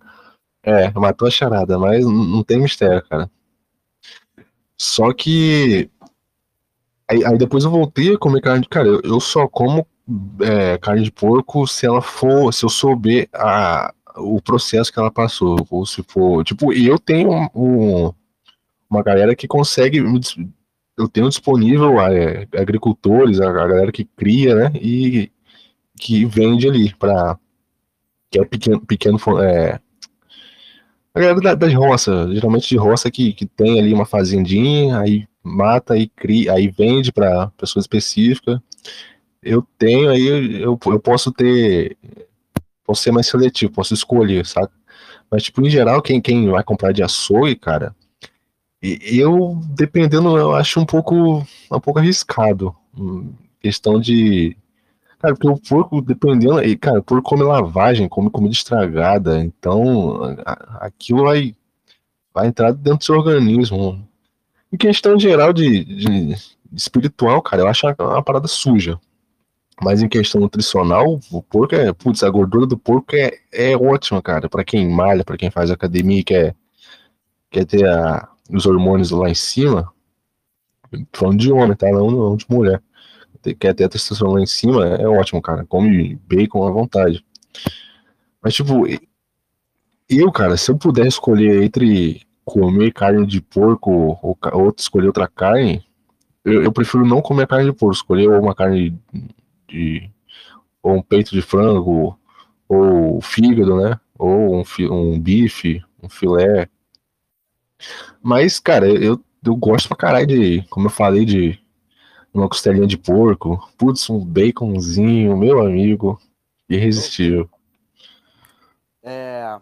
É, 0.64 0.91
matou 0.91 1.27
a 1.27 1.31
charada, 1.31 1.77
mas 1.80 2.06
não 2.06 2.44
tem 2.44 2.60
mistério, 2.60 3.02
cara. 3.07 3.30
Só 4.77 5.14
que 5.14 5.89
aí, 7.10 7.23
aí 7.26 7.38
depois 7.38 7.64
eu 7.64 7.72
voltei 7.72 8.14
a 8.14 8.18
comer 8.18 8.41
carne 8.41 8.61
de, 8.64 8.69
cara, 8.69 8.88
eu, 8.88 9.02
eu 9.03 9.19
só 9.19 9.48
como 9.48 9.88
é, 10.41 10.77
carne 10.77 11.03
de 11.03 11.11
porco 11.11 11.65
se 11.68 11.85
ela 11.85 12.02
for, 12.02 12.53
se 12.53 12.64
eu 12.65 12.69
souber 12.69 13.30
a, 13.34 13.94
o 14.18 14.41
processo 14.41 14.91
que 14.91 14.99
ela 14.99 15.11
passou, 15.11 15.65
ou 15.69 15.85
se 15.85 16.03
for, 16.03 16.44
tipo, 16.44 16.73
eu 16.73 16.99
tenho 16.99 17.31
um- 17.31 17.49
um- 17.56 18.14
uma 18.89 19.03
galera 19.03 19.35
que 19.35 19.48
consegue 19.48 20.02
eu 20.98 21.07
tenho 21.07 21.30
disponível 21.30 21.99
é, 22.02 22.48
agricultores, 22.57 23.40
a, 23.40 23.49
a 23.49 23.68
galera 23.68 23.91
que 23.91 24.06
cria, 24.06 24.56
né, 24.56 24.72
e 24.82 25.32
que 25.99 26.26
vende 26.26 26.68
ali 26.68 26.94
para 26.95 27.38
que 28.32 28.40
é 28.40 28.45
pequeno, 28.45 28.82
pequeno 28.86 29.18
é, 29.41 29.80
a 31.14 31.19
galera 31.19 31.41
da- 31.41 31.56
das 31.56 31.74
roças, 31.74 32.32
geralmente 32.34 32.68
de 32.69 32.78
roça 32.78 33.10
que, 33.10 33.34
que 33.34 33.45
tem 33.45 33.80
ali 33.80 33.94
uma 33.94 34.06
fazendinha, 34.06 34.99
aí 34.99 35.28
mata 35.44 35.98
e 35.98 36.07
cria, 36.07 36.53
aí 36.53 36.68
vende 36.68 37.11
para 37.11 37.48
pessoa 37.57 37.82
específica. 37.82 38.61
Eu 39.41 39.65
tenho 39.78 40.10
aí, 40.10 40.61
eu, 40.61 40.80
eu 40.86 40.99
posso 40.99 41.32
ter, 41.32 41.98
posso 42.86 43.03
ser 43.03 43.11
mais 43.11 43.28
seletivo, 43.28 43.74
posso 43.74 43.94
escolher, 43.94 44.45
saca? 44.45 44.74
Mas, 45.32 45.44
tipo, 45.44 45.65
em 45.65 45.69
geral, 45.69 46.02
quem, 46.02 46.22
quem 46.22 46.49
vai 46.49 46.64
comprar 46.64 46.91
de 46.94 47.03
açougue, 47.03 47.56
cara, 47.56 47.95
eu, 48.82 49.60
dependendo, 49.70 50.38
eu 50.38 50.56
acho 50.56 50.80
um 50.80 50.86
pouco, 50.86 51.45
um 51.72 51.80
pouco 51.80 51.99
arriscado. 51.99 52.76
Hum, 52.98 53.34
Questão 53.60 53.99
de. 53.99 54.56
Cara, 55.20 55.34
porque 55.34 55.48
o 55.49 55.58
porco, 55.58 56.02
dependendo. 56.02 56.62
E, 56.64 56.78
cara, 56.78 56.99
o 56.99 57.04
porco 57.04 57.30
come 57.30 57.44
lavagem, 57.44 58.08
come 58.08 58.30
comida 58.30 58.54
estragada. 58.54 59.40
Então, 59.40 60.36
aquilo 60.80 61.24
vai, 61.24 61.56
vai 62.34 62.48
entrar 62.48 62.72
dentro 62.72 62.99
do 62.99 63.04
seu 63.04 63.16
organismo. 63.16 64.08
Em 64.72 64.78
questão 64.78 65.20
geral 65.20 65.54
de, 65.54 65.84
de 65.84 66.36
espiritual, 66.72 67.41
cara, 67.41 67.64
eu 67.64 67.68
acho 67.68 67.88
uma, 67.99 68.24
parada 68.24 68.48
suja. 68.48 68.99
Mas 69.82 70.02
em 70.02 70.08
questão 70.08 70.41
nutricional, 70.41 71.20
o 71.32 71.41
porco 71.41 71.76
é. 71.76 71.91
Putz, 71.94 72.24
a 72.24 72.30
gordura 72.30 72.66
do 72.66 72.78
porco 72.78 73.16
é, 73.16 73.32
é 73.52 73.76
ótima, 73.76 74.22
cara. 74.22 74.48
Pra 74.48 74.64
quem 74.64 74.88
malha, 74.88 75.24
pra 75.24 75.38
quem 75.38 75.52
faz 75.52 75.72
academia 75.72 76.20
e 76.20 76.24
quer, 76.24 76.56
quer 77.52 77.66
ter 77.66 77.88
a, 77.88 78.30
os 78.49 78.65
hormônios 78.65 79.11
lá 79.11 79.30
em 79.30 79.36
cima. 79.36 79.91
Falando 81.14 81.40
de 81.40 81.52
homem, 81.52 81.76
tá? 81.76 81.90
Não, 81.91 82.10
não 82.10 82.36
de 82.36 82.45
mulher. 82.49 82.82
Quer 83.60 83.74
ter 83.74 83.88
testosterona 83.88 84.36
lá 84.38 84.41
em 84.41 84.48
cima, 84.48 84.86
é 84.86 85.07
ótimo, 85.07 85.41
cara. 85.41 85.65
Come 85.65 86.15
bacon 86.28 86.68
à 86.68 86.72
vontade. 86.72 87.24
Mas, 88.41 88.56
tipo, 88.56 88.86
eu, 90.10 90.32
cara, 90.32 90.57
se 90.57 90.72
eu 90.72 90.78
puder 90.78 91.07
escolher 91.07 91.64
entre 91.64 92.26
comer 92.45 92.94
carne 92.94 93.26
de 93.26 93.41
porco 93.41 94.18
ou, 94.22 94.38
ou 94.53 94.74
escolher 94.78 95.07
outra 95.07 95.28
carne, 95.28 95.84
eu, 96.45 96.64
eu, 96.64 96.72
prefiro 96.72 97.06
não 97.06 97.22
comer 97.22 97.45
carne 97.45 97.65
de 97.65 97.74
porco, 97.74 97.94
escolher 97.94 98.30
uma 98.30 98.56
carne 98.56 98.98
de. 99.68 100.10
ou 100.82 100.95
um 100.95 101.02
peito 101.02 101.32
de 101.32 101.41
frango, 101.41 102.18
ou 102.69 103.22
fígado, 103.22 103.76
né? 103.76 103.99
Ou 104.18 104.61
um, 104.61 104.64
um 104.91 105.19
bife, 105.19 105.84
um 106.02 106.07
filé. 106.07 106.69
Mas, 108.22 108.60
cara, 108.60 108.88
eu, 108.88 109.20
eu 109.45 109.56
gosto 109.56 109.88
pra 109.88 109.98
caralho 109.98 110.28
de, 110.28 110.64
como 110.70 110.88
eu 110.88 110.91
falei, 110.91 111.26
de 111.26 111.60
uma 112.34 112.48
costelinha 112.48 112.88
de 112.88 112.98
porco. 112.98 113.70
Putz, 113.78 114.10
um 114.10 114.24
baconzinho, 114.24 115.38
meu 115.38 115.62
amigo. 115.62 116.20
Irresistível. 116.70 117.49
É. 119.04 119.58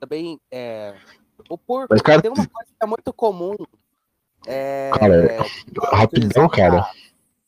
Também, 0.00 0.40
é. 0.50 0.94
O 1.48 1.58
porco 1.58 1.88
Mas, 1.90 2.00
cara, 2.02 2.22
tem 2.22 2.30
uma 2.30 2.46
coisa 2.46 2.70
que 2.70 2.82
é 2.82 2.86
muito 2.86 3.12
comum. 3.12 3.56
É, 4.46 4.90
Cara, 4.98 5.46
rapidão, 5.92 6.48
cara. 6.48 6.90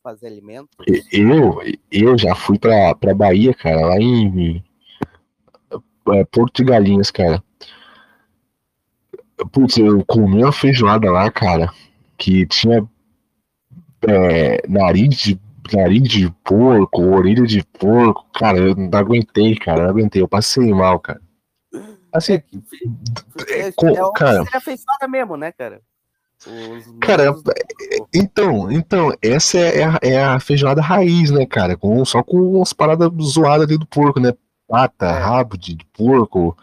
Fazer 0.02 0.26
alimento. 0.26 0.68
Eu, 1.10 1.60
eu 1.90 2.18
já 2.18 2.34
fui 2.34 2.58
pra, 2.58 2.94
pra 2.94 3.14
Bahia, 3.14 3.54
cara, 3.54 3.86
lá 3.86 3.96
em 3.98 4.62
é, 6.12 6.24
Porto 6.26 6.62
de 6.62 6.64
Galinhas, 6.64 7.10
cara. 7.10 7.42
Putz, 9.52 9.76
eu 9.78 10.04
comi 10.04 10.42
uma 10.42 10.52
feijoada 10.52 11.10
lá, 11.10 11.30
cara, 11.30 11.68
que 12.16 12.46
tinha 12.46 12.86
é, 14.06 14.62
nariz, 14.68 15.16
de, 15.16 15.40
nariz 15.72 16.02
de 16.08 16.30
porco, 16.44 17.02
orelha 17.02 17.42
de 17.46 17.62
porco. 17.78 18.24
Cara, 18.34 18.58
eu 18.58 18.74
não 18.76 18.90
aguentei, 18.98 19.56
cara, 19.56 19.82
não 19.84 19.90
aguentei. 19.90 20.22
Eu 20.22 20.28
passei 20.28 20.72
mal, 20.72 20.98
cara. 21.00 21.20
Assim, 22.12 22.34
É, 23.48 23.60
é, 23.68 23.72
com- 23.72 23.88
é, 23.88 24.12
cara. 24.14 24.44
Seria 24.44 24.60
feijoada 24.60 25.08
mesmo, 25.08 25.36
né, 25.36 25.50
cara? 25.52 25.80
Cara, 27.00 27.32
do- 27.32 27.42
Então, 28.14 28.70
então, 28.70 29.12
essa 29.22 29.58
é 29.58 29.84
a, 29.84 29.98
é 30.02 30.22
a 30.22 30.38
feijoada 30.38 30.80
raiz, 30.80 31.30
né, 31.30 31.46
cara? 31.46 31.76
Com, 31.76 32.04
só 32.04 32.22
com 32.22 32.36
umas 32.56 32.72
paradas 32.72 33.10
zoadas 33.22 33.66
ali 33.66 33.78
do 33.78 33.86
porco, 33.86 34.20
né? 34.20 34.32
Pata, 34.68 35.06
É. 35.06 35.18
rabo 35.18 35.56
de, 35.58 35.74
de 35.74 35.84
porco. 35.86 36.56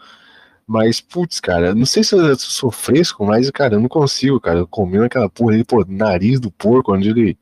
Mas, 0.66 1.00
putz, 1.00 1.40
cara, 1.40 1.74
não 1.74 1.84
sei 1.84 2.02
se 2.04 2.14
eu, 2.14 2.36
sou 2.38 2.70
fresco, 2.70 3.24
mas, 3.26 3.50
cara, 3.50 3.74
eu 3.74 3.80
não 3.80 3.88
consigo, 3.88 4.40
cara. 4.40 4.60
Eu 4.60 4.66
comendo 4.68 5.04
aquela 5.04 5.28
porra 5.28 5.54
ali, 5.54 5.64
pô, 5.64 5.84
nariz 5.86 6.38
do 6.40 6.50
porco, 6.50 6.94
onde 6.94 7.10
ele. 7.10 7.38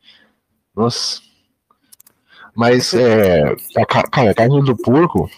Nossa. 0.75 1.21
Mas, 2.55 2.93
é. 2.95 3.55
Cara, 4.11 4.31
a 4.31 4.35
carne 4.35 4.63
do 4.65 4.77
porco. 4.77 5.31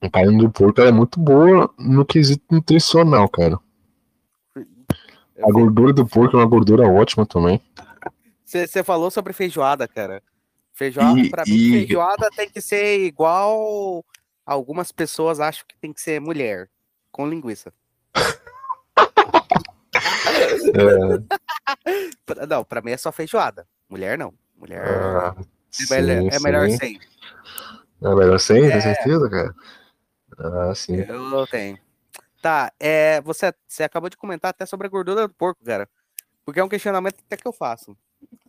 A 0.00 0.10
carne 0.10 0.38
do 0.38 0.50
porco 0.50 0.80
ela 0.80 0.90
é 0.90 0.92
muito 0.92 1.18
boa 1.18 1.72
no 1.78 2.04
quesito 2.04 2.44
nutricional, 2.50 3.28
cara. 3.28 3.58
A 4.56 5.52
gordura 5.52 5.92
do 5.92 6.06
porco 6.06 6.36
é 6.36 6.40
uma 6.40 6.46
gordura 6.46 6.88
ótima 6.88 7.26
também. 7.26 7.60
Você 8.44 8.82
falou 8.82 9.10
sobre 9.10 9.32
feijoada, 9.32 9.86
cara. 9.86 10.22
Feijoada, 10.72 11.18
E- 11.18 11.30
pra 11.30 11.44
mim, 11.46 11.52
e- 11.52 11.72
feijoada 11.72 12.30
tem 12.30 12.48
que 12.48 12.60
ser 12.60 13.00
igual 13.04 14.04
algumas 14.44 14.92
pessoas 14.92 15.40
acham 15.40 15.64
que 15.66 15.76
tem 15.78 15.92
que 15.92 16.00
ser 16.00 16.20
mulher, 16.20 16.68
com 17.16 17.26
linguiça. 17.26 17.72
É, 20.74 22.46
Não, 22.46 22.62
pra 22.62 22.82
mim 22.82 22.90
é 22.90 22.96
só 22.98 23.10
feijoada. 23.10 23.66
Mulher 23.88 24.18
não. 24.18 24.34
Mulher 24.54 24.84
ah, 24.86 25.34
é, 25.90 26.02
melhor, 26.02 26.32
é 26.32 26.38
melhor 26.40 26.68
sem. 26.70 27.00
É 28.02 28.14
melhor 28.14 28.38
sem, 28.38 28.68
tem 28.68 28.80
certeza, 28.80 29.30
cara? 29.30 29.54
Ah, 30.38 30.74
sim. 30.74 30.96
Eu 30.96 31.46
tenho. 31.46 31.78
Tá, 32.42 32.70
é, 32.78 33.22
você, 33.22 33.54
você 33.66 33.84
acabou 33.84 34.10
de 34.10 34.16
comentar 34.18 34.50
até 34.50 34.66
sobre 34.66 34.86
a 34.86 34.90
gordura 34.90 35.26
do 35.26 35.34
porco, 35.34 35.64
cara. 35.64 35.88
Porque 36.44 36.60
é 36.60 36.64
um 36.64 36.68
questionamento 36.68 37.16
até 37.24 37.38
que 37.38 37.48
eu 37.48 37.52
faço. 37.52 37.96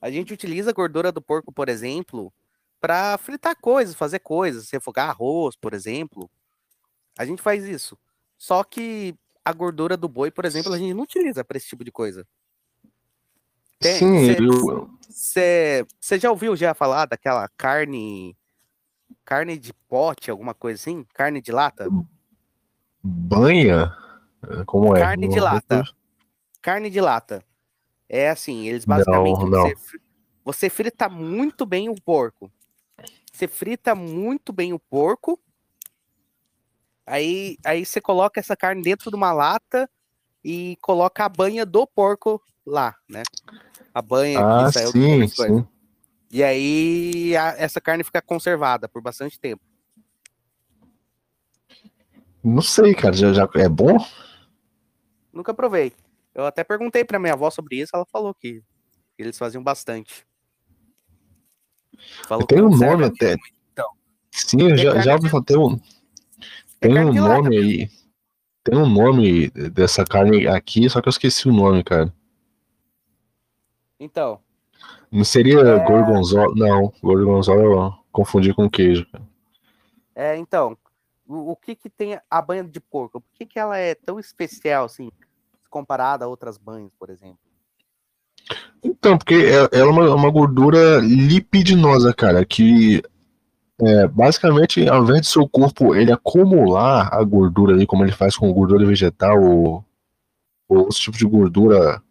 A 0.02 0.12
gente 0.12 0.34
utiliza 0.34 0.72
a 0.72 0.74
gordura 0.74 1.10
do 1.12 1.22
porco, 1.22 1.54
por 1.54 1.70
exemplo, 1.70 2.34
para 2.82 3.18
fritar 3.18 3.56
coisas, 3.62 3.96
fazer 3.96 4.20
coisas, 4.20 4.70
refogar 4.70 5.10
arroz, 5.10 5.56
por 5.56 5.74
exemplo. 5.74 6.30
A 7.18 7.26
gente 7.26 7.42
faz 7.42 7.64
isso. 7.64 7.98
Só 8.38 8.64
que 8.64 9.16
a 9.44 9.52
gordura 9.54 9.98
do 9.98 10.08
boi, 10.08 10.30
por 10.32 10.46
exemplo, 10.46 10.74
a 10.74 10.78
gente 10.78 10.94
não 10.94 11.04
utiliza 11.04 11.44
para 11.44 11.58
esse 11.58 11.68
tipo 11.68 11.84
de 11.84 11.92
coisa. 11.92 12.26
Tem- 13.80 13.98
Sim, 14.00 14.26
cê- 14.26 14.38
eu, 14.42 15.86
Você 16.00 16.20
já 16.20 16.30
ouviu 16.30 16.56
já 16.56 16.74
falar 16.74 17.06
daquela 17.06 17.48
carne. 17.58 18.36
Carne 19.24 19.58
de 19.58 19.74
pote, 19.88 20.30
alguma 20.32 20.54
coisa 20.54 20.80
assim? 20.82 21.06
Carne 21.14 21.42
de 21.42 21.52
lata? 21.52 21.88
banha? 23.04 23.96
Como 24.66 24.96
é? 24.96 25.00
Carne 25.00 25.28
de 25.28 25.38
Não- 25.38 25.44
lata. 25.44 25.84
Carne 26.62 26.90
de 26.90 27.00
lata. 27.00 27.44
É 28.10 28.30
assim, 28.30 28.68
eles 28.68 28.86
basicamente. 28.86 29.40
Não. 29.46 29.64
Você, 29.70 29.76
você 30.44 30.70
frita 30.70 31.08
muito 31.10 31.66
bem 31.66 31.90
o 31.90 31.96
porco. 31.96 32.52
Você 33.32 33.48
frita 33.48 33.94
muito 33.96 34.52
bem 34.52 34.74
o 34.74 34.80
porco. 34.80 35.40
Aí, 37.08 37.58
aí 37.66 37.86
você 37.86 38.02
coloca 38.02 38.38
essa 38.38 38.56
carne 38.56 38.82
dentro 38.82 39.10
de 39.10 39.16
uma 39.16 39.32
lata 39.32 39.90
e 40.44 40.78
coloca 40.82 41.24
a 41.24 41.30
banha 41.30 41.66
do 41.66 41.88
porco 41.88 42.42
lá, 42.66 42.94
né? 43.10 43.24
A 43.94 44.02
banha 44.02 44.42
Ah, 44.42 44.66
que 44.66 44.74
saiu 44.74 44.92
sim, 44.92 45.28
sim. 45.30 45.66
E 46.30 46.44
aí 46.44 47.36
a- 47.38 47.56
essa 47.58 47.80
carne 47.80 48.04
fica 48.04 48.22
conservada 48.22 48.90
por 48.90 49.02
bastante 49.02 49.40
tempo. 49.40 49.64
Não 52.44 52.62
sei, 52.62 52.94
cara. 52.94 53.14
Já, 53.14 53.32
já 53.32 53.48
é 53.56 53.70
bom? 53.70 53.98
Nunca 55.32 55.54
provei. 55.54 55.94
Eu 56.36 56.46
até 56.46 56.62
perguntei 56.64 57.06
pra 57.06 57.20
minha 57.20 57.34
avó 57.34 57.50
sobre 57.50 57.78
isso, 57.80 57.92
ela 57.96 58.06
falou 58.12 58.34
que 58.34 58.62
eles 59.18 59.38
faziam 59.38 59.64
bastante. 59.64 60.28
Falou 62.28 62.46
Tem 62.46 62.62
um 62.62 62.70
nome 62.76 63.06
até. 63.06 63.38
então. 63.72 63.90
Sim, 64.30 64.72
eu 64.72 64.78
já, 64.78 65.00
já 65.00 65.14
ouvi 65.16 65.30
falar. 65.30 65.44
Tem 65.46 65.58
um, 65.58 65.80
tem 66.80 66.94
carne 66.94 67.10
um 67.12 67.14
nome 67.14 67.58
aí. 67.58 67.90
Tem 68.64 68.78
um 68.78 68.90
nome 68.90 69.50
dessa 69.52 70.04
carne 70.06 70.48
aqui, 70.48 70.90
só 70.90 71.02
que 71.02 71.08
eu 71.08 71.12
esqueci 71.12 71.48
o 71.48 71.54
nome, 71.54 71.84
cara. 71.84 72.14
Então, 74.00 74.42
Não 75.12 75.24
seria 75.24 75.60
É. 75.60 75.80
gorgonzola? 75.86 76.54
Não, 76.56 76.92
gorgonzola 77.02 77.62
eu 77.64 77.94
confundi 78.12 78.54
com 78.54 78.70
queijo. 78.70 79.06
é, 80.16 80.36
então, 80.38 80.78
o, 81.26 81.52
o 81.52 81.56
que 81.56 81.76
que 81.76 81.90
tem 81.90 82.20
a 82.30 82.42
banha 82.42 82.64
de 82.64 82.80
porco? 82.80 83.22
Por 83.22 83.32
que 83.34 83.46
que 83.46 83.60
ela 83.60 83.78
é 83.78 83.96
tão 83.96 84.20
especial 84.20 84.86
assim, 84.86 85.12
comparada 85.70 86.26
a 86.26 86.28
outras 86.28 86.58
banhas, 86.58 86.92
por 87.00 87.10
exemplo? 87.10 87.40
Então, 88.84 89.18
porque 89.18 89.34
é- 89.36 89.56
ela 89.80 89.90
é 89.90 89.92
uma, 89.92 90.14
uma 90.16 90.30
gordura 90.32 91.00
lipidinosa, 91.00 92.14
cara, 92.14 92.46
que 92.46 93.02
é, 93.82 94.08
basicamente, 94.08 94.88
ao 94.88 95.04
invés 95.04 95.22
de 95.22 95.28
seu 95.28 95.48
corpo 95.48 95.96
ele 95.96 96.12
acumular 96.12 97.10
a 97.14 97.24
gordura 97.24 97.74
ali, 97.74 97.86
como 97.86 98.04
ele 98.04 98.12
faz 98.12 98.36
com 98.36 98.52
gordura 98.52 98.86
vegetal 98.86 99.42
ou, 99.42 99.86
ou 100.70 100.80
outros 100.80 101.00
tipos 101.00 101.20
de 101.20 101.26
gordura 101.26 102.02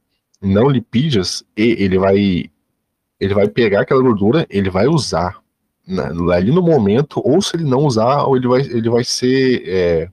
não 0.43 0.68
lipídias, 0.70 1.44
ele 1.56 1.98
vai 1.98 2.51
ele 3.20 3.34
vai 3.34 3.48
pegar 3.48 3.82
aquela 3.82 4.02
gordura, 4.02 4.47
ele 4.51 4.70
vai 4.70 4.86
usar 4.88 5.40
na- 5.86 6.34
ali 6.34 6.52
no 6.52 6.62
momento, 6.62 7.20
ou 7.24 7.40
se 7.43 7.56
ele 7.56 7.64
não 7.64 7.80
usar, 7.80 8.24
ou 8.24 8.36
ele 8.36 8.48
vai, 8.48 8.60
ele 8.62 8.90
vai 8.90 9.05
ser 9.05 9.62
é, 9.68 10.10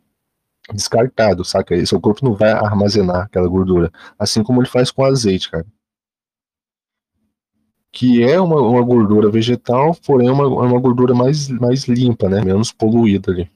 descartado, 0.73 1.45
saca? 1.45 1.75
E 1.75 1.87
seu 1.87 1.99
corpo 2.01 2.25
não 2.25 2.35
vai 2.35 2.51
armazenar 2.51 3.23
aquela 3.23 3.47
gordura, 3.47 3.91
assim 4.19 4.43
como 4.43 4.61
ele 4.61 4.69
faz 4.69 4.91
com 4.91 5.05
azeite, 5.05 5.51
cara 5.51 5.65
que 7.93 8.23
é 8.23 8.41
uma, 8.41 8.59
uma 8.59 8.81
gordura 8.81 9.29
vegetal, 9.29 9.95
porém 10.03 10.27
é 10.27 10.31
uma, 10.31 10.45
é 10.45 10.67
uma 10.67 10.79
gordura 10.79 11.13
mais, 11.13 11.47
mais 11.47 11.83
limpa, 11.83 12.27
né? 12.27 12.41
Menos 12.43 12.71
poluída 12.71 13.31
ali. 13.31 13.49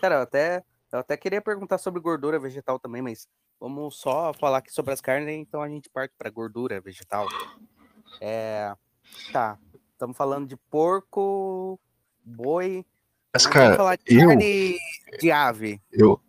Cara, 0.00 0.16
eu 0.16 0.22
até, 0.22 0.64
eu 0.92 0.98
até 0.98 1.16
queria 1.16 1.40
perguntar 1.40 1.78
sobre 1.78 2.00
gordura 2.00 2.40
vegetal 2.40 2.80
também, 2.80 3.00
mas 3.00 3.28
vamos 3.60 3.94
só 3.94 4.34
falar 4.34 4.58
aqui 4.58 4.72
sobre 4.72 4.92
as 4.92 5.00
carnes, 5.00 5.36
então 5.36 5.62
a 5.62 5.68
gente 5.68 5.88
parte 5.88 6.12
para 6.18 6.28
gordura 6.30 6.80
vegetal. 6.80 7.28
É, 8.20 8.74
tá, 9.32 9.56
estamos 9.92 10.16
falando 10.16 10.48
de 10.48 10.56
porco, 10.56 11.78
boi. 12.24 12.84
Mas, 13.32 13.44
vamos 13.44 13.56
cara, 13.56 13.76
falar 13.76 13.96
de 13.96 14.02
eu, 14.08 14.26
carne 14.26 14.78
de 15.20 15.30
ave. 15.30 15.80
eu. 15.92 16.20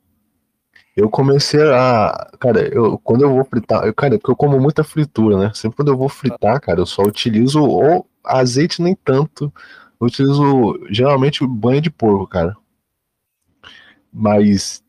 Eu 0.96 1.10
comecei 1.10 1.62
a. 1.62 2.30
Cara, 2.40 2.68
eu, 2.74 3.00
quando 3.00 3.24
eu 3.24 3.34
vou 3.34 3.44
fritar. 3.44 3.86
Eu, 3.86 3.94
cara, 3.94 4.18
porque 4.18 4.32
eu 4.32 4.36
como 4.36 4.60
muita 4.60 4.84
fritura, 4.84 5.38
né? 5.38 5.52
Sempre 5.56 5.78
quando 5.78 5.92
eu 5.92 5.98
vou 5.98 6.08
fritar, 6.08 6.60
cara, 6.62 6.80
eu 6.80 6.86
só 6.86 7.02
utilizo 7.02 7.62
ou 7.64 8.08
azeite 8.24 8.82
nem 8.82 8.96
tanto. 8.96 9.52
Eu 10.00 10.08
utilizo 10.08 10.80
geralmente 10.92 11.46
banho 11.48 11.82
de 11.82 11.90
porco, 11.90 12.28
cara. 12.28 12.56
Mas 14.12 14.84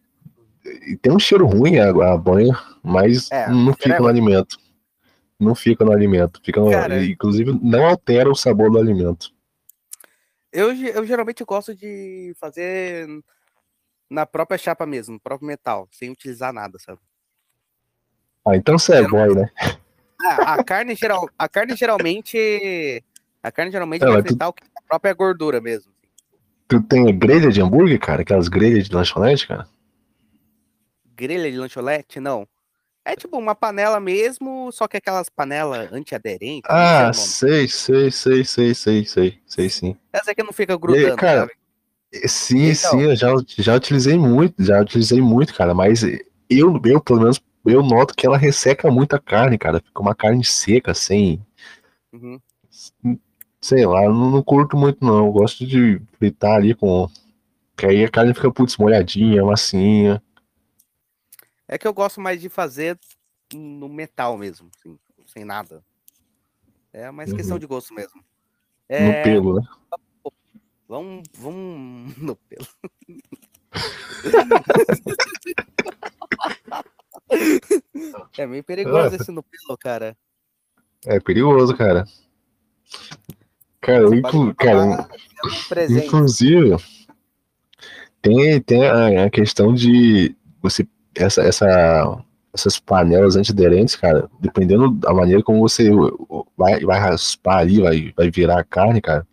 tem 1.00 1.12
um 1.12 1.18
cheiro 1.18 1.46
ruim 1.46 1.78
a, 1.78 1.88
a 2.12 2.16
banha, 2.18 2.58
mas 2.82 3.30
É, 3.30 3.48
não 3.50 3.72
fica 3.72 3.94
é 3.96 4.00
no 4.00 4.06
alimento. 4.06 4.58
Não 5.40 5.54
fica 5.54 5.84
no 5.84 5.92
alimento. 5.92 6.40
Fica 6.44 6.60
no- 6.60 7.02
inclusive, 7.02 7.58
não 7.62 7.86
altera 7.86 8.30
o 8.30 8.34
sabor 8.34 8.70
do 8.70 8.78
alimento. 8.78 9.32
Eu, 10.52 10.72
eu 10.72 11.04
geralmente 11.04 11.42
gosto 11.44 11.74
de 11.74 12.32
fazer 12.38 13.08
na 14.14 14.24
própria 14.24 14.56
chapa 14.56 14.86
mesmo, 14.86 15.14
no 15.14 15.20
próprio 15.20 15.46
metal, 15.48 15.88
sem 15.90 16.08
utilizar 16.10 16.52
nada, 16.52 16.78
sabe? 16.78 17.00
Ah, 18.46 18.56
então 18.56 18.78
você 18.78 18.94
é 18.94 19.08
boy, 19.08 19.34
né? 19.34 19.50
Ah, 20.26 20.54
a 20.54 20.64
carne 20.64 20.94
geral, 20.94 21.28
a 21.38 21.46
carne 21.48 21.76
geralmente, 21.76 23.04
a 23.42 23.52
carne 23.52 23.70
geralmente 23.70 24.02
É, 24.02 24.06
vai 24.06 24.22
mas 24.22 24.24
tu- 24.24 24.38
que 24.54 24.64
a 24.74 24.82
própria 24.88 25.12
gordura 25.12 25.60
mesmo. 25.60 25.92
Tu 26.66 26.80
tem 26.82 27.18
grelha 27.18 27.50
de 27.50 27.60
hambúrguer, 27.60 27.98
cara? 28.00 28.22
Aquelas 28.22 28.48
grelhas 28.48 28.88
de 28.88 28.94
lanchonete, 28.94 29.46
cara? 29.46 29.68
Grelha 31.14 31.50
de 31.50 31.58
lanchonete, 31.58 32.20
não. 32.20 32.48
É 33.04 33.14
tipo 33.14 33.36
uma 33.36 33.54
panela 33.54 34.00
mesmo, 34.00 34.72
só 34.72 34.88
que 34.88 34.96
aquelas 34.96 35.28
panelas 35.28 35.92
antiaderentes. 35.92 36.70
Ah, 36.70 37.12
sei, 37.12 37.68
sei, 37.68 38.10
sei, 38.10 38.44
sei, 38.44 38.74
sei, 38.74 39.04
sei, 39.04 39.42
sei 39.46 39.68
sim. 39.68 39.96
Essa 40.10 40.34
que 40.34 40.42
não 40.42 40.52
fica 40.54 40.74
grudando, 40.78 41.16
cara, 41.18 41.40
sabe? 41.40 41.52
Sim, 42.26 42.70
Então. 42.70 42.74
sim, 42.74 43.02
eu 43.02 43.16
já, 43.16 43.28
já 43.58 43.74
utilizei 43.74 44.16
muito, 44.16 44.62
já 44.62 44.80
utilizei 44.80 45.20
muito, 45.20 45.52
cara, 45.54 45.74
mas 45.74 46.02
eu, 46.48 46.80
eu, 46.84 47.00
pelo 47.00 47.20
menos, 47.20 47.40
eu 47.66 47.82
noto 47.82 48.14
que 48.14 48.26
ela 48.26 48.38
resseca 48.38 48.90
muito 48.90 49.14
a 49.14 49.18
carne, 49.18 49.58
cara. 49.58 49.80
Fica 49.80 50.00
uma 50.00 50.14
carne 50.14 50.44
seca, 50.44 50.94
sem, 50.94 51.44
Uhum. 52.12 52.40
sei 53.60 53.84
lá, 53.86 54.04
eu 54.04 54.12
não, 54.12 54.30
não 54.30 54.42
curto 54.42 54.76
muito, 54.76 55.04
não. 55.04 55.26
Eu 55.26 55.32
gosto 55.32 55.66
de 55.66 56.00
fritar 56.18 56.56
ali 56.56 56.74
com. 56.74 57.08
Que 57.76 57.86
aí 57.86 58.04
a 58.04 58.10
carne 58.10 58.32
fica, 58.32 58.52
putz, 58.52 58.76
molhadinha, 58.76 59.44
massinha. 59.44 60.22
É 61.66 61.76
que 61.76 61.88
eu 61.88 61.94
gosto 61.94 62.20
mais 62.20 62.40
de 62.40 62.48
fazer 62.48 62.98
no 63.52 63.88
metal 63.88 64.36
mesmo, 64.36 64.70
assim, 64.78 64.98
sem 65.26 65.44
nada. 65.44 65.82
É 66.92 67.10
mais 67.10 67.32
questão 67.32 67.56
Uhum. 67.56 67.60
de 67.60 67.66
gosto 67.66 67.92
mesmo. 67.92 68.22
No 69.00 69.10
É, 69.10 69.22
pelo, 69.22 69.60
né? 69.60 69.66
Vamos, 70.94 71.26
vamos 71.36 72.16
no 72.18 72.36
pelo. 72.36 72.68
é 78.38 78.46
meio 78.46 78.62
perigoso 78.62 79.16
esse 79.16 79.32
no 79.32 79.42
pelo, 79.42 79.76
cara. 79.76 80.16
É 81.04 81.18
perigoso, 81.18 81.76
cara. 81.76 82.04
Cara, 83.80 84.04
inclu- 84.16 84.54
cara, 84.54 84.84
um. 84.84 84.96
Inclusive, 85.98 86.76
tem, 88.22 88.60
tem 88.60 88.86
a, 88.86 89.24
a 89.24 89.30
questão 89.30 89.74
de 89.74 90.36
você 90.62 90.86
essa, 91.16 91.42
essa, 91.42 92.24
essas 92.52 92.78
panelas 92.78 93.34
antiaderentes, 93.34 93.96
cara, 93.96 94.30
dependendo 94.38 94.92
da 94.92 95.12
maneira 95.12 95.42
como 95.42 95.58
você 95.58 95.90
vai, 96.56 96.78
vai 96.84 97.00
raspar 97.00 97.58
ali, 97.58 97.80
vai, 97.80 98.12
vai 98.16 98.30
virar 98.30 98.60
a 98.60 98.64
carne, 98.64 99.00
cara. 99.00 99.26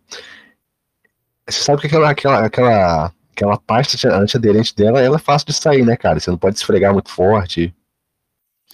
Você 1.48 1.62
sabe 1.62 1.80
que 1.80 1.86
aquela, 1.88 2.10
aquela, 2.10 2.46
aquela, 2.46 3.12
aquela 3.32 3.60
anti- 3.80 4.06
antiaderente 4.06 4.74
dela, 4.74 5.00
ela 5.00 5.16
é 5.16 5.18
fácil 5.18 5.48
de 5.48 5.54
sair, 5.54 5.84
né, 5.84 5.96
cara? 5.96 6.20
Você 6.20 6.30
não 6.30 6.38
pode 6.38 6.56
esfregar 6.56 6.92
muito 6.92 7.10
forte. 7.10 7.74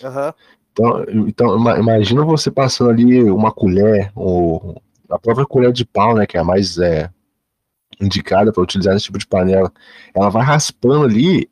Aham. 0.03 0.35
Então, 0.73 1.05
então 1.27 1.57
ima- 1.57 1.79
imagina 1.79 2.25
você 2.25 2.51
passando 2.51 2.91
ali 2.91 3.23
uma 3.25 3.51
colher, 3.51 4.13
ou 4.15 4.81
a 5.11 5.19
própria 5.19 5.47
colher 5.47 5.73
de 5.73 5.85
pau, 5.85 6.15
né, 6.15 6.27
que 6.27 6.37
é 6.37 6.41
a 6.41 6.45
mais 6.45 6.79
é, 6.79 7.11
indicada 8.01 8.53
para 8.53 8.63
utilizar 8.63 8.95
nesse 8.95 9.07
tipo 9.07 9.19
de 9.19 9.27
panela. 9.27 9.73
Ela 10.15 10.29
vai 10.29 10.45
raspando 10.45 11.05
ali, 11.05 11.51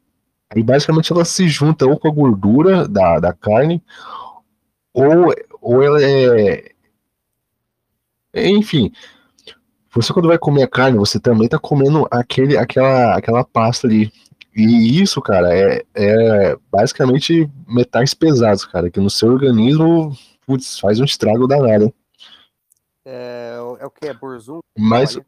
aí 0.51 0.63
basicamente 0.63 1.11
ela 1.13 1.25
se 1.25 1.49
junta 1.49 1.87
ou 1.87 1.99
com 1.99 2.09
a 2.09 2.13
gordura 2.13 2.87
da, 2.87 3.19
da 3.19 3.33
carne, 3.33 3.83
ou, 4.93 5.35
ou 5.61 5.83
ela 5.83 6.01
é. 6.03 6.71
Enfim, 8.35 8.93
você 9.97 10.13
quando 10.13 10.29
vai 10.29 10.39
comer 10.39 10.63
a 10.65 10.69
carne, 10.69 10.99
você 10.99 11.19
também 11.19 11.49
tá 11.49 11.59
comendo 11.59 12.07
aquele, 12.11 12.57
aquela, 12.57 13.17
aquela 13.17 13.45
pasta 13.45 13.87
ali. 13.87 14.13
E 14.55 15.03
isso, 15.03 15.21
cara, 15.21 15.55
é, 15.55 15.83
é 15.95 16.57
basicamente 16.73 17.51
metais 17.69 18.15
pesados, 18.15 18.65
cara, 18.65 18.91
que 18.91 18.99
no 19.01 19.11
seu 19.11 19.31
organismo, 19.33 20.17
putz, 20.47 20.79
faz 20.79 20.99
um 21.01 21.05
estrago 21.05 21.47
danado. 21.47 21.93
É, 23.05 23.59
o- 23.61 23.77
é 23.79 23.87
o 23.87 23.91
que? 23.91 24.07
É 24.09 24.15
burzum? 24.15 24.61
Mas, 24.79 25.19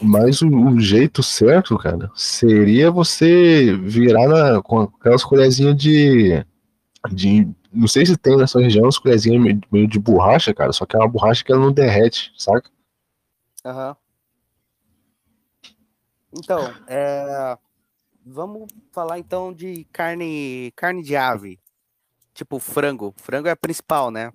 mas 0.00 0.42
o, 0.42 0.48
o 0.48 0.80
jeito 0.80 1.22
certo, 1.22 1.76
cara, 1.78 2.10
seria 2.14 2.90
você 2.90 3.76
virar 3.82 4.26
na, 4.26 4.62
com 4.62 4.80
aquelas 4.80 5.22
colherzinhas 5.24 5.76
de, 5.76 6.44
de. 7.12 7.46
Não 7.72 7.86
sei 7.86 8.06
se 8.06 8.16
tem 8.16 8.36
nessa 8.36 8.58
região 8.60 8.86
as 8.88 8.98
colherzinhas 8.98 9.42
meio, 9.42 9.60
meio 9.70 9.86
de 9.86 9.98
borracha, 9.98 10.54
cara, 10.54 10.72
só 10.72 10.86
que 10.86 10.96
é 10.96 10.98
uma 10.98 11.08
borracha 11.08 11.44
que 11.44 11.52
ela 11.52 11.60
não 11.60 11.72
derrete, 11.72 12.32
saca? 12.36 12.70
Aham. 13.64 13.96
Então, 16.36 16.58
é, 16.86 17.56
vamos 18.26 18.68
falar 18.92 19.18
então 19.18 19.52
de 19.52 19.84
carne, 19.92 20.72
carne 20.76 21.02
de 21.02 21.16
ave, 21.16 21.60
tipo 22.34 22.58
frango. 22.58 23.14
Frango 23.16 23.48
é 23.48 23.52
a 23.52 23.56
principal, 23.56 24.10
né? 24.10 24.32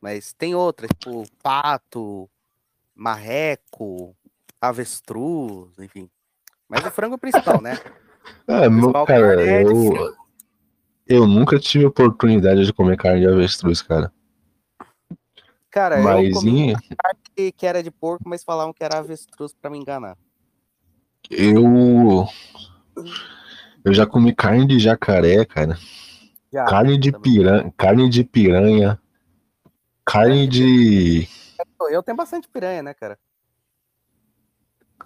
Mas 0.00 0.32
tem 0.32 0.54
outras, 0.54 0.90
tipo 0.90 1.24
pato, 1.42 2.30
marreco, 2.94 4.14
avestruz, 4.60 5.78
enfim. 5.78 6.08
Mas 6.68 6.84
o 6.84 6.90
frango 6.90 7.14
é 7.14 7.16
o 7.16 7.18
principal, 7.18 7.60
né? 7.60 7.74
É, 8.46 8.68
meu, 8.68 8.92
cara, 8.92 9.42
é 9.42 9.62
eu, 9.62 10.14
eu 11.06 11.26
nunca 11.26 11.58
tive 11.58 11.86
oportunidade 11.86 12.64
de 12.64 12.72
comer 12.72 12.96
carne 12.96 13.20
de 13.20 13.26
avestruz, 13.26 13.82
cara. 13.82 14.12
Cara, 15.78 16.02
eu 16.02 16.32
comi 16.32 16.72
em- 16.72 16.76
que 17.36 17.52
que 17.52 17.64
era 17.64 17.80
de 17.84 17.90
porco, 17.92 18.28
mas 18.28 18.42
falavam 18.42 18.72
que 18.72 18.82
era 18.82 18.98
avestruz 18.98 19.54
pra 19.54 19.70
me 19.70 19.78
enganar. 19.78 20.18
eu. 21.30 22.26
Eu 23.84 23.94
já 23.94 24.04
comi 24.04 24.34
carne 24.34 24.66
de 24.66 24.80
jacaré, 24.80 25.44
cara. 25.44 25.78
Já, 26.52 26.64
Carne 26.64 26.98
de 26.98 27.12
piranha, 27.12 27.72
carne 27.76 28.08
de 28.08 28.24
piranha, 28.24 29.00
carne 30.04 30.48
de. 30.48 31.28
Eu 31.92 32.02
tenho 32.02 32.16
bastante 32.16 32.48
piranha, 32.48 32.82
né, 32.82 32.92
cara? 32.92 33.16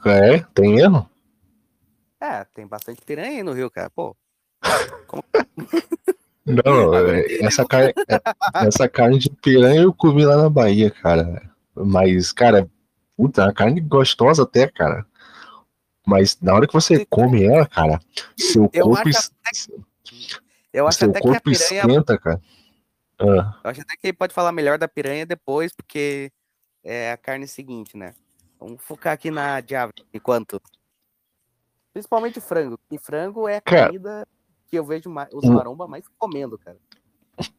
É, 0.07 0.39
tem 0.55 0.79
erro? 0.79 1.07
É, 2.19 2.45
tem 2.47 2.67
bastante 2.67 3.03
piranha 3.05 3.29
aí 3.29 3.43
no 3.43 3.53
Rio, 3.53 3.71
cara. 3.71 3.91
Pô, 3.91 4.17
Não, 6.45 6.95
é, 6.95 7.45
essa 7.45 7.65
carne, 7.65 7.93
é- 8.09 8.67
essa 8.67 8.89
carne 8.89 9.19
de 9.19 9.31
piranha 9.31 9.83
eu 9.83 9.93
comi 9.95 10.25
lá 10.25 10.37
na 10.37 10.51
Bahia, 10.51 10.91
cara. 10.91 11.51
Mas, 11.75 12.33
cara, 12.33 12.69
puta, 13.17 13.47
a 13.47 13.53
carne 13.53 13.81
gostosa 13.81 14.43
até, 14.43 14.67
cara. 14.69 15.07
Mas 16.05 16.37
na 16.41 16.53
hora 16.55 16.67
que 16.67 16.73
você 16.73 17.07
come 17.07 17.45
ela, 17.45 17.67
cara, 17.67 18.01
seu 18.37 18.69
Eu 18.73 18.87
corpo, 18.87 19.09
acho 19.09 19.31
es- 19.53 19.71
eu 20.73 20.87
acho 20.89 20.99
seu 20.99 21.11
até 21.11 21.21
que 21.21 21.29
a 21.29 21.31
corpo 21.31 21.45
piranha. 21.51 21.81
esquenta, 21.81 22.19
cara. 22.19 22.41
Ah, 23.21 23.61
Eu 23.63 23.71
acho 23.71 23.81
até 23.83 23.95
que 23.97 24.07
ele 24.09 24.13
pode 24.13 24.35
falar 24.35 24.51
melhor 24.51 24.79
da 24.79 24.89
piranha 24.89 25.25
depois, 25.25 25.73
porque 25.73 26.33
é 26.83 27.13
a 27.13 27.17
carne 27.17 27.47
seguinte, 27.47 27.97
né? 27.97 28.15
Vamos 28.59 28.83
focar 28.83 29.13
aqui 29.13 29.31
na 29.31 29.55
ave 29.57 29.93
enquanto. 30.13 30.61
Principalmente 31.93 32.41
frango. 32.41 32.79
E 32.91 32.99
frango 32.99 33.47
é 33.49 33.59
a 33.59 33.61
Cara. 33.61 33.87
comida 33.87 34.27
que 34.73 34.79
eu 34.79 34.85
vejo 34.87 35.11
mais, 35.11 35.29
os 35.35 35.45
Hum. 35.45 35.53
maromba 35.53 35.87
mais 35.87 36.03
comendo, 36.17 36.57
cara. 36.57 36.79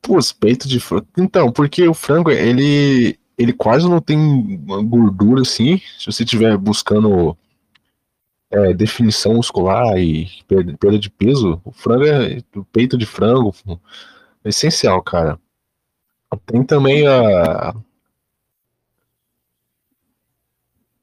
Pô, 0.02 0.18
os 0.18 0.32
peitos 0.32 0.68
de 0.68 0.80
frango. 0.80 1.06
Então, 1.16 1.52
porque 1.52 1.88
o 1.88 1.94
frango, 1.94 2.32
ele, 2.32 3.20
ele 3.38 3.54
quase 3.54 3.88
não 3.88 4.02
tem 4.02 4.60
gordura 4.90 5.44
assim. 5.44 5.80
Se 6.00 6.08
você 6.08 6.24
estiver 6.24 6.58
buscando 6.58 7.38
é, 8.50 8.74
definição 8.74 9.36
muscular 9.36 9.96
e 10.00 10.28
perda, 10.48 10.76
perda 10.76 10.98
de 10.98 11.12
peso, 11.12 11.62
o 11.64 11.72
frango 11.72 12.04
é. 12.04 12.40
O 12.56 12.66
peito 12.66 12.98
de 12.98 13.06
frango 13.06 13.54
é 14.44 14.50
essencial, 14.50 15.00
cara. 15.04 15.40
Tem 16.48 16.64
também 16.64 17.06
a. 17.08 17.74
Tem 17.74 17.84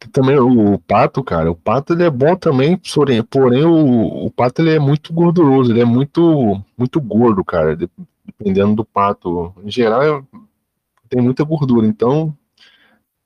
também 0.09 0.39
o 0.39 0.79
pato, 0.79 1.23
cara. 1.23 1.51
O 1.51 1.55
pato 1.55 1.93
ele 1.93 2.05
é 2.05 2.11
bom 2.11 2.35
também, 2.37 2.77
porém, 2.77 3.23
porém 3.23 3.65
o, 3.65 4.27
o 4.27 4.31
pato 4.31 4.63
ele 4.63 4.75
é 4.75 4.79
muito 4.79 5.13
gorduroso, 5.13 5.73
ele 5.73 5.81
é 5.81 5.85
muito, 5.85 6.63
muito 6.77 7.01
gordo, 7.01 7.45
cara 7.45 7.77
dependendo 8.39 8.77
do 8.77 8.85
pato. 8.85 9.53
Em 9.63 9.71
geral, 9.71 10.03
é- 10.03 10.23
tem 11.09 11.21
muita 11.21 11.45
gordura, 11.45 11.87
então 11.87 12.37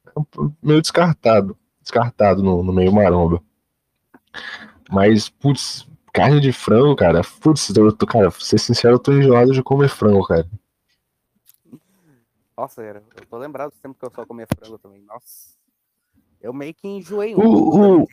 é 0.06 0.12
meio 0.62 0.80
descartado, 0.80 1.56
descartado 1.80 2.42
no, 2.42 2.62
no 2.62 2.72
meio 2.72 2.92
maromba. 2.92 3.42
Mas, 4.90 5.28
putz, 5.28 5.86
carne 6.12 6.40
de 6.40 6.52
frango, 6.52 6.96
cara. 6.96 7.20
Putz, 7.40 7.74
eu 7.76 7.92
tô, 7.92 8.06
cara, 8.06 8.30
pra 8.30 8.40
ser 8.40 8.58
sincero, 8.58 8.94
eu 8.94 8.98
tô 8.98 9.12
enjoado 9.12 9.52
de 9.52 9.62
comer 9.62 9.88
frango, 9.88 10.26
cara. 10.26 10.46
Nossa, 12.56 12.82
eu 12.82 13.02
tô 13.28 13.36
lembrado 13.36 13.72
do 13.72 13.78
tempo 13.80 13.98
que 13.98 14.04
eu 14.04 14.10
só 14.10 14.24
comia 14.24 14.46
frango 14.46 14.78
também. 14.78 15.02
Nossa. 15.02 15.53
Eu 16.44 16.52
meio 16.52 16.74
que 16.74 16.86
enjoei 16.86 17.34
O- 17.34 18.06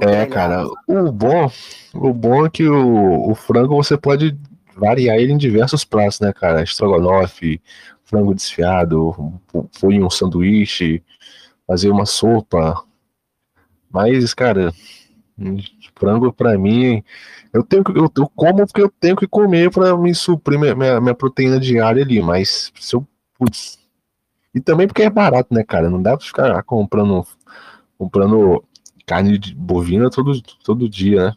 É, 0.00 0.24
cara, 0.26 0.64
o 0.86 1.10
bom, 1.10 1.50
o 1.92 2.14
bom 2.14 2.46
é 2.46 2.48
que 2.50 2.68
o, 2.68 3.28
o 3.28 3.34
frango 3.34 3.74
você 3.74 3.98
pode 3.98 4.38
variar 4.76 5.16
ele 5.16 5.32
em 5.32 5.36
diversos 5.36 5.84
pratos, 5.84 6.20
né, 6.20 6.32
cara? 6.32 6.62
Estrogonofe, 6.62 7.60
frango 8.04 8.32
desfiado, 8.32 9.40
em 9.90 10.04
um 10.04 10.08
sanduíche, 10.08 11.02
fazer 11.66 11.90
uma 11.90 12.06
sopa. 12.06 12.80
Mas, 13.90 14.32
cara, 14.34 14.72
frango 15.96 16.32
pra 16.32 16.56
mim, 16.56 17.02
eu 17.52 17.64
tenho 17.64 17.82
que, 17.82 17.90
eu, 17.90 18.08
eu 18.16 18.28
como 18.36 18.64
porque 18.68 18.82
eu 18.82 18.92
tenho 19.00 19.16
que 19.16 19.26
comer 19.26 19.68
pra 19.72 19.96
me 19.96 20.14
suprir 20.14 20.60
minha, 20.60 20.76
minha, 20.76 21.00
minha 21.00 21.14
proteína 21.14 21.58
diária 21.58 22.04
ali, 22.04 22.22
mas 22.22 22.72
se 22.78 22.94
eu, 22.94 23.04
putz, 23.36 23.80
e 24.54 24.60
também 24.60 24.86
porque 24.86 25.02
é 25.02 25.10
barato, 25.10 25.52
né, 25.52 25.64
cara? 25.64 25.90
Não 25.90 26.00
dá 26.00 26.16
pra 26.16 26.26
ficar 26.26 26.62
comprando, 26.62 27.26
comprando 27.98 28.64
carne 29.06 29.36
de 29.38 29.54
bovina 29.54 30.10
todo, 30.10 30.40
todo 30.64 30.88
dia, 30.88 31.26
né? 31.26 31.34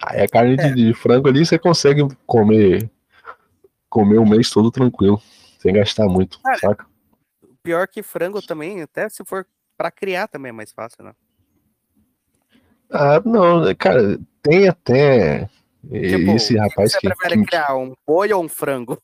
Aí 0.00 0.22
a 0.22 0.28
carne 0.28 0.56
de, 0.56 0.74
de 0.74 0.94
frango 0.94 1.28
ali 1.28 1.44
você 1.44 1.58
consegue 1.58 2.06
comer 2.26 2.90
comer 3.88 4.18
o 4.18 4.26
mês 4.26 4.50
todo 4.50 4.70
tranquilo, 4.70 5.20
sem 5.58 5.72
gastar 5.72 6.06
muito, 6.06 6.40
Cara, 6.40 6.58
saca? 6.58 6.86
Pior 7.62 7.88
que 7.88 8.02
frango 8.02 8.40
também, 8.42 8.82
até 8.82 9.08
se 9.08 9.24
for 9.24 9.46
pra 9.76 9.90
criar 9.90 10.28
também 10.28 10.50
é 10.50 10.52
mais 10.52 10.72
fácil, 10.72 11.02
né? 11.04 11.12
Ah, 12.90 13.20
não, 13.24 13.74
cara, 13.76 14.18
tem 14.42 14.68
até 14.68 15.48
Tipo, 15.90 16.36
esse 16.36 16.56
rapaz 16.56 16.92
você 16.92 17.00
que, 17.00 17.08
prefere 17.08 17.38
que- 17.38 17.46
criar, 17.46 17.76
um 17.76 17.94
boi 18.06 18.32
ou 18.32 18.44
um 18.44 18.48
frango? 18.48 18.98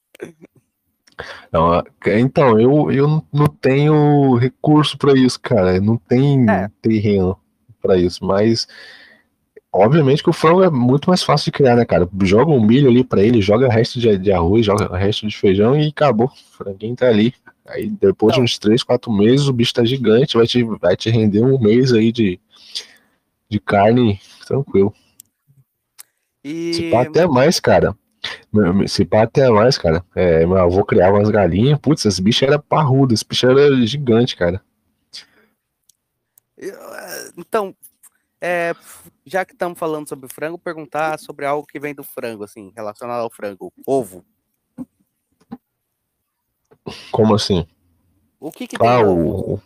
Não, 1.52 1.82
então 2.06 2.58
eu, 2.60 2.90
eu 2.92 3.24
não 3.32 3.46
tenho 3.46 4.34
recurso 4.36 4.96
pra 4.98 5.12
isso, 5.14 5.40
cara, 5.40 5.80
não 5.80 5.96
tem 5.96 6.48
É. 6.50 6.68
terreno 6.82 7.36
pra 7.80 7.96
isso, 7.96 8.24
mas 8.24 8.66
obviamente 9.72 10.22
que 10.22 10.30
o 10.30 10.32
frango 10.32 10.62
é 10.62 10.70
muito 10.70 11.08
mais 11.08 11.22
fácil 11.22 11.46
de 11.46 11.52
criar, 11.52 11.76
né, 11.76 11.84
cara? 11.84 12.08
Joga 12.22 12.50
um 12.52 12.64
milho 12.64 12.88
ali 12.88 13.04
pra 13.04 13.22
ele, 13.22 13.42
joga 13.42 13.68
resto 13.68 13.98
de, 13.98 14.16
de 14.16 14.32
arroz, 14.32 14.64
joga 14.64 14.96
resto 14.96 15.26
de 15.26 15.36
feijão 15.36 15.78
e 15.78 15.88
acabou. 15.88 16.26
O 16.28 16.56
franguinho 16.56 16.96
tá 16.96 17.08
ali. 17.08 17.34
Aí 17.66 17.88
depois 17.88 18.34
de 18.34 18.40
Não. 18.40 18.44
uns 18.44 18.58
3, 18.58 18.82
4 18.82 19.10
meses 19.12 19.48
o 19.48 19.52
bicho 19.52 19.72
tá 19.74 19.84
gigante, 19.84 20.36
vai 20.36 20.46
te, 20.46 20.62
vai 20.62 20.96
te 20.96 21.10
render 21.10 21.42
um 21.42 21.58
mês 21.58 21.92
aí 21.92 22.12
de, 22.12 22.38
de 23.48 23.58
carne 23.58 24.20
tranquilo. 24.46 24.92
Se 26.44 26.82
E 26.82 26.90
pá 26.90 27.02
até 27.02 27.26
mais, 27.26 27.58
cara. 27.58 27.96
Se 28.88 29.04
pá 29.04 29.22
até 29.22 29.48
mais, 29.50 29.76
cara. 29.78 30.04
É, 30.14 30.46
meu 30.46 30.56
avô 30.58 30.84
criava 30.84 31.16
umas 31.16 31.30
galinhas, 31.30 31.78
putz, 31.78 32.04
esse 32.04 32.22
bicho 32.22 32.44
era 32.44 32.58
parrudo, 32.58 33.12
esse 33.14 33.24
bicho 33.24 33.46
era 33.48 33.74
gigante, 33.86 34.36
cara. 34.36 34.62
Eh, 36.58 37.30
Então, 37.36 37.74
é, 38.40 38.74
já 39.26 39.44
que 39.44 39.52
estamos 39.52 39.78
falando 39.78 40.08
sobre 40.08 40.32
frango, 40.32 40.58
perguntar 40.58 41.18
sobre 41.18 41.46
algo 41.46 41.66
que 41.66 41.80
vem 41.80 41.94
do 41.94 42.04
frango, 42.04 42.44
assim, 42.44 42.72
relacionado 42.76 43.20
ao 43.20 43.30
frango. 43.30 43.72
Ovo. 43.86 44.24
Como 47.10 47.34
assim? 47.34 47.66
O 48.38 48.50
que 48.52 48.66
que 48.66 48.76
Ah, 48.80 49.00
ovo? 49.00 49.54
o. 49.54 49.60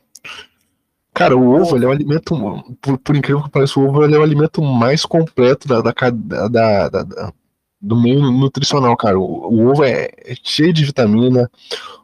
Cara, 1.12 1.36
o 1.36 1.50
ovo 1.60 1.74
ele 1.76 1.84
é 1.84 1.88
o 1.88 1.90
alimento, 1.90 2.36
por, 2.80 2.96
por 2.98 3.16
incrível 3.16 3.42
que 3.42 3.50
pareça, 3.50 3.80
o 3.80 3.88
ovo 3.88 4.04
ele 4.04 4.14
é 4.14 4.18
o 4.18 4.22
alimento 4.22 4.62
mais 4.62 5.04
completo 5.04 5.66
da, 5.66 5.80
da, 5.80 5.90
da- 5.92 6.88
da- 6.88 7.02
da- 7.02 7.32
do 7.80 7.96
meio 7.96 8.30
nutricional, 8.30 8.96
cara. 8.96 9.18
O, 9.18 9.22
o 9.24 9.70
ovo 9.70 9.84
é, 9.84 10.10
é 10.24 10.34
cheio 10.42 10.72
de 10.72 10.84
vitamina, 10.84 11.50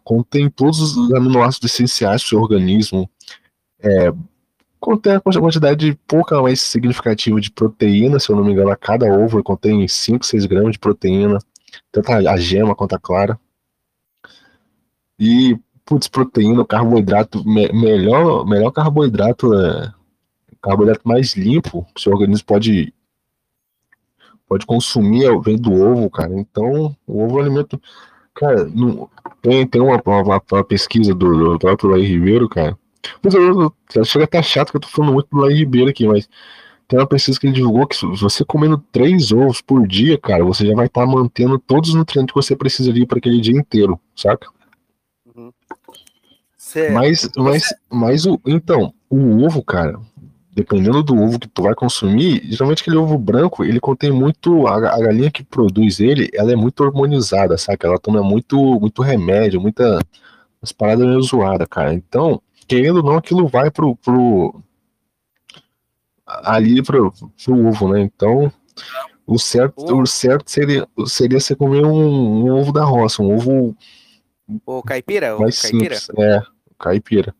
contém 0.02 0.48
todos 0.48 0.80
os 0.80 1.12
aminoácidos 1.12 1.72
essenciais 1.72 2.22
para 2.22 2.26
o 2.26 2.28
seu 2.30 2.40
organismo, 2.40 3.09
é, 3.80 4.12
contém 4.78 5.14
a 5.14 5.20
quantidade 5.20 5.98
pouca 6.06 6.40
mais 6.42 6.60
significativa 6.60 7.40
de 7.40 7.51
proteína, 7.51 8.20
se 8.20 8.30
eu 8.30 8.36
não 8.36 8.44
me 8.44 8.52
engano, 8.52 8.70
a 8.70 8.76
cada 8.76 9.06
ovo 9.06 9.42
contém 9.42 9.86
5, 9.88 10.24
6 10.24 10.46
gramas 10.46 10.72
de 10.72 10.78
proteína, 10.78 11.38
tanto 11.90 12.10
a, 12.10 12.16
a 12.32 12.36
gema 12.36 12.74
quanto 12.74 12.94
a 12.94 12.98
clara. 12.98 13.38
E 15.18 15.59
putz, 15.84 16.09
proteína, 16.09 16.64
carboidrato, 16.64 17.44
me- 17.44 17.72
melhor, 17.72 18.46
melhor 18.46 18.70
carboidrato 18.70 19.55
é 19.55 19.92
carboidrato 20.60 21.06
mais 21.06 21.34
limpo 21.34 21.84
que 21.94 22.01
o 22.01 22.02
seu 22.02 22.12
organismo 22.12 22.46
pode 22.46 22.92
pode 24.48 24.66
consumir 24.66 25.26
vem 25.42 25.56
do 25.56 25.72
ovo, 25.72 26.10
cara. 26.10 26.32
Então, 26.38 26.94
o 27.06 27.22
ovo 27.24 27.38
é 27.38 27.42
um 27.42 27.46
alimento, 27.46 27.80
cara, 28.34 28.64
não- 28.66 29.08
tem, 29.42 29.66
tem 29.66 29.80
uma, 29.82 30.00
uma, 30.04 30.42
uma 30.52 30.64
pesquisa 30.64 31.14
do, 31.14 31.52
do 31.54 31.58
próprio 31.58 31.90
Laí 31.90 32.04
Ribeiro, 32.04 32.48
cara. 32.48 32.78
Mas 33.22 33.34
eu, 33.34 33.72
eu, 33.94 34.04
chega 34.04 34.24
a 34.24 34.26
estar 34.26 34.42
chato 34.42 34.70
que 34.70 34.76
eu 34.76 34.80
tô 34.80 34.88
falando 34.88 35.12
muito 35.14 35.28
do 35.30 35.38
Laí 35.38 35.54
Ribeiro 35.54 35.90
aqui, 35.90 36.06
mas 36.06 36.28
tem 36.88 36.98
uma 36.98 37.06
pesquisa 37.06 37.38
que 37.40 37.46
ele 37.46 37.54
divulgou 37.54 37.86
que 37.86 37.96
se 37.96 38.06
você 38.06 38.44
comendo 38.44 38.78
três 38.92 39.32
ovos 39.32 39.60
por 39.60 39.86
dia, 39.86 40.18
cara, 40.18 40.44
você 40.44 40.66
já 40.66 40.74
vai 40.74 40.86
estar 40.86 41.06
mantendo 41.06 41.58
todos 41.58 41.90
os 41.90 41.94
nutrientes 41.96 42.32
que 42.32 42.40
você 42.40 42.56
precisa 42.56 42.90
ali 42.90 43.06
para 43.06 43.18
aquele 43.18 43.40
dia 43.40 43.56
inteiro, 43.56 43.98
saca? 44.16 44.48
Cê- 46.56 46.90
Mas, 46.90 47.28
mas, 47.36 47.74
mas 47.90 48.26
o, 48.26 48.40
então, 48.46 48.92
o 49.10 49.44
ovo, 49.44 49.62
cara, 49.62 50.00
dependendo 50.55 51.02
do 51.02 51.20
ovo 51.20 51.39
que 51.39 51.48
tu 51.48 51.62
vai 51.62 51.74
consumir, 51.74 52.40
geralmente 52.44 52.82
aquele 52.82 52.97
ovo 52.97 53.18
branco, 53.18 53.64
ele 53.64 53.81
contém 53.81 54.12
muito, 54.12 54.68
a, 54.68 54.76
a 54.76 55.01
galinha 55.01 55.31
que 55.31 55.43
produz 55.43 55.98
ele, 55.98 56.31
ela 56.32 56.52
é 56.52 56.56
muito 56.56 56.85
hormonizada, 56.85 57.59
saca? 57.59 57.89
Ela 57.89 57.98
toma 57.98 58.22
muito, 58.22 58.56
muito 58.78 59.02
remédio, 59.02 59.60
muita, 59.60 59.98
umas 60.62 60.70
paradas 60.70 61.06
meio 61.06 61.20
zoadas, 61.22 61.66
cara. 61.68 61.93
Então, 61.93 62.40
querendo 62.68 62.98
ou 62.98 63.02
não, 63.02 63.16
aquilo 63.16 63.48
vai 63.48 63.68
pro, 63.68 63.97
pro 63.97 64.62
ali 66.24 66.81
pro, 66.82 67.12
pro 67.12 67.66
ovo, 67.66 67.93
né? 67.93 68.01
Então, 68.02 68.52
o 69.26 69.39
certo, 69.39 69.85
o 69.85 70.06
certo 70.06 70.48
seria, 70.48 70.86
seria 71.06 71.40
você 71.40 71.56
comer 71.56 71.85
um, 71.85 72.47
um 72.47 72.52
ovo 72.52 72.72
da 72.72 72.85
roça, 72.85 73.22
um 73.22 73.35
ovo 73.35 73.76
O 74.64 74.82
caipira? 74.85 75.35
O 75.35 75.40
caipira? 75.40 75.97
simples, 75.97 76.09
é, 76.16 76.40
caipira. 76.78 77.35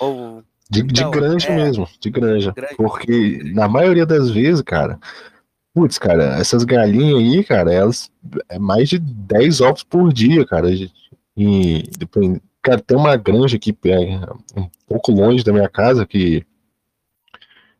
Ou 0.00 0.42
De, 0.42 0.55
de 0.70 0.80
Então, 0.80 1.10
granja 1.10 1.48
é. 1.48 1.56
mesmo, 1.56 1.88
de 2.00 2.10
granja. 2.10 2.52
Granja. 2.52 2.74
Porque 2.76 3.40
na 3.54 3.68
maioria 3.68 4.04
das 4.06 4.30
vezes, 4.30 4.62
cara, 4.62 4.98
putz, 5.74 5.98
cara, 5.98 6.38
essas 6.38 6.64
galinhas 6.64 7.18
aí, 7.18 7.44
cara, 7.44 7.72
elas 7.72 8.10
é 8.48 8.58
mais 8.58 8.88
de 8.88 8.98
10 8.98 9.60
ovos 9.60 9.82
por 9.84 10.12
dia, 10.12 10.44
cara. 10.46 10.68
E 11.36 11.82
depois, 11.98 12.40
cara, 12.62 12.80
tem 12.80 12.96
uma 12.96 13.16
granja 13.16 13.56
aqui 13.56 13.76
é, 13.84 13.98
um 14.58 14.68
pouco 14.88 15.12
longe 15.12 15.44
da 15.44 15.52
minha 15.52 15.68
casa 15.68 16.06
que 16.06 16.44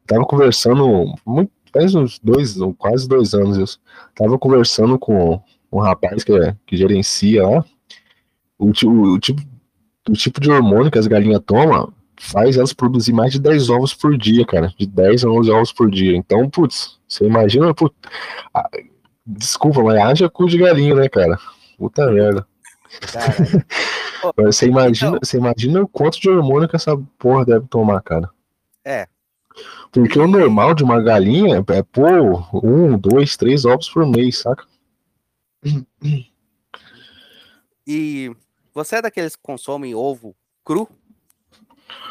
tava 0.07 0.25
conversando 0.25 1.15
muito, 1.27 1.51
faz 1.73 1.95
uns 1.95 2.19
dois, 2.19 2.57
quase 2.79 3.09
dois 3.09 3.35
anos 3.35 3.57
isso. 3.57 3.81
Tava 4.15 4.39
conversando 4.39 4.99
com 4.99 5.41
um 5.73 5.79
rapaz 5.81 6.23
que, 6.23 6.33
é- 6.33 6.55
que 6.67 6.77
gerencia 6.77 7.47
lá. 7.47 7.65
O, 8.59 8.71
ti- 8.73 8.87
o 8.87 9.19
tipo, 9.19 9.43
o 10.09 10.13
tipo 10.13 10.41
de 10.41 10.51
hormônio 10.51 10.91
que 10.91 10.99
as 10.99 11.07
galinhas 11.07 11.41
tomam 11.45 11.93
faz 12.19 12.57
elas 12.57 12.73
produzir 12.73 13.13
mais 13.13 13.33
de 13.33 13.39
10 13.39 13.71
ovos 13.71 13.95
por 13.95 14.17
dia, 14.17 14.45
cara. 14.47 14.73
De 14.79 14.87
10 14.87 15.25
a 15.25 15.31
11 15.31 15.51
ovos 15.51 15.73
por 15.73 15.91
dia. 15.91 16.17
Então, 16.17 16.49
putz, 16.49 16.99
você 17.09 17.25
imagina, 17.25 17.75
putz, 17.75 17.95
ah, 18.55 18.69
desculpa, 19.27 19.83
mas 19.83 19.99
haja 19.99 20.29
cu 20.31 20.47
de 20.47 20.59
galinha, 20.59 20.95
né, 20.95 21.09
cara? 21.09 21.39
Puta 21.79 22.11
merda. 22.11 22.47
Você 24.39 24.67
imagina, 24.67 25.11
Então- 25.11 25.21
você 25.23 25.37
imagina 25.37 25.83
o 25.83 25.87
quanto 25.89 26.19
de 26.19 26.29
hormônio 26.29 26.69
que 26.69 26.75
essa 26.75 26.97
porra 27.19 27.45
deve 27.45 27.67
tomar, 27.69 28.01
cara. 28.03 28.29
É. 28.85 29.07
Porque 29.93 30.19
o 30.19 30.27
normal 30.27 30.75
de 30.75 30.83
uma 30.83 31.01
galinha 31.03 31.63
é 31.69 31.83
pôr 31.83 32.49
um, 32.65 32.99
dois, 32.99 33.37
três 33.37 33.65
ovos 33.65 33.89
por 33.89 34.07
mês, 34.07 34.39
saca? 34.39 34.65
E 37.87 38.35
você 38.75 38.97
é 38.97 39.03
daqueles 39.03 39.37
que 39.37 39.43
consomem 39.43 39.95
ovo 39.95 40.35
cru? 40.65 40.89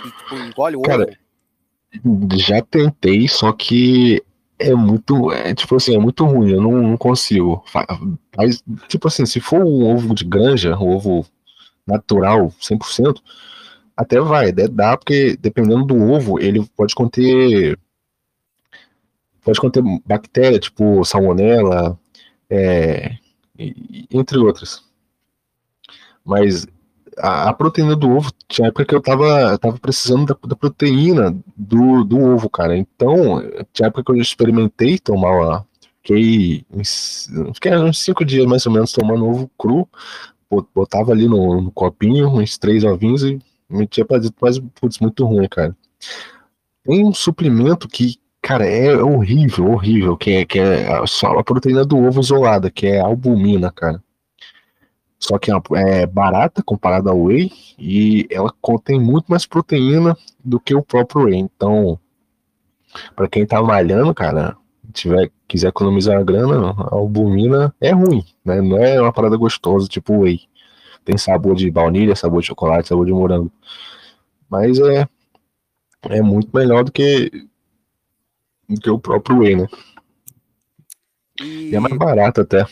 E, 0.05 0.11
tipo, 0.11 0.35
engole 0.35 0.75
o 0.75 0.81
Cara, 0.81 1.03
ovo? 1.03 2.37
Já 2.37 2.61
tentei, 2.61 3.27
só 3.27 3.51
que 3.51 4.21
é 4.57 4.73
muito, 4.73 5.31
é, 5.31 5.53
tipo 5.53 5.75
assim, 5.75 5.95
é 5.95 5.99
muito 5.99 6.25
ruim, 6.25 6.51
eu 6.51 6.61
não, 6.61 6.71
não 6.71 6.97
consigo. 6.97 7.63
Mas, 8.37 8.63
tipo 8.87 9.07
assim, 9.07 9.25
se 9.25 9.39
for 9.39 9.63
um 9.63 9.85
ovo 9.85 10.13
de 10.13 10.23
granja, 10.23 10.77
um 10.77 10.95
ovo 10.95 11.25
natural, 11.85 12.51
100%, 12.61 13.21
até 13.95 14.19
vai, 14.19 14.51
dá, 14.51 14.97
porque 14.97 15.37
dependendo 15.37 15.85
do 15.85 15.95
ovo, 16.11 16.39
ele 16.39 16.65
pode 16.75 16.93
conter 16.93 17.77
pode 19.43 19.59
conter 19.59 19.83
bactéria, 20.05 20.59
tipo 20.59 21.05
salmonela, 21.05 21.97
é, 22.49 23.17
entre 24.11 24.39
outras. 24.39 24.83
Mas 26.25 26.65
a, 27.17 27.49
a 27.49 27.53
proteína 27.53 27.95
do 27.95 28.09
ovo, 28.09 28.31
tinha 28.47 28.67
época 28.67 28.85
que 28.85 28.95
eu 28.95 29.01
tava, 29.01 29.51
eu 29.51 29.57
tava 29.57 29.77
precisando 29.79 30.25
da, 30.25 30.47
da 30.47 30.55
proteína 30.55 31.35
do, 31.55 32.03
do 32.03 32.19
ovo, 32.19 32.49
cara. 32.49 32.77
Então, 32.77 33.41
tinha 33.73 33.87
época 33.87 34.03
que 34.03 34.11
eu 34.11 34.21
experimentei 34.21 34.97
tomar 34.99 35.31
uma, 35.31 35.67
fiquei 36.01 36.65
fiquei 37.53 37.75
uns 37.77 37.99
cinco 37.99 38.23
dias 38.23 38.45
mais 38.45 38.65
ou 38.65 38.71
menos 38.71 38.91
tomando 38.91 39.25
ovo 39.27 39.49
cru, 39.57 39.87
botava 40.73 41.11
ali 41.11 41.27
no, 41.27 41.61
no 41.61 41.71
copinho 41.71 42.29
uns 42.29 42.57
três 42.57 42.83
ovinhos 42.83 43.23
e 43.23 43.39
metia 43.69 44.05
pra 44.05 44.19
dentro, 44.19 44.37
mas 44.41 44.59
putz, 44.79 44.99
muito 44.99 45.25
ruim, 45.25 45.47
cara. 45.47 45.75
Tem 46.83 47.03
um 47.03 47.13
suplemento 47.13 47.87
que, 47.87 48.17
cara, 48.41 48.65
é 48.65 48.95
horrível, 48.95 49.71
horrível, 49.71 50.15
que 50.15 50.31
é, 50.31 50.45
que 50.45 50.59
é 50.59 50.87
só 51.07 51.39
a 51.39 51.43
proteína 51.43 51.83
do 51.83 51.97
ovo 51.97 52.19
isolada, 52.19 52.69
que 52.69 52.85
é 52.85 52.99
albumina, 52.99 53.71
cara. 53.71 54.03
Só 55.27 55.39
que 55.39 55.49
é 55.76 56.06
barata 56.06 56.61
comparada 56.61 57.10
ao 57.10 57.19
whey 57.19 57.52
e 57.80 58.27
ela 58.30 58.53
contém 58.61 58.99
muito 58.99 59.26
mais 59.26 59.43
proteína 59.43 60.15
do 60.43 60.60
que 60.60 60.76
o 60.76 60.84
próprio 60.84 61.26
whey. 61.26 61.39
Então, 61.39 61.99
para 63.15 63.27
quem 63.27 63.43
tá 63.43 63.60
malhando, 63.60 64.14
cara, 64.14 64.56
tiver 64.93 65.31
quiser 65.47 65.69
economizar 65.69 66.19
a 66.19 66.23
grana, 66.23 66.76
a 66.77 66.93
albumina 66.93 67.73
é 67.81 67.89
ruim, 67.89 68.23
né? 68.45 68.61
Não 68.61 68.77
é 68.77 69.02
uma 69.02 69.11
parada 69.11 69.35
gostosa, 69.35 69.88
tipo 69.88 70.19
whey. 70.19 70.41
Tem 71.03 71.18
sabor 71.18 71.56
de 71.56 71.72
baunilha, 71.72 72.15
sabor 72.15 72.41
de 72.41 72.47
chocolate, 72.47 72.88
sabor 72.88 73.07
de 73.07 73.11
morango. 73.11 73.52
Mas 74.47 74.77
é 74.80 75.07
é 76.07 76.22
muito 76.22 76.56
melhor 76.56 76.84
do 76.84 76.91
que 76.91 77.31
do 78.69 78.80
que 78.80 78.89
o 78.91 78.99
próprio 78.99 79.39
whey, 79.39 79.56
né? 79.56 79.68
E, 81.41 81.72
e 81.72 81.76
é 81.76 81.80
mais 81.80 81.97
barato 81.97 82.41
até. 82.41 82.64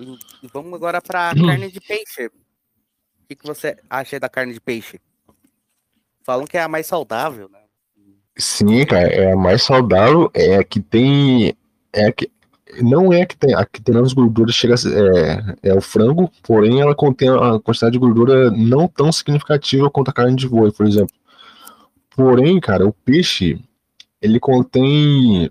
E, 0.00 0.48
vamos 0.52 0.74
agora 0.74 1.00
para 1.00 1.34
carne 1.34 1.70
de 1.70 1.80
peixe. 1.80 2.26
O 2.26 3.28
que, 3.28 3.34
que 3.34 3.46
você 3.46 3.76
acha 3.88 4.20
da 4.20 4.28
carne 4.28 4.52
de 4.52 4.60
peixe? 4.60 5.00
Falam 6.22 6.46
que 6.46 6.56
é 6.56 6.62
a 6.62 6.68
mais 6.68 6.86
saudável, 6.86 7.48
né? 7.48 7.60
Sim, 8.36 8.84
cara, 8.84 9.08
é 9.08 9.32
a 9.32 9.36
mais 9.36 9.62
saudável, 9.62 10.30
é 10.34 10.56
a 10.56 10.64
que 10.64 10.80
tem. 10.80 11.54
É 11.92 12.06
a 12.06 12.12
que, 12.12 12.30
não 12.82 13.12
é 13.12 13.22
a 13.22 13.26
que 13.26 13.36
tem. 13.36 13.54
A 13.54 13.64
que 13.64 13.80
tem 13.80 13.94
menos 13.94 14.12
gordura 14.12 14.52
chega 14.52 14.74
é, 14.74 15.70
é 15.70 15.74
o 15.74 15.80
frango, 15.80 16.30
porém 16.42 16.80
ela 16.80 16.94
contém 16.94 17.28
a 17.30 17.58
quantidade 17.58 17.92
de 17.92 17.98
gordura 17.98 18.50
não 18.50 18.86
tão 18.86 19.10
significativa 19.10 19.90
quanto 19.90 20.10
a 20.10 20.12
carne 20.12 20.36
de 20.36 20.48
boi, 20.48 20.70
por 20.70 20.86
exemplo. 20.86 21.14
Porém, 22.10 22.60
cara, 22.60 22.86
o 22.86 22.92
peixe 22.92 23.58
ele 24.20 24.40
contém 24.40 25.50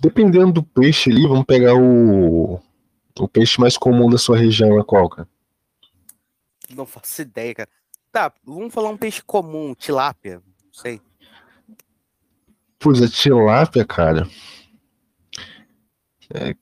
Dependendo 0.00 0.52
do 0.52 0.62
peixe 0.62 1.10
ali, 1.10 1.26
vamos 1.26 1.44
pegar 1.44 1.74
o, 1.74 2.60
o 3.18 3.28
peixe 3.28 3.60
mais 3.60 3.76
comum 3.76 4.08
da 4.08 4.18
sua 4.18 4.38
região, 4.38 4.78
é 4.78 4.84
qual, 4.84 5.08
cara? 5.08 5.28
Não 6.70 6.86
faço 6.86 7.22
ideia, 7.22 7.54
cara. 7.54 7.68
Tá, 8.10 8.32
vamos 8.44 8.72
falar 8.72 8.88
um 8.88 8.96
peixe 8.96 9.22
comum, 9.22 9.74
tilápia, 9.74 10.36
não 10.36 10.72
sei. 10.72 11.00
Pois 12.78 13.02
a 13.02 13.08
tilápia, 13.08 13.84
cara. 13.84 14.28
É, 16.32 16.54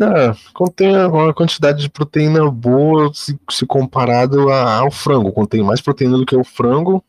ah, 0.00 0.34
contém 0.52 0.96
uma 0.96 1.32
quantidade 1.32 1.82
de 1.82 1.90
proteína 1.90 2.50
boa 2.50 3.12
se, 3.14 3.38
se 3.50 3.66
comparado 3.66 4.50
ao 4.50 4.90
frango. 4.90 5.32
Contém 5.32 5.62
mais 5.62 5.80
proteína 5.80 6.16
do 6.18 6.26
que 6.26 6.34
o 6.34 6.44
frango, 6.44 7.04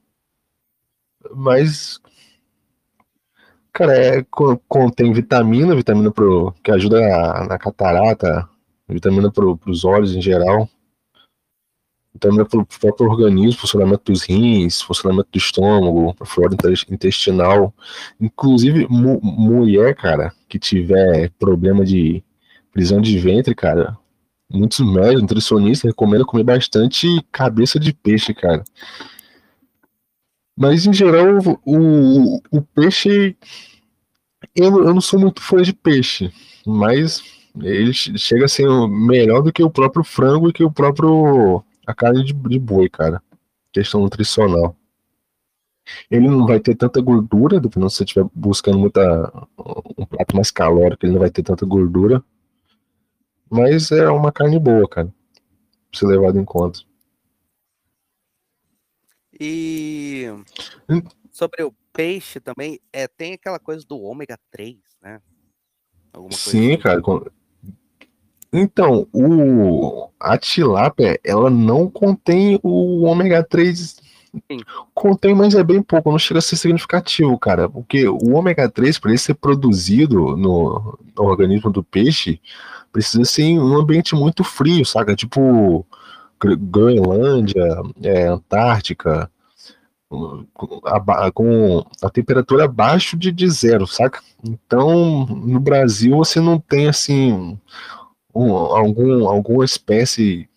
mas 1.36 2.00
Cara, 3.74 3.98
é, 3.98 4.26
contém 4.68 5.12
vitamina, 5.12 5.76
vitamina 5.76 6.12
pro, 6.12 6.54
que 6.64 6.72
ajuda 6.72 7.02
na, 7.02 7.48
na 7.48 7.58
catarata, 7.58 8.48
vitamina 8.88 9.32
para 9.32 9.44
os 9.66 9.84
olhos 9.84 10.16
em 10.16 10.22
geral, 10.22 10.70
vitamina 12.14 12.46
para 12.46 12.60
o 12.60 12.66
próprio 12.66 13.10
organismo, 13.10 13.60
funcionamento 13.60 14.12
dos 14.12 14.22
rins, 14.22 14.80
funcionamento 14.80 15.30
do 15.32 15.38
estômago, 15.40 16.16
flora 16.24 16.56
intestinal. 16.88 17.74
Inclusive, 18.22 18.86
mu 18.88 19.20
mulher, 19.24 19.96
cara, 19.96 20.32
que 20.48 20.60
tiver 20.60 21.32
problema 21.40 21.84
de 21.84 22.24
prisão 22.72 23.02
de 23.02 23.18
ventre, 23.18 23.56
cara, 23.56 23.98
muitos 24.52 24.80
médicos, 24.82 25.22
nutricionistas 25.24 25.90
recomendam 25.90 26.28
comer 26.28 26.44
bastante 26.44 27.08
cabeça 27.32 27.80
de 27.80 27.92
peixe, 27.92 28.36
cara. 28.36 28.64
Mas 30.56 30.86
em 30.86 30.94
geral, 30.94 31.40
o, 31.66 32.42
o 32.52 32.62
peixe. 32.62 33.36
Eu, 34.56 34.84
eu 34.84 34.94
não 34.94 35.02
sou 35.02 35.20
muito 35.20 35.42
fã 35.42 35.62
de 35.62 35.74
peixe, 35.74 36.32
mas 36.66 37.24
ele 37.60 37.94
chega 37.94 38.46
a 38.46 38.48
ser 38.48 38.68
melhor 38.88 39.42
do 39.42 39.54
que 39.54 39.64
o 39.64 39.70
próprio 39.70 40.04
frango 40.04 40.50
e 40.50 40.54
que 40.54 40.64
o 40.64 40.72
próprio. 40.72 41.64
a 41.88 41.94
carne 41.94 42.24
de, 42.24 42.34
de 42.34 42.60
boi, 42.60 42.90
cara. 42.90 43.22
Questão 43.72 44.02
nutricional. 44.02 44.76
Ele 46.10 46.28
não 46.30 46.46
vai 46.46 46.60
ter 46.60 46.76
tanta 46.76 47.02
gordura, 47.02 47.60
dependendo 47.60 47.90
se 47.90 47.98
você 47.98 48.04
estiver 48.04 48.26
buscando 48.34 48.80
muita, 48.80 49.02
um 49.98 50.06
prato 50.06 50.36
mais 50.36 50.50
calórico, 50.50 51.06
ele 51.06 51.14
não 51.14 51.20
vai 51.20 51.30
ter 51.30 51.44
tanta 51.44 51.66
gordura. 51.66 52.24
Mas 53.50 53.92
é 53.92 54.10
uma 54.10 54.32
carne 54.32 54.60
boa, 54.60 54.88
cara. 54.88 55.14
Pra 55.92 56.00
ser 56.00 56.08
levado 56.08 56.40
em 56.40 56.46
conta. 56.46 56.80
E 59.40 60.28
sobre 61.32 61.64
o 61.64 61.74
peixe 61.92 62.40
também, 62.40 62.80
é, 62.92 63.08
tem 63.08 63.34
aquela 63.34 63.60
coisa 63.60 63.86
do 63.88 64.00
ômega 64.00 64.38
3, 64.52 64.78
né? 65.02 65.22
Sim, 66.32 66.74
assim. 66.74 66.78
cara. 66.78 67.02
Então, 68.52 69.08
o, 69.12 70.10
a 70.20 70.38
tilápia, 70.38 71.20
ela 71.24 71.50
não 71.50 71.90
contém 71.90 72.60
o 72.62 73.02
ômega 73.02 73.44
3. 73.44 74.00
Sim. 74.52 74.60
Contém, 74.94 75.34
mas 75.34 75.56
é 75.56 75.64
bem 75.64 75.82
pouco, 75.82 76.12
não 76.12 76.20
chega 76.20 76.38
a 76.38 76.42
ser 76.42 76.56
significativo, 76.56 77.38
cara. 77.40 77.68
Porque 77.68 78.08
o 78.08 78.36
ômega 78.36 78.70
3, 78.70 79.00
para 79.00 79.10
ele 79.10 79.18
ser 79.18 79.34
produzido 79.34 80.38
no, 80.38 81.00
no, 81.16 81.24
organismo 81.24 81.72
do 81.72 81.84
peixe, 81.84 82.40
precisa 82.92 83.26
ser 83.26 83.44
em 83.44 83.60
um 83.60 83.76
ambiente 83.76 84.14
muito 84.14 84.44
frio, 84.44 84.86
saca? 84.86 85.16
Tipo 85.16 85.86
Groenlândia, 86.44 87.64
é, 88.04 88.28
Antártica, 88.28 89.30
com 91.34 91.86
a 92.02 92.10
temperatura 92.10 92.66
abaixo 92.66 93.18
de, 93.18 93.32
de 93.32 93.50
zero, 93.50 93.88
saca? 93.88 94.22
Então, 94.44 95.26
no 95.26 95.60
Brasil 95.60 96.18
você 96.18 96.40
não 96.40 96.60
tem 96.60 96.88
assim 96.88 97.58
um, 98.34 98.52
algum, 98.54 99.28
alguma 99.28 99.66
espécie 99.66 100.48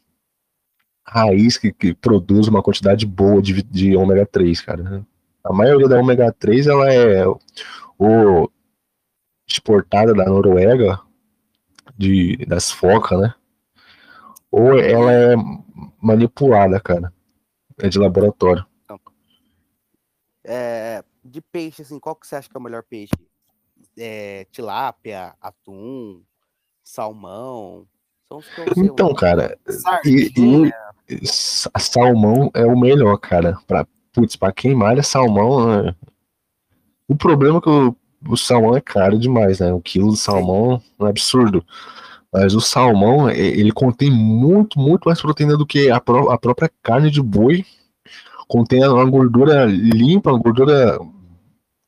raiz 1.07 1.57
que, 1.57 1.73
que 1.73 1.95
produz 1.95 2.49
uma 2.49 2.63
quantidade 2.63 3.07
boa 3.07 3.41
de, 3.41 3.63
de 3.63 3.97
ômega 3.97 4.27
3, 4.27 4.61
cara. 4.61 5.07
A 5.45 5.53
maioria 5.53 5.89
da 5.89 5.99
ômega 5.99 6.33
3 6.33 6.67
ela 6.67 6.93
é 6.93 7.25
exportada 9.49 10.13
da 10.13 10.27
Noruega, 10.27 11.01
de, 11.97 12.45
das 12.47 12.71
focas, 12.71 13.19
né? 13.19 13.35
Ou 14.59 14.81
ela 14.81 15.13
é 15.13 15.37
manipulada, 16.01 16.81
cara. 16.81 17.13
É 17.79 17.91
de 17.91 17.99
laboratório. 17.99 18.65
É, 20.43 21.05
de 21.23 21.43
peixe, 21.43 21.83
assim, 21.83 21.99
qual 21.99 22.17
que 22.17 22.27
você 22.27 22.37
acha 22.37 22.49
que 22.49 22.57
é 22.57 22.59
o 22.59 22.63
melhor 22.63 22.83
peixe? 22.83 23.13
É, 23.99 24.47
tilápia, 24.51 25.35
atum, 25.43 26.23
salmão? 26.83 27.87
São 28.27 28.39
os 28.39 28.49
que 28.49 28.61
eu 28.63 28.67
então, 28.79 29.15
cara, 29.15 29.59
e, 30.07 30.33
e, 31.11 31.27
salmão 31.27 32.51
é 32.55 32.65
o 32.65 32.79
melhor, 32.79 33.19
cara. 33.19 33.59
Pra, 33.67 33.87
putz, 34.11 34.37
pra 34.37 34.53
quem 34.53 34.75
malha 34.75 35.03
salmão, 35.03 35.85
né? 35.85 35.95
o 37.07 37.15
problema 37.15 37.59
é 37.59 37.61
que 37.61 37.69
o, 37.69 37.95
o 38.27 38.37
salmão 38.39 38.75
é 38.75 38.81
caro 38.81 39.19
demais, 39.19 39.61
né? 39.61 39.71
O 39.71 39.83
quilo 39.83 40.13
de 40.13 40.19
salmão 40.19 40.83
é 40.99 41.05
um 41.05 41.07
absurdo. 41.07 41.63
Mas 42.39 42.55
o 42.55 42.61
salmão, 42.61 43.31
ele 43.31 43.73
contém 43.73 44.11
muito, 44.11 44.79
muito 44.79 45.07
mais 45.07 45.19
proteína 45.19 45.57
do 45.57 45.65
que 45.65 45.91
a, 45.91 45.99
pró 45.99 46.31
a 46.31 46.37
própria 46.37 46.71
carne 46.83 47.11
de 47.11 47.23
boi. 47.23 47.65
Contém 48.47 48.87
uma 48.87 49.09
gordura 49.09 49.65
limpa, 49.65 50.31
uma 50.31 50.39
gordura 50.39 50.99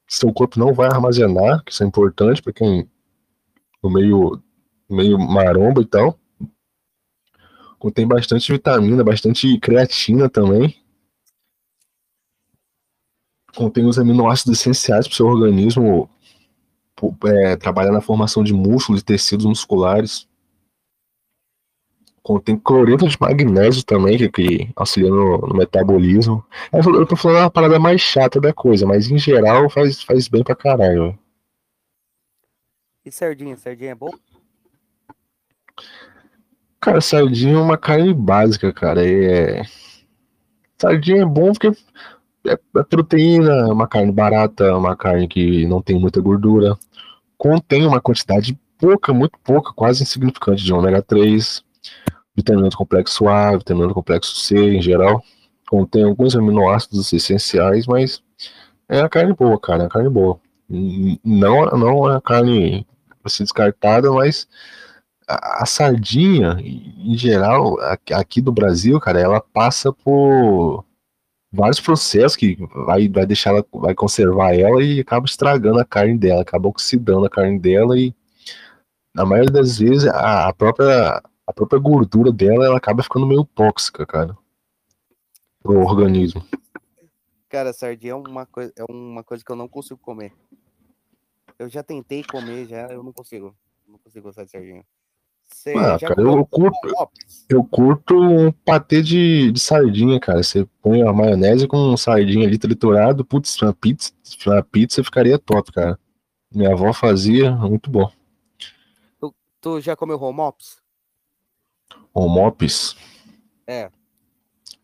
que 0.06 0.16
seu 0.16 0.32
corpo 0.32 0.58
não 0.58 0.72
vai 0.72 0.88
armazenar, 0.88 1.62
que 1.62 1.70
isso 1.70 1.84
é 1.84 1.86
importante 1.86 2.40
para 2.42 2.54
quem 2.54 2.88
no 3.82 3.90
meio, 3.90 4.42
meio 4.88 5.18
maromba 5.18 5.82
e 5.82 5.84
tal. 5.84 6.18
Contém 7.78 8.08
bastante 8.08 8.50
vitamina, 8.50 9.04
bastante 9.04 9.58
creatina 9.58 10.30
também. 10.30 10.74
Contém 13.54 13.84
os 13.84 13.98
aminoácidos 13.98 14.58
essenciais 14.58 15.06
para 15.06 15.12
o 15.12 15.16
seu 15.16 15.26
organismo 15.26 16.08
é, 17.26 17.54
trabalhar 17.56 17.92
na 17.92 18.00
formação 18.00 18.42
de 18.42 18.54
músculos 18.54 19.02
e 19.02 19.04
tecidos 19.04 19.44
musculares 19.44 20.26
contém 22.22 22.56
cloreto 22.56 23.08
de 23.08 23.16
magnésio 23.20 23.84
também, 23.84 24.18
que, 24.18 24.28
que 24.28 24.70
auxilia 24.76 25.10
no, 25.10 25.38
no, 25.38 25.54
metabolismo. 25.56 26.44
Eu 26.72 27.06
tô 27.06 27.16
falando 27.16 27.42
uma 27.42 27.50
parada 27.50 27.78
mais 27.78 28.00
chata 28.00 28.40
da 28.40 28.52
coisa, 28.52 28.86
mas 28.86 29.10
em 29.10 29.18
geral 29.18 29.68
faz, 29.70 30.02
faz 30.02 30.28
bem 30.28 30.42
pra 30.42 30.54
caralho. 30.54 31.18
E 33.04 33.10
sardinha? 33.10 33.56
Sardinha 33.56 33.92
é 33.92 33.94
bom? 33.94 34.10
Cara, 36.80 37.00
sardinha 37.00 37.54
é 37.54 37.60
uma 37.60 37.78
carne 37.78 38.12
básica, 38.14 38.72
cara. 38.72 39.06
É... 39.06 39.62
Sardinha 40.76 41.22
é 41.22 41.26
bom 41.26 41.52
porque 41.52 41.68
é, 42.46 42.52
é 42.52 42.82
proteína, 42.82 43.50
é 43.50 43.72
uma 43.72 43.88
carne 43.88 44.12
barata, 44.12 44.76
uma 44.76 44.96
carne 44.96 45.26
que 45.26 45.66
não 45.66 45.82
tem 45.82 45.98
muita 45.98 46.20
gordura, 46.20 46.78
contém 47.36 47.86
uma 47.86 48.00
quantidade 48.00 48.58
pouca, 48.78 49.12
muito 49.12 49.38
pouca, 49.42 49.72
quase 49.72 50.02
insignificante 50.02 50.62
de 50.62 50.72
ômega 50.72 51.02
3, 51.02 51.64
vitamina 52.38 52.68
do 52.68 52.76
complexo 52.76 53.28
A, 53.28 53.56
vitamina 53.56 53.88
do 53.88 53.94
complexo 53.94 54.36
C 54.36 54.56
em 54.56 54.80
geral, 54.80 55.22
contém 55.68 56.04
alguns 56.04 56.36
aminoácidos 56.36 57.12
essenciais, 57.12 57.86
mas 57.86 58.22
é 58.88 59.00
a 59.00 59.08
carne 59.08 59.34
boa, 59.34 59.58
cara, 59.60 59.84
é 59.84 59.86
a 59.86 59.88
carne 59.88 60.08
boa. 60.08 60.40
Não, 60.68 61.64
não 61.66 62.10
é 62.10 62.16
a 62.16 62.20
carne 62.20 62.86
para 63.20 63.30
ser 63.30 63.42
descartada, 63.42 64.10
mas 64.12 64.46
a, 65.26 65.62
a, 65.62 65.66
sardinha, 65.66 66.56
em 66.60 67.16
geral, 67.16 67.76
aqui 68.12 68.40
do 68.40 68.52
Brasil, 68.52 69.00
cara, 69.00 69.20
ela 69.20 69.40
passa 69.40 69.92
por 69.92 70.84
vários 71.52 71.80
processos 71.80 72.36
que 72.36 72.56
vai, 72.86 73.08
vai 73.08 73.26
deixar 73.26 73.50
ela, 73.50 73.64
vai 73.72 73.94
conservar 73.94 74.54
ela 74.54 74.82
e 74.82 75.00
acaba 75.00 75.26
estragando 75.26 75.80
a 75.80 75.84
carne 75.84 76.16
dela, 76.16 76.42
acaba 76.42 76.68
oxidando 76.68 77.26
a 77.26 77.30
carne 77.30 77.58
dela 77.58 77.98
e 77.98 78.14
na 79.14 79.24
maioria 79.24 79.50
das 79.50 79.78
vezes 79.78 80.06
a, 80.06 80.48
a 80.48 80.52
própria 80.52 81.22
a 81.48 81.52
própria 81.52 81.80
gordura 81.80 82.30
dela 82.30 82.66
ela 82.66 82.76
acaba 82.76 83.02
ficando 83.02 83.26
meio 83.26 83.42
tóxica, 83.42 84.04
cara, 84.04 84.36
pro 85.62 85.80
organismo. 85.80 86.44
Cara, 87.48 87.72
sardinha 87.72 88.12
é 88.12 88.14
uma 88.14 88.44
coisa 88.44 88.70
é 88.76 88.84
uma 88.86 89.24
coisa 89.24 89.42
que 89.42 89.50
eu 89.50 89.56
não 89.56 89.66
consigo 89.66 89.98
comer. 89.98 90.34
Eu 91.58 91.70
já 91.70 91.82
tentei 91.82 92.22
comer 92.22 92.66
já, 92.66 92.88
eu 92.88 93.02
não 93.02 93.14
consigo. 93.14 93.56
Não 93.86 93.98
consigo 93.98 94.24
gostar 94.24 94.44
de 94.44 94.50
sardinha. 94.50 94.84
Você 95.46 95.72
ah, 95.72 95.98
cara, 95.98 96.20
eu 96.20 96.44
curto, 96.44 97.08
eu 97.48 97.64
curto 97.64 98.14
um 98.20 98.52
patê 98.52 99.00
de, 99.00 99.50
de 99.50 99.58
sardinha, 99.58 100.20
cara. 100.20 100.42
Você 100.42 100.68
põe 100.82 101.00
a 101.00 101.10
maionese 101.10 101.66
com 101.66 101.96
sardinha 101.96 102.46
ali 102.46 102.58
triturado, 102.58 103.24
putz, 103.24 103.60
uma 103.62 103.72
pizza, 103.72 104.12
uma 104.46 104.62
pizza 104.62 105.02
ficaria 105.02 105.38
top, 105.38 105.72
cara. 105.72 105.98
Minha 106.54 106.74
avó 106.74 106.92
fazia, 106.92 107.50
muito 107.52 107.90
bom. 107.90 108.12
Tu, 109.18 109.34
tu 109.58 109.80
já 109.80 109.96
comeu 109.96 110.18
romops? 112.18 112.92
Romops? 112.92 112.96
É. 113.66 113.90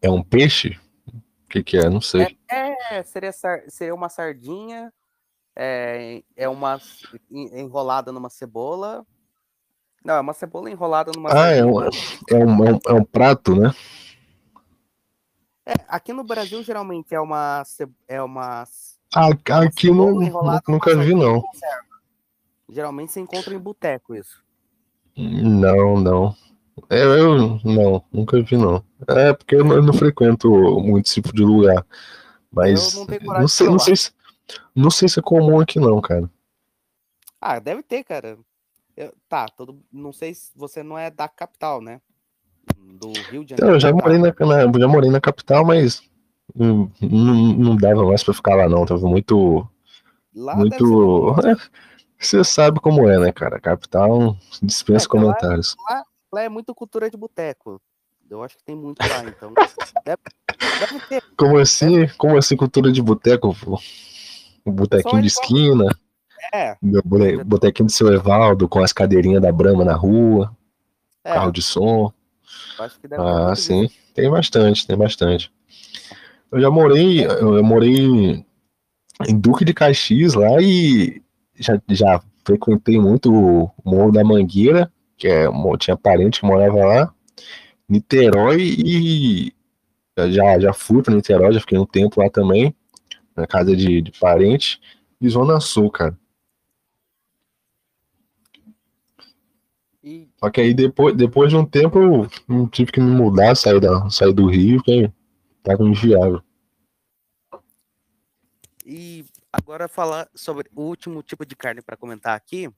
É 0.01 0.11
um 0.11 0.23
peixe? 0.23 0.79
O 1.07 1.49
que 1.49 1.63
que 1.63 1.77
é? 1.77 1.89
Não 1.89 2.01
sei. 2.01 2.39
É, 2.51 2.97
é 2.97 3.03
seria, 3.03 3.33
seria 3.69 3.95
uma 3.95 4.09
sardinha, 4.09 4.93
é, 5.57 6.23
é 6.37 6.49
uma 6.49 6.81
enrolada 7.31 8.13
numa 8.13 8.29
cebola, 8.29 9.07
não, 10.05 10.15
é 10.17 10.21
uma 10.21 10.35
cebola 10.35 10.71
enrolada 10.71 11.11
numa. 11.17 11.31
Ah, 11.33 11.51
é 11.51 11.65
um, 11.65 11.83
é, 11.83 11.89
um, 12.35 12.65
é, 12.65 12.73
um, 12.75 12.79
é 12.89 12.93
um 12.93 13.05
prato, 13.05 13.57
né? 13.57 13.75
É, 15.65 15.73
aqui 15.89 16.13
no 16.13 16.23
Brasil 16.23 16.63
geralmente 16.63 17.15
é 17.15 17.21
uma. 17.21 17.63
É 18.07 18.21
uma. 18.21 18.65
Ah, 19.15 19.29
aqui 19.63 19.91
não, 19.91 20.13
nunca 20.69 20.95
vi, 20.97 21.15
não. 21.15 21.43
Geralmente 22.69 23.13
você 23.13 23.21
encontra 23.21 23.55
em 23.55 23.59
boteco 23.59 24.15
isso. 24.15 24.45
Não, 25.17 25.99
não. 25.99 26.37
É, 26.91 27.03
eu 27.03 27.61
não, 27.65 28.05
nunca 28.13 28.41
vi, 28.43 28.57
não. 28.57 28.85
É 29.09 29.33
porque 29.33 29.55
eu 29.55 29.65
não, 29.65 29.77
eu 29.77 29.83
não 29.83 29.93
frequento 29.93 30.49
muito 30.81 31.07
tipo 31.07 31.33
de 31.33 31.43
lugar. 31.43 31.87
Mas 32.51 32.95
não, 32.95 33.07
não, 33.41 33.49
sei, 33.49 33.69
não, 33.69 33.79
sei 33.79 33.97
se, 33.97 34.13
não 34.75 34.91
sei 34.91 35.09
se 35.09 35.19
é 35.19 35.23
comum 35.23 35.61
aqui, 35.61 35.79
não, 35.79 36.01
cara. 36.01 36.31
Ah, 37.41 37.59
deve 37.59 37.83
ter, 37.83 38.05
cara. 38.05 38.39
Eu, 38.97 39.13
tá, 39.29 39.49
todo, 39.49 39.81
não 39.93 40.13
sei 40.13 40.35
se 40.35 40.53
você 40.55 40.83
não 40.83 40.97
é 40.97 41.11
da 41.11 41.29
capital, 41.29 41.81
né? 41.81 42.01
Do 42.77 43.09
Rio 43.09 43.45
de 43.45 43.51
Janeiro. 43.51 43.55
Então, 43.55 43.71
eu 43.71 43.81
já 43.81 43.93
morei 43.93 44.19
na, 44.19 44.29
na, 44.29 44.79
já 44.79 44.89
morei 44.89 45.11
na 45.11 45.21
capital, 45.21 45.65
mas 45.65 46.03
não, 46.55 46.91
não, 47.01 47.77
dava 47.77 48.05
mais 48.05 48.23
pra 48.23 48.35
ficar 48.35 48.55
lá, 48.55 48.69
não. 48.69 48.87
Tava 48.87 49.07
muito. 49.07 49.67
Lá 50.35 50.57
muito. 50.57 51.35
você 52.19 52.45
sabe 52.45 52.81
como 52.81 53.09
é, 53.09 53.19
né, 53.19 53.33
cara? 53.33 53.61
Capital 53.61 54.37
dispensa 54.63 55.07
é, 55.07 55.09
comentários. 55.09 55.77
Lá, 55.89 55.97
lá, 55.97 56.05
lá, 56.35 56.43
é 56.43 56.49
muito 56.49 56.75
cultura 56.75 57.11
de 57.11 57.17
boteco. 57.17 57.81
Eu 58.29 58.43
acho 58.43 58.57
que 58.57 58.65
tem 58.65 58.75
muito 58.75 58.99
lá, 59.01 59.25
então. 59.25 59.53
deve, 60.05 60.23
deve 60.81 61.01
ter. 61.09 61.23
Como 61.37 61.59
assim? 61.59 62.01
Deve... 62.01 62.15
Como 62.15 62.37
assim 62.37 62.57
cultura 62.57 62.91
de 62.91 63.03
boteco? 63.03 63.55
O 64.65 64.73
botequinho 64.73 65.21
de 65.21 65.29
esquina? 65.29 65.87
É. 66.53 66.77
botequinho 67.45 67.87
do 67.87 67.93
seu 67.93 68.13
Evaldo 68.13 68.69
com 68.69 68.83
as 68.83 68.93
cadeirinhas 68.93 69.41
da 69.41 69.51
Brama 69.51 69.85
na 69.85 69.95
rua, 69.95 70.55
é. 71.23 71.33
carro 71.33 71.51
de 71.51 71.63
som. 71.63 72.13
Acho 72.79 73.01
que 73.01 73.09
deve 73.09 73.23
ah, 73.23 73.55
sim. 73.55 73.89
Tem 74.15 74.31
bastante, 74.31 74.87
tem 74.87 74.97
bastante. 74.97 75.53
Eu 76.51 76.61
já 76.61 76.71
morei, 76.71 77.25
eu 77.27 77.63
morei 77.65 78.45
em 79.27 79.39
Duque 79.41 79.65
de 79.65 79.75
Caxias 79.75 80.35
lá 80.35 80.61
e 80.61 81.23
já, 81.57 81.81
já 81.89 82.23
frequentei 82.45 82.99
muito 82.99 83.33
o 83.33 83.71
Morro 83.85 84.13
da 84.13 84.23
Mangueira, 84.23 84.93
que 85.17 85.29
é, 85.29 85.47
tinha 85.79 85.97
parente 85.97 86.41
que 86.41 86.47
morava 86.47 86.85
lá, 86.85 87.15
Niterói 87.89 88.63
e 88.63 89.53
já, 90.17 90.59
já 90.59 90.73
fui 90.73 91.03
para 91.03 91.15
Niterói, 91.15 91.53
já 91.53 91.61
fiquei 91.61 91.79
um 91.79 91.87
tempo 91.87 92.21
lá 92.21 92.31
também, 92.31 92.75
na 93.37 93.47
casa 93.47 93.77
de, 93.77 94.01
de 94.01 94.13
parente, 94.19 94.81
e 95.21 95.29
Zona 95.29 95.61
Sul, 95.61 95.91
cara. 95.91 96.17
E... 100.03 100.29
Só 100.37 100.51
que 100.51 100.61
aí 100.61 100.75
depois, 100.75 101.17
depois 101.17 101.51
de 101.51 101.57
um 101.57 101.65
tempo 101.65 101.99
eu 101.99 102.69
tive 102.69 102.93
que 102.93 103.01
me 103.01 103.11
mudar, 103.11 103.55
sair, 103.55 103.81
da, 103.81 104.09
sair 104.11 104.33
do 104.33 104.47
Rio, 104.47 104.77
porque 104.77 105.11
tava 105.63 105.83
inviável. 105.83 106.43
E 108.85 109.25
agora 109.51 109.89
falar 109.89 110.29
sobre 110.35 110.69
o 110.75 110.83
último 110.83 111.23
tipo 111.23 111.47
de 111.47 111.57
carne 111.57 111.81
para 111.81 111.97
comentar 111.97 112.37
aqui. 112.37 112.69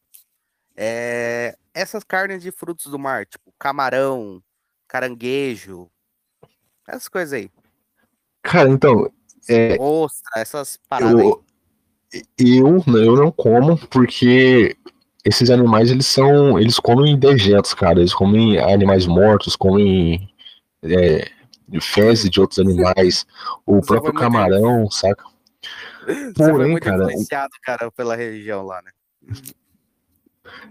É 0.77 1.57
essas 1.77 2.03
carnes 2.03 2.43
de 2.43 2.51
frutos 2.51 2.91
do 2.91 2.99
mar, 2.99 3.27
tipo 3.27 3.53
camarão, 3.59 4.43
caranguejo, 4.89 5.91
essas 6.89 7.07
coisas 7.07 7.35
aí. 7.35 7.51
Cara, 8.43 8.71
então. 8.71 9.11
É, 9.49 9.77
Ostra, 9.79 10.41
essas 10.41 10.79
paradas 10.89 11.21
eu, 11.21 11.45
aí. 12.13 12.23
Eu, 12.39 12.83
eu 12.87 13.17
não 13.17 13.31
como 13.31 13.77
porque 13.89 14.77
esses 15.25 15.51
animais 15.51 15.91
eles 15.91 16.07
são 16.07 16.59
eles 16.59 16.79
comem 16.79 17.19
dejetos, 17.19 17.75
cara. 17.75 17.99
Eles 18.01 18.15
comem 18.15 18.59
animais 18.59 19.07
mortos, 19.07 19.55
comem 19.55 20.33
é, 20.83 21.31
fezes 21.81 22.31
de 22.31 22.41
outros 22.41 22.59
animais, 22.59 23.27
o 23.67 23.77
Você 23.77 23.87
próprio 23.87 24.15
camarão, 24.15 24.79
muito... 24.79 24.95
saca? 24.95 25.25
Porém, 26.35 26.35
Você 26.35 26.53
muito 26.53 26.85
cara, 26.85 27.05
influenciado, 27.05 27.53
cara, 27.63 27.91
pela 27.91 28.17
religião 28.17 28.65
lá, 28.65 28.81
né? 28.81 28.93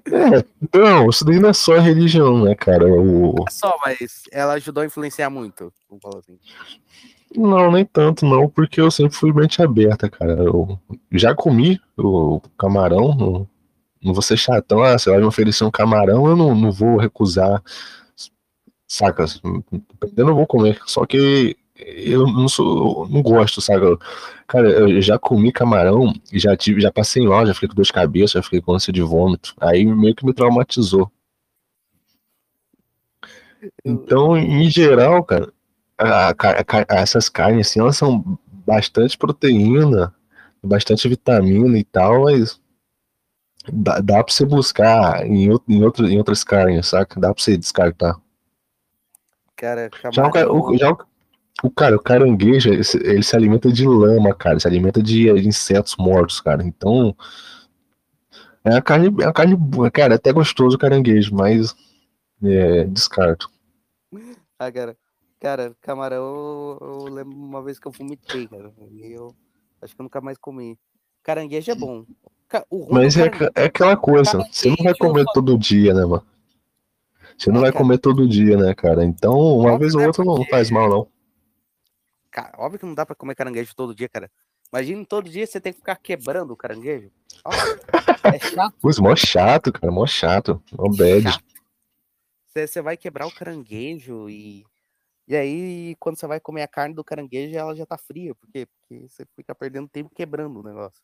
É, 0.06 0.78
não, 0.78 1.10
isso 1.10 1.26
daí 1.26 1.40
não 1.40 1.50
é 1.50 1.54
só 1.54 1.76
a 1.76 1.80
religião, 1.80 2.44
né, 2.44 2.56
cara? 2.56 2.86
O... 2.88 3.36
É 3.48 3.52
só, 3.52 3.76
mas 3.86 4.24
ela 4.32 4.54
ajudou 4.54 4.84
a 4.84 4.86
influenciar 4.86 5.30
muito, 5.30 5.72
vamos 5.90 6.02
falar 6.02 6.20
assim. 6.20 6.38
Não, 7.36 7.72
nem 7.72 7.84
tanto, 7.84 8.26
não, 8.26 8.50
porque 8.50 8.80
eu 8.80 8.90
sempre 8.90 9.16
fui 9.16 9.34
mente 9.34 9.62
aberta, 9.62 10.10
cara. 10.10 10.34
Eu 10.34 10.80
já 11.12 11.36
comi 11.36 11.80
o 11.98 12.40
camarão 12.58 13.48
não 14.06 14.14
vou 14.14 14.22
ser 14.22 14.38
chatão, 14.38 14.84
ah, 14.84 14.98
você 14.98 15.10
vai 15.10 15.20
me 15.20 15.26
oferecer 15.26 15.64
um 15.64 15.72
camarão, 15.72 16.28
eu 16.28 16.36
não, 16.36 16.54
não 16.54 16.72
vou 16.72 16.98
recusar, 16.98 17.62
saca? 18.88 19.26
Eu 20.16 20.26
não 20.26 20.36
vou 20.36 20.46
comer, 20.46 20.80
só 20.86 21.06
que 21.08 21.58
eu 21.78 22.26
não 22.28 22.48
sou, 22.48 23.08
não 23.10 23.22
gosto, 23.22 23.62
saca? 23.62 23.98
Cara, 24.48 24.70
eu 24.70 25.02
já 25.02 25.20
comi 25.20 25.52
camarão, 25.52 26.14
já 26.32 26.56
tive, 26.56 26.82
já 26.82 26.92
passei 26.92 27.24
em 27.24 27.28
loja, 27.28 27.48
já 27.48 27.54
fiquei 27.54 27.70
com 27.70 27.76
dor 27.76 27.86
de 27.86 27.94
cabeça, 27.94 28.34
já 28.34 28.44
fiquei 28.44 28.62
com 28.62 28.74
ânsia 28.74 28.94
de 28.94 29.02
vômito, 29.02 29.54
aí 29.60 29.86
meio 29.86 30.16
que 30.16 30.26
me 30.26 30.34
traumatizou. 30.34 31.12
Então, 33.84 34.38
em 34.38 34.70
geral, 34.70 35.24
cara, 35.24 35.52
a, 35.98 36.30
a, 36.30 36.34
a, 36.90 37.02
essas 37.02 37.30
carnes, 37.30 37.68
assim, 37.68 37.80
elas 37.80 37.98
são 37.98 38.38
bastante 38.66 39.18
proteína, 39.18 40.14
bastante 40.64 41.08
vitamina 41.08 41.78
e 41.78 41.84
tal, 41.84 42.24
mas 42.24 42.60
Dá, 43.72 44.00
dá 44.00 44.24
pra 44.24 44.32
você 44.34 44.46
buscar 44.46 45.26
em, 45.26 45.50
em, 45.68 45.84
outro, 45.84 46.08
em 46.08 46.18
outras 46.18 46.44
carnes, 46.44 46.88
saca? 46.88 47.20
Dá 47.20 47.34
pra 47.34 47.42
você 47.42 47.58
descartar. 47.58 48.16
Cara, 49.56 49.90
já, 50.12 50.28
o, 50.48 50.72
o, 50.72 50.78
já 50.78 50.92
o, 50.92 50.98
o, 51.66 51.72
cara, 51.72 51.96
o 51.96 52.02
caranguejo, 52.02 52.70
ele 52.70 52.84
se, 52.84 53.36
alimenta 53.36 53.72
de 53.72 53.88
lama, 53.88 54.34
cara. 54.34 54.60
Se 54.60 54.68
alimenta 54.68 55.02
de, 55.02 55.34
de 55.34 55.48
insetos 55.48 55.96
mortos, 55.98 56.40
cara. 56.40 56.64
Então. 56.64 57.16
É 58.64 58.76
a 58.76 58.82
carne, 58.82 59.14
é 59.22 59.26
a 59.26 59.34
carne 59.34 59.56
boa. 59.56 59.92
Cara, 59.92 60.14
é 60.14 60.18
até 60.18 60.32
gostoso 60.32 60.76
o 60.76 60.80
caranguejo, 60.80 61.34
mas. 61.36 61.76
É, 62.44 62.84
descarto. 62.86 63.50
Ah, 64.60 64.72
cara. 64.72 64.98
Cara, 65.40 65.76
camarão, 65.82 66.78
eu, 66.82 67.04
lembro 67.04 67.38
uma 67.38 67.62
vez 67.62 67.78
que 67.78 67.88
eu 67.88 67.92
vomitei, 67.92 68.48
cara. 68.48 68.72
E 68.92 69.12
eu 69.12 69.36
acho 69.82 69.94
que 69.94 70.02
eu 70.02 70.04
nunca 70.04 70.22
mais 70.22 70.38
comi. 70.38 70.78
Caranguejo 71.22 71.72
é 71.72 71.76
bom. 71.76 72.06
Mas 72.90 73.18
é, 73.18 73.30
é, 73.56 73.66
aquela 73.66 73.98
coisa, 73.98 74.40
você 74.52 74.70
não 74.70 74.78
vai 74.84 74.96
comer 74.96 75.26
todo 75.34 75.58
dia, 75.58 75.94
né, 75.94 76.06
mano? 76.06 76.26
Você 77.38 77.52
não 77.52 77.60
é, 77.60 77.64
vai 77.64 77.72
comer 77.72 77.98
todo 77.98 78.28
dia, 78.28 78.58
né, 78.58 78.74
cara? 78.74 79.04
Então, 79.04 79.38
uma 79.38 79.78
vez 79.78 79.94
ou 79.94 80.04
outra 80.04 80.24
não 80.24 80.44
faz 80.46 80.72
mal, 80.72 80.90
não. 80.90 81.08
Cara, 82.36 82.52
óbvio 82.58 82.78
que 82.78 82.86
não 82.86 82.94
dá 82.94 83.06
pra 83.06 83.16
comer 83.16 83.34
caranguejo 83.34 83.74
todo 83.74 83.96
dia, 83.96 84.10
cara. 84.10 84.30
Imagina 84.70 85.06
todo 85.06 85.30
dia 85.30 85.48
você 85.48 85.62
tem 85.62 85.72
que 85.72 85.80
ficar 85.80 85.96
quebrando 85.96 86.52
o 86.52 86.58
caranguejo. 86.58 87.10
Nossa, 87.46 87.80
é 88.26 88.40
chato. 88.40 88.76
Putz, 88.82 89.00
mó 89.00 89.16
chato, 89.16 89.72
cara, 89.72 89.90
mó 89.90 90.06
chato. 90.06 90.62
Mó 90.78 90.90
bad. 90.90 91.42
Você, 92.54 92.82
vai 92.82 92.98
quebrar 92.98 93.26
o 93.26 93.34
caranguejo 93.34 94.30
e. 94.30 94.66
E 95.26 95.34
aí, 95.34 95.96
quando 95.98 96.20
você 96.20 96.28
vai 96.28 96.42
comer 96.42 96.64
a 96.64 96.68
carne 96.68 96.94
do 96.94 97.06
caranguejo, 97.06 97.56
ela 97.56 97.74
já 97.74 97.86
tá 97.86 97.98
fria. 97.98 98.36
Por 98.36 98.50
quê? 98.52 98.68
Porque 98.68 99.08
você 99.08 99.26
fica 99.34 99.56
perdendo 99.56 99.88
tempo 99.88 100.14
quebrando 100.14 100.60
o 100.60 100.64
negócio. 100.64 101.02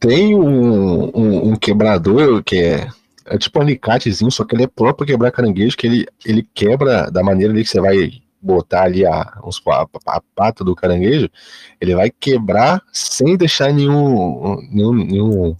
Tem 0.00 0.34
um, 0.34 1.14
um, 1.14 1.52
um 1.52 1.56
quebrador 1.56 2.42
que 2.42 2.56
é, 2.56 2.88
é 3.26 3.36
tipo 3.36 3.58
um 3.58 3.62
alicatezinho, 3.62 4.30
só 4.30 4.46
que 4.46 4.56
ele 4.56 4.62
é 4.62 4.66
próprio 4.66 5.06
pra 5.06 5.06
quebrar 5.06 5.30
caranguejo, 5.30 5.76
que 5.76 5.86
ele, 5.86 6.06
ele 6.24 6.42
quebra 6.54 7.10
da 7.10 7.22
maneira 7.22 7.52
ali 7.52 7.62
que 7.62 7.68
você 7.68 7.82
vai 7.82 8.22
botar 8.40 8.84
ali 8.84 9.04
a, 9.04 9.20
a, 9.20 9.86
a 10.06 10.20
pata 10.34 10.64
do 10.64 10.74
caranguejo, 10.74 11.28
ele 11.80 11.94
vai 11.94 12.10
quebrar 12.10 12.82
sem 12.92 13.36
deixar 13.36 13.72
nenhum, 13.72 14.56
nenhum, 14.70 14.92
nenhum 14.92 15.56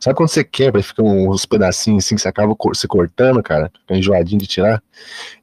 Sabe 0.00 0.16
quando 0.16 0.28
você 0.28 0.44
quebra 0.44 0.80
e 0.80 0.84
fica 0.84 1.02
uns 1.02 1.46
pedacinhos 1.46 2.04
assim 2.04 2.14
que 2.14 2.22
você 2.22 2.28
acaba 2.28 2.54
se 2.74 2.86
cortando, 2.86 3.42
cara? 3.42 3.70
Fica 3.80 3.96
enjoadinho 3.96 4.40
de 4.40 4.46
tirar. 4.46 4.82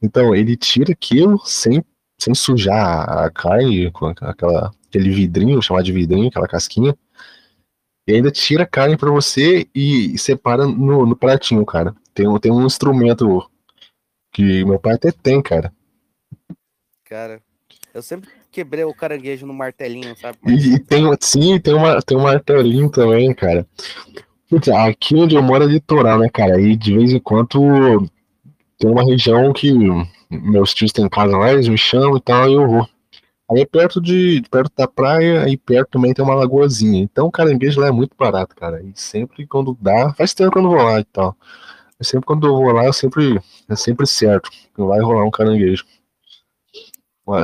Então, 0.02 0.36
ele 0.36 0.56
tira 0.56 0.91
aquilo 0.91 1.40
sem, 1.45 1.84
sem 2.20 2.34
sujar 2.34 3.10
a 3.10 3.30
carne 3.30 3.91
com 3.91 4.08
aquela, 4.08 4.72
aquele 4.88 5.10
vidrinho, 5.10 5.62
chamado 5.62 5.84
de 5.84 5.91
vidrinho, 5.91 6.28
aquela 6.28 6.48
casquinha. 6.48 6.95
E 8.08 8.14
ainda 8.14 8.32
tira 8.32 8.64
a 8.64 8.68
carne 8.68 8.98
para 8.98 9.12
você 9.12 9.68
e 9.76 10.18
separa 10.18 10.66
no, 10.66 11.06
no 11.06 11.16
pratinho, 11.16 11.66
cara. 11.66 11.95
Tem, 12.14 12.26
tem 12.40 12.52
um 12.52 12.66
instrumento 12.66 13.48
que 14.34 14.66
meu 14.66 14.80
pai 14.80 14.94
até 14.94 15.12
tem, 15.12 15.41
cara. 15.41 15.74
Cara, 17.12 17.42
eu 17.94 18.02
sempre 18.02 18.30
quebrei 18.50 18.86
o 18.86 18.94
caranguejo 18.94 19.46
no 19.46 19.54
martelinho, 19.54 20.16
sabe? 20.16 20.38
E, 20.48 20.80
tem, 20.80 21.04
sim, 21.20 21.60
tem, 21.60 21.74
uma, 21.74 22.02
tem 22.02 22.16
um 22.16 22.22
martelinho 22.22 22.90
também, 22.90 23.34
cara. 23.34 23.68
Aqui 24.88 25.18
onde 25.18 25.36
eu 25.36 25.44
moro 25.44 25.66
é 25.66 25.68
litoral, 25.68 26.20
né, 26.20 26.30
cara? 26.30 26.62
E 26.62 26.74
de 26.74 26.96
vez 26.96 27.12
em 27.12 27.20
quando 27.20 28.10
tem 28.80 28.90
uma 28.90 29.04
região 29.04 29.52
que 29.52 29.74
meus 30.30 30.74
tios 30.74 30.94
têm 30.94 31.10
casa 31.10 31.36
lá, 31.36 31.52
eles 31.52 31.68
me 31.68 31.78
chamam 31.78 32.16
e 32.16 32.22
tal, 32.22 32.50
e 32.50 32.54
eu 32.54 32.66
vou. 32.66 32.88
Aí 33.52 33.60
é 33.60 33.66
perto 33.66 34.00
de 34.00 34.42
perto 34.50 34.72
da 34.74 34.88
praia, 34.88 35.44
aí 35.44 35.58
perto 35.58 35.90
também 35.90 36.14
tem 36.14 36.24
uma 36.24 36.34
lagoazinha. 36.34 37.02
Então 37.02 37.28
o 37.28 37.32
caranguejo 37.32 37.82
lá 37.82 37.88
é 37.88 37.92
muito 37.92 38.16
barato, 38.18 38.56
cara. 38.56 38.82
E 38.82 38.94
sempre 38.96 39.46
quando 39.46 39.78
dá, 39.82 40.14
faz 40.14 40.34
tempo 40.34 40.54
que 40.54 40.60
eu 40.60 40.64
não 40.64 40.70
vou 40.70 40.82
lá 40.82 41.02
e 41.02 41.04
tal. 41.04 41.36
Mas 42.00 42.08
sempre 42.08 42.26
quando 42.26 42.48
eu 42.48 42.56
vou 42.56 42.72
lá, 42.72 42.86
eu 42.86 42.94
sempre 42.94 43.38
é 43.68 43.76
sempre 43.76 44.08
certo. 44.08 44.50
Vai 44.78 45.02
rolar 45.02 45.26
um 45.26 45.30
caranguejo. 45.32 45.84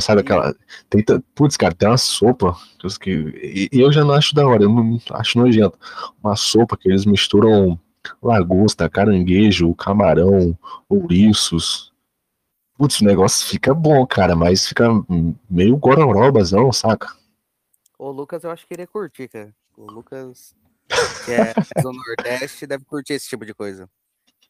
Sabe 0.02 0.22
aquela. 0.22 0.56
Tem, 0.90 1.04
putz, 1.34 1.58
cara, 1.58 1.74
tem 1.74 1.88
uma 1.88 1.98
sopa. 1.98 2.56
Que, 3.02 3.70
e 3.72 3.80
eu 3.80 3.92
já 3.92 4.04
não 4.04 4.14
acho 4.14 4.34
da 4.34 4.48
hora, 4.48 4.64
eu 4.64 4.70
não 4.70 5.00
acho 5.12 5.38
nojento. 5.38 5.78
Uma 6.24 6.36
sopa 6.36 6.78
que 6.78 6.88
eles 6.90 7.06
misturam 7.06 7.80
lagosta, 8.22 8.90
caranguejo, 8.90 9.74
camarão, 9.76 10.58
ouriços. 10.88 11.92
Putz, 12.78 13.02
o 13.02 13.06
negócio 13.06 13.48
fica 13.48 13.74
bom, 13.74 14.06
cara, 14.06 14.36
mas 14.36 14.68
fica 14.68 14.88
meio 15.50 15.76
gororobas, 15.78 16.52
não, 16.52 16.72
saca? 16.72 17.08
O 17.98 18.12
Lucas, 18.12 18.44
eu 18.44 18.52
acho 18.52 18.68
que 18.68 18.74
ele 18.76 18.84
ia 18.84 18.88
curtir, 18.88 19.28
cara. 19.28 19.54
O 19.76 19.92
Lucas, 19.92 20.56
que 21.26 21.32
é 21.32 21.54
do 21.82 21.92
Nordeste, 21.92 22.68
deve 22.68 22.86
curtir 22.86 23.14
esse 23.14 23.28
tipo 23.28 23.46
de 23.46 23.54
coisa. 23.54 23.90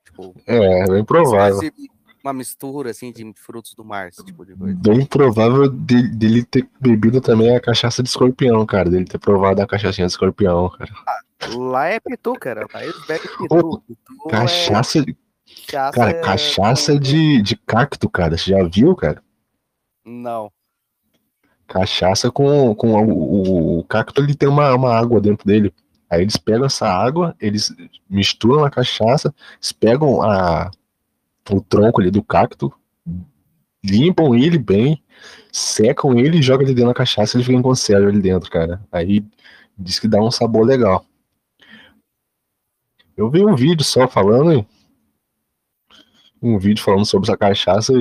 Tipo, 0.03 0.35
é, 0.45 0.84
é 0.84 0.88
bem 0.88 1.05
provável 1.05 1.59
uma 2.27 2.33
mistura 2.33 2.91
assim 2.91 3.11
de 3.11 3.33
frutos 3.35 3.73
do 3.73 3.83
mar, 3.83 4.09
esse 4.09 4.23
tipo 4.23 4.45
de 4.45 4.53
coisa. 4.55 4.75
Bem 4.75 5.05
provável 5.05 5.69
de, 5.69 6.09
dele 6.09 6.43
ter 6.43 6.67
bebido 6.79 7.21
também 7.21 7.55
a 7.55 7.59
cachaça 7.59 8.03
de 8.03 8.09
escorpião, 8.09 8.65
cara. 8.65 8.89
Dele 8.89 9.05
ter 9.05 9.17
provado 9.17 9.61
a 9.61 9.67
cachaçinha 9.67 10.05
de 10.05 10.11
escorpião, 10.11 10.69
cara. 10.69 10.91
Lá 11.55 11.87
é 11.87 11.99
pitu, 11.99 12.33
cara. 12.33 12.67
Lá 12.73 12.83
eles 12.83 13.05
bebem 13.05 13.29
pitu. 13.37 13.81
pitu 13.87 14.27
cachaça. 14.29 14.99
É... 14.99 15.05
Cachaça 15.67 15.91
cara, 15.93 16.11
é... 16.11 16.21
cachaça 16.21 16.99
de, 16.99 17.41
de 17.41 17.55
cacto, 17.55 18.09
cara. 18.09 18.37
Você 18.37 18.51
já 18.51 18.63
viu, 18.63 18.95
cara? 18.95 19.23
Não. 20.05 20.51
Cachaça 21.67 22.31
com, 22.31 22.73
com 22.75 22.93
o, 22.93 23.79
o, 23.79 23.83
cacto, 23.83 24.21
ele 24.21 24.35
tem 24.35 24.47
uma, 24.47 24.73
uma 24.73 24.93
água 24.93 25.19
dentro 25.19 25.45
dele. 25.45 25.73
Aí 26.09 26.21
eles 26.21 26.37
pegam 26.37 26.65
essa 26.65 26.87
água, 26.87 27.35
eles 27.39 27.73
misturam 28.09 28.63
a 28.63 28.71
cachaça, 28.71 29.33
eles 29.57 29.73
pegam 29.73 30.21
a, 30.21 30.71
o 31.56 31.61
tronco 31.61 32.02
ali 32.02 32.11
do 32.11 32.24
cacto, 32.24 32.74
limpam 33.84 34.36
ele 34.36 34.57
bem, 34.57 35.03
secam 35.52 36.18
ele 36.18 36.40
e 36.40 36.41
jogam 36.41 36.65
ele 36.65 36.74
dentro 36.74 36.90
da 36.90 36.94
cachaça 36.94 37.38
ele 37.38 37.44
fica 37.44 37.57
em 37.57 37.61
conserva 37.61 38.10
ali 38.10 38.22
dentro, 38.22 38.49
cara. 38.49 38.86
Aí 38.91 39.26
diz 39.78 39.99
que 39.99 40.07
dá 40.07 40.22
um 40.22 40.32
sabor 40.32 40.65
legal. 40.65 41.06
Eu 43.15 43.30
vi 43.30 43.44
um 43.44 43.56
vídeo 43.56 43.84
só 43.84 44.07
falando, 44.07 44.65
um 46.41 46.60
vídeo 46.60 46.84
falando 46.84 47.06
sobre 47.06 47.28
essa 47.28 47.38
cachaça, 47.38 47.94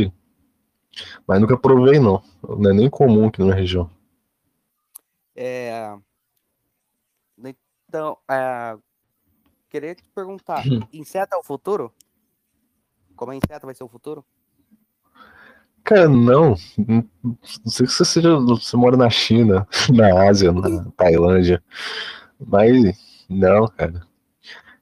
mas 1.27 1.41
nunca 1.41 1.57
provei 1.57 1.99
não. 1.99 2.23
Não 2.43 2.71
é 2.71 2.75
nem 2.75 2.91
comum 2.91 3.27
aqui 3.27 3.43
na 3.43 3.55
região. 3.55 3.91
É... 5.35 5.97
Então, 7.89 8.19
é... 8.29 8.77
queria 9.71 9.95
te 9.95 10.03
perguntar, 10.15 10.65
inseto 10.93 11.35
é 11.35 11.39
o 11.39 11.43
futuro? 11.43 11.95
Como 13.17 13.33
a 13.33 13.37
inseto 13.37 13.67
vai 13.67 13.75
ser 13.75 13.85
o 13.85 13.89
futuro? 13.89 14.25
Cara, 15.83 16.09
não. 16.09 16.57
Não 16.77 17.05
sei 17.65 17.87
se 17.87 17.95
você, 17.95 18.05
seja, 18.05 18.37
você 18.37 18.77
mora 18.77 18.97
na 18.97 19.09
China, 19.09 19.67
na 19.93 20.29
Ásia, 20.29 20.53
na 20.53 20.85
Tailândia. 20.97 21.63
Mas 22.45 23.27
não, 23.29 23.67
cara. 23.69 24.03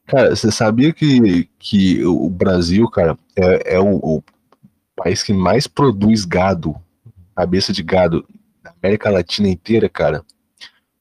Cara, 0.07 0.35
você 0.35 0.51
sabia 0.51 0.93
que, 0.93 1.49
que 1.59 2.05
o 2.05 2.29
Brasil, 2.29 2.89
cara, 2.89 3.19
é, 3.37 3.77
é 3.77 3.81
o, 3.81 3.97
o 3.97 4.23
país 4.97 5.23
que 5.23 5.33
mais 5.33 5.67
produz 5.67 6.25
gado, 6.25 6.75
cabeça 7.35 7.73
de 7.73 7.83
gado, 7.83 8.27
na 8.63 8.73
América 8.83 9.11
Latina 9.11 9.49
inteira, 9.49 9.89
cara? 9.89 10.25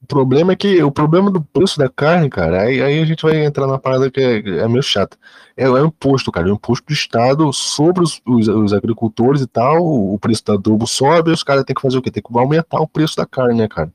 O 0.04 0.06
problema 0.06 0.52
é 0.52 0.56
que 0.56 0.82
o 0.82 0.90
problema 0.90 1.30
do 1.30 1.40
preço 1.40 1.78
da 1.78 1.88
carne, 1.88 2.28
cara, 2.28 2.64
aí, 2.64 2.82
aí 2.82 3.00
a 3.00 3.04
gente 3.06 3.22
vai 3.22 3.42
entrar 3.42 3.66
na 3.66 3.78
parada 3.78 4.10
que 4.10 4.20
é, 4.20 4.36
é 4.36 4.68
meio 4.68 4.82
chata. 4.82 5.16
É, 5.56 5.64
é 5.64 5.70
o 5.70 5.86
imposto, 5.86 6.30
cara, 6.30 6.46
é 6.46 6.52
o 6.52 6.56
imposto 6.56 6.86
do 6.86 6.92
Estado 6.92 7.50
sobre 7.54 8.04
os, 8.04 8.20
os, 8.26 8.46
os, 8.46 8.74
agricultores 8.74 9.40
e 9.40 9.46
tal. 9.46 9.82
O 9.82 10.18
preço 10.18 10.44
do 10.44 10.52
adubo 10.52 10.86
sobe, 10.86 11.30
os 11.30 11.42
caras 11.42 11.64
têm 11.64 11.74
que 11.74 11.80
fazer 11.80 11.96
o 11.96 12.02
quê? 12.02 12.10
Tem 12.10 12.22
que 12.22 12.38
aumentar 12.38 12.80
o 12.80 12.86
preço 12.86 13.16
da 13.16 13.24
carne, 13.24 13.54
né, 13.54 13.66
cara? 13.66 13.90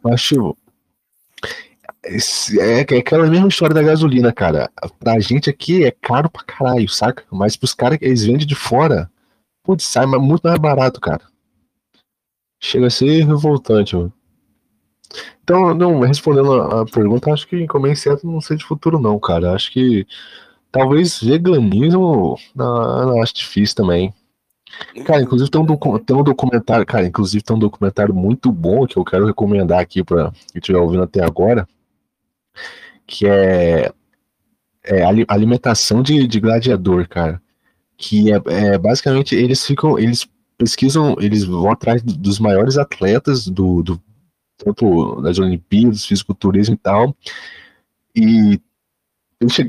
Mas, 0.00 0.22
tipo, 0.22 0.56
é, 2.04 2.78
é 2.94 2.98
aquela 2.98 3.26
mesma 3.26 3.48
história 3.48 3.74
da 3.74 3.82
gasolina, 3.82 4.32
cara. 4.32 4.70
Pra 5.00 5.18
gente 5.18 5.50
aqui 5.50 5.84
é 5.84 5.90
caro 5.90 6.30
pra 6.30 6.44
caralho, 6.44 6.88
saca? 6.88 7.24
Mas 7.32 7.56
pros 7.56 7.74
caras 7.74 7.98
que 7.98 8.04
eles 8.04 8.22
vendem 8.22 8.46
de 8.46 8.54
fora, 8.54 9.10
putz, 9.64 9.86
sai 9.86 10.06
muito 10.06 10.42
mais 10.44 10.60
barato, 10.60 11.00
cara. 11.00 11.22
Chega 12.62 12.86
a 12.86 12.90
ser 12.90 13.26
revoltante, 13.26 13.96
mano. 13.96 14.12
Então, 15.42 15.74
não, 15.74 16.00
respondendo 16.00 16.52
a, 16.54 16.86
pergunta, 16.86 17.32
acho 17.32 17.46
que 17.46 17.66
comer 17.66 17.92
inseto 17.92 18.26
não 18.26 18.40
sei 18.40 18.56
de 18.56 18.64
futuro, 18.64 18.98
não, 18.98 19.18
cara. 19.18 19.52
Acho 19.52 19.72
que 19.72 20.06
talvez 20.70 21.20
veganismo 21.20 22.38
não, 22.54 23.22
acho 23.22 23.34
difícil 23.34 23.76
também. 23.76 24.14
Cara, 25.04 25.22
inclusive 25.22 25.50
tem 25.50 25.60
um, 25.60 25.98
tem 25.98 26.16
um 26.16 26.22
documentário, 26.22 26.86
cara, 26.86 27.06
inclusive 27.06 27.44
tem 27.44 27.54
um 27.54 27.58
documentário 27.58 28.14
muito 28.14 28.50
bom 28.50 28.86
que 28.86 28.96
eu 28.96 29.04
quero 29.04 29.26
recomendar 29.26 29.80
aqui 29.80 30.02
para 30.02 30.30
quem 30.30 30.58
estiver 30.58 30.78
ouvindo 30.78 31.02
até 31.02 31.22
agora, 31.22 31.68
que 33.06 33.26
é, 33.26 33.92
é 34.82 35.04
alimentação 35.28 36.02
de, 36.02 36.26
de 36.26 36.40
gladiador, 36.40 37.06
cara. 37.08 37.40
Que 37.96 38.32
é, 38.32 38.40
é, 38.46 38.78
basicamente 38.78 39.34
eles 39.34 39.64
ficam, 39.64 39.98
eles 39.98 40.26
pesquisam, 40.56 41.16
eles 41.20 41.44
vão 41.44 41.70
atrás 41.70 42.02
dos 42.02 42.38
maiores 42.38 42.78
atletas 42.78 43.46
do, 43.46 43.82
do 43.82 44.00
tanto 44.62 45.20
das 45.20 45.38
Olimpíadas, 45.38 46.04
fisiculturismo 46.04 46.74
e 46.74 46.78
tal. 46.78 47.16
E 48.14 48.60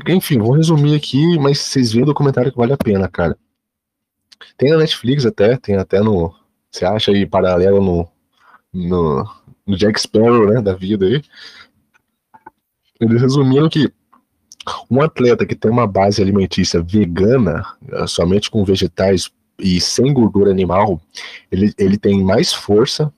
enfim, 0.08 0.38
vou 0.38 0.52
resumir 0.52 0.96
aqui, 0.96 1.38
mas 1.40 1.60
vocês 1.60 1.92
veem 1.92 2.04
o 2.04 2.08
documentário 2.08 2.52
que 2.52 2.58
vale 2.58 2.74
a 2.74 2.78
pena, 2.78 3.08
cara. 3.08 3.38
Tem 4.58 4.70
na 4.70 4.78
Netflix 4.78 5.26
até, 5.26 5.58
tem 5.58 5.78
até 5.78 6.00
no. 6.02 6.34
Você 6.70 6.86
acha 6.86 7.12
aí 7.12 7.26
paralelo 7.26 7.82
no, 7.82 8.08
no, 8.74 9.30
no 9.66 9.78
Jack 9.78 10.00
Sparrow, 10.00 10.48
né, 10.48 10.62
da 10.62 10.74
vida 10.74 11.06
aí. 11.06 11.22
Eles 13.00 13.22
resumiram 13.22 13.70
que 13.70 13.92
um 14.90 15.02
atleta 15.02 15.46
que 15.46 15.56
tem 15.56 15.72
uma 15.72 15.88
base 15.88 16.22
alimentícia 16.22 16.82
vegana, 16.82 17.66
somente 18.08 18.50
com 18.50 18.64
vegetais 18.64 19.30
e 19.60 19.80
sem 19.80 20.14
gordura 20.14 20.52
animal, 20.52 21.02
ele, 21.52 21.74
ele 21.78 21.98
tem 21.98 22.24
mais 22.24 22.54
força, 22.54 23.14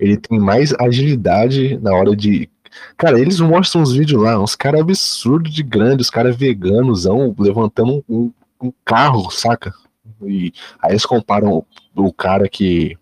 ele 0.00 0.16
tem 0.16 0.40
mais 0.40 0.72
agilidade 0.80 1.78
na 1.78 1.94
hora 1.94 2.16
de. 2.16 2.48
Cara, 2.96 3.20
eles 3.20 3.38
mostram 3.38 3.82
uns 3.82 3.92
vídeos 3.92 4.22
lá, 4.22 4.40
uns 4.40 4.56
caras 4.56 4.80
absurdos 4.80 5.52
de 5.52 5.62
grande, 5.62 6.02
os 6.02 6.10
caras 6.10 6.34
veganosão 6.34 7.34
levantando 7.38 8.02
um, 8.08 8.32
um, 8.62 8.72
carro, 8.84 9.30
saca? 9.30 9.74
E 10.22 10.52
aí 10.80 10.92
eles 10.92 11.04
comparam 11.04 11.52
o, 11.52 11.66
o 11.94 12.12
cara 12.12 12.48
que 12.48 12.96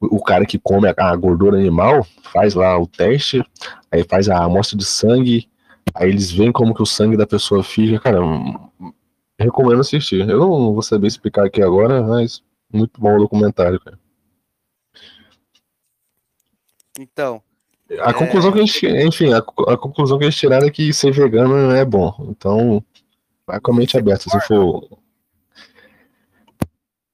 o 0.00 0.22
cara 0.22 0.46
que 0.46 0.58
come 0.58 0.86
a 0.94 1.16
gordura 1.16 1.56
animal 1.56 2.06
faz 2.32 2.54
lá 2.54 2.78
o 2.78 2.86
teste, 2.86 3.42
aí 3.90 4.04
faz 4.04 4.28
a 4.28 4.44
amostra 4.44 4.76
de 4.76 4.84
sangue, 4.84 5.48
aí 5.94 6.08
eles 6.08 6.30
veem 6.30 6.52
como 6.52 6.74
que 6.74 6.82
o 6.82 6.86
sangue 6.86 7.16
da 7.16 7.26
pessoa 7.26 7.64
fica, 7.64 7.98
cara, 7.98 8.20
recomendo 9.38 9.80
assistir. 9.80 10.20
Eu 10.28 10.38
não 10.38 10.74
vou 10.74 10.82
saber 10.82 11.08
explicar 11.08 11.46
aqui 11.46 11.62
agora, 11.62 12.02
mas 12.02 12.42
muito 12.72 13.00
bom 13.00 13.16
o 13.16 13.20
documentário, 13.20 13.80
cara. 13.80 13.98
Então. 16.98 17.42
A 18.00 18.10
é... 18.10 18.12
conclusão 18.12 18.52
que 18.52 18.58
a 18.58 18.64
gente, 18.64 18.86
enfim, 18.86 19.32
a, 19.32 19.38
a, 19.38 19.76
conclusão 19.76 20.18
que 20.18 20.24
gente 20.24 20.38
tiraram 20.38 20.66
é 20.66 20.70
que 20.70 20.92
ser 20.92 21.12
vegano 21.12 21.70
é 21.72 21.84
bom. 21.84 22.14
Então, 22.28 22.82
vai 23.46 23.60
com 23.60 23.72
a 23.72 23.74
mente 23.76 23.96
aberta, 23.96 24.28
se 24.28 24.40
for. 24.46 24.88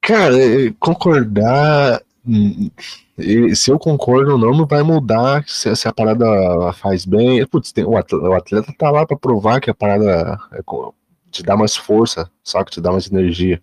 Cara, 0.00 0.34
concordar 0.80 2.02
se 3.54 3.70
eu 3.70 3.78
concordo 3.78 4.32
ou 4.32 4.38
não, 4.38 4.52
não 4.52 4.66
vai 4.66 4.82
mudar 4.82 5.44
se, 5.46 5.74
se 5.74 5.88
a 5.88 5.92
parada 5.92 6.24
faz 6.74 7.04
bem. 7.04 7.44
Putz, 7.46 7.72
tem, 7.72 7.84
o, 7.84 7.96
atleta, 7.96 8.28
o, 8.28 8.32
atleta, 8.32 8.74
tá 8.78 8.90
lá 8.90 9.06
para 9.06 9.16
provar 9.16 9.60
que 9.60 9.70
a 9.70 9.74
parada 9.74 10.38
é, 10.52 10.60
te 11.30 11.42
dá 11.42 11.56
mais 11.56 11.76
força, 11.76 12.30
só 12.42 12.62
que 12.64 12.70
te 12.70 12.80
dá 12.80 12.92
mais 12.92 13.10
energia. 13.10 13.60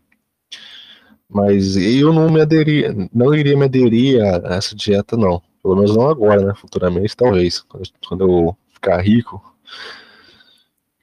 Mas 1.30 1.78
eu 1.78 2.12
não 2.12 2.30
me 2.30 2.42
aderia, 2.42 2.94
não 3.14 3.34
iria 3.34 3.56
me 3.58 3.66
aderir 3.66 4.22
a 4.22 4.56
essa 4.56 4.76
dieta, 4.76 5.16
não. 5.16 5.42
Pelo 5.62 5.76
menos 5.76 5.96
não 5.96 6.10
agora, 6.10 6.42
né? 6.42 6.54
Futuramente, 6.56 7.16
talvez. 7.16 7.62
Quando 8.08 8.24
eu 8.24 8.58
ficar 8.74 9.02
rico, 9.02 9.42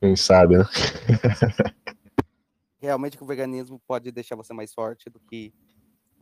quem 0.01 0.17
sabe, 0.17 0.59
né? 0.59 0.65
Realmente 2.81 3.17
que 3.17 3.25
o 3.25 3.27
veganismo 3.27 3.81
pode 3.87 4.11
deixar 4.13 4.37
você 4.37 4.53
mais 4.53 4.73
forte 4.73 5.11
do 5.11 5.19
que 5.19 5.53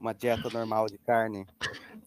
uma 0.00 0.12
dieta 0.12 0.48
normal 0.50 0.86
de 0.86 0.98
carne. 0.98 1.46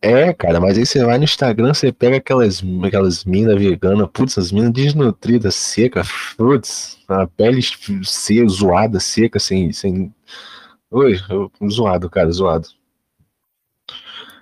É, 0.01 0.31
cara, 0.33 0.59
mas 0.59 0.77
aí 0.77 0.85
você 0.85 1.03
vai 1.03 1.17
no 1.17 1.23
Instagram, 1.23 1.73
você 1.73 1.91
pega 1.91 2.17
aquelas, 2.17 2.61
aquelas 2.85 3.23
minas 3.23 3.55
veganas, 3.55 4.07
putz, 4.13 4.37
as 4.37 4.51
minas 4.51 4.71
desnutridas, 4.71 5.55
seca, 5.55 6.03
putz, 6.37 6.99
a 7.07 7.25
pele 7.25 7.61
seca, 8.03 8.47
zoada, 8.47 8.99
seca, 8.99 9.39
sem. 9.39 9.71
sem... 9.71 10.13
Oi, 10.91 11.15
zoado, 11.69 12.09
cara, 12.09 12.31
zoado. 12.31 12.67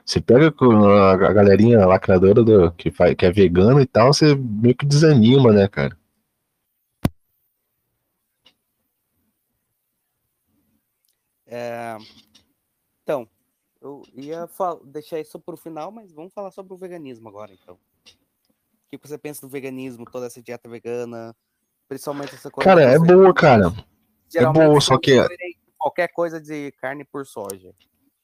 Você 0.05 0.21
pega 0.21 0.53
a 0.55 1.33
galerinha 1.33 1.83
lacradora 1.85 2.43
do, 2.43 2.71
que, 2.73 2.91
faz, 2.91 3.15
que 3.15 3.25
é 3.25 3.31
vegano 3.31 3.81
e 3.81 3.87
tal, 3.87 4.13
você 4.13 4.35
meio 4.35 4.75
que 4.75 4.85
desanima, 4.85 5.51
né, 5.51 5.67
cara? 5.67 5.97
É... 11.47 11.97
Então, 13.01 13.27
eu 13.81 14.03
ia 14.13 14.47
deixar 14.85 15.19
isso 15.19 15.39
para 15.39 15.55
o 15.55 15.57
final, 15.57 15.91
mas 15.91 16.11
vamos 16.11 16.33
falar 16.33 16.51
sobre 16.51 16.73
o 16.73 16.77
veganismo 16.77 17.27
agora, 17.27 17.51
então. 17.51 17.73
O 17.73 18.97
que 18.97 19.07
você 19.07 19.17
pensa 19.17 19.41
do 19.41 19.49
veganismo, 19.49 20.05
toda 20.05 20.27
essa 20.27 20.41
dieta 20.41 20.69
vegana, 20.69 21.35
principalmente 21.87 22.35
essa 22.35 22.51
coisa? 22.51 22.69
Cara, 22.69 22.83
é 22.83 22.99
boa, 22.99 23.33
cara. 23.33 23.73
É 24.35 24.45
boa, 24.45 24.79
só 24.79 24.99
que 24.99 25.15
qualquer 25.79 26.09
coisa 26.09 26.39
de 26.39 26.71
carne 26.73 27.03
por 27.03 27.25
soja, 27.25 27.73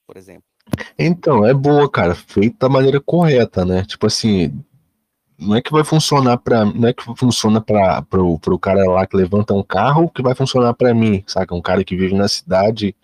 por 0.06 0.16
exemplo. 0.16 0.51
Então, 0.98 1.46
é 1.46 1.54
boa, 1.54 1.90
cara, 1.90 2.16
feita 2.16 2.68
da 2.68 2.70
maneira 2.70 3.00
correta, 3.00 3.66
né? 3.66 3.84
Tipo 3.84 4.08
assim, 4.08 4.54
não 5.38 5.56
é 5.56 5.62
que 5.62 5.72
vai 5.72 5.84
funcionar 5.84 6.38
para, 6.38 6.66
não 6.66 6.88
é 6.88 6.94
que 6.94 7.04
funciona 7.16 7.60
para 7.62 8.02
pro, 8.04 8.40
pro 8.40 8.60
cara 8.60 8.84
lá 8.90 9.06
que 9.06 9.18
levanta 9.18 9.54
um 9.54 9.64
carro 9.64 10.10
que 10.10 10.22
vai 10.22 10.36
funcionar 10.36 10.74
para 10.74 10.94
mim, 10.94 11.24
saca? 11.28 11.56
Um 11.56 11.62
cara 11.62 11.84
que 11.84 11.96
vive 11.96 12.16
na 12.16 12.28
cidade 12.28 12.96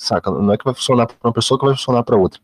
saca? 0.00 0.30
Não 0.30 0.52
é 0.52 0.56
que 0.56 0.64
vai 0.64 0.74
funcionar 0.74 1.06
para 1.06 1.16
uma 1.22 1.32
pessoa 1.32 1.58
que 1.58 1.66
vai 1.66 1.74
funcionar 1.74 2.02
para 2.02 2.16
outra. 2.16 2.40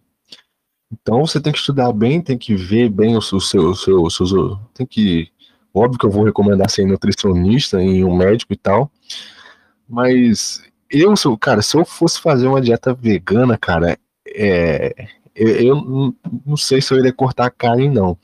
Então 0.92 1.24
você 1.24 1.40
tem 1.40 1.52
que 1.52 1.58
estudar 1.58 1.92
bem, 1.92 2.20
tem 2.20 2.36
que 2.38 2.54
ver 2.54 2.90
bem 2.90 3.16
o 3.16 3.22
seu, 3.22 3.38
o 3.38 3.74
seu, 3.74 4.02
o 4.04 4.10
seu, 4.10 4.60
tem 4.74 4.86
que, 4.86 5.28
óbvio 5.74 5.98
que 5.98 6.06
eu 6.06 6.10
vou 6.10 6.24
recomendar 6.24 6.70
ser 6.70 6.86
nutricionista 6.86 7.82
e 7.82 8.04
um 8.04 8.14
médico 8.14 8.52
e 8.52 8.56
tal, 8.56 8.90
mas 9.88 10.62
eu, 10.90 11.14
cara, 11.38 11.62
se 11.62 11.76
eu 11.76 11.84
fosse 11.84 12.20
fazer 12.20 12.46
uma 12.46 12.60
dieta 12.60 12.94
vegana, 12.94 13.56
cara, 13.58 13.98
é, 14.26 15.08
eu, 15.34 15.48
eu 15.48 16.14
não 16.44 16.56
sei 16.56 16.80
se 16.80 16.92
eu 16.92 16.98
iria 16.98 17.12
cortar 17.12 17.50
carne, 17.50 17.88
não. 17.88 18.18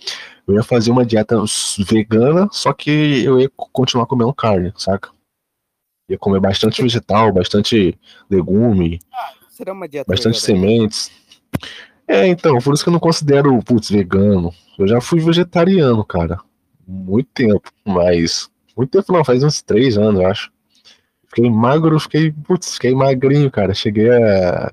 Eu 0.47 0.55
ia 0.55 0.63
fazer 0.63 0.91
uma 0.91 1.05
dieta 1.05 1.37
vegana, 1.79 2.49
só 2.51 2.73
que 2.73 3.23
eu 3.25 3.41
ia 3.41 3.51
continuar 3.55 4.07
comendo 4.07 4.33
carne, 4.33 4.73
saca? 4.77 5.11
Ia 6.09 6.19
comer 6.19 6.41
bastante 6.41 6.83
vegetal, 6.83 7.33
bastante 7.33 7.99
legume. 8.29 8.99
Será 9.49 9.73
uma 9.73 9.89
dieta 9.89 10.11
bastante 10.11 10.41
sementes. 10.41 11.11
É, 12.07 12.27
então, 12.27 12.59
por 12.59 12.75
isso 12.75 12.83
que 12.83 12.89
eu 12.89 12.93
não 12.93 13.01
considero, 13.01 13.57
putz, 13.63 13.89
vegano. 13.89 14.53
Eu 14.79 14.89
já 14.89 15.01
fui 15.01 15.21
vegetariano, 15.21 16.05
cara. 16.05 16.39
Muito 16.87 17.31
tempo, 17.33 17.71
mas. 17.85 18.51
Muito 18.77 18.91
tempo 18.91 19.13
não, 19.13 19.25
faz 19.25 19.43
uns 19.45 19.63
três 19.63 19.97
anos, 19.97 20.21
eu 20.21 20.27
acho. 20.27 20.52
Fiquei 21.35 21.51
magro, 21.51 21.99
fiquei, 21.99 22.31
putz, 22.31 22.75
fiquei 22.75 22.95
magrinho, 22.95 23.51
cara. 23.51 23.73
Cheguei 23.73 24.11
a. 24.11 24.71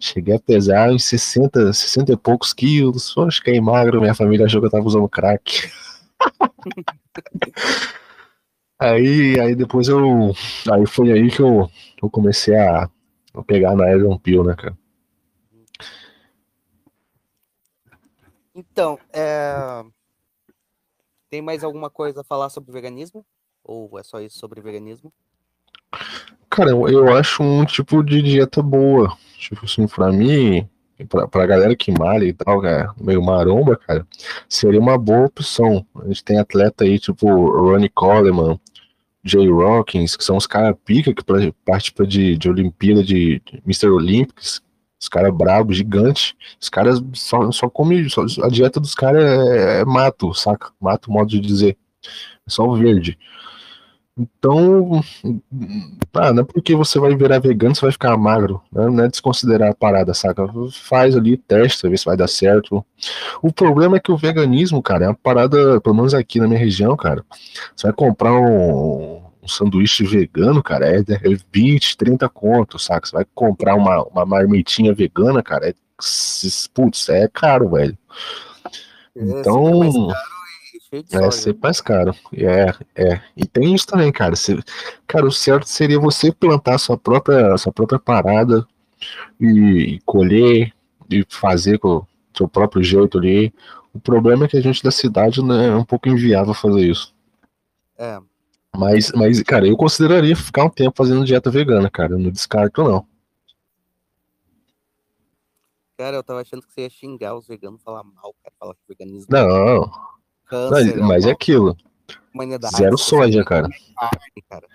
Cheguei 0.00 0.34
a 0.34 0.40
pesar 0.40 0.90
uns 0.90 1.04
60, 1.04 1.72
60 1.72 2.12
e 2.12 2.16
poucos 2.16 2.52
quilos. 2.52 3.04
Só 3.04 3.30
fiquei 3.30 3.60
magro, 3.60 4.00
minha 4.00 4.14
família 4.14 4.46
achou 4.46 4.60
que 4.60 4.66
eu 4.66 4.70
tava 4.70 4.86
usando 4.86 5.08
crack. 5.08 5.70
Aí, 8.82 9.38
aí 9.38 9.54
depois 9.54 9.88
eu. 9.88 10.32
Aí 10.72 10.86
foi 10.86 11.12
aí 11.12 11.30
que 11.30 11.42
eu, 11.42 11.70
eu 12.02 12.08
comecei 12.08 12.56
a, 12.56 12.88
a 13.34 13.42
pegar 13.42 13.76
na 13.76 13.92
Iron 13.92 14.16
Pill, 14.18 14.42
né, 14.42 14.56
cara? 14.56 14.74
Então, 18.54 18.98
é... 19.12 19.84
tem 21.28 21.42
mais 21.42 21.62
alguma 21.62 21.90
coisa 21.90 22.22
a 22.22 22.24
falar 22.24 22.48
sobre 22.48 22.72
veganismo? 22.72 23.22
Ou 23.62 23.98
é 23.98 24.02
só 24.02 24.18
isso 24.18 24.38
sobre 24.38 24.62
veganismo? 24.62 25.12
Cara, 26.48 26.70
eu, 26.70 26.88
eu 26.88 27.16
acho 27.16 27.42
um 27.42 27.64
tipo 27.64 28.02
de 28.02 28.22
dieta 28.22 28.62
boa. 28.62 29.16
Tipo 29.38 29.64
assim, 29.64 29.86
pra 29.86 30.12
mim, 30.12 30.68
pra, 31.08 31.26
pra 31.26 31.46
galera 31.46 31.74
que 31.76 31.90
malha 31.92 32.24
e 32.24 32.32
tal, 32.32 32.60
cara, 32.60 32.92
meio 33.00 33.22
maromba, 33.22 33.76
cara, 33.76 34.06
seria 34.48 34.80
uma 34.80 34.98
boa 34.98 35.26
opção. 35.26 35.86
A 36.02 36.08
gente 36.08 36.24
tem 36.24 36.38
atleta 36.38 36.84
aí, 36.84 36.98
tipo 36.98 37.26
Ronnie 37.26 37.88
Coleman, 37.88 38.58
Jay 39.24 39.48
Rockins, 39.48 40.16
que 40.16 40.24
são 40.24 40.36
os 40.36 40.46
caras 40.46 40.76
pica 40.84 41.14
que 41.14 41.24
participam 41.64 42.06
de, 42.06 42.36
de 42.36 42.50
Olimpíada, 42.50 43.02
de, 43.02 43.40
de 43.40 43.62
Mr. 43.66 43.88
Olympics, 43.88 44.62
os 45.00 45.08
caras 45.08 45.34
bravos, 45.34 45.76
gigantes. 45.76 46.34
Os 46.60 46.68
caras 46.68 47.02
só, 47.14 47.50
só 47.50 47.70
comem. 47.70 48.06
A 48.42 48.48
dieta 48.48 48.78
dos 48.78 48.94
caras 48.94 49.24
é, 49.24 49.80
é, 49.80 49.84
mato, 49.84 50.34
saca? 50.34 50.70
Mato, 50.78 51.10
modo 51.10 51.30
de 51.30 51.40
dizer. 51.40 51.78
É 52.46 52.50
só 52.50 52.70
verde. 52.74 53.18
Então, 54.20 55.02
ah, 56.12 56.30
não 56.30 56.42
é 56.42 56.44
porque 56.44 56.74
você 56.74 56.98
vai 56.98 57.16
virar 57.16 57.38
vegano, 57.38 57.74
você 57.74 57.80
vai 57.80 57.92
ficar 57.92 58.14
magro. 58.18 58.60
Né? 58.70 58.86
Não 58.86 59.04
é 59.04 59.08
desconsiderar 59.08 59.70
a 59.70 59.74
parada, 59.74 60.12
saca? 60.12 60.46
Faz 60.72 61.16
ali, 61.16 61.38
testa, 61.38 61.88
vê 61.88 61.96
se 61.96 62.04
vai 62.04 62.18
dar 62.18 62.28
certo. 62.28 62.84
O 63.40 63.50
problema 63.50 63.96
é 63.96 64.00
que 64.00 64.12
o 64.12 64.18
veganismo, 64.18 64.82
cara, 64.82 65.06
é 65.06 65.08
uma 65.08 65.14
parada, 65.14 65.80
pelo 65.80 65.94
menos 65.94 66.12
aqui 66.12 66.38
na 66.38 66.46
minha 66.46 66.60
região, 66.60 66.94
cara. 66.96 67.24
Você 67.74 67.86
vai 67.86 67.92
comprar 67.94 68.34
um, 68.34 69.22
um 69.42 69.48
sanduíche 69.48 70.04
vegano, 70.04 70.62
cara, 70.62 70.86
é 70.86 71.02
20, 71.50 71.96
30 71.96 72.28
contos, 72.28 72.84
saca? 72.84 73.06
Você 73.06 73.16
vai 73.16 73.26
comprar 73.34 73.74
uma, 73.74 74.02
uma 74.04 74.26
marmitinha 74.26 74.92
vegana, 74.92 75.42
cara, 75.42 75.70
é, 75.70 75.74
putz, 76.74 77.08
é 77.08 77.26
caro, 77.26 77.70
velho. 77.70 77.96
É, 79.16 79.22
então. 79.22 80.08
É 80.92 81.30
sempre 81.30 81.62
mais 81.62 81.80
caro. 81.80 82.12
É, 82.32 82.74
é. 82.96 83.22
E 83.36 83.46
tem 83.46 83.74
isso 83.74 83.86
também, 83.86 84.10
cara. 84.10 84.34
Você, 84.34 84.58
cara, 85.06 85.26
o 85.26 85.30
certo 85.30 85.68
seria 85.68 86.00
você 86.00 86.32
plantar 86.32 86.78
sua 86.78 86.98
própria, 86.98 87.56
sua 87.58 87.72
própria 87.72 87.98
parada 87.98 88.66
e, 89.40 89.94
e 89.94 90.00
colher 90.00 90.72
e 91.08 91.24
fazer 91.28 91.78
com 91.78 91.98
o 91.98 92.06
seu 92.36 92.48
próprio 92.48 92.82
jeito 92.82 93.18
ali. 93.18 93.54
O 93.94 94.00
problema 94.00 94.44
é 94.44 94.48
que 94.48 94.56
a 94.56 94.60
gente 94.60 94.82
da 94.82 94.90
cidade 94.90 95.42
né, 95.44 95.68
é 95.68 95.74
um 95.74 95.84
pouco 95.84 96.08
inviável 96.08 96.54
fazer 96.54 96.90
isso. 96.90 97.14
É. 97.96 98.18
Mas, 98.76 99.12
mas, 99.12 99.42
cara, 99.42 99.66
eu 99.66 99.76
consideraria 99.76 100.34
ficar 100.34 100.64
um 100.64 100.70
tempo 100.70 100.96
fazendo 100.96 101.24
dieta 101.24 101.50
vegana, 101.50 101.88
cara. 101.88 102.14
Eu 102.14 102.18
não 102.18 102.30
descarto, 102.30 102.82
não. 102.82 103.06
Cara, 105.96 106.16
eu 106.16 106.22
tava 106.22 106.40
achando 106.40 106.62
que 106.62 106.72
você 106.72 106.82
ia 106.82 106.90
xingar 106.90 107.36
os 107.36 107.46
veganos, 107.46 107.82
falar 107.82 108.02
mal, 108.02 108.34
cara, 108.42 108.54
falar 108.58 108.74
que 108.74 108.80
veganismo. 108.88 109.26
Não, 109.28 109.90
Câncer, 110.50 110.96
mas, 110.96 111.08
mas 111.08 111.26
é 111.26 111.30
aquilo. 111.30 111.76
Zero 112.76 112.98
soja, 112.98 113.44
cara. 113.44 113.68
cara. 114.48 114.66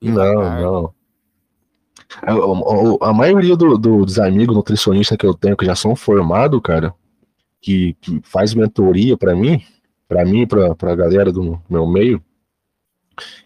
Não, 0.00 0.60
não. 0.60 0.94
A, 2.22 2.32
a, 2.32 3.10
a 3.10 3.12
maioria 3.12 3.56
do, 3.56 3.76
do, 3.76 4.04
dos 4.04 4.18
amigos 4.20 4.54
nutricionistas 4.54 5.18
que 5.18 5.26
eu 5.26 5.34
tenho 5.34 5.56
que 5.56 5.66
já 5.66 5.74
são 5.74 5.96
formados, 5.96 6.60
cara, 6.62 6.94
que, 7.60 7.96
que 8.00 8.20
faz 8.22 8.54
mentoria 8.54 9.16
para 9.16 9.34
mim, 9.34 9.60
para 10.06 10.24
mim, 10.24 10.46
pra, 10.46 10.74
pra 10.76 10.94
galera 10.94 11.32
do 11.32 11.60
meu 11.68 11.86
meio, 11.86 12.22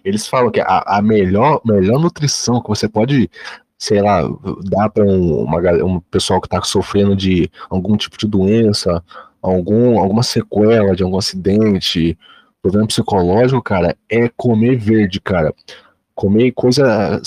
eles 0.05 0.27
falam 0.27 0.51
que 0.51 0.61
a, 0.61 0.85
a 0.87 1.01
melhor, 1.01 1.63
melhor 1.65 1.99
nutrição 1.99 2.61
que 2.61 2.69
você 2.69 2.89
pode 2.89 3.31
sei 3.79 4.03
lá, 4.03 4.23
dá 4.65 4.89
para 4.89 5.05
um, 5.05 5.45
uma, 5.45 5.61
um 5.85 6.01
pessoal 6.01 6.41
que 6.41 6.49
está 6.49 6.61
sofrendo 6.63 7.15
de 7.15 7.49
algum 7.71 7.97
tipo 7.97 8.19
de 8.19 8.27
doença, 8.27 9.03
algum, 9.43 9.99
alguma 9.99 10.23
sequela 10.23 10.95
de 10.95 11.03
algum 11.03 11.19
acidente, 11.19 12.19
problema 12.63 12.87
psicológico, 12.87 13.63
cara, 13.63 13.97
é 14.09 14.29
comer 14.29 14.77
verde, 14.77 15.21
cara. 15.21 15.55
Comer 16.15 16.53
coisa, 16.53 17.21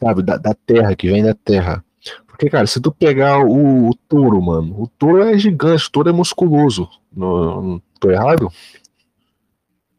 sabe, 0.00 0.22
da, 0.22 0.36
da 0.36 0.54
terra, 0.54 0.94
que 0.94 1.08
vem 1.08 1.22
da 1.22 1.34
terra. 1.34 1.84
Porque, 2.26 2.48
cara, 2.48 2.66
se 2.66 2.80
tu 2.80 2.92
pegar 2.92 3.40
o, 3.40 3.88
o 3.88 3.94
touro, 4.08 4.40
mano, 4.40 4.82
o 4.82 4.86
touro 4.86 5.22
é 5.22 5.36
gigante, 5.36 5.88
o 5.88 5.90
touro 5.90 6.10
é 6.10 6.12
musculoso. 6.12 6.88
Não, 7.12 7.62
não 7.62 7.82
tô 7.98 8.10
errado? 8.10 8.48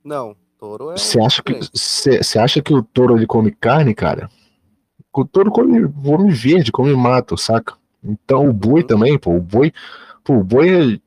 Não, 0.04 0.36
touro 0.58 0.92
é. 0.92 0.98
Você 0.98 1.20
acha, 1.20 1.44
que, 1.44 1.60
você 1.74 2.40
acha 2.40 2.62
que 2.62 2.74
o 2.74 2.82
touro 2.82 3.18
ele 3.18 3.28
come 3.28 3.52
carne, 3.52 3.94
cara? 3.94 4.30
O 5.14 5.26
touro 5.26 5.52
come, 5.52 5.86
come 5.90 6.32
verde, 6.32 6.72
come 6.72 6.96
mato, 6.96 7.38
saca? 7.38 7.76
Então 8.02 8.48
o 8.48 8.54
boi 8.54 8.82
uhum. 8.82 8.88
também, 8.88 9.20
pô, 9.20 9.36
o 9.36 9.42
boi, 9.42 9.74
pô, 10.24 10.36
o 10.36 10.44
boi 10.44 10.70
é, 10.70 11.00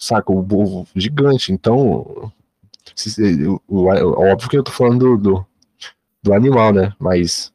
saca, 0.00 0.32
o 0.32 0.42
boi 0.42 0.84
gigante. 0.96 1.52
Então, 1.52 2.32
se, 2.96 3.46
o, 3.46 3.60
o, 3.68 3.86
óbvio 3.86 4.48
que 4.48 4.56
eu 4.56 4.64
tô 4.64 4.72
falando 4.72 5.16
do, 5.16 5.18
do, 5.18 5.46
do 6.22 6.32
animal, 6.32 6.72
né? 6.72 6.92
Mas 6.98 7.52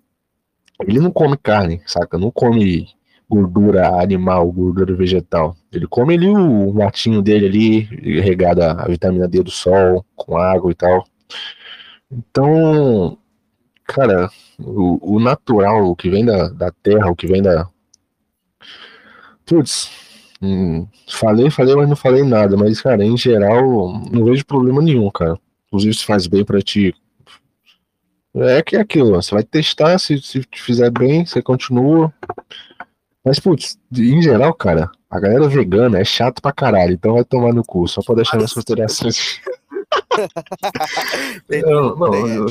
ele 0.88 1.00
não 1.00 1.12
come 1.12 1.36
carne, 1.36 1.82
saca? 1.88 2.18
Não 2.18 2.30
come 2.30 2.88
gordura 3.28 4.00
animal, 4.02 4.52
gordura 4.52 4.96
vegetal. 4.96 5.56
Ele 5.72 5.88
come 5.88 6.14
ali 6.14 6.28
o 6.28 6.72
matinho 6.74 7.22
dele 7.22 7.48
ali, 7.48 7.80
regado 8.22 8.62
a 8.62 8.86
vitamina 8.86 9.28
D 9.28 9.42
do 9.42 9.50
sol, 9.52 10.06
com 10.16 10.38
água 10.38 10.72
e 10.72 10.76
tal. 10.76 11.04
Então, 12.12 13.18
cara, 13.86 14.30
o, 14.60 15.16
o 15.16 15.20
natural, 15.20 15.90
o 15.90 15.96
que 15.96 16.10
vem 16.10 16.24
da, 16.24 16.50
da 16.50 16.72
terra, 16.72 17.10
o 17.10 17.16
que 17.16 17.26
vem 17.26 17.42
da. 17.42 17.68
Putz, 19.46 20.05
hum, 20.46 20.88
falei, 21.10 21.50
falei, 21.50 21.76
mas 21.76 21.90
não 21.90 21.96
falei 21.96 22.24
nada. 22.24 22.56
Mas, 22.56 22.82
cara, 22.82 23.04
em 23.04 23.18
geral, 23.18 24.02
não 24.12 24.26
vejo 24.26 24.46
problema 24.46 24.82
nenhum, 24.82 25.10
cara. 25.10 25.38
Inclusive, 25.68 25.94
se 25.94 26.06
faz 26.06 26.28
bem 26.28 26.46
para 26.46 26.62
ti. 26.62 26.94
É 28.36 28.62
que 28.62 28.76
é 28.76 28.82
aquilo, 28.82 29.12
você 29.12 29.34
vai 29.34 29.44
testar, 29.44 29.98
se, 29.98 30.22
se 30.22 30.42
te 30.44 30.62
fizer 30.62 30.92
bem, 30.92 31.26
você 31.26 31.42
continua. 31.42 32.14
Mas, 33.24 33.40
putz, 33.40 33.80
em 33.98 34.22
geral, 34.22 34.54
cara, 34.54 34.92
a 35.10 35.20
galera 35.20 35.48
vegana 35.48 36.00
é 36.00 36.04
chato 36.04 36.42
pra 36.42 36.52
caralho, 36.52 36.94
então 36.94 37.14
vai 37.14 37.24
tomar 37.24 37.54
no 37.54 37.64
cu, 37.64 37.88
só 37.88 38.02
pra 38.02 38.16
deixar 38.16 38.36
minhas 38.36 38.54
considerações. 38.54 39.40
não, 41.66 41.96
não, 41.96 42.48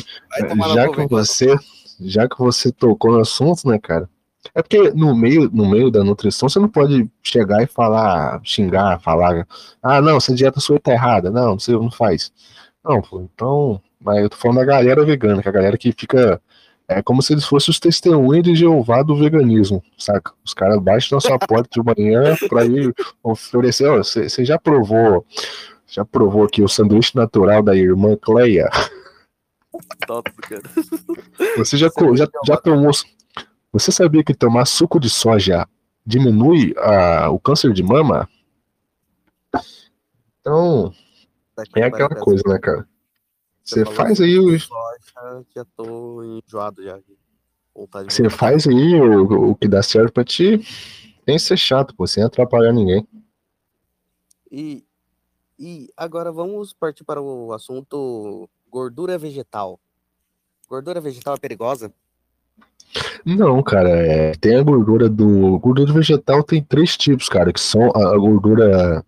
já 0.75 0.89
que 0.89 1.07
você, 1.07 1.55
já 2.01 2.29
que 2.29 2.39
você 2.39 2.73
tocou 2.73 3.13
no 3.13 3.21
assunto, 3.21 3.69
né, 3.69 3.79
cara? 3.79 4.09
É 4.55 4.63
porque 4.63 4.91
no 4.91 5.15
meio, 5.15 5.49
no 5.53 5.69
meio 5.69 5.91
da 5.91 6.03
nutrição 6.03 6.49
você 6.49 6.59
não 6.59 6.69
pode 6.69 7.09
chegar 7.23 7.63
e 7.63 7.67
falar, 7.67 8.41
xingar, 8.43 9.01
falar, 9.01 9.47
ah, 9.83 10.01
não, 10.01 10.17
essa 10.17 10.35
dieta 10.35 10.61
sua 10.61 10.81
tá 10.81 10.93
errada, 10.93 11.31
não, 11.31 11.59
você 11.59 11.73
não 11.73 11.91
faz. 11.91 12.33
Não, 12.85 13.01
pô, 13.01 13.21
então, 13.21 13.81
mas 14.01 14.19
eu 14.19 14.29
tô 14.29 14.37
falando 14.37 14.59
da 14.59 14.65
galera 14.65 15.05
vegana, 15.05 15.41
que 15.41 15.49
é 15.49 15.51
a 15.51 15.55
galera 15.55 15.79
que 15.79 15.93
fica 15.93 16.41
é 16.87 17.03
como 17.03 17.23
se 17.23 17.33
eles 17.33 17.45
fossem 17.47 17.71
os 17.71 17.81
testemunhos 17.81 18.45
de 18.45 18.55
Jeová 18.55 19.03
do 19.03 19.17
veganismo, 19.17 19.83
saca? 19.97 20.33
Os 20.45 20.53
caras 20.53 20.79
baixam 20.83 21.17
na 21.17 21.21
sua 21.21 21.39
porta 21.39 21.69
de 21.73 21.83
manhã 21.83 22.37
pra 22.49 22.67
ir 22.67 22.95
oferecer. 23.23 23.89
Você 23.97 24.45
já 24.45 24.59
provou, 24.59 25.25
já 25.87 26.05
provou 26.05 26.45
aqui 26.45 26.63
o 26.63 26.69
sanduíche 26.69 27.17
natural 27.17 27.63
da 27.63 27.75
irmã 27.75 28.17
Cleia? 28.17 28.69
Top, 30.07 30.31
cara. 30.43 30.63
Você 31.57 31.77
já, 31.79 31.89
já, 32.15 32.29
já 32.47 32.57
tomou. 32.59 32.91
Você 33.75 33.91
sabia 33.91 34.23
que 34.23 34.33
tomar 34.33 34.67
suco 34.67 35.01
de 35.01 35.11
soja 35.11 35.69
diminui 36.07 36.73
a, 36.79 37.29
o 37.29 37.41
câncer 37.41 37.73
de 37.73 37.83
mama? 37.83 38.31
Então, 40.41 40.95
é 41.75 41.83
aquela 41.83 42.15
coisa, 42.15 42.45
né, 42.47 42.61
cara? 42.61 42.89
Você 43.65 43.85
faz 43.85 44.21
aí 44.21 44.39
o. 44.39 44.57
Já 44.57 45.65
tô 45.77 46.23
enjoado 46.23 46.85
já. 46.85 47.01
Você 48.05 48.31
faz 48.31 48.65
aí 48.69 48.95
o, 48.95 49.51
o 49.51 49.57
que 49.57 49.67
dá 49.67 49.83
certo 49.83 50.13
pra 50.13 50.23
ti. 50.23 50.59
Tem 51.27 51.35
que 51.35 51.43
ser 51.43 51.57
chato, 51.57 51.97
pô, 51.97 52.07
sem 52.07 52.23
atrapalhar 52.23 52.73
ninguém. 52.73 53.05
E, 54.53 54.85
e 55.59 55.91
agora 55.97 56.31
vamos 56.31 56.73
partir 56.73 57.03
para 57.03 57.21
o 57.21 57.53
assunto 57.53 58.49
gordura 58.71 59.19
vegetal. 59.19 59.81
Gordura 60.69 61.01
vegetal 61.01 61.35
é 61.35 61.39
perigosa? 61.39 61.93
Não, 63.25 63.63
cara, 63.63 63.89
é, 63.91 64.33
tem 64.33 64.57
a 64.57 64.63
gordura 64.63 65.09
do. 65.09 65.59
Gordura 65.59 65.93
vegetal 65.93 66.43
tem 66.43 66.63
três 66.63 66.97
tipos, 66.97 67.29
cara, 67.29 67.53
que 67.53 67.61
são 67.61 67.91
a, 67.95 68.15
a 68.15 68.19
gordura. 68.19 69.05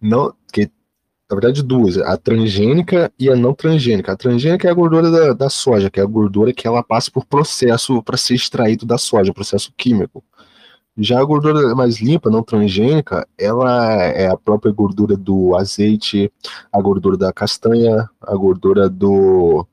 Não, 0.00 0.34
que 0.52 0.70
na 1.30 1.36
verdade, 1.36 1.62
duas: 1.62 1.98
a 1.98 2.16
transgênica 2.16 3.12
e 3.18 3.30
a 3.30 3.36
não 3.36 3.54
transgênica. 3.54 4.12
A 4.12 4.16
transgênica 4.16 4.68
é 4.68 4.70
a 4.70 4.74
gordura 4.74 5.10
da, 5.10 5.32
da 5.32 5.50
soja, 5.50 5.90
que 5.90 6.00
é 6.00 6.02
a 6.02 6.06
gordura 6.06 6.52
que 6.52 6.66
ela 6.66 6.82
passa 6.82 7.10
por 7.10 7.24
processo 7.24 8.02
para 8.02 8.16
ser 8.16 8.34
extraído 8.34 8.86
da 8.86 8.98
soja, 8.98 9.32
processo 9.32 9.72
químico. 9.76 10.22
Já 10.96 11.20
a 11.20 11.24
gordura 11.24 11.74
mais 11.74 12.00
limpa, 12.00 12.30
não 12.30 12.42
transgênica, 12.42 13.26
ela 13.36 14.00
é 14.04 14.28
a 14.28 14.36
própria 14.36 14.72
gordura 14.72 15.16
do 15.16 15.56
azeite, 15.56 16.32
a 16.72 16.80
gordura 16.80 17.16
da 17.16 17.32
castanha, 17.32 18.08
a 18.20 18.34
gordura 18.36 18.88
do. 18.88 19.66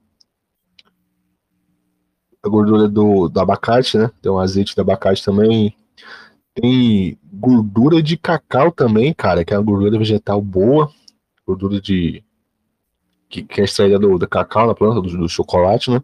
A 2.44 2.50
gordura 2.50 2.88
do, 2.88 3.30
do 3.30 3.40
abacate, 3.40 3.98
né? 3.98 4.10
Tem 4.22 4.32
um 4.32 4.40
azeite 4.40 4.74
de 4.74 4.82
abacate 4.82 5.24
também. 5.24 5.76
Tem 6.54 7.18
gordura 7.32 8.02
de 8.02 8.18
cacau 8.18 8.72
também, 8.72 9.14
cara, 9.14 9.46
que 9.46 9.54
é 9.54 9.58
uma 9.58 9.64
gordura 9.64 9.98
vegetal 9.98 10.42
boa 10.42 10.92
gordura 11.52 11.82
de. 11.82 12.24
que, 13.30 13.44
que 13.44 13.62
é 13.62 13.64
extraída 13.64 14.00
do, 14.00 14.18
do 14.18 14.28
cacau 14.28 14.68
na 14.68 14.76
planta, 14.76 15.02
do, 15.02 15.18
do, 15.18 15.30
chocolate, 15.30 15.92
né? 15.92 16.02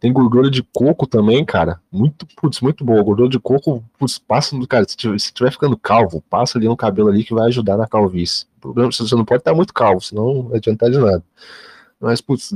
Tem 0.00 0.12
gordura 0.12 0.50
de 0.50 0.62
coco 0.62 1.06
também, 1.06 1.44
cara. 1.44 1.80
Muito, 1.92 2.26
putz, 2.36 2.60
muito 2.60 2.84
boa. 2.84 3.02
Gordura 3.02 3.28
de 3.28 3.38
coco, 3.38 3.84
putz, 3.98 4.18
passa 4.18 4.56
no. 4.56 4.66
Cara, 4.66 4.86
se 4.88 4.96
tiver, 4.96 5.18
se 5.18 5.32
tiver 5.32 5.50
ficando 5.50 5.76
calvo, 5.76 6.22
passa 6.28 6.58
ali 6.58 6.66
no 6.66 6.76
cabelo 6.76 7.08
ali 7.08 7.24
que 7.24 7.34
vai 7.34 7.48
ajudar 7.48 7.76
na 7.76 7.86
calvície. 7.86 8.46
O 8.56 8.60
problema 8.60 8.90
você 8.90 9.14
não 9.14 9.24
pode 9.24 9.40
estar 9.40 9.54
muito 9.54 9.72
calvo, 9.72 10.00
senão 10.00 10.34
não 10.34 10.42
vai 10.48 10.58
adiantar 10.58 10.90
de 10.90 10.98
nada. 10.98 11.22
Mas, 12.00 12.20
putz, 12.20 12.52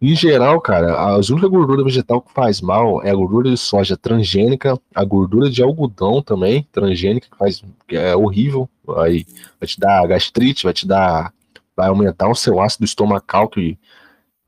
em 0.00 0.14
geral, 0.14 0.60
cara, 0.60 0.94
a 0.94 1.16
única 1.16 1.48
gordura 1.48 1.82
vegetal 1.82 2.22
que 2.22 2.32
faz 2.32 2.60
mal 2.60 3.02
é 3.02 3.10
a 3.10 3.14
gordura 3.14 3.50
de 3.50 3.56
soja 3.56 3.96
transgênica, 3.96 4.78
a 4.94 5.04
gordura 5.04 5.50
de 5.50 5.60
algodão 5.60 6.22
também, 6.22 6.66
transgênica, 6.70 7.28
que 7.28 7.36
faz 7.36 7.64
que 7.86 7.96
é 7.96 8.14
horrível. 8.14 8.68
Aí 8.98 9.26
vai 9.58 9.66
te 9.66 9.78
dar 9.78 10.06
gastrite, 10.06 10.64
vai 10.64 10.72
te 10.72 10.86
dar. 10.86 11.32
Vai 11.76 11.88
aumentar 11.88 12.28
o 12.28 12.34
seu 12.34 12.60
ácido 12.60 12.84
estomacal, 12.84 13.48
que 13.48 13.78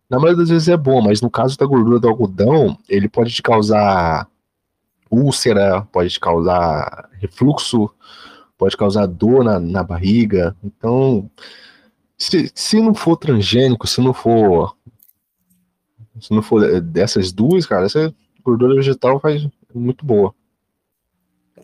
na 0.09 0.18
maioria 0.18 0.39
das 0.39 0.48
vezes 0.48 0.68
é 0.68 0.77
bom, 0.77 1.01
mas 1.01 1.20
no 1.20 1.31
caso 1.31 1.56
da 1.56 1.66
gordura 1.66 2.01
do 2.01 2.09
algodão, 2.09 2.77
ele 2.89 3.09
pode 3.09 3.32
te 3.32 3.40
causar 3.40 4.27
úlcera, 5.10 5.82
pode 5.93 6.10
te 6.10 6.18
causar 6.18 7.09
refluxo, 7.20 7.89
pode 8.59 8.77
causar 8.77 9.06
dor 9.06 9.44
na, 9.44 9.59
na 9.60 9.82
barriga. 9.85 10.56
Então, 10.62 11.31
se, 12.18 12.51
se 12.55 12.81
não 12.81 12.94
for 12.94 13.16
transgênico, 13.16 13.86
se 13.86 14.01
não 14.01 14.12
for 14.12 14.77
se 16.20 16.32
não 16.32 16.42
for 16.42 16.80
dessas 16.80 17.32
duas, 17.32 17.66
cara, 17.66 17.86
essa 17.86 18.14
gordura 18.42 18.74
vegetal 18.74 19.20
faz 19.20 19.47
muito 19.74 20.05
boa. 20.05 20.34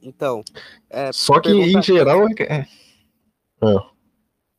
Então. 0.03 0.43
É, 0.89 1.13
Só 1.13 1.41
que 1.41 1.51
em 1.51 1.83
geral 1.83 2.27
é. 2.29 2.43
é. 2.43 2.67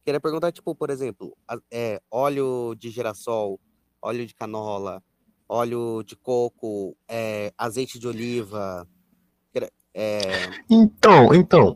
Queria 0.03 0.19
perguntar, 0.19 0.51
tipo, 0.51 0.73
por 0.73 0.89
exemplo, 0.89 1.35
é, 1.71 2.01
óleo 2.09 2.75
de 2.75 2.89
girassol, 2.89 3.59
óleo 4.01 4.25
de 4.25 4.33
canola, 4.33 5.03
óleo 5.47 6.03
de 6.03 6.15
coco, 6.15 6.95
é, 7.07 7.53
azeite 7.57 7.99
de 7.99 8.07
oliva. 8.07 8.87
É... 9.93 10.21
Então, 10.69 11.33
então, 11.33 11.75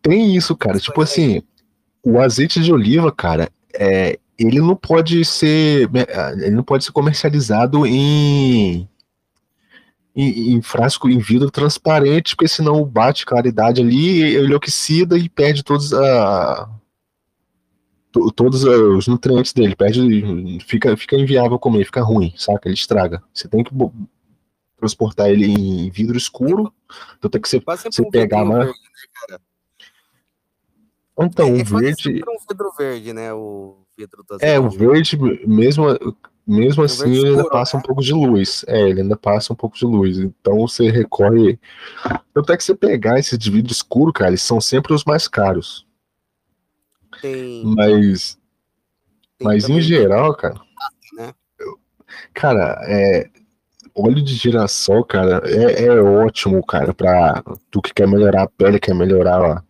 tem 0.00 0.36
isso, 0.36 0.56
cara. 0.56 0.78
tipo 0.78 1.02
assim, 1.02 1.42
o 2.02 2.20
azeite 2.20 2.62
de 2.62 2.72
oliva, 2.72 3.10
cara, 3.10 3.50
é, 3.74 4.18
ele 4.40 4.60
não 4.60 4.74
pode 4.74 5.22
ser 5.24 5.90
né, 5.90 6.06
ele 6.38 6.56
não 6.56 6.62
pode 6.62 6.84
ser 6.84 6.92
comercializado 6.92 7.86
em, 7.86 8.88
em, 10.16 10.54
em 10.54 10.62
frasco 10.62 11.10
em 11.10 11.18
vidro 11.18 11.50
transparente, 11.50 12.34
porque 12.34 12.48
senão 12.48 12.84
bate 12.84 13.26
claridade 13.26 13.82
ali, 13.82 14.20
ele 14.34 14.54
oxida 14.54 15.18
e 15.18 15.28
perde 15.28 15.62
todos 15.62 15.92
a 15.92 16.68
todos 18.34 18.64
os 18.64 19.06
nutrientes 19.06 19.52
dele, 19.52 19.76
perde, 19.76 20.58
fica, 20.66 20.96
fica 20.96 21.14
inviável 21.14 21.60
comer, 21.60 21.84
fica 21.84 22.02
ruim, 22.02 22.34
saca? 22.36 22.66
Ele 22.66 22.74
estraga. 22.74 23.22
Você 23.32 23.46
tem 23.46 23.62
que 23.62 23.72
transportar 24.76 25.30
ele 25.30 25.46
em 25.46 25.90
vidro 25.90 26.16
escuro, 26.16 26.72
então 27.16 27.30
tem 27.30 27.40
que 27.40 27.48
você, 27.48 27.60
você 27.60 28.10
pegar 28.10 28.44
mais. 28.44 28.66
Né, 28.66 29.38
então, 31.20 31.48
é, 31.48 31.52
o 31.52 31.64
verde. 31.64 32.20
É 32.20 32.30
um 32.30 32.38
vidro 32.48 32.72
verde, 32.76 33.12
né? 33.12 33.32
O 33.32 33.76
vidro 34.00 34.24
do 34.28 34.36
É, 34.40 34.58
o 34.58 34.66
azeite. 34.66 35.16
verde, 35.16 35.46
mesmo, 35.46 35.84
mesmo 36.46 36.82
assim, 36.84 37.10
ele 37.12 37.28
ainda 37.30 37.48
passa 37.48 37.76
um 37.76 37.80
né? 37.80 37.84
pouco 37.86 38.02
de 38.02 38.12
luz. 38.12 38.64
É, 38.66 38.88
ele 38.88 39.02
ainda 39.02 39.16
passa 39.16 39.52
um 39.52 39.56
pouco 39.56 39.76
de 39.76 39.84
luz. 39.84 40.18
Então 40.18 40.58
você 40.58 40.90
recorre. 40.90 41.58
Tanto 42.34 42.52
é 42.52 42.56
que 42.56 42.64
você 42.64 42.74
pegar 42.74 43.18
esses 43.18 43.38
de 43.38 43.50
vidro 43.50 43.72
escuro, 43.72 44.12
cara, 44.12 44.30
eles 44.30 44.42
são 44.42 44.60
sempre 44.60 44.92
os 44.92 45.04
mais 45.04 45.28
caros. 45.28 45.86
Tem, 47.20 47.64
Mas, 47.64 48.38
tem 49.38 49.46
mas 49.46 49.68
em 49.68 49.80
geral, 49.80 50.34
cara. 50.34 50.60
né? 51.16 51.34
Cara, 52.32 52.80
é, 52.84 53.28
óleo 53.94 54.22
de 54.22 54.34
girassol, 54.34 55.04
cara, 55.04 55.42
é, 55.44 55.84
é 55.84 56.00
ótimo, 56.00 56.64
cara, 56.64 56.94
pra 56.94 57.42
tu 57.70 57.80
que 57.82 57.92
quer 57.92 58.08
melhorar 58.08 58.44
a 58.44 58.48
pele, 58.48 58.80
quer 58.80 58.94
melhorar 58.94 59.62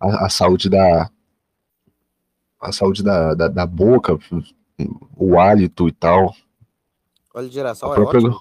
a, 0.00 0.26
a 0.26 0.28
saúde 0.30 0.68
da. 0.70 1.10
A 2.64 2.72
saúde 2.72 3.02
da, 3.02 3.34
da, 3.34 3.48
da 3.48 3.66
boca, 3.66 4.18
o 5.16 5.38
hálito 5.38 5.86
e 5.86 5.92
tal. 5.92 6.34
óleo 7.34 7.48
de 7.48 7.50
A 7.50 7.52
girassol 7.60 7.92
é 7.92 7.94
própria- 7.94 8.20
ótimo. 8.20 8.40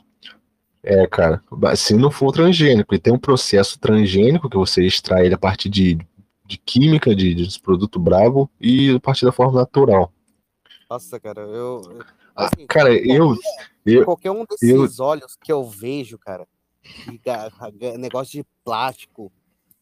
É, 0.86 1.08
cara, 1.08 1.42
se 1.78 1.94
não 1.96 2.12
for 2.12 2.32
transgênico, 2.34 2.94
e 2.94 3.00
tem 3.00 3.14
um 3.14 3.18
processo 3.20 3.80
transgênico 3.80 4.50
que 4.50 4.58
você 4.58 4.86
extrai 4.86 5.26
ele 5.26 5.34
a 5.36 5.38
partir 5.38 5.70
de, 5.70 5.98
de 6.46 6.58
química, 6.58 7.16
de, 7.16 7.34
de 7.34 7.60
produto 7.62 7.98
bravo, 8.00 8.50
e 8.60 8.94
a 8.96 9.00
partir 9.00 9.26
da 9.26 9.32
forma 9.32 9.60
natural. 9.60 10.12
Nossa, 10.90 11.20
cara, 11.20 11.42
eu. 11.42 11.82
eu- 11.90 12.06
Ah, 12.36 12.46
assim, 12.46 12.66
cara, 12.68 12.94
eu, 12.94 13.36
eu, 13.86 14.04
qualquer 14.06 14.32
um 14.32 14.44
desses 14.46 15.00
óleos 15.00 15.38
que 15.42 15.52
eu 15.52 15.64
vejo, 15.66 16.18
cara, 16.18 16.46
de 17.74 17.98
negócio 17.98 18.42
de 18.42 18.48
plástico 18.66 19.32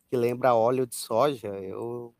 que 0.09 0.17
lembra 0.17 0.53
óleo 0.53 0.85
de 0.85 0.95
soja, 0.95 1.47
eu, 1.47 2.13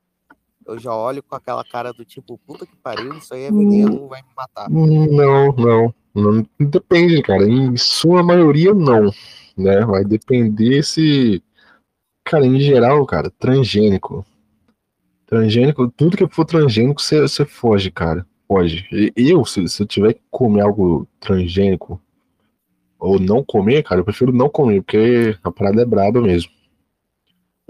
eu 0.74 0.80
já 0.80 0.96
olho 0.96 1.22
com 1.22 1.36
aquela 1.36 1.64
cara 1.64 1.92
do 1.92 2.06
tipo, 2.06 2.38
puta 2.46 2.66
que 2.66 2.76
pariu, 2.78 3.14
isso 3.18 3.34
aí 3.34 3.44
é 3.44 3.52
veneno, 3.52 4.08
vai 4.08 4.22
me 4.22 4.30
matar. 4.36 4.70
Não, 4.70 5.52
não, 5.54 5.94
não 6.14 6.46
depende, 6.60 7.22
cara. 7.22 7.44
Em 7.44 7.76
sua 7.78 8.24
maioria, 8.24 8.74
não, 8.74 9.12
né? 9.58 9.86
Vai 9.86 10.04
depender 10.04 10.84
se, 10.84 11.44
cara, 12.24 12.46
em 12.46 12.60
geral, 12.60 13.06
cara, 13.06 13.30
transgênico. 13.32 14.26
Transgênico, 15.26 15.90
tudo 15.90 16.18
que 16.18 16.28
for 16.28 16.46
transgênico, 16.46 17.02
você 17.02 17.22
você 17.22 17.46
foge, 17.46 17.90
cara. 17.92 18.26
Foge. 18.48 18.86
E 18.92 19.30
Eu, 19.30 19.46
se, 19.46 19.68
se 19.68 19.84
eu 19.84 19.88
tiver 19.88 20.14
que 20.14 20.22
comer 20.30 20.62
algo 20.62 21.08
transgênico 21.20 22.02
ou 23.00 23.20
não 23.20 23.44
comer, 23.44 23.84
cara, 23.84 24.02
eu 24.02 24.06
prefiro 24.06 24.32
não 24.32 24.50
comer, 24.50 24.82
porque 24.82 25.38
a 25.44 25.52
parada 25.52 25.82
é 25.82 25.86
braba 25.86 26.22
mesmo. 26.22 26.52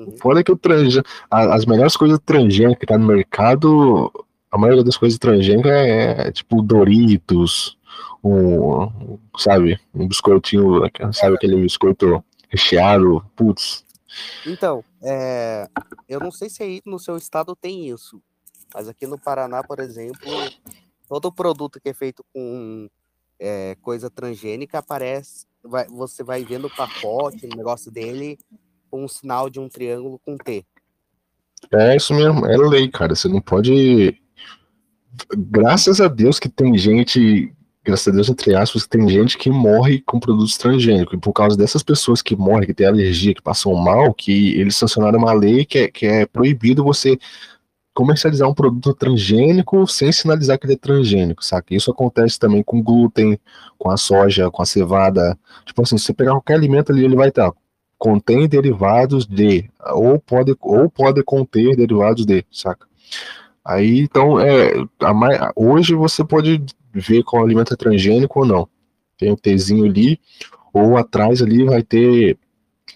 Uhum. 0.05 0.17
Fora 0.17 0.43
que 0.43 0.51
o 0.51 0.57
transgênico, 0.57 1.09
as 1.29 1.65
melhores 1.65 1.95
coisas 1.95 2.19
transgênicas 2.25 2.79
que 2.79 2.85
tá 2.85 2.97
no 2.97 3.07
mercado, 3.07 4.11
a 4.49 4.57
maioria 4.57 4.83
das 4.83 4.97
coisas 4.97 5.17
transgênicas 5.19 5.71
é, 5.71 6.27
é, 6.27 6.31
tipo 6.31 6.61
Doritos, 6.61 7.77
um, 8.23 9.17
sabe, 9.37 9.79
um 9.93 10.07
biscoitinho, 10.07 10.81
sabe 11.13 11.35
aquele 11.35 11.55
biscoito 11.61 12.23
recheado, 12.49 13.23
putz. 13.35 13.85
Então, 14.45 14.83
é, 15.01 15.67
eu 16.07 16.19
não 16.19 16.31
sei 16.31 16.49
se 16.49 16.63
aí 16.63 16.81
no 16.85 16.99
seu 16.99 17.15
estado 17.15 17.55
tem 17.55 17.87
isso, 17.87 18.21
mas 18.73 18.87
aqui 18.87 19.07
no 19.07 19.19
Paraná, 19.19 19.63
por 19.63 19.79
exemplo, 19.79 20.29
todo 21.07 21.31
produto 21.31 21.79
que 21.79 21.89
é 21.89 21.93
feito 21.93 22.23
com 22.33 22.89
é, 23.39 23.75
coisa 23.81 24.09
transgênica 24.09 24.79
aparece, 24.79 25.45
vai- 25.63 25.87
você 25.87 26.23
vai 26.23 26.43
vendo 26.43 26.67
o 26.67 26.75
pacote, 26.75 27.45
o 27.45 27.55
negócio 27.55 27.91
dele, 27.91 28.37
um 28.97 29.07
sinal 29.07 29.49
de 29.49 29.59
um 29.59 29.69
triângulo 29.69 30.19
com 30.25 30.37
T. 30.37 30.65
É 31.73 31.95
isso 31.95 32.13
mesmo, 32.13 32.45
é 32.45 32.57
lei, 32.57 32.89
cara. 32.89 33.15
Você 33.15 33.27
não 33.27 33.41
pode. 33.41 34.17
Graças 35.35 36.01
a 36.01 36.07
Deus 36.07 36.39
que 36.39 36.49
tem 36.49 36.77
gente, 36.77 37.53
graças 37.83 38.07
a 38.07 38.11
Deus, 38.11 38.29
entre 38.29 38.55
aspas, 38.55 38.83
que 38.83 38.89
tem 38.89 39.07
gente 39.09 39.37
que 39.37 39.49
morre 39.49 40.01
com 40.01 40.19
produtos 40.19 40.57
transgênicos. 40.57 41.13
E 41.13 41.19
por 41.19 41.33
causa 41.33 41.55
dessas 41.57 41.83
pessoas 41.83 42.21
que 42.21 42.35
morrem, 42.35 42.65
que 42.65 42.73
têm 42.73 42.87
alergia, 42.87 43.33
que 43.33 43.41
passam 43.41 43.73
mal, 43.75 44.13
que 44.13 44.55
eles 44.59 44.75
sancionaram 44.75 45.19
uma 45.19 45.33
lei 45.33 45.65
que 45.65 45.77
é, 45.79 45.87
que 45.91 46.05
é 46.05 46.25
proibido 46.25 46.83
você 46.83 47.17
comercializar 47.93 48.49
um 48.49 48.53
produto 48.53 48.93
transgênico 48.93 49.85
sem 49.85 50.11
sinalizar 50.11 50.57
que 50.57 50.65
ele 50.65 50.73
é 50.73 50.77
transgênico, 50.77 51.43
saca? 51.43 51.75
Isso 51.75 51.91
acontece 51.91 52.39
também 52.39 52.63
com 52.63 52.81
glúten, 52.81 53.37
com 53.77 53.89
a 53.89 53.97
soja, 53.97 54.49
com 54.49 54.61
a 54.61 54.65
cevada. 54.65 55.37
Tipo 55.65 55.81
assim, 55.81 55.97
se 55.97 56.05
você 56.05 56.13
pegar 56.13 56.31
qualquer 56.31 56.53
alimento 56.55 56.91
ali, 56.91 57.03
ele 57.03 57.15
vai 57.15 57.29
estar 57.29 57.51
contém 58.01 58.47
derivados 58.47 59.27
de, 59.27 59.69
ou 59.93 60.17
pode, 60.17 60.55
ou 60.59 60.89
pode 60.89 61.21
conter 61.23 61.75
derivados 61.75 62.25
de, 62.25 62.43
saca? 62.51 62.87
Aí, 63.63 63.99
então, 63.99 64.39
é, 64.39 64.71
a 64.99 65.53
hoje 65.55 65.93
você 65.93 66.25
pode 66.25 66.65
ver 66.91 67.21
qual 67.21 67.43
alimento 67.43 67.75
é 67.75 67.77
transgênico 67.77 68.39
ou 68.39 68.45
não. 68.45 68.67
Tem 69.19 69.31
o 69.31 69.35
Tzinho 69.35 69.85
ali, 69.85 70.19
ou 70.73 70.97
atrás 70.97 71.43
ali 71.43 71.63
vai 71.63 71.83
ter 71.83 72.39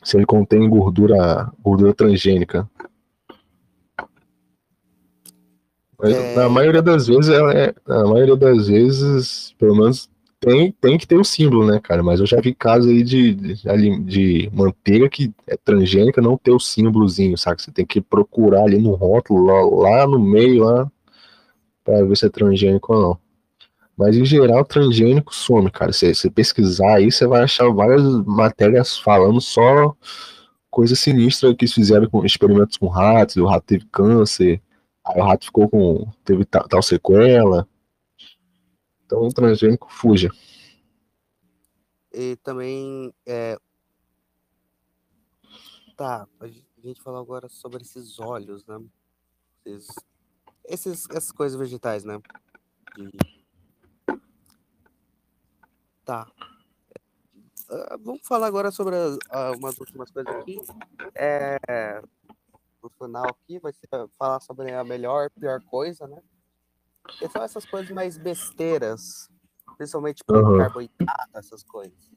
se 0.03 0.18
ele 0.18 0.26
contém 0.26 0.68
gordura, 0.68 1.52
gordura 1.61 1.94
transgênica. 1.94 2.68
Mas 5.99 6.14
É, 6.14 6.36
na 6.36 6.49
maioria 6.49 6.82
das 6.82 7.06
vezes, 7.06 7.30
ela 7.30 7.53
é, 7.53 7.76
na 7.88 8.06
maioria 8.06 8.36
das 8.36 8.68
vezes, 8.68 9.53
pelo 9.60 9.76
menos 9.76 10.10
tem, 10.46 10.72
tem 10.72 10.98
que 10.98 11.08
ter 11.08 11.18
o 11.18 11.24
símbolo, 11.24 11.66
né, 11.66 11.80
cara? 11.82 12.04
Mas 12.04 12.20
eu 12.20 12.26
já 12.28 12.40
vi 12.40 12.54
casos 12.54 12.90
aí 12.90 13.04
de, 13.04 13.34
de, 13.34 14.00
de 14.04 14.50
manteiga 14.54 15.10
que 15.10 15.34
é 15.48 15.58
transgênica 15.58 16.22
não 16.22 16.38
ter 16.38 16.52
o 16.52 16.60
símbolozinho, 16.60 17.36
sabe? 17.36 17.62
Você 17.62 17.72
tem 17.72 17.86
que 17.86 18.00
procurar 18.00 18.62
ali 18.62 18.78
no 18.78 18.94
rótulo, 18.94 19.44
lá, 19.44 20.02
lá 20.02 20.08
no 20.08 20.20
meio, 20.20 20.64
lá, 20.66 20.92
pra 21.84 22.04
ver 22.04 22.16
se 22.16 22.28
é 22.28 22.30
transgênico 22.30 22.94
ou 22.94 23.02
não. 23.02 23.18
Mas 23.98 24.16
em 24.16 24.26
geral, 24.26 24.64
transgênico 24.64 25.34
some, 25.34 25.72
cara. 25.72 25.92
Se 25.92 26.14
você 26.14 26.30
pesquisar 26.30 26.98
aí, 26.98 27.12
você 27.12 27.26
vai 27.26 27.42
achar 27.42 27.68
várias 27.70 28.04
matérias 28.26 28.98
falando 29.00 29.42
só 29.42 29.96
coisa 30.70 30.96
sinistra 30.96 31.56
que 31.56 31.66
eles 31.66 31.74
fizeram 31.74 32.08
com 32.10 32.26
experimentos 32.26 32.78
com 32.78 32.88
ratos, 32.88 33.38
o 33.38 33.46
rato 33.46 33.66
teve 33.66 33.86
câncer, 33.92 34.62
aí 35.06 35.20
o 35.20 35.24
rato 35.24 35.46
ficou 35.46 35.70
com. 35.70 36.08
teve 36.24 36.46
tal, 36.46 36.68
tal 36.68 36.84
sequela. 36.84 37.68
Então 39.16 39.28
o 39.28 39.34
transgênico 39.34 39.90
fuja. 39.90 40.30
E 42.12 42.36
também 42.38 43.14
é... 43.26 43.58
Tá, 45.96 46.28
a 46.42 46.48
gen- 46.48 46.68
a 46.78 46.82
gente 46.82 47.02
falou 47.02 47.22
agora 47.22 47.48
sobre 47.48 47.82
esses 47.82 48.20
óleos, 48.20 48.66
né? 48.66 48.78
Esses, 49.64 49.96
esses- 50.66 51.10
essas 51.10 51.32
coisas 51.32 51.58
vegetais, 51.58 52.04
né? 52.04 52.20
De- 52.98 53.10
Tá. 56.04 56.30
Ah, 57.70 57.98
vamos 58.00 58.22
falar 58.28 58.48
agora 58.48 58.70
sobre 58.70 58.96
as- 58.98 59.18
ah, 59.30 59.54
umas 59.54 59.80
últimas 59.80 60.12
coisas 60.12 60.36
aqui. 60.36 60.60
É, 61.16 61.58
no 62.84 62.90
final 62.90 63.30
aqui 63.30 63.60
vai 63.60 63.72
ser 63.72 63.88
falar 64.20 64.42
sobre 64.42 64.72
a 64.74 64.84
melhor, 64.84 65.30
pior 65.32 65.62
coisa, 65.64 66.06
né? 66.06 66.22
Que 67.19 67.30
são 67.30 67.44
essas 67.44 67.65
coisas 67.65 67.90
mais 67.91 68.18
besteiras, 68.18 69.30
principalmente 69.77 70.18
tipo 70.18 70.36
Aham. 70.36 70.57
carboidrato, 70.57 71.30
essas 71.38 71.64
coisas. 71.64 72.11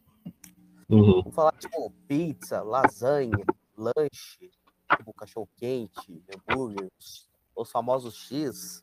Uhum. 0.89 1.23
Vamos 1.23 1.35
falar 1.35 1.53
tipo 1.59 1.91
pizza, 2.09 2.63
lasanha, 2.63 3.45
lanche, 3.77 4.51
tipo 4.97 5.13
cachorro 5.13 5.49
quente, 5.57 6.23
hambúrguer, 6.35 6.89
os- 6.99 7.29
os 7.55 7.71
famosos 7.71 8.17
X, 8.17 8.83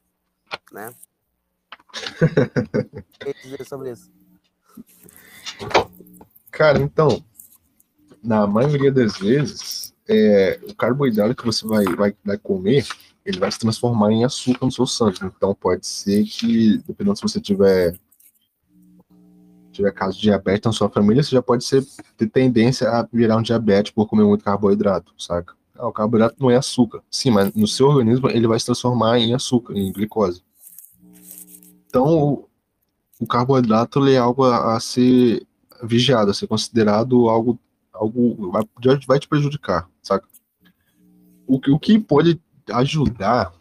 né? 0.72 0.94
O 3.22 3.26
que 3.26 3.34
dizer 3.42 3.66
sobre 3.66 3.92
isso? 3.92 4.12
Cara, 6.52 6.80
então, 6.80 7.24
na 8.24 8.46
maioria 8.46 8.92
das 8.92 9.18
vezes, 9.18 9.94
é, 10.08 10.60
o 10.70 10.76
carboidrato 10.76 11.36
que 11.36 11.46
você 11.46 11.66
vai, 11.66 11.86
vai, 11.86 12.16
vai 12.24 12.38
comer, 12.38 12.86
ele 13.26 13.40
vai 13.40 13.52
se 13.52 13.60
transformar 13.60 14.12
em 14.12 14.24
açúcar 14.24 14.66
no 14.66 14.72
seu 14.72 14.86
sangue. 14.86 15.20
Então 15.24 15.56
pode 15.56 15.88
ser 15.88 16.24
que, 16.24 16.78
dependendo 16.86 17.18
se 17.18 17.24
você 17.24 17.42
tiver 17.42 17.98
tiver 19.72 19.92
caso 19.92 20.16
de 20.16 20.24
diabetes 20.24 20.66
na 20.66 20.72
sua 20.72 20.90
família, 20.90 21.22
você 21.22 21.32
já 21.32 21.42
pode 21.42 21.66
ser, 21.66 21.86
ter 22.16 22.28
tendência 22.28 22.90
a 22.90 23.06
virar 23.12 23.36
um 23.36 23.42
diabético 23.42 23.96
por 23.96 24.08
comer 24.08 24.24
muito 24.24 24.44
carboidrato, 24.44 25.14
saca? 25.18 25.54
Ah, 25.78 25.88
o 25.88 25.92
carboidrato 25.92 26.38
não 26.40 26.50
é 26.50 26.56
açúcar. 26.56 27.04
Sim, 27.12 27.32
mas 27.32 27.54
no 27.54 27.68
seu 27.68 27.88
organismo 27.88 28.30
ele 28.30 28.48
vai 28.48 28.58
se 28.58 28.66
transformar 28.66 29.20
em 29.20 29.34
açúcar, 29.34 29.74
em 29.78 29.92
glicose. 29.92 30.42
Então, 31.88 32.46
o, 33.20 33.28
carboidrato 33.28 34.06
é 34.08 34.18
algo 34.18 34.46
a, 34.46 34.76
a 34.76 34.80
ser 34.80 35.46
vigiado, 35.84 36.32
a 36.32 36.34
ser 36.34 36.48
considerado 36.48 37.28
algo, 37.28 37.60
algo 37.92 38.52
vai, 38.52 38.64
vai 39.06 39.20
te 39.20 39.28
prejudicar, 39.28 39.90
saca? 40.02 40.26
O, 41.46 41.58
o 41.58 41.80
que 41.80 42.00
pode 42.00 42.40
ajudar, 42.72 43.52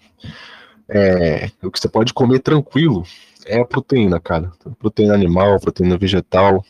é, 0.88 1.50
o 1.62 1.70
que 1.70 1.78
você 1.78 1.88
pode 1.88 2.12
comer 2.12 2.40
tranquilo, 2.40 3.04
é 3.46 3.60
a 3.60 3.64
proteína, 3.64 4.20
cara. 4.20 4.52
Proteína 4.78 5.14
animal, 5.14 5.60
proteína 5.60 5.98
vegetal, 5.98 6.64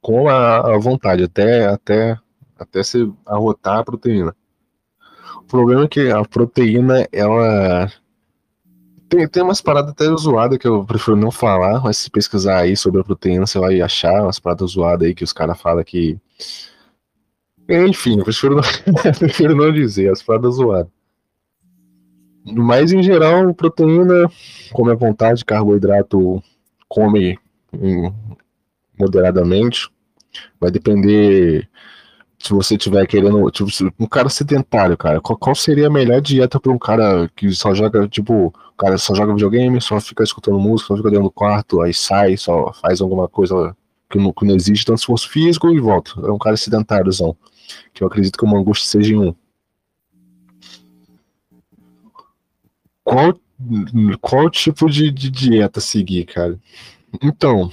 com 0.00 0.28
a, 0.28 0.74
a 0.74 0.78
vontade, 0.78 1.22
até, 1.24 1.66
até, 1.66 2.18
até 2.58 2.82
você 2.82 3.08
arrotar 3.26 3.78
a 3.78 3.84
proteína. 3.84 4.34
O 5.36 5.44
problema 5.44 5.84
é 5.84 5.88
que 5.88 6.10
a 6.10 6.24
proteína, 6.24 7.06
ela 7.12 7.90
Tem, 9.08 9.26
tem 9.28 9.42
umas 9.42 9.60
paradas 9.62 9.92
até 9.92 10.04
zoadas 10.16 10.58
que 10.58 10.68
eu 10.68 10.84
prefiro 10.84 11.16
não 11.16 11.30
falar, 11.30 11.82
mas 11.82 11.96
se 11.96 12.10
pesquisar 12.10 12.58
aí 12.58 12.76
sobre 12.76 13.00
a 13.00 13.04
proteína, 13.04 13.46
você 13.46 13.58
vai 13.58 13.80
achar 13.80 14.22
umas 14.22 14.38
paradas 14.38 14.72
zoadas 14.72 15.06
aí 15.08 15.14
que 15.14 15.24
os 15.24 15.32
caras 15.32 15.60
falam 15.60 15.82
que. 15.84 16.18
Enfim, 17.68 18.18
eu 18.18 18.24
prefiro 18.24 18.56
não, 18.56 18.62
prefiro 19.18 19.56
não 19.56 19.72
dizer, 19.72 20.10
as 20.12 20.22
paradas 20.22 20.56
zoadas. 20.56 20.92
Mas 22.54 22.92
em 22.92 23.02
geral, 23.02 23.52
proteína, 23.54 24.30
come 24.72 24.92
à 24.92 24.94
vontade, 24.94 25.44
carboidrato, 25.44 26.42
come 26.88 27.38
moderadamente. 28.98 29.88
Vai 30.60 30.70
depender 30.70 31.68
se 32.38 32.52
você 32.52 32.78
tiver 32.78 33.04
querendo, 33.06 33.50
tipo, 33.50 33.68
um 33.98 34.06
cara 34.06 34.28
sedentário, 34.28 34.96
cara, 34.96 35.20
qual, 35.20 35.36
qual 35.36 35.54
seria 35.54 35.88
a 35.88 35.90
melhor 35.90 36.20
dieta 36.20 36.60
para 36.60 36.72
um 36.72 36.78
cara 36.78 37.28
que 37.34 37.50
só 37.52 37.74
joga, 37.74 38.06
tipo, 38.08 38.46
o 38.46 38.76
cara 38.76 38.96
só 38.96 39.14
joga 39.14 39.32
videogame, 39.32 39.80
só 39.80 40.00
fica 40.00 40.22
escutando 40.22 40.58
música, 40.58 40.88
só 40.88 40.96
fica 40.96 41.10
dentro 41.10 41.24
do 41.24 41.30
quarto, 41.30 41.80
aí 41.80 41.92
sai, 41.92 42.36
só 42.36 42.72
faz 42.72 43.00
alguma 43.00 43.28
coisa 43.28 43.76
que 44.08 44.18
não, 44.18 44.32
que 44.32 44.46
não 44.46 44.54
exige 44.54 44.84
tanto 44.84 44.98
esforço 44.98 45.28
físico 45.28 45.68
e 45.70 45.80
volta. 45.80 46.12
É 46.24 46.30
um 46.30 46.38
cara 46.38 46.56
sedentáriozão, 46.56 47.36
que 47.92 48.02
eu 48.02 48.06
acredito 48.06 48.38
que 48.38 48.44
o 48.44 48.48
Mangusto 48.48 48.86
seja 48.86 49.16
um. 49.16 49.34
Qual, 53.08 53.40
qual 54.20 54.50
tipo 54.50 54.90
de, 54.90 55.10
de 55.10 55.30
dieta 55.30 55.80
seguir, 55.80 56.26
cara? 56.26 56.58
Então, 57.22 57.70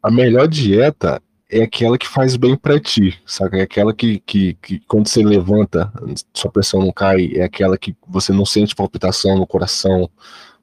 a 0.00 0.12
melhor 0.12 0.46
dieta 0.46 1.20
é 1.50 1.64
aquela 1.64 1.98
que 1.98 2.06
faz 2.06 2.36
bem 2.36 2.56
para 2.56 2.78
ti, 2.78 3.20
saca? 3.26 3.58
É 3.58 3.62
aquela 3.62 3.92
que, 3.92 4.20
que, 4.20 4.54
que, 4.54 4.78
quando 4.86 5.08
você 5.08 5.24
levanta, 5.24 5.92
sua 6.32 6.52
pressão 6.52 6.78
não 6.78 6.92
cai, 6.92 7.32
é 7.34 7.42
aquela 7.42 7.76
que 7.76 7.96
você 8.06 8.32
não 8.32 8.46
sente 8.46 8.76
palpitação 8.76 9.36
no 9.36 9.46
coração, 9.46 10.08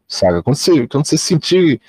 saca? 0.08 0.42
Quando 0.42 0.56
você, 0.56 0.88
quando 0.88 1.06
você 1.06 1.18
sentir, 1.18 1.82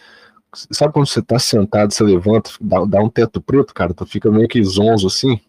sabe 0.72 0.92
quando 0.92 1.06
você 1.06 1.22
tá 1.22 1.38
sentado, 1.38 1.94
você 1.94 2.02
levanta, 2.02 2.50
dá, 2.60 2.84
dá 2.84 3.00
um 3.00 3.08
teto 3.08 3.40
preto, 3.40 3.72
cara, 3.72 3.94
tu 3.94 4.04
fica 4.04 4.28
meio 4.28 4.48
que 4.48 4.60
zonzo 4.64 5.06
assim. 5.06 5.40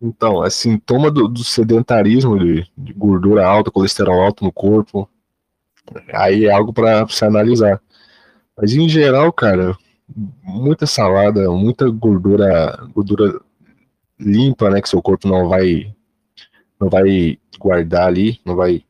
Então, 0.00 0.44
é 0.44 0.50
sintoma 0.50 1.10
do, 1.10 1.26
do 1.26 1.42
sedentarismo, 1.42 2.38
de, 2.38 2.70
de, 2.76 2.92
gordura 2.92 3.44
alta, 3.46 3.70
colesterol 3.70 4.20
alto 4.22 4.44
no 4.44 4.52
corpo. 4.52 5.08
Aí 6.12 6.44
é 6.44 6.52
algo 6.52 6.72
para 6.72 7.04
você 7.04 7.24
analisar. 7.24 7.80
Mas 8.56 8.72
em 8.72 8.88
geral, 8.88 9.32
cara, 9.32 9.76
muita 10.42 10.86
salada, 10.86 11.50
muita 11.50 11.88
gordura, 11.90 12.88
gordura 12.94 13.40
limpa, 14.18 14.70
né, 14.70 14.80
que 14.80 14.88
seu 14.88 15.02
corpo 15.02 15.28
não 15.28 15.48
vai 15.48 15.94
não 16.80 16.88
vai 16.88 17.38
guardar 17.58 18.06
ali, 18.06 18.40
não 18.44 18.54
vai 18.54 18.84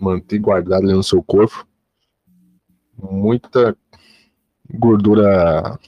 manter 0.00 0.38
guardado 0.38 0.84
ali 0.84 0.92
no 0.92 1.02
seu 1.04 1.22
corpo. 1.22 1.66
Muita 2.98 3.76
gordura 4.68 5.78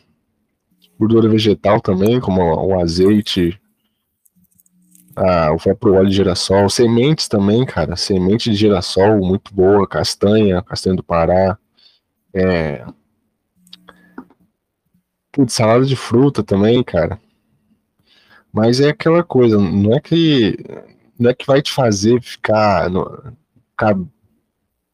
gordura 0.99 1.29
vegetal 1.29 1.81
também, 1.81 2.21
como 2.21 2.41
o 2.43 2.81
azeite, 2.81 3.61
a, 5.17 5.53
o 5.53 5.57
próprio 5.59 5.95
óleo 5.95 6.09
de 6.09 6.17
girassol, 6.17 6.69
sementes 6.71 7.29
também, 7.29 7.65
cara, 7.65 7.97
semente 7.97 8.51
de 8.51 8.57
girassol 8.57 9.19
muito 9.21 9.55
boa, 9.55 9.87
castanha, 9.87 10.63
castanha 10.63 10.97
do 10.97 11.03
Pará, 11.03 11.59
é, 12.35 12.85
Putz, 15.33 15.55
salada 15.55 15.87
de 15.87 15.97
fruta 15.97 16.43
também, 16.43 16.83
cara. 16.85 17.19
Mas 18.53 18.81
é 18.81 18.91
aquela 18.91 19.25
coisa, 19.25 19.59
não 19.59 19.95
é 19.95 20.01
que 20.01 20.59
não 21.19 21.31
é 21.31 21.35
que 21.35 21.47
vai 21.47 21.63
te 21.63 21.73
fazer 21.73 22.21
ficar, 22.21 22.91
no, 22.91 23.33
ficar 23.71 23.97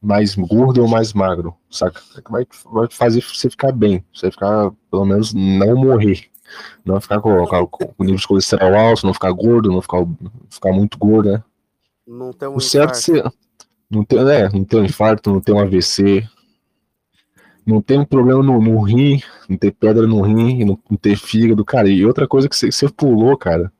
mais 0.00 0.36
gordo 0.36 0.82
ou 0.82 0.88
mais 0.88 1.12
magro, 1.12 1.56
saca? 1.68 2.00
É 2.16 2.22
que 2.22 2.30
vai, 2.30 2.46
vai 2.72 2.88
fazer 2.88 3.20
você 3.20 3.50
ficar 3.50 3.72
bem, 3.72 4.04
você 4.14 4.30
ficar, 4.30 4.70
pelo 4.90 5.04
menos, 5.04 5.34
não 5.34 5.74
morrer. 5.74 6.30
Não 6.84 7.00
ficar 7.00 7.20
com, 7.20 7.44
com, 7.46 8.04
nível 8.04 8.16
de 8.16 8.26
colesterol 8.26 8.74
alto, 8.74 9.06
não 9.06 9.14
ficar 9.14 9.32
gordo, 9.32 9.70
não 9.70 9.82
ficar, 9.82 10.04
ficar 10.50 10.72
muito 10.72 10.98
gordo, 10.98 11.32
né? 11.32 11.42
Não 12.06 12.32
tem 12.32 12.48
um 12.48 12.56
o 12.56 12.60
certo 12.60 12.94
é 12.94 13.18
infarto. 13.18 13.38
não 13.90 14.04
tem, 14.04 14.24
né, 14.24 14.48
não 14.52 14.64
tem 14.64 14.80
um 14.80 14.84
infarto, 14.84 15.30
não 15.30 15.40
tem 15.40 15.54
um 15.54 15.60
AVC, 15.60 16.26
não 17.66 17.82
tem 17.82 17.98
um 17.98 18.04
problema 18.04 18.42
no, 18.42 18.60
no 18.60 18.80
rim, 18.80 19.20
não 19.48 19.56
ter 19.58 19.72
pedra 19.72 20.06
no 20.06 20.22
rim, 20.22 20.64
não, 20.64 20.78
não 20.90 20.96
ter 20.96 21.16
fígado, 21.16 21.62
cara. 21.64 21.88
E 21.88 22.04
outra 22.06 22.26
coisa 22.26 22.48
que 22.48 22.56
você, 22.56 22.72
você 22.72 22.88
pulou, 22.88 23.36
cara, 23.36 23.70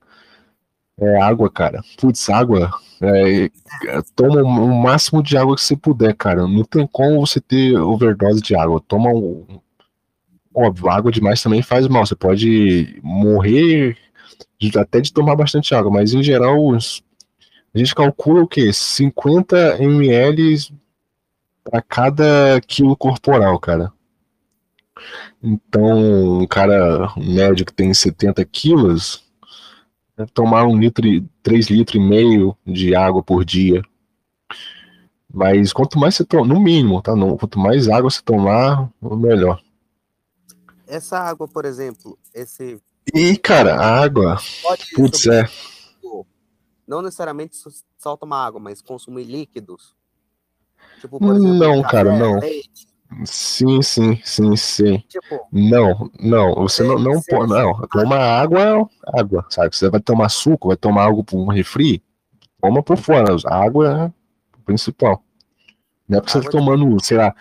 é 1.00 1.22
água, 1.22 1.48
cara. 1.50 1.80
Putz, 1.96 2.28
água. 2.28 2.70
É, 3.00 3.44
é, 3.44 3.50
toma 4.16 4.42
o 4.42 4.82
máximo 4.82 5.22
de 5.22 5.38
água 5.38 5.54
que 5.54 5.62
você 5.62 5.76
puder, 5.76 6.14
cara. 6.14 6.46
Não 6.46 6.64
tem 6.64 6.86
como 6.86 7.24
você 7.24 7.40
ter 7.40 7.78
overdose 7.78 8.40
de 8.42 8.54
água. 8.54 8.82
Toma 8.86 9.10
um. 9.10 9.60
Óbvio, 10.60 10.90
água 10.90 11.12
demais 11.12 11.40
também 11.40 11.62
faz 11.62 11.86
mal. 11.86 12.05
Você 12.05 12.16
pode 12.16 12.98
morrer 13.01 13.97
até 14.76 15.01
de 15.01 15.12
tomar 15.12 15.36
bastante 15.36 15.72
água, 15.72 15.89
mas 15.89 16.12
em 16.12 16.20
geral 16.20 16.74
a 16.74 17.78
gente 17.78 17.94
calcula 17.94 18.43
o 18.43 18.48
que? 18.48 18.72
50 18.72 19.80
ml 19.80 20.74
para 21.62 21.80
cada 21.80 22.60
quilo 22.66 22.97
corporal, 22.97 23.56
cara. 23.60 23.93
Então, 25.40 26.40
um 26.40 26.47
cara 26.47 27.12
médio 27.16 27.64
que 27.64 27.72
tem 27.72 27.94
70 27.94 28.44
quilos, 28.44 29.22
tomar 30.35 30.66
um 30.66 30.76
litro, 30.76 31.05
3 31.40 31.68
litros 31.68 32.02
e 32.02 32.05
meio 32.05 32.56
de 32.66 32.97
água 32.97 33.22
por 33.22 33.44
dia. 33.44 33.80
Mas 35.32 35.72
quanto 35.72 36.01
mais 36.01 36.16
você 36.16 36.24
toma, 36.24 36.52
no 36.52 36.59
mínimo, 36.59 37.01
tá? 37.01 37.12
Quanto 37.39 37.60
mais 37.60 37.89
água 37.89 38.10
você 38.10 38.20
tomar, 38.22 38.90
melhor. 39.01 39.60
Essa 40.89 41.19
água, 41.19 41.47
por 41.47 41.65
exemplo, 41.65 42.19
esse. 42.35 42.81
E, 43.15 43.36
cara, 43.36 43.77
a 43.77 44.02
água. 44.02 44.39
Putz, 44.94 45.27
é. 45.27 45.48
Não 46.86 47.02
necessariamente 47.02 47.56
só 47.98 48.16
tomar 48.16 48.47
água, 48.47 48.59
mas 48.59 48.81
consumir 48.81 49.24
líquidos. 49.24 49.94
Tipo, 51.01 51.19
por 51.19 51.36
exemplo, 51.36 51.55
não, 51.55 51.82
cara, 51.82 52.16
não. 52.16 52.40
Leite. 52.40 52.89
Sim, 53.24 53.82
sim, 53.82 54.20
sim, 54.24 54.56
sim. 54.56 54.98
Tipo, 55.09 55.47
não, 55.51 56.10
não, 56.20 56.55
você 56.55 56.82
não, 56.82 56.98
não 56.98 57.23
pode, 57.23 57.51
não, 57.51 57.81
toma 57.89 58.16
água, 58.16 58.89
água, 59.06 59.47
sabe? 59.48 59.74
Você 59.74 59.89
vai 59.89 60.01
tomar 60.01 60.28
suco, 60.28 60.69
vai 60.69 60.77
tomar 60.77 61.05
algo 61.05 61.24
por 61.24 61.39
um 61.39 61.47
refri, 61.47 62.02
toma 62.60 62.82
por 62.82 62.98
fora, 62.98 63.35
a 63.47 63.65
água 63.65 63.89
é 63.89 64.59
o 64.59 64.62
principal. 64.62 65.24
Não 66.06 66.19
é 66.19 66.20
porque 66.20 66.32
você 66.32 66.43
tá 66.43 66.51
tomando, 66.51 67.02
sei 67.02 67.16
lá, 67.16 67.35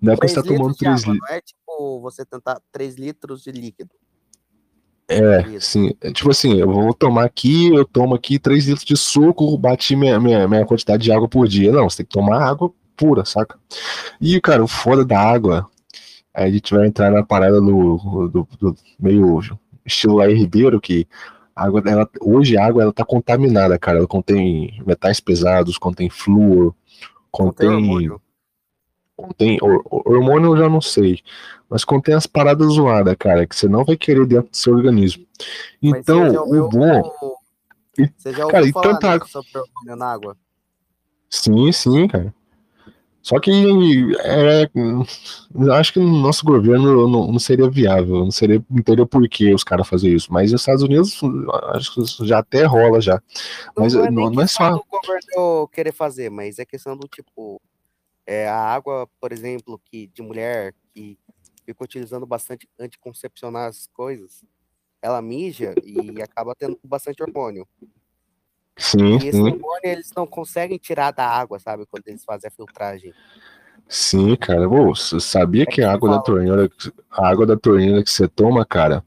não 0.00 0.12
é 0.12 0.16
porque 0.16 0.28
você 0.28 0.34
tá 0.34 0.42
tomando 0.42 0.74
3 0.74 1.02
litros. 1.04 1.30
É 1.30 1.40
tipo 1.40 1.61
você 2.00 2.24
tentar 2.24 2.60
3 2.70 2.96
litros 2.96 3.42
de 3.42 3.50
líquido. 3.52 3.90
É, 5.08 5.60
sim. 5.60 5.92
É, 6.00 6.10
tipo 6.12 6.30
assim, 6.30 6.58
eu 6.58 6.70
vou 6.70 6.94
tomar 6.94 7.24
aqui, 7.24 7.74
eu 7.74 7.84
tomo 7.84 8.14
aqui 8.14 8.38
3 8.38 8.66
litros 8.66 8.84
de 8.84 8.96
suco, 8.96 9.56
bati 9.58 9.94
minha, 9.94 10.18
minha, 10.18 10.48
minha 10.48 10.64
quantidade 10.64 11.02
de 11.02 11.12
água 11.12 11.28
por 11.28 11.46
dia. 11.46 11.72
Não, 11.72 11.88
você 11.88 11.98
tem 11.98 12.06
que 12.06 12.12
tomar 12.12 12.42
água 12.42 12.72
pura, 12.96 13.24
saca? 13.24 13.58
E, 14.20 14.40
cara, 14.40 14.62
o 14.62 14.68
foda 14.68 15.04
da 15.04 15.18
água, 15.18 15.68
a 16.32 16.48
gente 16.50 16.74
vai 16.74 16.86
entrar 16.86 17.10
na 17.10 17.22
parada 17.22 17.60
do, 17.60 18.28
do, 18.28 18.48
do 18.60 18.76
meio 18.98 19.40
estilo 19.84 20.20
aí 20.20 20.34
Ribeiro, 20.34 20.80
que 20.80 21.06
a 21.54 21.66
água, 21.66 21.82
ela, 21.84 22.08
hoje 22.20 22.56
a 22.56 22.64
água 22.64 22.82
ela 22.82 22.92
tá 22.92 23.04
contaminada, 23.04 23.78
cara. 23.78 23.98
Ela 23.98 24.06
contém 24.06 24.80
metais 24.86 25.20
pesados, 25.20 25.76
contém 25.76 26.08
flúor, 26.08 26.74
contém. 27.30 27.68
Contém. 27.68 28.10
Contém, 29.22 29.58
hormônio 29.60 30.52
eu 30.52 30.56
já 30.56 30.68
não 30.68 30.80
sei. 30.80 31.20
Mas 31.68 31.84
contém 31.84 32.14
as 32.14 32.26
paradas 32.26 32.72
zoadas, 32.72 33.16
cara, 33.18 33.46
que 33.46 33.56
você 33.56 33.68
não 33.68 33.84
vai 33.84 33.96
querer 33.96 34.26
dentro 34.26 34.50
do 34.50 34.56
seu 34.56 34.74
organismo. 34.74 35.24
Então, 35.82 36.28
o 36.44 36.68
bom. 36.68 37.12
Você 38.16 38.32
já 38.32 38.44
ouviu 38.44 38.48
cara, 38.48 38.72
falar 38.72 38.98
tanta... 38.98 39.26
Sobre 39.26 39.50
hormônio 39.58 39.96
na 39.96 40.12
água? 40.12 40.36
Sim, 41.30 41.72
sim, 41.72 42.08
cara. 42.08 42.34
Só 43.22 43.38
que 43.38 43.52
é, 44.18 44.68
acho 45.78 45.92
que 45.92 46.00
no 46.00 46.18
nosso 46.18 46.44
governo 46.44 47.08
não, 47.08 47.30
não, 47.30 47.38
seria 47.38 47.70
viável, 47.70 48.16
não 48.24 48.32
seria, 48.32 48.62
não 48.68 48.82
teria 48.82 49.06
por 49.06 49.26
que 49.28 49.54
os 49.54 49.62
caras 49.62 49.86
fazer 49.86 50.12
isso. 50.12 50.32
Mas 50.32 50.50
nos 50.50 50.60
Estados 50.60 50.82
Unidos 50.82 51.20
acho 51.72 51.94
que 51.94 52.26
já 52.26 52.40
até 52.40 52.64
rola 52.64 53.00
já. 53.00 53.22
Mas 53.76 53.94
não, 53.94 54.04
é, 54.04 54.10
não, 54.10 54.28
não 54.28 54.42
é 54.42 54.46
só. 54.48 54.74
o 54.74 54.84
governo 54.90 55.68
querer 55.68 55.92
fazer, 55.92 56.30
mas 56.30 56.58
é 56.58 56.64
questão 56.64 56.96
do 56.96 57.06
tipo. 57.06 57.62
É, 58.26 58.48
a 58.48 58.56
água, 58.56 59.08
por 59.20 59.32
exemplo, 59.32 59.80
que 59.84 60.06
de 60.08 60.22
mulher 60.22 60.74
que 60.94 61.18
fica 61.64 61.84
utilizando 61.84 62.26
bastante 62.26 62.68
anticoncepcionais 62.78 63.88
coisas, 63.92 64.44
ela 65.00 65.20
mija 65.20 65.74
e 65.84 66.22
acaba 66.22 66.54
tendo 66.54 66.78
bastante 66.84 67.22
hormônio. 67.22 67.66
Sim, 68.76 69.18
e 69.18 69.28
esse 69.28 69.32
sim. 69.32 69.42
hormônio 69.42 69.80
eles 69.84 70.10
não 70.16 70.26
conseguem 70.26 70.78
tirar 70.78 71.10
da 71.10 71.26
água, 71.26 71.58
sabe? 71.58 71.86
Quando 71.86 72.06
eles 72.06 72.24
fazem 72.24 72.48
a 72.48 72.50
filtragem. 72.50 73.12
Sim, 73.88 74.34
cara. 74.36 74.66
Você 74.66 75.20
sabia 75.20 75.64
é 75.64 75.66
que 75.66 75.82
a 75.82 75.92
água 75.92 76.10
da 76.10 76.20
torneira, 76.20 76.70
a 77.10 77.28
água 77.28 77.44
da 77.44 77.56
torneira 77.56 78.02
que 78.02 78.10
você 78.10 78.26
toma, 78.26 78.64
cara, 78.64 79.04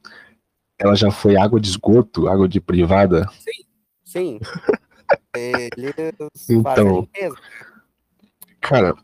ela 0.77 0.95
já 0.95 1.09
foi 1.09 1.35
água 1.35 1.59
de 1.59 1.69
esgoto, 1.69 2.27
água 2.27 2.47
de 2.47 2.59
privada? 2.59 3.27
Sim, 3.31 3.65
sim. 4.03 4.39
eles 5.35 6.49
então, 6.49 7.07
cara, 8.61 8.95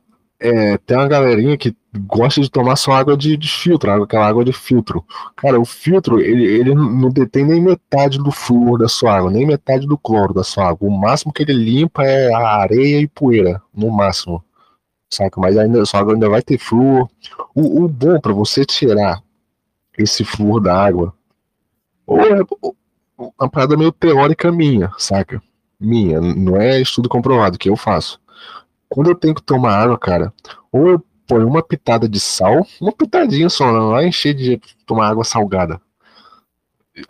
é, 0.42 0.76
tem 0.80 0.98
uma 0.98 1.08
galerinha 1.08 1.56
que 1.56 1.76
gosta 2.08 2.42
de 2.42 2.50
tomar 2.50 2.76
só 2.76 2.94
água 2.94 3.16
de, 3.16 3.38
de 3.38 3.48
filtro, 3.48 3.92
aquela 3.92 4.26
água 4.26 4.44
de 4.44 4.52
filtro. 4.52 5.06
Cara, 5.36 5.60
o 5.60 5.66
filtro, 5.66 6.20
ele, 6.20 6.44
ele 6.44 6.74
não 6.74 7.12
detém 7.12 7.46
nem 7.46 7.62
metade 7.62 8.18
do 8.18 8.32
flúor 8.32 8.80
da 8.80 8.88
sua 8.88 9.18
água, 9.18 9.30
nem 9.30 9.46
metade 9.46 9.86
do 9.86 9.96
cloro 9.96 10.34
da 10.34 10.44
sua 10.44 10.70
água. 10.70 10.90
O 10.90 10.92
máximo 10.92 11.32
que 11.32 11.44
ele 11.44 11.54
limpa 11.54 12.04
é 12.04 12.34
a 12.34 12.58
areia 12.58 13.00
e 13.00 13.08
poeira, 13.08 13.62
no 13.72 13.92
máximo. 13.92 14.44
Saca? 15.08 15.40
Mas 15.40 15.56
ainda, 15.58 15.86
sua 15.86 16.00
água 16.00 16.16
ainda 16.16 16.28
vai 16.28 16.42
ter 16.42 16.58
flúor. 16.58 17.08
O, 17.54 17.84
o 17.84 17.88
bom 17.88 18.20
para 18.20 18.34
você 18.34 18.66
tirar 18.66 19.22
esse 19.96 20.24
flúor 20.24 20.60
da 20.60 20.76
água, 20.76 21.14
ou 22.08 22.20
é 22.20 22.40
uma 23.38 23.48
parada 23.48 23.78
meio 23.78 23.92
teórica 23.92 24.52
minha, 24.52 24.92
saca? 24.98 25.40
Minha, 25.80 26.20
não 26.20 26.58
é 26.58 26.82
estudo 26.82 27.08
comprovado 27.08 27.60
que 27.60 27.70
eu 27.70 27.76
faço 27.76 28.21
quando 28.92 29.10
eu 29.10 29.16
tenho 29.16 29.34
que 29.34 29.42
tomar 29.42 29.74
água, 29.74 29.98
cara, 29.98 30.34
ou 30.70 30.88
eu 30.90 31.06
ponho 31.26 31.48
uma 31.48 31.64
pitada 31.64 32.10
de 32.10 32.20
sal, 32.20 32.68
uma 32.82 32.92
pitadinha 32.92 33.50
só, 33.50 33.72
não 33.72 33.92
vai 33.92 34.06
encher 34.06 34.34
de 34.34 34.60
tomar 34.86 35.08
água 35.08 35.24
salgada. 35.24 35.82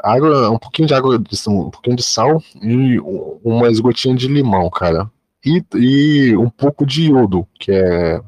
Água, 0.03 0.51
um 0.51 0.59
pouquinho 0.59 0.87
de 0.87 0.93
água, 0.93 1.17
um 1.17 1.71
pouquinho 1.71 1.95
de 1.95 2.03
sal 2.03 2.41
e 2.61 2.99
umas 3.43 3.79
gotinhas 3.79 4.19
de 4.19 4.27
limão, 4.27 4.69
cara. 4.69 5.09
E, 5.43 5.63
e 5.73 6.37
um 6.37 6.51
pouco 6.51 6.85
de 6.85 7.09
iodo, 7.09 7.47
que 7.59 7.71
é 7.71 8.21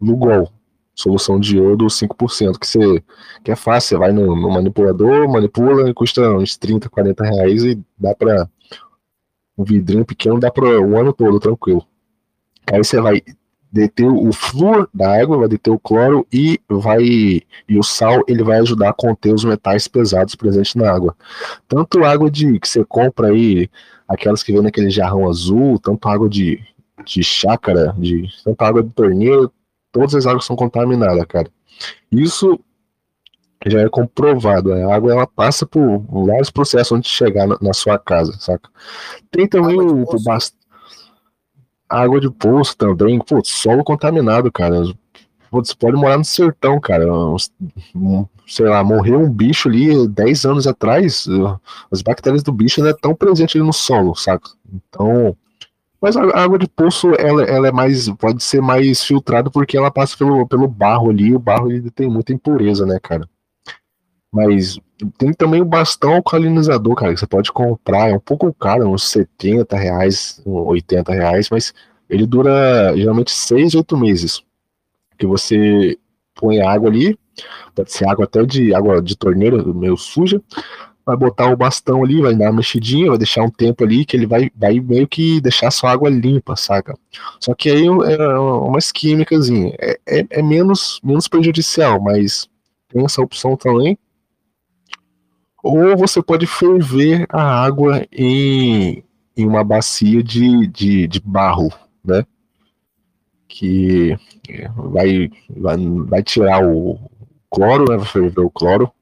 Lugol, 0.00 0.48
solução 0.94 1.40
de 1.40 1.56
iodo 1.56 1.86
5%, 1.86 2.58
que, 2.60 2.66
você, 2.66 3.02
que 3.42 3.50
é 3.50 3.56
fácil, 3.56 3.88
você 3.88 3.96
vai 3.96 4.12
no, 4.12 4.36
no 4.36 4.50
manipulador, 4.50 5.28
manipula, 5.28 5.92
custa 5.92 6.30
uns 6.30 6.56
30, 6.56 6.88
40 6.88 7.24
reais 7.24 7.64
e 7.64 7.82
dá 7.98 8.14
pra 8.14 8.48
um 9.58 9.64
vidrinho 9.64 10.04
pequeno, 10.04 10.38
dá 10.38 10.48
para 10.48 10.80
o 10.80 10.96
ano 10.96 11.12
todo, 11.12 11.40
tranquilo. 11.40 11.84
Aí 12.72 12.78
você 12.78 13.00
vai 13.00 13.22
deter 13.70 14.06
o 14.06 14.32
flúor 14.32 14.88
da 14.92 15.20
água, 15.20 15.38
vai 15.38 15.48
deter 15.48 15.72
o 15.72 15.78
cloro 15.78 16.26
e 16.32 16.58
vai 16.68 17.02
e 17.02 17.78
o 17.78 17.82
sal 17.82 18.22
ele 18.26 18.42
vai 18.42 18.58
ajudar 18.58 18.90
a 18.90 18.94
conter 18.94 19.32
os 19.32 19.44
metais 19.44 19.86
pesados 19.86 20.34
presentes 20.34 20.74
na 20.74 20.90
água. 20.90 21.14
Tanto 21.66 22.04
água 22.04 22.30
de 22.30 22.58
que 22.58 22.68
você 22.68 22.84
compra 22.84 23.28
aí, 23.28 23.68
aquelas 24.08 24.42
que 24.42 24.52
vem 24.52 24.62
naquele 24.62 24.90
jarrão 24.90 25.28
azul, 25.28 25.78
tanto 25.78 26.08
água 26.08 26.28
de, 26.28 26.62
de 27.04 27.22
chácara, 27.22 27.94
de 27.98 28.28
tanto 28.42 28.62
água 28.62 28.82
de 28.82 28.90
torneira, 28.90 29.50
todas 29.92 30.14
as 30.14 30.26
águas 30.26 30.44
são 30.44 30.56
contaminadas, 30.56 31.24
cara. 31.26 31.50
Isso 32.10 32.58
já 33.66 33.80
é 33.80 33.88
comprovado. 33.88 34.72
A 34.72 34.94
água 34.94 35.12
ela 35.12 35.26
passa 35.26 35.66
por 35.66 35.98
vários 36.26 36.50
processos 36.50 36.96
antes 36.96 37.10
de 37.10 37.16
chegar 37.16 37.46
na, 37.46 37.58
na 37.60 37.72
sua 37.72 37.98
casa, 37.98 38.32
saca? 38.38 38.70
Tem 39.30 39.48
também 39.48 39.78
o, 39.78 40.04
o, 40.04 40.22
água 41.88 42.20
de 42.20 42.30
poço 42.30 42.76
também, 42.76 43.18
pô, 43.18 43.40
solo 43.44 43.82
contaminado, 43.82 44.50
cara. 44.52 44.82
Putz, 45.50 45.72
pode 45.72 45.96
morar 45.96 46.18
no 46.18 46.24
sertão, 46.24 46.78
cara. 46.80 47.06
Sei 48.46 48.66
lá, 48.66 48.84
morreu 48.84 49.20
um 49.20 49.30
bicho 49.30 49.68
ali 49.68 50.06
10 50.08 50.44
anos 50.44 50.66
atrás, 50.66 51.26
as 51.90 52.02
bactérias 52.02 52.42
do 52.42 52.52
bicho 52.52 52.80
não 52.80 52.88
é 52.88 52.94
tão 52.94 53.14
presente 53.14 53.56
ali 53.56 53.66
no 53.66 53.72
solo, 53.72 54.14
saca? 54.14 54.50
Então. 54.72 55.36
Mas 56.00 56.16
a 56.16 56.22
água 56.38 56.58
de 56.58 56.68
poço, 56.68 57.12
ela, 57.18 57.42
ela 57.42 57.68
é 57.68 57.72
mais. 57.72 58.08
pode 58.10 58.42
ser 58.42 58.60
mais 58.60 59.02
filtrada 59.02 59.50
porque 59.50 59.76
ela 59.76 59.90
passa 59.90 60.16
pelo, 60.16 60.46
pelo 60.46 60.68
barro 60.68 61.10
ali, 61.10 61.34
o 61.34 61.40
barro 61.40 61.72
ele 61.72 61.90
tem 61.90 62.08
muita 62.08 62.32
impureza, 62.32 62.86
né, 62.86 62.98
cara? 63.02 63.28
Mas 64.32 64.78
tem 65.16 65.32
também 65.32 65.60
o 65.62 65.64
bastão 65.64 66.14
alcalinizador, 66.14 66.94
cara, 66.94 67.14
que 67.14 67.20
você 67.20 67.26
pode 67.26 67.50
comprar. 67.50 68.10
É 68.10 68.14
um 68.14 68.20
pouco 68.20 68.52
caro, 68.52 68.88
uns 68.88 69.08
70 69.10 69.76
reais, 69.76 70.40
80 70.44 71.12
reais, 71.12 71.48
mas 71.50 71.72
ele 72.08 72.26
dura 72.26 72.94
geralmente 72.96 73.30
6, 73.30 73.74
8 73.74 73.96
meses. 73.96 74.42
Que 75.16 75.26
você 75.26 75.98
põe 76.34 76.60
água 76.60 76.88
ali, 76.88 77.18
pode 77.74 77.92
ser 77.92 78.08
água 78.08 78.24
até 78.24 78.44
de 78.44 78.74
água 78.74 79.02
de 79.02 79.16
torneira, 79.16 79.62
meio 79.72 79.96
suja. 79.96 80.42
Vai 81.06 81.16
botar 81.16 81.50
o 81.50 81.56
bastão 81.56 82.04
ali, 82.04 82.20
vai 82.20 82.34
dar 82.34 82.50
uma 82.50 82.58
mexidinha, 82.58 83.08
vai 83.08 83.16
deixar 83.16 83.42
um 83.42 83.50
tempo 83.50 83.82
ali 83.82 84.04
que 84.04 84.14
ele 84.14 84.26
vai, 84.26 84.50
vai 84.54 84.78
meio 84.78 85.08
que 85.08 85.40
deixar 85.40 85.70
sua 85.70 85.90
água 85.90 86.10
limpa, 86.10 86.54
saca? 86.54 86.94
Só 87.40 87.54
que 87.54 87.70
aí 87.70 87.86
é 87.86 88.38
umas 88.38 88.92
químicas, 88.92 89.48
é, 89.50 89.98
é, 90.06 90.26
é 90.28 90.42
menos, 90.42 91.00
menos 91.02 91.26
prejudicial, 91.26 91.98
mas 91.98 92.46
tem 92.90 93.02
essa 93.06 93.22
opção 93.22 93.56
também 93.56 93.98
ou 95.62 95.96
você 95.96 96.22
pode 96.22 96.46
ferver 96.46 97.26
a 97.28 97.42
água 97.42 98.06
em, 98.12 99.02
em 99.36 99.46
uma 99.46 99.64
bacia 99.64 100.22
de, 100.22 100.66
de, 100.68 101.06
de 101.06 101.20
barro, 101.20 101.72
né? 102.04 102.24
Que 103.48 104.16
vai, 104.76 105.30
vai, 105.50 105.76
vai 106.06 106.22
tirar 106.22 106.64
o 106.64 106.98
cloro, 107.50 107.90
né? 107.90 107.96
Vai 107.96 108.06
ferver 108.06 108.40
o 108.40 108.50
cloro. 108.50 108.92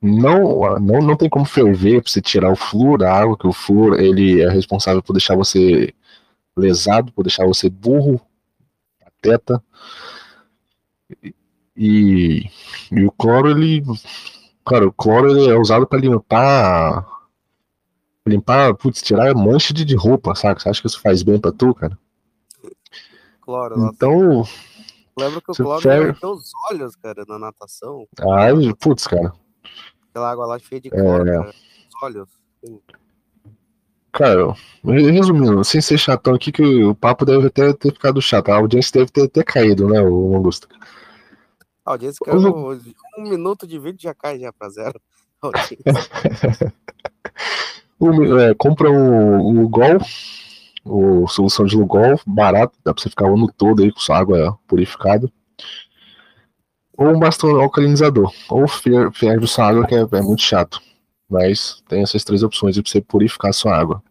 Não, 0.00 0.78
não, 0.80 1.00
não 1.00 1.16
tem 1.16 1.28
como 1.28 1.44
ferver 1.44 2.02
para 2.02 2.10
você 2.10 2.20
tirar 2.20 2.50
o 2.50 2.56
flúor 2.56 2.98
da 2.98 3.12
água, 3.12 3.38
que 3.38 3.46
o 3.46 3.52
flúor 3.52 4.00
ele 4.00 4.40
é 4.40 4.50
responsável 4.50 5.02
por 5.02 5.12
deixar 5.12 5.36
você 5.36 5.94
lesado, 6.56 7.12
por 7.12 7.22
deixar 7.22 7.46
você 7.46 7.68
burro, 7.70 8.20
pateta. 8.98 9.62
E, 11.76 12.50
e 12.90 13.04
o 13.04 13.12
cloro 13.12 13.50
ele 13.50 13.82
Cara, 14.64 14.86
o 14.86 14.92
cloro 14.92 15.50
é 15.50 15.58
usado 15.58 15.86
para 15.86 16.00
limpar. 16.00 17.06
Limpar, 18.26 18.74
putz, 18.74 19.02
tirar 19.02 19.34
mancha 19.34 19.74
de, 19.74 19.84
de 19.84 19.96
roupa, 19.96 20.34
sabe? 20.34 20.62
Você 20.62 20.68
acha 20.68 20.80
que 20.80 20.86
isso 20.86 21.00
faz 21.00 21.22
bem 21.22 21.40
pra 21.40 21.50
tu, 21.50 21.74
cara? 21.74 21.98
Cloro, 23.40 23.90
Então. 23.92 24.38
Nossa. 24.38 24.52
Lembro 25.18 25.42
que 25.42 25.52
o 25.52 25.54
cloro 25.54 25.82
ferve... 25.82 26.18
tem 26.18 26.30
os 26.30 26.50
olhos, 26.70 26.96
cara, 26.96 27.24
na 27.28 27.38
natação. 27.38 28.06
Ai, 28.38 28.52
putz, 28.80 29.06
cara. 29.06 29.32
Aquela 30.10 30.30
água 30.30 30.46
lá 30.46 30.58
cheia 30.58 30.80
de 30.80 30.90
cloro, 30.90 31.28
é... 31.28 31.40
Os 31.40 32.02
olhos. 32.02 32.28
Sim. 32.64 32.80
Cara, 34.12 34.54
resumindo, 34.84 35.64
sem 35.64 35.80
ser 35.80 35.98
chatão 35.98 36.34
aqui, 36.34 36.52
que 36.52 36.62
o 36.84 36.94
papo 36.94 37.24
deve 37.24 37.46
até 37.46 37.72
ter 37.72 37.92
ficado 37.92 38.20
chato. 38.20 38.50
A 38.50 38.56
audiência 38.56 39.00
deve 39.00 39.10
ter, 39.10 39.28
ter 39.28 39.44
caído, 39.44 39.88
né, 39.88 40.00
o 40.02 40.34
Augusto? 40.34 40.68
A 41.84 41.92
audiência 41.92 42.24
caiu 42.24 42.78
um 43.18 43.22
minuto 43.22 43.66
de 43.66 43.78
vídeo 43.78 44.00
já 44.00 44.14
cai 44.14 44.38
já 44.38 44.52
pra 44.52 44.68
zero. 44.68 45.00
o, 47.98 48.38
é, 48.38 48.54
compra 48.54 48.90
o, 48.90 49.64
o 49.64 49.68
Gol, 49.68 49.98
o 50.84 51.26
solução 51.26 51.66
de 51.66 51.76
Lugol, 51.76 52.20
barato, 52.26 52.78
dá 52.84 52.94
pra 52.94 53.02
você 53.02 53.10
ficar 53.10 53.26
o 53.26 53.34
ano 53.34 53.52
todo 53.52 53.82
aí 53.82 53.92
com 53.92 53.98
sua 53.98 54.18
água 54.18 54.58
purificada. 54.66 55.30
Ou 56.96 57.08
um 57.08 57.18
bastão 57.18 57.60
alcalinizador, 57.60 58.32
ou 58.48 58.68
ferve 58.68 59.46
sua 59.48 59.66
água, 59.66 59.86
que 59.86 59.94
é, 59.94 60.00
é, 60.00 60.22
muito 60.22 60.42
chato. 60.42 60.80
Mas 61.28 61.82
tem 61.88 62.02
essas 62.02 62.22
três 62.22 62.42
opções 62.42 62.76
aí 62.76 62.82
pra 62.82 62.92
você 62.92 63.00
purificar 63.00 63.50
a 63.50 63.54
sua 63.54 63.76
água. 63.76 64.02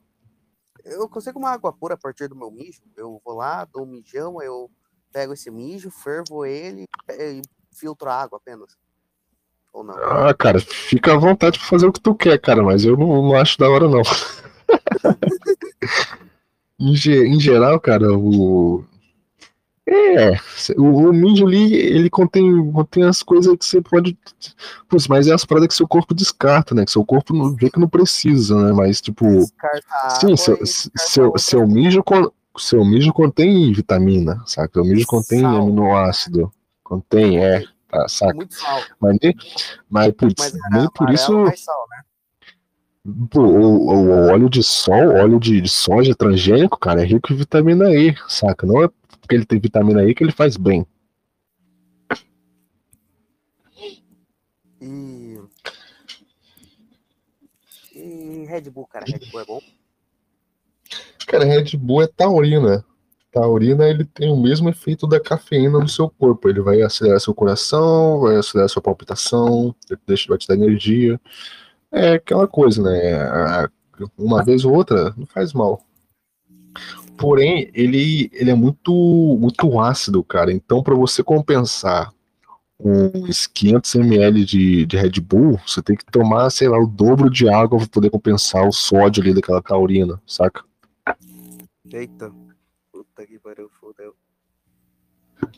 Eu 0.84 1.08
consigo 1.08 1.40
uma 1.40 1.52
água 1.52 1.72
pura 1.72 1.94
a 1.94 1.98
partir 1.98 2.28
do 2.28 2.36
meu 2.36 2.52
mijo. 2.52 2.82
Eu 2.98 3.22
vou 3.24 3.36
lá, 3.36 3.64
dou 3.66 3.84
um 3.84 3.86
mijão, 3.86 4.42
eu 4.42 4.70
pego 5.14 5.34
esse 5.34 5.52
mijo, 5.52 5.92
fervo 5.92 6.46
ele 6.46 6.86
filtro 7.72 8.10
a 8.10 8.22
água 8.22 8.38
apenas. 8.38 8.78
Ou 9.74 9.84
não? 9.84 9.96
Ah, 9.96 10.34
cara, 10.34 10.60
fica 10.60 11.14
à 11.14 11.18
vontade 11.18 11.58
pra 11.58 11.68
fazer 11.68 11.88
o 11.88 11.94
que 11.94 12.02
tu 12.02 12.14
quer, 12.14 12.38
cara, 12.40 12.62
mas 12.62 12.84
eu 12.84 12.98
não, 12.98 13.22
não 13.22 13.36
acho 13.36 13.58
da 13.58 13.70
hora, 13.70 13.88
não. 13.88 14.02
em, 16.80 16.94
em, 16.94 17.40
geral, 17.40 17.80
cara, 17.80 18.14
o. 18.14 18.84
É, 19.88 20.34
o, 20.78 21.10
o 21.10 21.48
ali, 21.48 21.74
ele 21.74 22.10
contém, 22.10 22.72
contém 22.72 23.04
as 23.04 23.24
coisas 23.24 23.56
que 23.58 23.66
você 23.66 23.82
pode. 23.82 24.18
Putz, 24.88 25.08
mas 25.08 25.28
é 25.28 25.34
as 25.34 25.46
paradas 25.46 25.70
que 25.70 25.74
seu 25.74 25.88
corpo 25.88 26.14
descarta, 26.14 26.76
né? 26.76 26.86
Que 26.86 26.92
seu 26.92 27.04
corpo 27.04 27.34
não, 27.34 27.56
vê 27.56 27.70
que 27.70 27.80
não 27.80 27.90
precisa, 27.90 28.62
né? 28.62 28.72
Mas, 28.74 29.02
tipo. 29.02 29.26
Sim, 30.20 30.38
seu, 30.38 30.60
seu, 30.66 31.34
seu, 31.38 31.68
mijo, 31.68 32.04
seu 32.58 32.86
mijo 32.86 33.12
contém 33.14 33.74
vitamina, 33.74 34.42
saca? 34.46 34.82
O 34.82 34.86
mijo 34.86 35.08
contém 35.08 35.42
Sal. 35.42 36.52
Aminoácido. 36.92 37.02
Contém, 37.02 37.44
é. 37.44 37.64
Tá, 37.88 38.08
saca? 38.08 38.34
Muito 38.34 38.54
sal. 38.54 38.82
Mas, 39.00 39.18
mas, 39.90 40.14
putz, 40.14 40.36
mas 40.38 40.54
nem 40.72 40.90
por 40.94 41.10
isso. 41.10 41.32
Sal, 41.58 41.88
né? 41.90 42.04
Pô, 43.30 43.42
o, 43.42 43.88
o, 43.90 44.28
óleo 44.30 44.50
de 44.50 44.62
sol, 44.62 45.16
óleo 45.16 45.40
de, 45.40 45.60
de, 45.60 45.70
soja 45.70 46.16
transgênico, 46.16 46.78
cara, 46.78 47.02
é 47.02 47.06
rico 47.06 47.34
em 47.34 47.36
vitamina 47.36 47.90
E, 47.92 48.16
saca? 48.28 48.66
Não 48.66 48.84
é 48.84 48.90
porque 49.20 49.36
ele 49.36 49.46
tem 49.46 49.60
vitamina 49.60 50.04
E 50.04 50.14
que 50.14 50.24
ele 50.24 50.32
faz 50.32 50.56
bem. 50.56 50.86
E. 54.80 55.40
E 57.96 58.46
Red 58.48 58.70
Bull, 58.70 58.88
cara, 58.88 59.06
Red 59.06 59.32
Bull 59.32 59.42
é 59.42 59.46
bom? 59.46 59.62
Cara, 61.28 61.46
Red 61.46 61.76
Bull 61.78 62.04
é 62.04 62.08
taurina 62.08 62.86
taurina 63.32 63.88
ele 63.88 64.04
tem 64.04 64.32
o 64.32 64.40
mesmo 64.40 64.70
efeito 64.70 65.08
da 65.08 65.20
cafeína 65.20 65.80
no 65.80 65.88
seu 65.88 66.10
corpo. 66.10 66.50
Ele 66.50 66.62
vai 66.62 66.82
acelerar 66.82 67.20
seu 67.20 67.34
coração, 67.34 68.20
vai 68.22 68.36
acelerar 68.36 68.70
sua 68.70 68.82
palpitação, 68.82 69.74
deixa, 70.06 70.28
vai 70.28 70.38
te 70.38 70.48
dar 70.48 70.56
energia. 70.56 71.20
É 71.92 72.14
aquela 72.14 72.48
coisa, 72.48 72.82
né? 72.82 73.70
Uma 74.18 74.44
vez 74.44 74.66
ou 74.66 74.74
outra 74.74 75.14
não 75.18 75.26
faz 75.26 75.54
mal. 75.54 75.82
porém, 77.18 77.70
ele, 77.74 78.30
ele 78.34 78.50
é 78.50 78.56
muito, 78.56 79.38
muito 79.40 79.80
ácido, 79.80 80.24
cara. 80.24 80.52
Então, 80.52 80.84
para 80.84 80.96
você 80.96 81.24
compensar 81.24 82.12
uns 82.84 83.46
500 83.48 83.96
ml 83.96 84.44
de, 84.44 84.86
de 84.86 84.98
Red 84.98 85.22
Bull, 85.22 85.60
você 85.66 85.82
tem 85.82 85.96
que 85.96 86.06
tomar, 86.06 86.50
sei 86.50 86.68
lá, 86.68 86.80
o 86.80 86.88
dobro 86.88 87.30
de 87.30 87.48
água 87.48 87.78
para 87.78 87.88
poder 87.88 88.10
compensar 88.10 88.68
o 88.68 88.72
sódio 88.72 89.22
ali 89.22 89.34
daquela 89.34 89.62
taurina, 89.62 90.20
saca? 90.26 90.64
Eita. 91.94 92.32
Puta 93.22 93.28
que 93.28 93.40
pariu, 93.40 93.70
fodeu. 93.80 94.16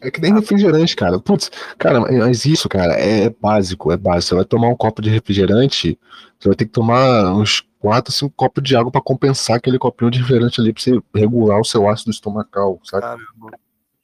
É 0.01 0.11
que 0.11 0.21
nem 0.21 0.33
refrigerante, 0.33 0.95
cara. 0.95 1.19
Putz, 1.19 1.49
cara, 1.77 1.99
mas 1.99 2.45
isso, 2.45 2.67
cara, 2.67 2.93
é 2.93 3.29
básico, 3.29 3.91
é 3.91 3.97
básico. 3.97 4.29
Você 4.29 4.35
vai 4.35 4.45
tomar 4.45 4.67
um 4.69 4.75
copo 4.75 5.01
de 5.01 5.09
refrigerante, 5.09 5.99
você 6.39 6.49
vai 6.49 6.55
ter 6.55 6.65
que 6.65 6.71
tomar 6.71 7.33
uns 7.33 7.61
4, 7.79 8.11
5 8.13 8.33
copos 8.35 8.63
de 8.63 8.75
água 8.75 8.91
para 8.91 9.01
compensar 9.01 9.57
aquele 9.57 9.77
copinho 9.77 10.11
de 10.11 10.19
refrigerante 10.19 10.59
ali 10.59 10.73
pra 10.73 10.81
você 10.81 11.01
regular 11.13 11.59
o 11.59 11.65
seu 11.65 11.87
ácido 11.89 12.11
estomacal, 12.11 12.79
saca? 12.83 13.17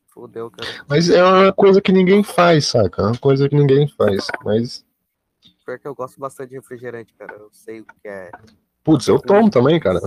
Fodeu, 0.07 0.52
cara. 0.52 0.69
Mas 0.88 1.10
é 1.10 1.23
uma 1.23 1.53
coisa 1.53 1.81
que 1.81 1.91
ninguém 1.91 2.23
faz, 2.23 2.68
saca? 2.68 3.02
É 3.02 3.06
uma 3.06 3.18
coisa 3.18 3.48
que 3.48 3.56
ninguém 3.56 3.88
faz. 3.88 4.27
Mas, 4.44 4.86
Pior 5.65 5.80
que 5.80 5.88
eu 5.88 5.95
gosto 5.95 6.19
bastante 6.19 6.49
de 6.49 6.56
refrigerante, 6.56 7.14
cara. 7.14 7.36
Eu 7.38 7.49
sei 7.52 7.81
o 7.81 7.86
que 7.86 8.07
é. 8.07 8.31
putz, 8.84 9.07
eu 9.07 9.19
tomo 9.19 9.49
também, 9.49 9.80
cara. 9.80 9.99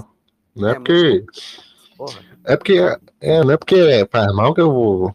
Não 0.54 0.68
é 0.68 0.72
É, 0.72 0.74
porque. 0.74 1.24
Porra. 1.96 2.20
É 2.44 2.56
porque. 2.56 2.78
É, 3.20 3.44
não 3.44 3.52
é 3.52 3.56
porque 3.56 4.08
faz 4.10 4.34
mal 4.34 4.54
que 4.54 4.60
eu 4.60 4.72
vou. 4.72 5.14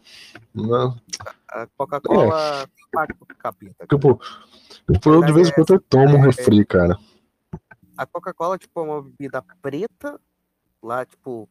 Não, 0.54 0.96
A 1.48 1.66
Coca-Cola 1.66 2.68
impacto 2.88 3.26
pro 3.26 3.36
capeta. 3.36 3.86
cara. 3.86 3.86
tipo, 3.86 4.20
eu, 5.10 5.24
de 5.24 5.32
vez 5.32 5.48
em 5.48 5.52
quando 5.52 5.74
eu 5.74 5.80
tomo 5.80 6.16
um 6.16 6.20
refri, 6.20 6.64
cara. 6.64 6.98
A 7.96 8.06
Coca-Cola, 8.06 8.58
tipo, 8.58 8.80
é 8.80 8.82
uma 8.82 9.02
bebida 9.02 9.42
preta, 9.60 10.20
lá, 10.82 11.04
tipo, 11.04 11.48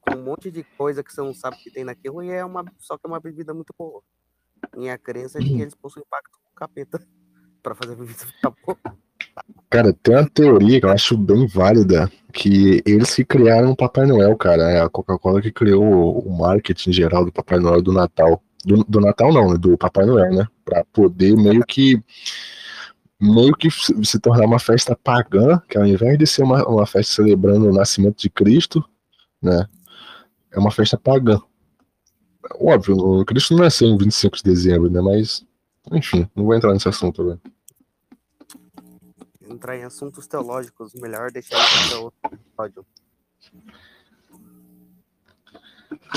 com 0.00 0.14
um 0.14 0.22
monte 0.22 0.50
de 0.50 0.62
coisa 0.62 1.02
que 1.02 1.12
você 1.12 1.20
não 1.20 1.34
sabe 1.34 1.56
que 1.58 1.70
tem 1.70 1.84
naquilo, 1.84 2.22
e 2.22 2.30
é 2.30 2.44
uma. 2.44 2.64
Só 2.78 2.96
que 2.96 3.06
é 3.06 3.08
uma 3.08 3.20
bebida 3.20 3.52
muito 3.52 3.74
boa. 3.78 4.02
Minha 4.76 4.98
crença 4.98 5.38
é 5.38 5.40
de 5.40 5.48
que 5.48 5.60
eles 5.60 5.74
possuem 5.74 6.04
impacto 6.06 6.38
com 6.42 6.54
capeta 6.54 7.00
pra 7.62 7.74
fazer 7.74 7.92
a 7.94 7.96
bebida 7.96 8.18
ficar 8.18 8.50
boa. 8.50 8.78
Cara, 9.68 9.92
tem 10.02 10.14
uma 10.16 10.28
teoria 10.28 10.80
que 10.80 10.86
eu 10.86 10.90
acho 10.90 11.16
bem 11.16 11.46
válida, 11.46 12.10
que 12.32 12.82
eles 12.84 13.14
que 13.14 13.24
criaram 13.24 13.70
o 13.70 13.76
Papai 13.76 14.06
Noel, 14.06 14.36
cara. 14.36 14.62
É 14.70 14.80
a 14.80 14.88
Coca-Cola 14.88 15.40
que 15.40 15.52
criou 15.52 16.18
o 16.18 16.36
marketing 16.36 16.92
geral 16.92 17.24
do 17.24 17.32
Papai 17.32 17.60
Noel 17.60 17.80
do 17.80 17.92
Natal. 17.92 18.42
Do, 18.64 18.84
do 18.84 19.00
Natal 19.00 19.32
não, 19.32 19.52
né? 19.52 19.58
Do 19.58 19.78
Papai 19.78 20.04
Noel, 20.04 20.32
né? 20.34 20.46
Pra 20.64 20.84
poder 20.92 21.36
meio 21.36 21.64
que 21.64 22.02
meio 23.20 23.54
que 23.54 23.68
se 23.70 24.18
tornar 24.18 24.46
uma 24.46 24.58
festa 24.58 24.96
pagã, 24.96 25.60
que 25.68 25.76
ao 25.76 25.86
invés 25.86 26.18
de 26.18 26.26
ser 26.26 26.42
uma, 26.42 26.66
uma 26.66 26.86
festa 26.86 27.16
celebrando 27.16 27.68
o 27.68 27.72
nascimento 27.72 28.18
de 28.18 28.30
Cristo, 28.30 28.82
né? 29.42 29.68
É 30.50 30.58
uma 30.58 30.70
festa 30.70 30.96
pagã. 30.96 31.38
Óbvio, 32.58 32.96
o 32.96 33.24
Cristo 33.24 33.54
não 33.54 33.64
nasceu 33.64 33.88
em 33.88 33.96
25 33.96 34.38
de 34.38 34.42
dezembro, 34.42 34.90
né? 34.90 35.00
Mas, 35.00 35.44
enfim, 35.92 36.28
não 36.34 36.44
vou 36.44 36.54
entrar 36.54 36.72
nesse 36.72 36.88
assunto 36.88 37.20
agora. 37.20 37.40
Entrar 39.50 39.76
em 39.76 39.82
assuntos 39.82 40.28
teológicos, 40.28 40.94
melhor 40.94 41.32
deixar 41.32 41.58
isso 41.58 41.90
pra 41.90 41.98
outro 41.98 42.18
episódio. 42.32 42.86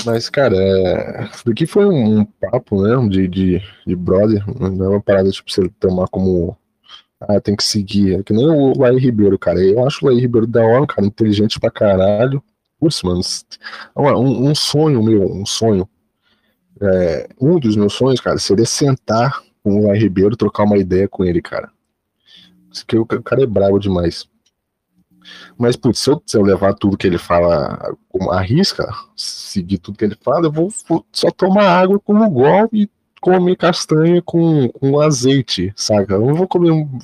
Mas, 0.06 0.28
cara, 0.28 0.56
é... 0.56 1.24
isso 1.24 1.44
daqui 1.44 1.66
foi 1.66 1.84
um 1.84 2.24
papo, 2.24 2.82
né? 2.82 3.08
De, 3.08 3.26
de, 3.26 3.62
de 3.86 3.96
brother. 3.96 4.44
Não 4.46 4.86
é 4.86 4.88
uma 4.90 5.02
parada, 5.02 5.30
tipo, 5.30 5.50
você 5.50 5.68
tomar 5.80 6.06
como. 6.08 6.56
Ah, 7.20 7.40
tem 7.40 7.56
que 7.56 7.64
seguir. 7.64 8.20
É 8.20 8.22
que 8.22 8.32
nem 8.32 8.48
o 8.48 8.78
Laí 8.78 8.98
Ribeiro, 8.98 9.38
cara. 9.38 9.60
Eu 9.60 9.84
acho 9.86 10.04
o 10.04 10.08
Laí 10.08 10.20
Ribeiro 10.20 10.46
da 10.46 10.64
hora, 10.64 10.86
cara, 10.86 11.06
inteligente 11.06 11.58
pra 11.58 11.70
caralho. 11.70 12.42
Putz, 12.78 13.02
mano. 13.02 13.20
é 13.96 14.00
Um, 14.00 14.50
um 14.50 14.54
sonho 14.54 15.02
meu, 15.02 15.24
um 15.24 15.46
sonho. 15.46 15.88
É, 16.80 17.28
um 17.40 17.58
dos 17.58 17.76
meus 17.76 17.94
sonhos, 17.94 18.20
cara, 18.20 18.38
seria 18.38 18.66
sentar 18.66 19.42
com 19.62 19.80
o 19.80 19.86
Laí 19.86 19.98
Ribeiro, 19.98 20.36
trocar 20.36 20.64
uma 20.64 20.76
ideia 20.76 21.08
com 21.08 21.24
ele, 21.24 21.40
cara. 21.40 21.73
Que 22.82 22.96
o 22.96 23.06
cara 23.06 23.42
é 23.42 23.46
brabo 23.46 23.78
demais. 23.78 24.28
Mas, 25.56 25.76
putz, 25.76 26.00
se 26.00 26.10
eu, 26.10 26.22
se 26.26 26.36
eu 26.36 26.42
levar 26.42 26.74
tudo 26.74 26.96
que 26.96 27.06
ele 27.06 27.18
fala 27.18 27.96
como 28.08 28.30
a 28.30 28.40
risca, 28.40 28.86
seguir 29.16 29.78
tudo 29.78 29.96
que 29.96 30.04
ele 30.04 30.16
fala, 30.22 30.46
eu 30.46 30.52
vou, 30.52 30.68
vou 30.88 31.04
só 31.12 31.30
tomar 31.30 31.66
água 31.66 31.98
com 31.98 32.14
o 32.14 32.30
gol 32.30 32.68
e 32.72 32.88
comer 33.20 33.56
castanha 33.56 34.20
com, 34.22 34.68
com 34.68 35.00
azeite, 35.00 35.72
saca? 35.76 36.14
Eu 36.14 36.26
não 36.26 36.34
vou 36.34 36.46
comer 36.46 36.70
um. 36.70 36.98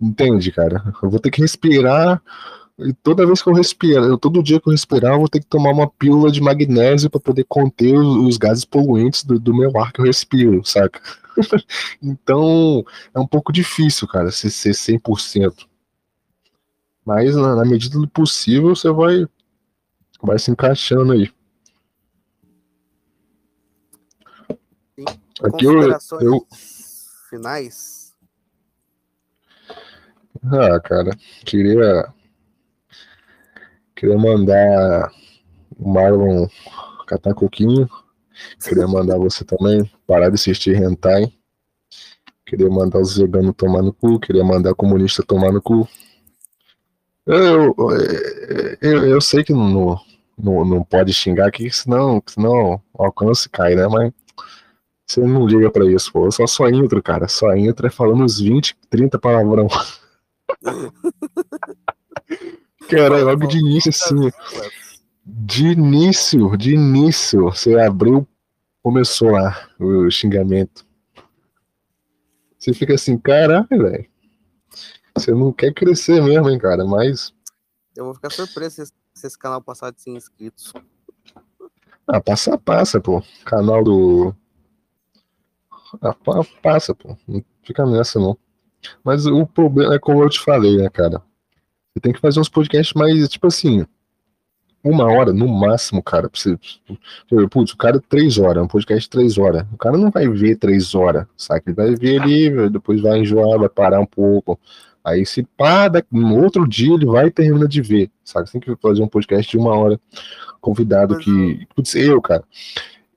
Entende, 0.00 0.50
cara? 0.50 0.82
Eu 1.02 1.10
vou 1.10 1.20
ter 1.20 1.30
que 1.30 1.40
respirar. 1.40 2.22
E 2.78 2.92
toda 2.92 3.24
vez 3.24 3.40
que 3.40 3.48
eu 3.48 3.54
respirar, 3.54 4.04
eu, 4.04 4.18
todo 4.18 4.42
dia 4.42 4.60
que 4.60 4.68
eu 4.68 4.72
respirar, 4.72 5.12
eu 5.12 5.20
vou 5.20 5.28
ter 5.28 5.40
que 5.40 5.46
tomar 5.46 5.70
uma 5.70 5.88
pílula 5.88 6.30
de 6.30 6.40
magnésio 6.40 7.08
para 7.08 7.20
poder 7.20 7.44
conter 7.44 7.96
os, 7.96 8.16
os 8.26 8.36
gases 8.36 8.64
poluentes 8.64 9.22
do, 9.22 9.38
do 9.38 9.54
meu 9.54 9.76
ar 9.78 9.92
que 9.92 10.00
eu 10.00 10.04
respiro, 10.04 10.64
saca? 10.64 11.00
então, 12.02 12.84
é 13.14 13.20
um 13.20 13.26
pouco 13.26 13.52
difícil, 13.52 14.08
cara, 14.08 14.30
ser, 14.32 14.50
ser 14.50 14.72
100%. 14.72 15.66
Mas 17.04 17.36
na, 17.36 17.54
na 17.54 17.64
medida 17.64 17.98
do 17.98 18.08
possível, 18.08 18.74
você 18.74 18.90
vai, 18.90 19.26
vai 20.20 20.38
se 20.38 20.50
encaixando 20.50 21.12
aí. 21.12 21.30
Sim. 24.96 25.04
Aqui 25.42 25.64
eu, 25.64 25.80
eu. 26.20 26.46
finais. 27.28 28.14
Ah, 30.42 30.80
cara, 30.80 31.10
queria. 31.44 32.12
Queria 33.94 34.18
mandar 34.18 35.12
o 35.78 35.88
Marlon 35.88 36.48
catar 37.06 37.34
coquinho. 37.34 37.88
Queria 38.62 38.88
mandar 38.88 39.18
você 39.18 39.44
também 39.44 39.88
parar 40.06 40.28
de 40.28 40.34
assistir 40.34 40.76
hentai. 40.76 41.32
Queria 42.44 42.68
mandar 42.68 43.00
os 43.00 43.16
veganos 43.16 43.54
tomar 43.56 43.82
no 43.82 43.92
cu. 43.92 44.18
Queria 44.18 44.44
mandar 44.44 44.72
o 44.72 44.76
comunista 44.76 45.22
tomar 45.22 45.52
no 45.52 45.62
cu. 45.62 45.88
Eu, 47.26 47.74
eu, 48.82 49.06
eu 49.06 49.20
sei 49.20 49.42
que 49.42 49.52
não, 49.52 49.98
não, 50.36 50.64
não 50.64 50.84
pode 50.84 51.12
xingar 51.14 51.48
aqui, 51.48 51.70
senão, 51.70 52.22
senão 52.26 52.82
o 52.92 53.02
alcance 53.02 53.48
cai, 53.48 53.74
né? 53.74 53.88
Mas 53.88 54.12
você 55.06 55.20
não 55.20 55.46
liga 55.46 55.70
pra 55.70 55.90
isso, 55.90 56.12
pô. 56.12 56.30
Só 56.30 56.46
só 56.46 56.68
intro, 56.68 57.02
cara. 57.02 57.28
Só 57.28 57.54
intro 57.56 57.86
é 57.86 57.90
falando 57.90 58.24
uns 58.24 58.40
20, 58.40 58.76
30 58.90 59.18
palavrão. 59.18 59.68
Cara, 62.88 63.22
logo 63.22 63.46
de 63.46 63.58
início, 63.58 63.90
assim, 63.90 64.30
de 65.26 65.68
início, 65.68 66.56
de 66.56 66.74
início, 66.74 67.44
você 67.44 67.78
abriu, 67.78 68.26
começou 68.82 69.30
lá 69.32 69.68
o 69.78 70.10
xingamento. 70.10 70.84
Você 72.58 72.72
fica 72.72 72.94
assim, 72.94 73.18
caralho, 73.18 73.66
velho. 73.70 74.06
Você 75.16 75.32
não 75.32 75.52
quer 75.52 75.72
crescer 75.72 76.22
mesmo, 76.22 76.50
hein, 76.50 76.58
cara, 76.58 76.84
mas. 76.84 77.32
Eu 77.96 78.04
vou 78.06 78.14
ficar 78.14 78.30
surpreso 78.30 78.74
se 78.76 78.82
esse, 78.82 78.92
se 79.14 79.26
esse 79.26 79.38
canal 79.38 79.62
passar 79.62 79.92
de 79.92 80.02
100 80.02 80.16
inscritos. 80.16 80.72
Ah, 82.06 82.20
passa, 82.20 82.58
passa, 82.58 83.00
pô. 83.00 83.22
Canal 83.44 83.82
do. 83.84 84.34
Ah, 86.02 86.12
pa- 86.12 86.44
passa, 86.62 86.94
pô. 86.94 87.16
Não 87.26 87.42
fica 87.62 87.86
nessa, 87.86 88.18
não. 88.18 88.36
Mas 89.02 89.24
o 89.26 89.46
problema 89.46 89.94
é 89.94 89.98
como 89.98 90.22
eu 90.22 90.28
te 90.28 90.40
falei, 90.40 90.76
né, 90.76 90.90
cara? 90.90 91.22
Você 91.94 92.00
tem 92.00 92.12
que 92.12 92.20
fazer 92.20 92.40
uns 92.40 92.48
podcasts 92.48 92.92
mais, 92.92 93.28
tipo 93.28 93.46
assim, 93.46 93.86
uma 94.82 95.04
hora 95.04 95.32
no 95.32 95.46
máximo, 95.46 96.02
cara. 96.02 96.28
Pra 96.28 96.40
você, 96.40 96.56
tipo, 96.56 97.48
putz, 97.48 97.72
o 97.72 97.76
cara 97.76 98.02
três 98.08 98.36
horas, 98.36 98.64
um 98.64 98.66
podcast 98.66 99.08
três 99.08 99.38
horas. 99.38 99.64
O 99.72 99.78
cara 99.78 99.96
não 99.96 100.10
vai 100.10 100.28
ver 100.28 100.56
três 100.56 100.92
horas, 100.92 101.24
saca? 101.36 101.70
Ele 101.70 101.76
vai 101.76 101.94
ver 101.94 102.20
ali, 102.20 102.68
depois 102.68 103.00
vai 103.00 103.20
enjoar, 103.20 103.60
vai 103.60 103.68
parar 103.68 104.00
um 104.00 104.06
pouco. 104.06 104.58
Aí 105.04 105.24
se 105.24 105.44
pá, 105.56 105.88
no 106.10 106.42
outro 106.42 106.66
dia 106.66 106.94
ele 106.94 107.06
vai 107.06 107.26
e 107.26 107.30
termina 107.30 107.68
de 107.68 107.80
ver, 107.80 108.10
saca? 108.24 108.46
Você 108.46 108.58
tem 108.58 108.60
que 108.60 108.82
fazer 108.82 109.00
um 109.00 109.08
podcast 109.08 109.48
de 109.48 109.56
uma 109.56 109.76
hora. 109.76 110.00
Convidado 110.60 111.16
que. 111.18 111.64
Putz, 111.76 111.94
eu, 111.94 112.20
cara. 112.20 112.42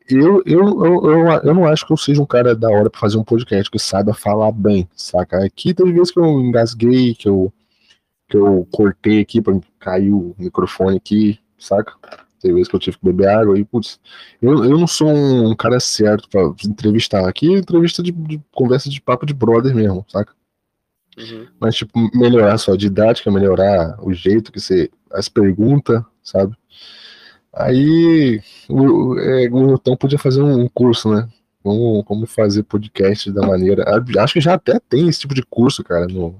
Eu, 0.08 0.44
eu, 0.45 0.86
eu, 0.86 1.12
eu, 1.12 1.28
eu 1.44 1.54
não 1.54 1.66
acho 1.66 1.86
que 1.86 1.91
eu 1.91 1.98
seja 1.98 2.22
um 2.22 2.26
cara 2.26 2.56
da 2.56 2.70
hora 2.70 2.90
pra 2.91 2.99
fazer 2.99 3.18
um 3.18 3.24
podcast 3.24 3.72
que 3.72 3.80
saiba 3.80 4.14
falar 4.14 4.52
bem, 4.52 4.88
saca? 4.95 5.44
Aqui 5.44 5.74
teve 5.74 5.91
vezes 5.91 6.12
que 6.12 6.20
eu 6.20 6.40
engasguei, 6.40 7.16
que 7.16 7.28
eu, 7.28 7.52
que 8.28 8.36
eu 8.36 8.68
cortei 8.72 9.22
aqui 9.22 9.41
pra 9.41 9.58
cair 9.80 10.12
o 10.12 10.36
microfone 10.38 10.98
aqui, 10.98 11.40
saca? 11.58 11.94
Teve 12.40 12.54
vezes 12.54 12.68
que 12.68 12.76
eu 12.76 12.80
tive 12.80 12.98
que 12.98 13.06
beber 13.06 13.30
água 13.30 13.58
e, 13.58 13.66
putz, 13.66 13.99
eu, 14.41 14.64
eu 14.64 14.78
não 14.78 14.86
sou 14.86 15.10
um 15.10 15.56
cara 15.56 15.80
certo 15.80 16.30
pra 16.30 16.41
entrevistar. 16.66 17.28
Aqui 17.28 17.54
é 17.54 17.58
entrevista 17.58 18.04
de, 18.04 18.12
de 18.12 18.40
conversa 18.54 18.90
de 18.90 19.02
papo 19.02 19.26
de 19.26 19.34
brother 19.34 19.74
mesmo, 19.74 20.06
saca? 20.08 20.34
Uhum. 21.18 21.48
Mas, 21.60 21.76
tipo, 21.76 21.91
melhorar 22.16 22.54
a 22.54 22.58
sua 22.58 22.78
didática, 22.78 23.32
melhorar 23.32 23.98
o 24.04 24.14
jeito 24.14 24.52
que 24.52 24.60
você. 24.60 24.90
as 25.12 25.28
perguntas, 25.28 26.04
sabe? 26.22 26.56
Aí 27.52 28.40
o, 28.70 29.14
o, 29.16 29.20
é, 29.20 29.49
o 29.49 29.98
podia 29.98 30.20
fazer 30.20 30.44
um 30.44 30.68
curso, 30.68 31.10
né? 31.10 31.28
Como, 31.64 32.04
como 32.04 32.28
fazer 32.28 32.64
podcast 32.64 33.32
da 33.32 33.45
maneira. 33.48 33.84
Acho 34.20 34.34
que 34.34 34.41
já 34.41 34.54
até 34.54 34.80
tem 34.80 35.08
esse 35.10 35.22
tipo 35.22 35.34
de 35.34 35.41
curso, 35.41 35.84
cara, 35.84 36.06
no, 36.06 36.40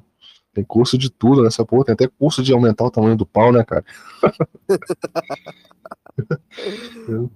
Tem 0.58 0.66
curso 0.66 0.98
de 0.98 1.12
tudo 1.12 1.44
nessa 1.44 1.64
porra. 1.64 1.86
Tem 1.86 1.94
até 1.94 2.08
curso 2.08 2.42
de 2.42 2.52
aumentar 2.52 2.84
o 2.84 2.90
tamanho 2.90 3.16
do 3.16 3.28
pau, 3.28 3.52
né, 3.52 3.64
cara? 3.64 3.86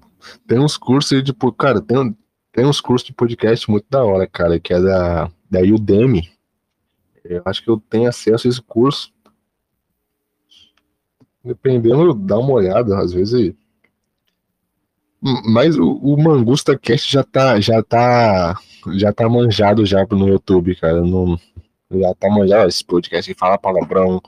tem 0.48 0.58
uns 0.58 0.76
cursos 0.76 1.12
aí 1.12 1.22
de. 1.22 1.32
Cara, 1.56 1.80
tem, 1.80 2.18
tem 2.52 2.66
uns 2.66 2.82
cursos 2.82 3.06
de 3.06 3.14
podcast 3.14 3.70
muito 3.70 3.86
da 3.88 4.04
hora, 4.04 4.26
cara, 4.26 4.60
que 4.60 4.74
é 4.74 4.82
da, 4.82 5.32
da 5.48 5.60
Udemy. 5.60 6.32
Eu 7.24 7.44
acho 7.46 7.64
que 7.64 7.70
eu 7.70 7.78
tenho 7.78 8.10
acesso 8.10 8.48
a 8.48 8.50
esse 8.50 8.60
curso. 8.60 9.14
Dependendo, 11.46 12.16
dá 12.16 12.40
uma 12.40 12.54
olhada, 12.54 12.98
às 12.98 13.14
vezes. 13.14 13.54
Mas 15.22 15.78
o, 15.78 15.92
o 15.92 16.20
Mangusta 16.20 16.76
Cast 16.76 17.12
já 17.12 17.24
tá, 17.24 17.60
já 17.60 17.84
tá, 17.84 18.58
já 18.96 19.14
tá 19.14 19.30
manjado 19.30 19.86
já 19.86 20.04
no 20.10 20.28
YouTube, 20.28 20.76
cara. 20.76 21.02
Não, 21.02 21.38
já 22.00 22.14
tá 22.16 22.30
manjado 22.30 22.70
esse 22.70 22.84
podcast 22.84 23.32
que 23.32 23.40
fala 23.40 23.58
palavrão, 23.58 24.22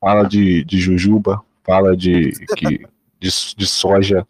fala 0.00 0.24
de, 0.24 0.64
de 0.64 0.78
jujuba, 0.78 1.42
fala 1.62 1.96
de, 1.96 2.32
que, 2.56 2.86
de, 3.20 3.30
de 3.56 3.66
soja, 3.66 4.26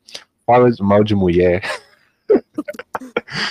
fala 0.47 0.71
de 0.71 0.83
mal 0.83 1.03
de 1.03 1.15
mulher. 1.15 1.63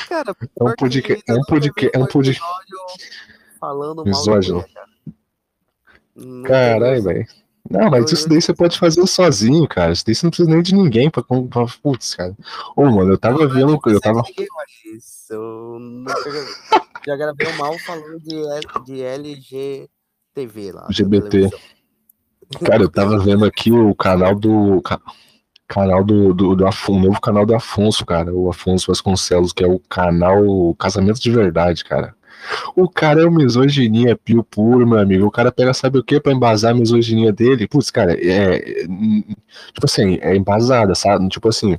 Cara, 0.07 0.35
é 0.59 0.63
um 0.63 0.75
podcast, 0.75 1.23
é 1.27 1.33
um 1.33 1.43
podcast, 1.43 1.91
é 1.93 1.99
um 1.99 2.05
podcast. 2.05 2.41
Falando 3.59 4.05
mal 4.05 4.23
cara. 4.23 4.65
Caralho, 6.45 7.03
velho. 7.03 7.42
Não, 7.69 7.89
mas 7.89 8.11
isso 8.11 8.27
daí 8.27 8.41
você 8.41 8.53
pode 8.53 8.77
fazer 8.77 9.05
sozinho, 9.07 9.67
cara. 9.67 9.93
Isso 9.93 10.05
daí 10.05 10.13
você 10.13 10.25
não 10.25 10.31
precisa 10.31 10.49
nem 10.49 10.61
de 10.61 10.75
ninguém 10.75 11.09
pra. 11.09 11.23
pra 11.23 11.65
putz, 11.81 12.13
cara. 12.15 12.35
Ô, 12.75 12.85
mano, 12.85 13.13
eu 13.13 13.17
tava 13.17 13.47
vendo. 13.47 13.79
Eu 13.85 14.01
tava. 14.01 14.21
Eu 14.37 14.47
já 17.05 17.15
gravei 17.15 17.47
um 17.47 17.57
mal 17.57 17.77
falando 17.79 18.19
de, 18.19 18.41
de 18.85 19.01
LGTV 19.01 20.71
lá. 20.73 20.87
LGBT. 20.89 21.49
Cara, 22.65 22.83
eu 22.83 22.89
tava 22.89 23.17
vendo 23.19 23.45
aqui 23.45 23.71
o 23.71 23.95
canal 23.95 24.35
do. 24.35 24.81
Canal 25.65 26.03
do, 26.03 26.33
do, 26.33 26.55
do 26.55 26.67
Afonso, 26.67 26.99
novo 26.99 27.21
canal 27.21 27.45
do 27.45 27.55
Afonso, 27.55 28.05
cara. 28.05 28.31
O 28.33 28.49
Afonso 28.49 28.87
Vasconcelos, 28.87 29.53
que 29.53 29.63
é 29.63 29.67
o 29.67 29.79
canal 29.79 30.75
Casamento 30.75 31.19
de 31.19 31.31
Verdade, 31.31 31.83
cara. 31.83 32.13
O 32.75 32.89
cara 32.89 33.21
é 33.21 33.25
o 33.25 33.31
misoginia 33.31 34.15
pio 34.15 34.43
puro, 34.43 34.87
meu 34.87 34.99
amigo. 34.99 35.25
O 35.25 35.31
cara 35.31 35.51
pega, 35.51 35.73
sabe 35.73 35.99
o 35.99 36.03
que, 36.03 36.19
pra 36.19 36.33
embasar 36.33 36.71
a 36.71 36.75
misoginia 36.75 37.31
dele? 37.31 37.67
Putz, 37.67 37.91
cara, 37.91 38.13
é. 38.13 38.85
Tipo 39.73 39.85
assim, 39.85 40.17
é 40.21 40.35
embasada, 40.35 40.95
sabe? 40.95 41.27
Tipo 41.29 41.49
assim, 41.49 41.77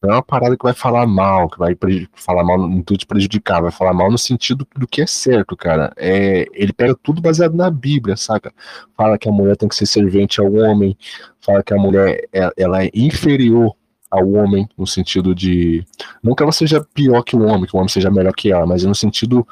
não 0.00 0.10
é 0.10 0.12
uma 0.14 0.22
parada 0.22 0.56
que 0.56 0.62
vai 0.62 0.72
falar 0.72 1.06
mal, 1.06 1.48
que 1.50 1.58
vai 1.58 1.76
falar 2.14 2.44
mal 2.44 2.56
no 2.56 2.76
intuito 2.76 3.00
de 3.00 3.06
prejudicar, 3.06 3.60
vai 3.60 3.72
falar 3.72 3.92
mal 3.92 4.10
no 4.10 4.18
sentido 4.18 4.66
do 4.76 4.86
que 4.86 5.02
é 5.02 5.06
certo, 5.06 5.56
cara. 5.56 5.92
É, 5.96 6.46
ele 6.52 6.72
pega 6.72 6.94
tudo 7.02 7.20
baseado 7.20 7.54
na 7.56 7.68
Bíblia, 7.68 8.16
saca? 8.16 8.52
Fala 8.96 9.18
que 9.18 9.28
a 9.28 9.32
mulher 9.32 9.56
tem 9.56 9.68
que 9.68 9.74
ser 9.74 9.86
servente 9.86 10.40
ao 10.40 10.52
homem, 10.52 10.96
fala 11.40 11.64
que 11.64 11.74
a 11.74 11.76
mulher 11.76 12.28
é, 12.32 12.48
ela 12.56 12.84
é 12.84 12.90
inferior 12.94 13.74
ao 14.08 14.30
homem, 14.30 14.68
no 14.78 14.86
sentido 14.86 15.34
de. 15.34 15.84
Não 16.22 16.34
que 16.34 16.42
ela 16.44 16.52
seja 16.52 16.80
pior 16.94 17.22
que 17.22 17.34
o 17.34 17.42
homem, 17.42 17.66
que 17.66 17.74
o 17.74 17.78
homem 17.78 17.88
seja 17.88 18.10
melhor 18.10 18.32
que 18.34 18.52
ela, 18.52 18.66
mas 18.66 18.84
no 18.84 18.94
sentido 18.94 19.46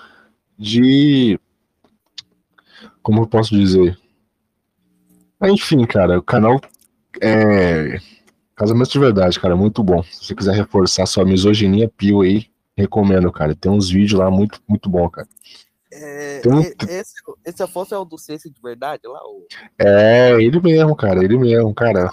de. 0.58 1.38
Como 3.02 3.22
eu 3.22 3.26
posso 3.26 3.54
dizer? 3.54 3.98
Enfim, 5.42 5.84
cara, 5.86 6.18
o 6.18 6.22
canal 6.22 6.60
é 7.20 7.98
Casamento 8.56 8.90
de 8.90 8.98
verdade, 8.98 9.38
cara, 9.38 9.54
muito 9.54 9.84
bom. 9.84 10.02
Se 10.02 10.24
você 10.24 10.34
quiser 10.34 10.54
reforçar 10.54 11.04
sua 11.04 11.26
misoginia 11.26 11.92
pio 11.94 12.22
aí, 12.22 12.46
recomendo, 12.74 13.30
cara. 13.30 13.54
Tem 13.54 13.70
uns 13.70 13.90
vídeos 13.90 14.18
lá 14.18 14.30
muito, 14.30 14.58
muito 14.66 14.88
bom, 14.88 15.10
cara. 15.10 15.28
É, 15.92 16.40
um... 16.46 16.60
esse, 16.60 17.14
esse 17.44 17.62
Afonso 17.62 17.94
é 17.94 17.98
o 17.98 18.04
do 18.04 18.16
Ciência 18.16 18.50
de 18.50 18.60
Verdade 18.62 19.02
lá? 19.04 19.20
Ou... 19.24 19.46
É, 19.78 20.42
ele 20.42 20.58
mesmo, 20.58 20.96
cara, 20.96 21.22
ele 21.22 21.36
mesmo, 21.36 21.74
cara. 21.74 22.10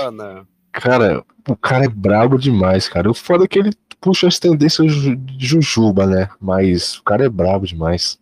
Ana. 0.00 0.46
Cara, 0.72 1.22
o 1.46 1.54
cara 1.54 1.84
é 1.84 1.88
brabo 1.88 2.38
demais, 2.38 2.88
cara. 2.88 3.10
O 3.10 3.14
foda 3.14 3.44
é 3.44 3.46
que 3.46 3.58
ele 3.58 3.72
puxa 4.04 4.28
as 4.28 4.38
tendências 4.38 4.92
de 4.92 5.18
Jujuba, 5.38 6.06
né? 6.06 6.28
Mas 6.38 6.98
o 6.98 7.02
cara 7.02 7.24
é 7.24 7.28
brabo 7.28 7.66
demais. 7.66 8.20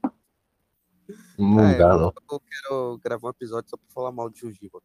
Não 1.37 1.67
é, 1.67 1.77
dá, 1.77 1.89
eu, 1.89 1.99
não. 1.99 2.13
Eu 2.31 2.41
quero 2.41 3.01
gravar 3.05 3.27
um 3.27 3.31
episódio 3.31 3.69
só 3.69 3.77
pra 3.77 3.87
falar 3.93 4.13
mal 4.13 4.31
de 4.31 4.39
Jujuba. 4.39 4.81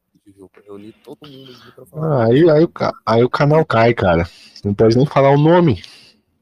Eu 0.66 0.76
li 0.76 0.92
todo 1.04 1.20
mundo 1.30 1.54
pra 1.76 1.86
falar. 1.86 2.08
Ah, 2.08 2.26
aí, 2.26 2.50
aí, 2.50 2.68
aí, 3.06 3.24
o 3.24 3.30
canal 3.30 3.64
cai, 3.64 3.94
cara. 3.94 4.28
Não 4.66 4.74
pode 4.74 4.98
nem 4.98 5.06
falar 5.06 5.30
o 5.30 5.38
nome. 5.38 5.84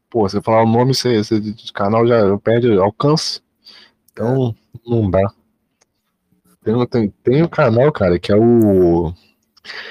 Pô, 0.10 0.22
você 0.22 0.42
falar 0.42 0.64
o 0.64 0.72
nome, 0.72 0.96
você, 0.96 1.22
você, 1.22 1.36
o 1.36 1.74
canal 1.74 2.08
já 2.08 2.38
perde 2.38 2.78
alcance. 2.78 3.42
Então, 4.14 4.56
é. 4.74 4.90
não 4.90 5.12
dá. 5.12 5.34
Tem, 6.64 6.88
tem, 6.88 7.10
tem 7.24 7.44
um 7.44 7.48
canal, 7.50 7.92
cara, 7.92 8.18
que 8.18 8.32
é 8.32 8.38
o. 8.38 9.14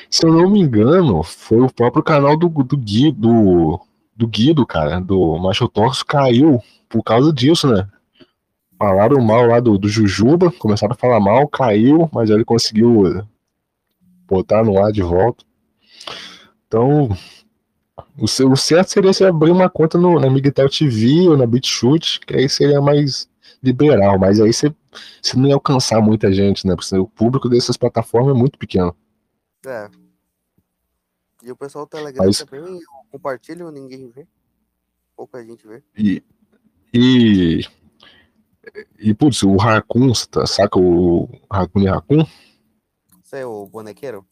Se 0.08 0.26
eu 0.26 0.32
não 0.32 0.50
me 0.50 0.60
engano, 0.60 1.22
foi 1.22 1.60
o 1.60 1.72
próprio 1.72 2.02
canal 2.02 2.36
do, 2.36 2.48
do 2.48 2.76
Guido, 2.78 3.20
do, 3.20 3.80
do 4.16 4.26
Guido, 4.26 4.66
cara, 4.66 5.00
do 5.00 5.38
Macho 5.38 5.68
Torso, 5.68 6.04
caiu 6.04 6.62
por 6.88 7.02
causa 7.02 7.32
disso, 7.32 7.66
né? 7.68 7.88
Falaram 8.78 9.20
mal 9.20 9.46
lá 9.46 9.60
do, 9.60 9.78
do 9.78 9.88
Jujuba, 9.88 10.50
começaram 10.52 10.92
a 10.92 10.96
falar 10.96 11.20
mal, 11.20 11.48
caiu, 11.48 12.08
mas 12.12 12.30
ele 12.30 12.44
conseguiu 12.44 13.24
botar 14.26 14.64
no 14.64 14.82
ar 14.82 14.92
de 14.92 15.02
volta. 15.02 15.44
Então, 16.66 17.08
o, 18.18 18.24
o 18.24 18.56
certo 18.56 18.88
seria 18.88 19.12
você 19.12 19.24
abrir 19.24 19.50
uma 19.50 19.68
conta 19.70 19.98
no, 19.98 20.18
na 20.18 20.28
Migtel 20.28 20.68
TV 20.68 21.28
ou 21.28 21.36
na 21.36 21.46
BitChute, 21.46 22.20
que 22.20 22.36
aí 22.36 22.48
seria 22.48 22.80
mais 22.80 23.28
liberal, 23.62 24.18
mas 24.18 24.40
aí 24.40 24.52
você, 24.52 24.74
você 25.22 25.36
não 25.36 25.48
ia 25.48 25.54
alcançar 25.54 26.00
muita 26.00 26.32
gente, 26.32 26.66
né? 26.66 26.74
Porque 26.76 26.96
o 26.96 27.06
público 27.06 27.48
dessas 27.48 27.76
plataformas 27.76 28.36
é 28.36 28.38
muito 28.38 28.58
pequeno. 28.58 28.94
É. 29.66 29.88
E 31.44 31.52
o 31.52 31.56
pessoal 31.56 31.84
do 31.84 31.90
Telegram 31.90 32.24
mas... 32.24 32.38
também 32.38 32.80
compartilha 33.10 33.70
ninguém 33.70 34.08
vê. 34.08 34.26
Pouca 35.14 35.44
gente 35.44 35.66
vê. 35.66 35.82
E. 35.96 36.22
E. 36.92 37.60
E, 38.98 39.12
putz, 39.12 39.42
o 39.42 39.56
Raccoon, 39.56 40.10
tá, 40.30 40.46
saca 40.46 40.78
o 40.78 41.28
Raccoon 41.52 41.82
e 41.82 41.86
Raccoon? 41.86 42.26
Você 43.22 43.38
é 43.38 43.46
o 43.46 43.66
bonequeiro? 43.66 44.26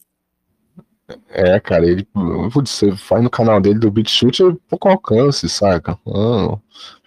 É, 1.28 1.60
cara, 1.60 1.86
ele. 1.86 2.08
Putz, 2.50 2.70
você 2.70 2.96
faz 2.96 3.22
no 3.22 3.28
canal 3.28 3.60
dele 3.60 3.78
do 3.78 3.90
BitChute 3.90 4.42
é 4.42 4.56
pouco 4.68 4.88
alcance, 4.88 5.48
saca? 5.48 5.98
Não. 6.06 6.62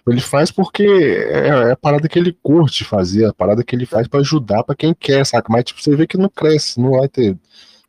Ele 0.06 0.20
faz 0.20 0.52
porque 0.52 0.84
é, 0.84 1.48
é, 1.48 1.72
a 1.72 1.76
parada 1.76 2.08
que 2.08 2.16
ele 2.16 2.32
curte 2.40 2.84
fazer, 2.84 3.24
a 3.24 3.34
parada 3.34 3.64
que 3.64 3.74
ele 3.74 3.86
faz 3.86 4.06
para 4.06 4.20
ajudar 4.20 4.62
para 4.62 4.76
quem 4.76 4.94
quer, 4.94 5.26
saca? 5.26 5.52
Mas 5.52 5.64
tipo, 5.64 5.82
você 5.82 5.96
vê 5.96 6.06
que 6.06 6.16
não 6.16 6.28
cresce, 6.28 6.80
não 6.80 6.92
vai 6.92 7.08
ter. 7.08 7.36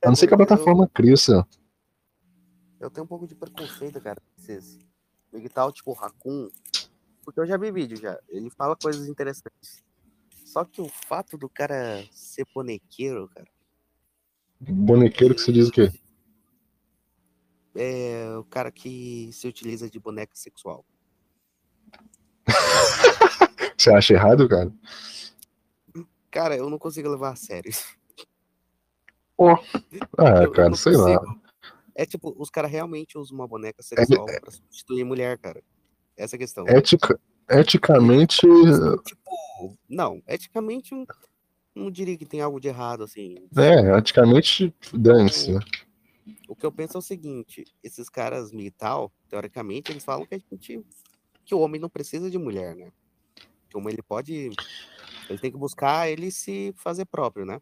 A 0.03 0.07
não 0.07 0.15
ser 0.15 0.25
que 0.25 0.33
a 0.33 0.37
plataforma 0.37 0.89
cresça. 0.91 1.45
Eu 2.79 2.89
tenho 2.89 3.05
um 3.05 3.07
pouco 3.07 3.27
de 3.27 3.35
preconceito, 3.35 3.99
cara, 3.99 4.21
esses 4.37 4.77
Big 5.31 5.49
Tal, 5.49 5.71
tipo 5.71 5.93
Raccoon, 5.93 6.49
porque 7.23 7.39
eu 7.39 7.45
já 7.45 7.57
vi 7.57 7.71
vídeo 7.71 7.97
já. 7.97 8.19
Ele 8.29 8.49
fala 8.49 8.75
coisas 8.75 9.07
interessantes. 9.07 9.83
Só 10.45 10.63
que 10.63 10.81
o 10.81 10.87
fato 10.87 11.37
do 11.37 11.49
cara 11.49 12.05
ser 12.11 12.45
bonequeiro, 12.53 13.27
cara. 13.29 13.47
Bonequeiro 14.59 15.35
que 15.35 15.41
se 15.41 15.51
diz 15.51 15.67
o 15.67 15.71
quê? 15.71 15.91
É 17.75 18.35
o 18.37 18.43
cara 18.45 18.71
que 18.71 19.29
se 19.33 19.47
utiliza 19.47 19.89
de 19.89 19.99
boneca 19.99 20.35
sexual. 20.35 20.85
Você 23.77 23.91
acha 23.91 24.13
errado, 24.13 24.47
cara? 24.47 24.71
Cara, 26.31 26.55
eu 26.55 26.69
não 26.69 26.79
consigo 26.79 27.09
levar 27.09 27.33
a 27.33 27.35
sério. 27.35 27.71
Oh. 29.37 29.55
Ah, 30.17 30.43
eu, 30.43 30.51
cara, 30.51 30.69
eu 30.69 30.75
sei 30.75 30.93
consigo. 30.93 31.25
lá. 31.25 31.46
É 31.97 32.05
tipo, 32.05 32.35
os 32.37 32.51
caras 32.51 32.69
realmente 32.69 33.17
usam 33.17 33.35
uma 33.35 33.47
boneca 33.47 33.81
sexual 33.81 34.29
é, 34.29 34.39
pra 34.39 34.51
substituir 34.51 35.03
mulher, 35.03 35.35
cara. 35.39 35.63
Essa 36.15 36.35
é 36.35 36.37
a 36.37 36.39
questão. 36.39 36.67
Ética, 36.67 37.19
eticamente. 37.49 38.41
Tipo, 39.03 39.75
não, 39.89 40.21
eticamente 40.27 40.93
não 41.73 41.89
diria 41.89 42.15
que 42.15 42.25
tem 42.25 42.39
algo 42.39 42.59
de 42.59 42.67
errado, 42.67 43.03
assim. 43.03 43.35
É, 43.57 43.97
eticamente 43.97 44.71
dane-se, 44.93 45.53
né? 45.53 45.59
O 46.47 46.55
que 46.55 46.67
eu 46.67 46.71
penso 46.71 46.97
é 46.97 46.99
o 46.99 47.01
seguinte: 47.01 47.65
esses 47.83 48.09
caras 48.09 48.51
militar, 48.51 49.07
teoricamente, 49.27 49.91
eles 49.91 50.03
falam 50.03 50.23
que 50.23 50.35
a 50.35 50.37
gente. 50.37 50.85
que 51.43 51.55
o 51.55 51.59
homem 51.59 51.81
não 51.81 51.89
precisa 51.89 52.29
de 52.29 52.37
mulher, 52.37 52.75
né? 52.75 52.91
Que 53.67 53.75
o 53.75 53.79
homem 53.79 53.93
ele 53.93 54.03
pode. 54.03 54.51
Ele 55.27 55.39
tem 55.39 55.51
que 55.51 55.57
buscar 55.57 56.07
ele 56.09 56.29
se 56.29 56.75
fazer 56.77 57.05
próprio, 57.05 57.43
né? 57.43 57.59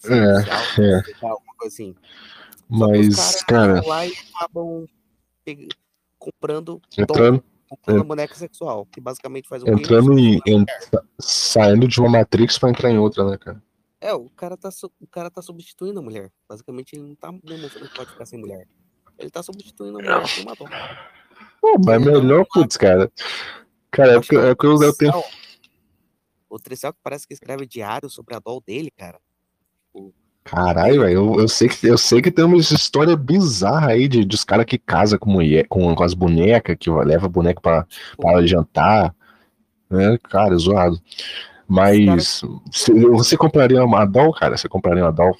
Se 0.00 0.12
é, 0.12 0.16
é. 0.16 1.26
Alguma 1.26 1.54
coisa 1.56 1.72
assim. 1.72 1.94
Mas, 2.68 3.42
cara. 3.44 3.82
Lá 3.86 4.06
e 4.06 4.12
acabam 4.34 4.86
comprando 6.18 6.82
entrando, 6.98 7.44
comprando 7.68 8.00
é, 8.00 8.04
boneca 8.04 8.34
sexual, 8.34 8.86
que 8.86 9.00
basicamente 9.00 9.48
faz 9.48 9.62
um 9.62 9.68
entrando 9.68 10.18
em, 10.18 10.40
em 10.46 10.64
saindo 11.20 11.86
de 11.86 12.00
uma 12.00 12.08
matrix 12.08 12.58
para 12.58 12.70
entrar 12.70 12.90
em 12.90 12.98
outra, 12.98 13.28
né, 13.30 13.38
cara? 13.38 13.62
É, 14.00 14.12
o 14.12 14.28
cara 14.30 14.56
tá 14.56 14.68
o 15.00 15.06
cara 15.06 15.30
tá 15.30 15.40
substituindo 15.40 16.00
a 16.00 16.02
mulher. 16.02 16.30
Basicamente 16.48 16.96
ele 16.96 17.04
não 17.04 17.14
tá 17.14 17.32
demonstrando 17.42 17.88
que 17.88 17.96
pode 17.96 18.10
ficar 18.10 18.26
sem 18.26 18.38
mulher. 18.38 18.66
Ele 19.18 19.30
tá 19.30 19.42
substituindo 19.42 19.98
a 19.98 20.02
mulher 20.02 20.22
por 20.22 20.42
uma 20.42 20.54
dona. 20.54 20.98
Pô, 21.60 21.76
mas 21.84 22.04
melhor, 22.04 22.44
putz, 22.52 22.76
cara. 22.76 23.10
Cara, 23.90 24.12
é 24.12 24.20
porque, 24.20 24.36
é 24.36 24.54
porque 24.54 24.66
eu, 24.66 24.82
eu 24.82 24.94
tenho 24.94 25.12
O 26.48 26.58
Tricel 26.58 26.92
que 26.92 26.98
parece 27.02 27.26
que 27.26 27.32
escreve 27.32 27.66
diário 27.66 28.10
sobre 28.10 28.34
a 28.34 28.38
doll 28.38 28.60
dele, 28.60 28.90
cara. 28.90 29.18
Caralho, 30.46 31.00
velho, 31.00 31.12
eu, 31.12 31.40
eu, 31.40 31.48
sei 31.48 31.68
que, 31.68 31.84
eu 31.84 31.98
sei 31.98 32.22
que 32.22 32.30
tem 32.30 32.44
uma 32.44 32.56
história 32.56 33.16
bizarra 33.16 33.88
aí 33.88 34.06
de, 34.06 34.24
dos 34.24 34.44
caras 34.44 34.64
que 34.64 34.78
casam 34.78 35.18
com, 35.18 35.28
mulher, 35.28 35.66
com, 35.66 35.92
com 35.92 36.04
as 36.04 36.14
bonecas, 36.14 36.76
que 36.78 36.88
leva 36.88 37.28
boneca 37.28 37.60
pra, 37.60 37.84
pra 38.16 38.46
jantar. 38.46 39.12
Né? 39.90 40.16
Cara, 40.22 40.54
é 40.54 40.58
zoado. 40.58 41.02
Mas 41.66 42.42
cara... 42.42 43.00
você 43.10 43.36
compraria 43.36 43.84
uma 43.84 44.04
doll, 44.04 44.32
cara? 44.32 44.56
Você 44.56 44.68
compraria 44.68 45.02
uma 45.02 45.10
doll? 45.10 45.36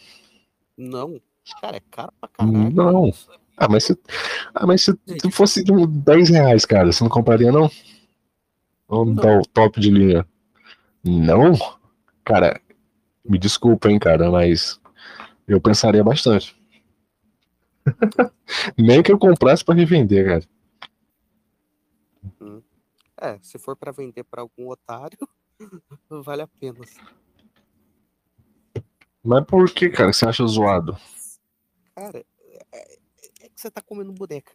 Não. 0.76 1.20
Cara, 1.60 1.76
é 1.76 1.82
caro 1.88 2.12
pra 2.20 2.28
caralho. 2.28 2.74
Não. 2.74 3.12
Ah, 3.56 3.68
mas 3.68 3.84
se, 3.84 3.96
ah, 4.56 4.66
mas 4.66 4.82
se, 4.82 4.92
se 5.22 5.30
fosse 5.30 5.62
10 5.62 6.30
reais, 6.30 6.64
cara, 6.64 6.90
você 6.90 7.04
não 7.04 7.08
compraria, 7.08 7.52
não? 7.52 7.70
Vamos 8.88 9.14
dar 9.14 9.38
o 9.38 9.42
top 9.42 9.78
de 9.78 9.88
linha. 9.88 10.26
Não? 11.04 11.52
Cara, 12.24 12.60
me 13.24 13.38
desculpa, 13.38 13.88
hein, 13.88 14.00
cara, 14.00 14.28
mas 14.32 14.80
eu 15.46 15.60
pensaria 15.60 16.02
bastante. 16.02 16.56
Nem 18.76 19.02
que 19.02 19.12
eu 19.12 19.18
comprasse 19.18 19.64
para 19.64 19.74
revender, 19.74 20.26
cara. 20.26 20.44
Hum. 22.40 22.62
É, 23.20 23.38
se 23.40 23.58
for 23.58 23.76
para 23.76 23.92
vender 23.92 24.24
para 24.24 24.42
algum 24.42 24.68
otário, 24.68 25.18
vale 26.10 26.42
a 26.42 26.46
pena. 26.46 26.78
Mas 29.24 29.44
por 29.44 29.70
que, 29.70 29.88
cara, 29.88 30.12
você 30.12 30.26
acha 30.26 30.46
zoado? 30.46 30.96
Cara, 31.94 32.24
é, 32.72 32.98
é 33.42 33.48
que 33.48 33.60
você 33.60 33.70
tá 33.70 33.80
comendo 33.80 34.12
boneca. 34.12 34.52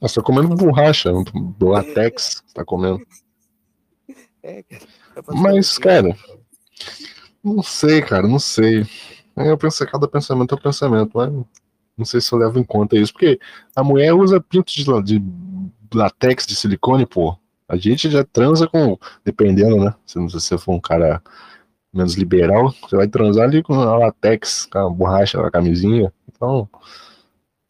Você 0.00 0.20
tá 0.20 0.22
comendo 0.22 0.54
borracha, 0.54 1.10
latex, 1.60 2.42
você 2.46 2.54
tá 2.54 2.64
comendo. 2.64 3.00
É, 4.42 4.62
cara. 4.62 4.86
Mas, 5.32 5.78
cara, 5.78 6.16
não 7.42 7.62
sei, 7.62 8.02
cara, 8.02 8.28
não 8.28 8.38
sei. 8.38 8.84
Eu 9.46 9.58
penso 9.58 9.86
cada 9.86 10.08
pensamento 10.08 10.54
é 10.54 10.58
um 10.58 10.60
pensamento, 10.60 11.10
mas 11.14 11.32
não 11.96 12.04
sei 12.04 12.20
se 12.20 12.32
eu 12.32 12.38
levo 12.38 12.58
em 12.58 12.64
conta 12.64 12.96
isso, 12.96 13.12
porque 13.12 13.40
a 13.74 13.82
mulher 13.82 14.14
usa 14.14 14.40
pinto 14.40 14.72
de, 15.02 15.18
de 15.18 15.22
latex, 15.92 16.46
de 16.46 16.54
silicone, 16.54 17.06
pô. 17.06 17.36
A 17.68 17.76
gente 17.76 18.08
já 18.08 18.24
transa 18.24 18.66
com, 18.66 18.96
dependendo, 19.24 19.76
né? 19.84 19.94
Se 20.06 20.18
você 20.18 20.56
for 20.56 20.72
um 20.72 20.80
cara 20.80 21.22
menos 21.92 22.14
liberal, 22.14 22.72
você 22.82 22.96
vai 22.96 23.08
transar 23.08 23.44
ali 23.44 23.62
com 23.62 23.74
a 23.74 23.98
latex, 23.98 24.66
com 24.66 24.78
a 24.78 24.88
borracha, 24.90 25.40
a 25.40 25.50
camisinha. 25.50 26.12
Então, 26.28 26.68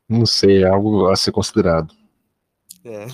não 0.09 0.25
sei, 0.25 0.63
é 0.63 0.69
algo 0.69 1.09
a 1.09 1.17
ser 1.17 1.33
considerado. 1.33 1.93
É. 2.85 3.07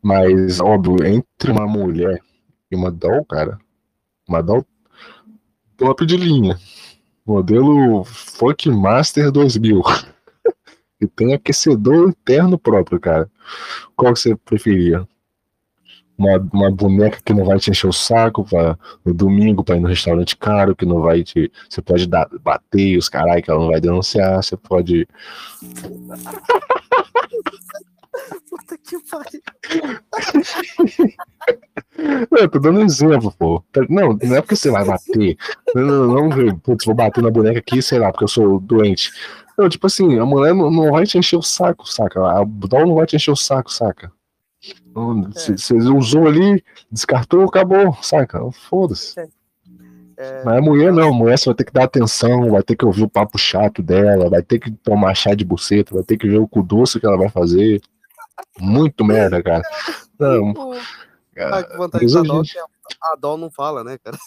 Mas, 0.00 0.60
óbvio, 0.60 1.04
entre 1.04 1.50
uma 1.50 1.66
mulher 1.66 2.20
e 2.70 2.76
uma 2.76 2.90
doll, 2.90 3.24
cara, 3.24 3.58
uma 4.28 4.42
doll 4.42 4.64
top 5.76 6.06
de 6.06 6.16
linha. 6.16 6.58
Modelo 7.28 8.04
Funk 8.04 8.70
Master 8.70 9.30
2000. 9.30 9.82
e 10.98 11.06
tem 11.06 11.34
aquecedor 11.34 12.08
interno 12.08 12.58
próprio, 12.58 12.98
cara. 12.98 13.30
Qual 13.94 14.14
que 14.14 14.20
você 14.20 14.34
preferia? 14.34 15.06
Uma, 16.16 16.38
uma 16.52 16.70
boneca 16.70 17.20
que 17.22 17.34
não 17.34 17.44
vai 17.44 17.58
te 17.58 17.70
encher 17.70 17.86
o 17.86 17.92
saco 17.92 18.44
pra, 18.44 18.78
no 19.04 19.12
domingo 19.12 19.62
para 19.62 19.76
ir 19.76 19.80
no 19.80 19.88
restaurante 19.88 20.38
caro, 20.38 20.74
que 20.74 20.86
não 20.86 21.02
vai 21.02 21.22
te. 21.22 21.52
Você 21.68 21.82
pode 21.82 22.06
dar, 22.06 22.26
bater 22.40 22.96
os 22.96 23.10
carai 23.10 23.42
que 23.42 23.50
ela 23.50 23.60
não 23.60 23.68
vai 23.68 23.80
denunciar, 23.80 24.42
você 24.42 24.56
pode. 24.56 25.06
Puta 28.48 28.78
que 28.78 28.98
pariu. 29.10 29.40
Eu 32.30 32.48
tô 32.48 32.58
dando 32.58 32.80
um 32.80 32.84
exemplo, 32.84 33.32
pô. 33.38 33.62
Não, 33.88 34.12
não 34.12 34.36
é 34.36 34.40
porque 34.40 34.56
você 34.56 34.70
vai 34.70 34.84
bater. 34.84 35.36
Não, 35.74 35.84
não, 35.84 36.28
não 36.28 36.58
putz, 36.58 36.84
vou 36.84 36.94
bater 36.94 37.22
na 37.22 37.30
boneca 37.30 37.58
aqui, 37.58 37.82
sei 37.82 37.98
lá, 37.98 38.10
porque 38.10 38.24
eu 38.24 38.28
sou 38.28 38.60
doente. 38.60 39.10
Não, 39.56 39.68
tipo 39.68 39.86
assim, 39.86 40.18
a 40.18 40.24
mulher 40.24 40.54
não, 40.54 40.70
não 40.70 40.92
vai 40.92 41.04
te 41.04 41.18
encher 41.18 41.36
o 41.36 41.42
saco, 41.42 41.88
saca? 41.90 42.20
A 42.24 42.44
doll 42.44 42.86
não 42.86 42.94
vai 42.94 43.06
te 43.06 43.16
encher 43.16 43.32
o 43.32 43.36
saco, 43.36 43.72
saca? 43.72 44.12
Você 45.34 45.74
é. 45.74 45.76
usou 45.76 46.26
ali, 46.26 46.62
descartou, 46.90 47.44
acabou, 47.44 47.96
saca? 48.02 48.40
Foda-se. 48.52 49.18
É. 49.18 49.28
É... 50.18 50.42
Mas 50.44 50.58
a 50.58 50.60
mulher 50.60 50.92
não, 50.92 51.10
a 51.10 51.12
mulher 51.12 51.38
você 51.38 51.46
vai 51.46 51.54
ter 51.54 51.64
que 51.64 51.72
dar 51.72 51.84
atenção, 51.84 52.50
vai 52.50 52.62
ter 52.62 52.74
que 52.74 52.84
ouvir 52.84 53.04
o 53.04 53.08
papo 53.08 53.38
chato 53.38 53.80
dela, 53.80 54.28
vai 54.28 54.42
ter 54.42 54.58
que 54.58 54.70
tomar 54.70 55.14
chá 55.14 55.32
de 55.32 55.44
buceta, 55.44 55.94
vai 55.94 56.02
ter 56.02 56.16
que 56.16 56.28
ver 56.28 56.38
o 56.38 56.48
cu 56.48 56.60
doce 56.60 56.98
que 56.98 57.06
ela 57.06 57.16
vai 57.16 57.28
fazer. 57.28 57.80
Muito 58.58 59.04
merda, 59.04 59.42
cara. 59.42 59.62
Não. 60.18 60.54
Cara, 61.34 61.58
a 61.58 61.76
vantagem 61.76 62.12
da 62.12 62.22
Dol 62.22 62.44
gente... 62.44 62.58
a 63.00 63.16
Dol 63.16 63.36
não 63.36 63.50
fala, 63.50 63.84
né, 63.84 63.96
cara? 64.02 64.18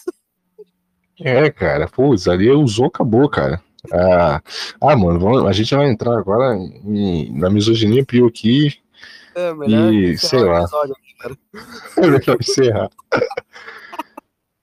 É, 1.20 1.50
cara, 1.50 1.86
putz, 1.86 2.26
ali 2.26 2.50
usou, 2.50 2.86
acabou, 2.86 3.28
cara. 3.28 3.62
Ah, 3.92 4.40
ah 4.80 4.96
mano, 4.96 5.20
vamos, 5.20 5.44
a 5.44 5.52
gente 5.52 5.74
vai 5.74 5.90
entrar 5.90 6.16
agora 6.16 6.56
em, 6.56 7.36
na 7.38 7.50
misoginia 7.50 8.04
pio 8.04 8.26
aqui. 8.26 8.78
É, 9.34 9.52
melhor 9.52 9.92
e 9.92 10.16
sei 10.16 10.40
lá. 10.40 10.64
Aqui, 10.64 11.38
é 11.98 12.06
melhor 12.06 12.36
encerrar. 12.40 12.90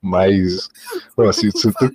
Mas, 0.02 0.68
pô, 1.14 1.30
se, 1.32 1.50
se 1.52 1.72
tu, 1.72 1.92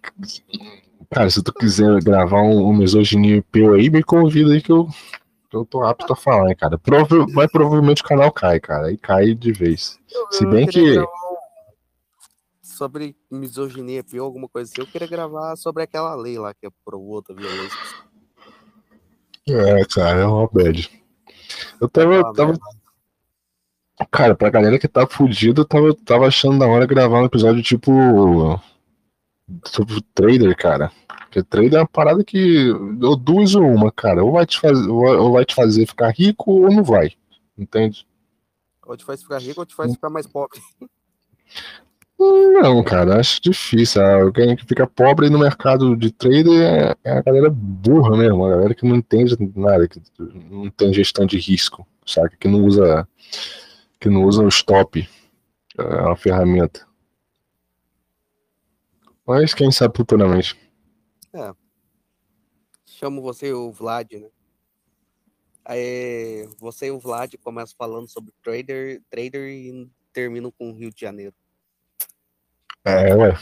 cara, 1.10 1.30
se 1.30 1.44
tu 1.44 1.52
quiser 1.54 2.02
gravar 2.04 2.42
um, 2.44 2.70
um 2.70 2.74
misoginia 2.74 3.44
pio 3.52 3.74
aí, 3.74 3.90
me 3.90 4.04
convida 4.04 4.54
aí 4.54 4.62
que 4.62 4.72
eu 4.72 4.88
eu 5.56 5.66
tô 5.66 5.84
apto 5.84 6.14
a 6.14 6.16
falar, 6.16 6.50
hein, 6.50 6.56
cara. 6.56 6.78
Prova, 6.78 7.26
mas 7.34 7.52
provavelmente 7.52 8.02
o 8.02 8.06
canal 8.06 8.32
cai, 8.32 8.60
cara. 8.60 8.92
E 8.92 8.98
cai 8.98 9.34
de 9.34 9.52
vez. 9.52 10.00
Eu, 10.14 10.32
Se 10.32 10.46
bem 10.46 10.68
que. 10.68 10.96
Sobre 12.62 13.16
misoginia, 13.32 14.04
pior, 14.04 14.26
alguma 14.26 14.50
coisa 14.50 14.70
assim, 14.70 14.82
eu 14.82 14.88
queria 14.88 15.08
gravar 15.08 15.56
sobre 15.56 15.84
aquela 15.84 16.14
lei 16.14 16.38
lá 16.38 16.54
que 16.54 16.68
é 16.68 16.70
pro 16.84 17.00
outro 17.00 17.34
violência. 17.34 17.78
É, 19.48 19.86
cara, 19.86 20.20
é 20.22 20.26
uma 20.26 20.48
bad. 20.48 20.90
Eu 21.80 21.88
tava. 21.88 22.20
Ah, 22.20 22.34
tava... 22.34 22.54
Cara, 24.12 24.36
pra 24.36 24.50
galera 24.50 24.78
que 24.78 24.88
tá 24.88 25.08
fudido, 25.08 25.62
eu 25.62 25.66
tava, 25.66 25.96
tava 25.96 26.28
achando 26.28 26.60
da 26.60 26.68
hora 26.68 26.86
gravar 26.86 27.22
um 27.22 27.26
episódio 27.26 27.64
tipo. 27.64 27.92
Sobre 29.64 29.96
o 29.96 30.02
trader, 30.02 30.56
cara. 30.58 30.92
Porque 31.20 31.44
trader 31.44 31.76
é 31.76 31.80
uma 31.80 31.88
parada 31.88 32.24
que. 32.24 32.72
Ou 32.72 33.16
duas 33.16 33.56
ou 33.56 33.64
uma, 33.64 33.92
cara. 33.92 34.24
Ou 34.24 34.32
vai 34.32 34.46
te 34.46 34.60
fazer, 34.60 34.90
ou 34.90 35.34
vai 35.34 35.46
te 35.46 35.56
fazer 35.56 35.86
ficar 35.86 36.12
rico 36.12 36.52
ou 36.52 36.72
não 36.72 36.84
vai. 36.84 37.12
Entende? 37.58 38.08
Ou 38.86 38.96
te 38.96 39.04
faz 39.04 39.22
ficar 39.22 39.40
rico 39.40 39.60
ou 39.60 39.66
te 39.66 39.76
faz 39.76 39.94
ficar 39.94 40.10
mais 40.10 40.28
pobre. 40.28 40.60
Não, 42.18 42.82
cara, 42.84 43.20
acho 43.20 43.42
difícil. 43.42 44.02
Alguém 44.02 44.56
que 44.56 44.66
fica 44.66 44.88
pobre 44.88 45.30
no 45.30 45.38
mercado 45.38 45.96
de 45.98 46.12
trader 46.12 46.62
é, 46.62 46.96
é 47.04 47.18
a 47.18 47.22
galera 47.22 47.50
burra 47.50 48.16
mesmo, 48.16 48.46
a 48.46 48.50
galera 48.52 48.74
que 48.74 48.86
não 48.86 48.96
entende 48.96 49.36
nada, 49.54 49.88
que 49.88 50.02
não 50.50 50.70
tem 50.70 50.94
gestão 50.94 51.26
de 51.26 51.38
risco, 51.38 51.86
sabe? 52.06 52.38
Que 52.38 52.48
não 52.48 52.64
usa 52.64 53.08
que 54.00 54.10
não 54.10 54.24
usa 54.24 54.44
o 54.44 54.48
stop. 54.48 55.08
É 55.78 55.84
uma 55.84 56.16
ferramenta. 56.16 56.88
Mas 59.28 59.54
quem 59.54 59.72
sabe 59.72 59.98
futuramente. 59.98 60.56
É. 61.36 61.54
Chamo 62.86 63.22
você 63.22 63.52
o 63.52 63.70
Vlad, 63.72 64.14
né? 64.14 64.30
Aí 65.66 66.48
você 66.58 66.88
e 66.88 66.92
o 66.92 67.00
Vlad 67.00 67.34
começam 67.44 67.76
falando 67.78 68.08
sobre 68.08 68.34
trader, 68.42 69.02
trader 69.10 69.50
e 69.50 69.92
terminam 70.14 70.50
com 70.52 70.70
o 70.70 70.74
Rio 70.74 70.94
de 70.94 71.02
Janeiro. 71.02 71.36
É, 72.86 73.14
ué. 73.14 73.34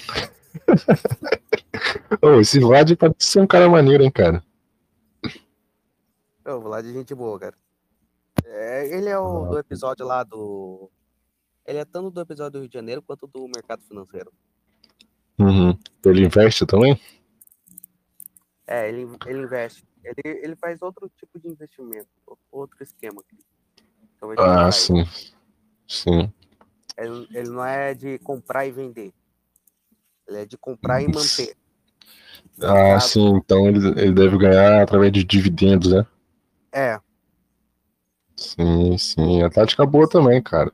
Ô, 2.19 2.39
esse 2.39 2.59
Vlad 2.59 2.95
pode 2.95 3.15
ser 3.19 3.41
um 3.41 3.47
cara 3.47 3.69
maneiro, 3.69 4.03
hein, 4.03 4.11
cara? 4.11 4.43
o 6.45 6.59
Vlad 6.61 6.85
é 6.85 6.93
gente 6.93 7.13
boa, 7.13 7.39
cara. 7.39 7.55
É, 8.45 8.97
ele 8.97 9.09
é 9.09 9.19
o 9.19 9.49
do 9.49 9.59
episódio 9.59 10.05
lá 10.05 10.23
do. 10.23 10.89
Ele 11.65 11.77
é 11.77 11.85
tanto 11.85 12.09
do 12.09 12.21
episódio 12.21 12.53
do 12.53 12.59
Rio 12.61 12.69
de 12.69 12.73
Janeiro 12.73 13.03
quanto 13.03 13.27
do 13.27 13.47
mercado 13.47 13.83
financeiro. 13.83 14.33
Uhum. 15.37 15.77
Ele 16.05 16.25
investe 16.25 16.65
também? 16.65 16.99
É, 18.67 18.87
ele, 18.87 19.07
ele 19.25 19.41
investe. 19.43 19.83
Ele, 20.03 20.39
ele 20.43 20.55
faz 20.55 20.81
outro 20.81 21.09
tipo 21.17 21.39
de 21.39 21.47
investimento, 21.47 22.07
outro 22.51 22.81
esquema. 22.81 23.23
Então, 24.15 24.33
ah, 24.37 24.71
sim. 24.71 25.05
Sim. 25.87 26.31
Ele, 26.97 27.27
ele, 27.31 27.49
não 27.49 27.65
é 27.65 27.93
de 27.93 28.19
comprar 28.19 28.65
e 28.65 28.71
vender. 28.71 29.13
Ele 30.27 30.37
é 30.37 30.45
de 30.45 30.57
comprar 30.57 31.01
e 31.01 31.07
manter. 31.07 31.55
Ah, 32.61 32.99
sim. 32.99 33.35
Então 33.35 33.67
ele, 33.67 33.87
ele 33.99 34.13
deve 34.13 34.37
ganhar 34.37 34.81
através 34.81 35.11
de 35.11 35.23
dividendos, 35.23 35.91
né? 35.91 36.05
É. 36.71 36.99
Sim, 38.35 38.97
sim. 38.97 39.43
A 39.43 39.49
tática 39.49 39.85
boa 39.85 40.07
também, 40.07 40.41
cara. 40.41 40.71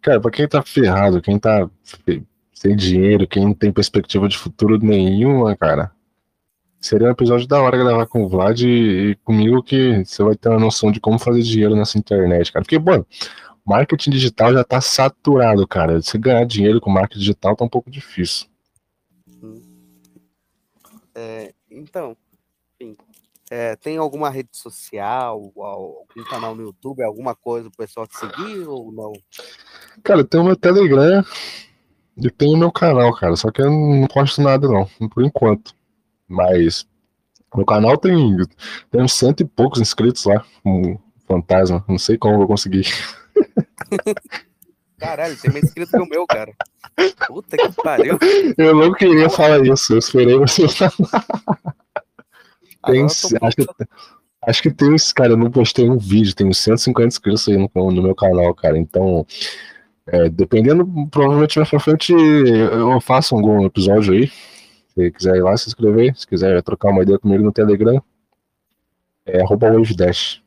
Cara, 0.00 0.20
pra 0.20 0.30
quem 0.30 0.46
tá 0.46 0.62
ferrado, 0.62 1.22
quem 1.22 1.38
tá 1.38 1.68
sem 2.52 2.76
dinheiro, 2.76 3.26
quem 3.26 3.44
não 3.44 3.54
tem 3.54 3.72
perspectiva 3.72 4.28
de 4.28 4.36
futuro 4.36 4.78
nenhuma, 4.78 5.56
cara, 5.56 5.90
Seria 6.84 7.08
um 7.08 7.12
episódio 7.12 7.48
da 7.48 7.62
hora 7.62 7.78
gravar 7.78 8.06
com 8.06 8.22
o 8.22 8.28
Vlad 8.28 8.60
e, 8.60 8.66
e 8.66 9.14
comigo 9.24 9.62
que 9.62 10.04
você 10.04 10.22
vai 10.22 10.36
ter 10.36 10.50
uma 10.50 10.60
noção 10.60 10.92
de 10.92 11.00
como 11.00 11.18
fazer 11.18 11.40
dinheiro 11.40 11.74
nessa 11.74 11.96
internet, 11.96 12.52
cara. 12.52 12.62
Porque, 12.62 12.78
bom, 12.78 13.02
marketing 13.64 14.10
digital 14.10 14.52
já 14.52 14.62
tá 14.62 14.82
saturado, 14.82 15.66
cara. 15.66 16.02
Você 16.02 16.18
ganhar 16.18 16.44
dinheiro 16.44 16.82
com 16.82 16.90
marketing 16.90 17.20
digital 17.20 17.56
tá 17.56 17.64
um 17.64 17.70
pouco 17.70 17.90
difícil. 17.90 18.48
É, 21.14 21.54
então, 21.70 22.14
enfim, 22.78 22.94
é, 23.50 23.76
tem 23.76 23.96
alguma 23.96 24.28
rede 24.28 24.50
social, 24.52 25.52
algum 25.56 26.24
canal 26.28 26.54
no 26.54 26.64
YouTube, 26.64 27.02
alguma 27.02 27.34
coisa 27.34 27.70
pro 27.70 27.78
pessoal 27.78 28.06
te 28.06 28.18
seguir 28.18 28.68
ou 28.68 28.92
não? 28.92 29.14
Cara, 30.02 30.22
tem 30.22 30.38
o 30.38 30.44
meu 30.44 30.54
Telegram 30.54 31.24
e 32.18 32.30
tem 32.30 32.54
o 32.54 32.58
meu 32.58 32.70
canal, 32.70 33.10
cara. 33.14 33.36
Só 33.36 33.50
que 33.50 33.62
eu 33.62 33.70
não 33.70 34.06
posto 34.06 34.42
nada, 34.42 34.68
não, 34.68 34.86
por 35.08 35.24
enquanto. 35.24 35.74
Mas 36.28 36.86
meu 37.54 37.64
canal 37.64 37.96
tem, 37.96 38.36
tem 38.90 39.02
uns 39.02 39.12
cento 39.12 39.40
e 39.42 39.44
poucos 39.44 39.80
inscritos 39.80 40.24
lá, 40.24 40.44
um 40.64 40.98
fantasma. 41.26 41.84
Não 41.88 41.98
sei 41.98 42.18
como 42.18 42.34
eu 42.34 42.38
vou 42.38 42.48
conseguir. 42.48 42.86
Caralho, 44.98 45.36
tem 45.36 45.52
mais 45.52 45.64
inscrito 45.64 45.90
que 45.90 45.98
o 45.98 46.08
meu, 46.08 46.26
cara. 46.26 46.54
Puta 47.26 47.56
que 47.56 47.82
pariu. 47.82 48.18
Eu 48.56 48.74
não 48.74 48.92
queria 48.92 49.28
falar 49.28 49.64
isso, 49.66 49.92
eu 49.92 49.98
esperei 49.98 50.36
você 50.38 50.66
falar. 50.68 50.92
Tem, 52.86 53.04
acho, 53.04 53.28
que, 53.56 53.66
acho 54.46 54.62
que 54.62 54.70
tem 54.70 54.92
uns, 54.92 55.12
cara, 55.12 55.32
eu 55.32 55.36
não 55.36 55.50
postei 55.50 55.88
um 55.88 55.98
vídeo, 55.98 56.34
tem 56.34 56.46
uns 56.46 56.58
150 56.58 57.08
inscritos 57.08 57.48
aí 57.48 57.56
no, 57.56 57.68
no 57.74 58.02
meu 58.02 58.14
canal, 58.14 58.54
cara. 58.54 58.78
Então, 58.78 59.26
é, 60.06 60.28
dependendo, 60.28 60.86
provavelmente 61.10 61.58
mais 61.58 61.70
pra 61.70 61.80
frente 61.80 62.12
eu 62.12 63.00
faço 63.00 63.34
algum 63.34 63.64
episódio 63.64 64.12
aí. 64.12 64.30
Se 64.94 65.10
quiser 65.10 65.36
ir 65.36 65.42
lá 65.42 65.56
se 65.56 65.68
inscrever, 65.68 66.16
se 66.16 66.26
quiser 66.26 66.62
trocar 66.62 66.90
uma 66.90 67.02
ideia 67.02 67.18
comigo 67.18 67.42
no 67.42 67.52
Telegram, 67.52 68.02
é 69.26 69.42
arroba 69.42 69.72
WaveDash. 69.72 70.42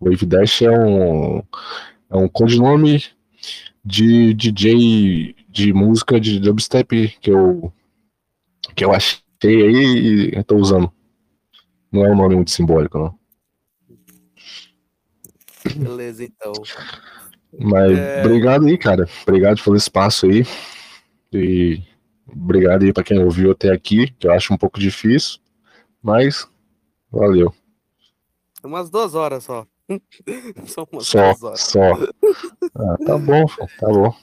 WaveDash 0.00 0.62
é 0.62 0.70
um, 0.70 1.38
é 2.10 2.16
um 2.16 2.28
codinome 2.28 3.02
de 3.84 4.34
DJ 4.34 5.34
de 5.48 5.72
música 5.72 6.20
de 6.20 6.38
dubstep 6.38 7.16
que 7.20 7.30
eu, 7.30 7.72
que 8.76 8.84
eu 8.84 8.92
achei 8.92 9.20
aí 9.42 10.30
e 10.34 10.44
tô 10.44 10.56
usando. 10.56 10.92
Não 11.90 12.04
é 12.04 12.10
um 12.10 12.16
nome 12.16 12.36
muito 12.36 12.50
simbólico, 12.50 12.98
não. 12.98 13.18
Beleza, 15.74 16.24
então. 16.24 16.52
Mas 17.58 17.98
é... 17.98 18.24
obrigado 18.24 18.66
aí, 18.66 18.76
cara. 18.78 19.08
Obrigado 19.22 19.62
pelo 19.62 19.76
espaço 19.76 20.26
aí. 20.26 20.44
E 21.32 21.82
obrigado 22.32 22.84
aí 22.84 22.92
pra 22.92 23.04
quem 23.04 23.22
ouviu 23.22 23.52
até 23.52 23.72
aqui, 23.72 24.10
que 24.12 24.26
eu 24.26 24.32
acho 24.32 24.52
um 24.52 24.56
pouco 24.58 24.78
difícil. 24.78 25.40
Mas 26.02 26.48
valeu. 27.10 27.52
Umas 28.62 28.90
duas 28.90 29.14
horas 29.14 29.44
só. 29.44 29.66
só 30.66 30.86
umas 30.90 31.06
só, 31.06 31.32
duas 31.32 31.42
horas. 31.42 31.60
Só. 31.60 31.92
Ah, 32.74 32.96
tá 33.04 33.18
bom, 33.18 33.46
tá 33.78 33.86
bom. 33.86 34.14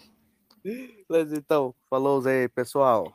Beleza, 1.10 1.38
então. 1.38 1.76
Falou 1.90 2.26
aí, 2.28 2.50
pessoal. 2.50 3.14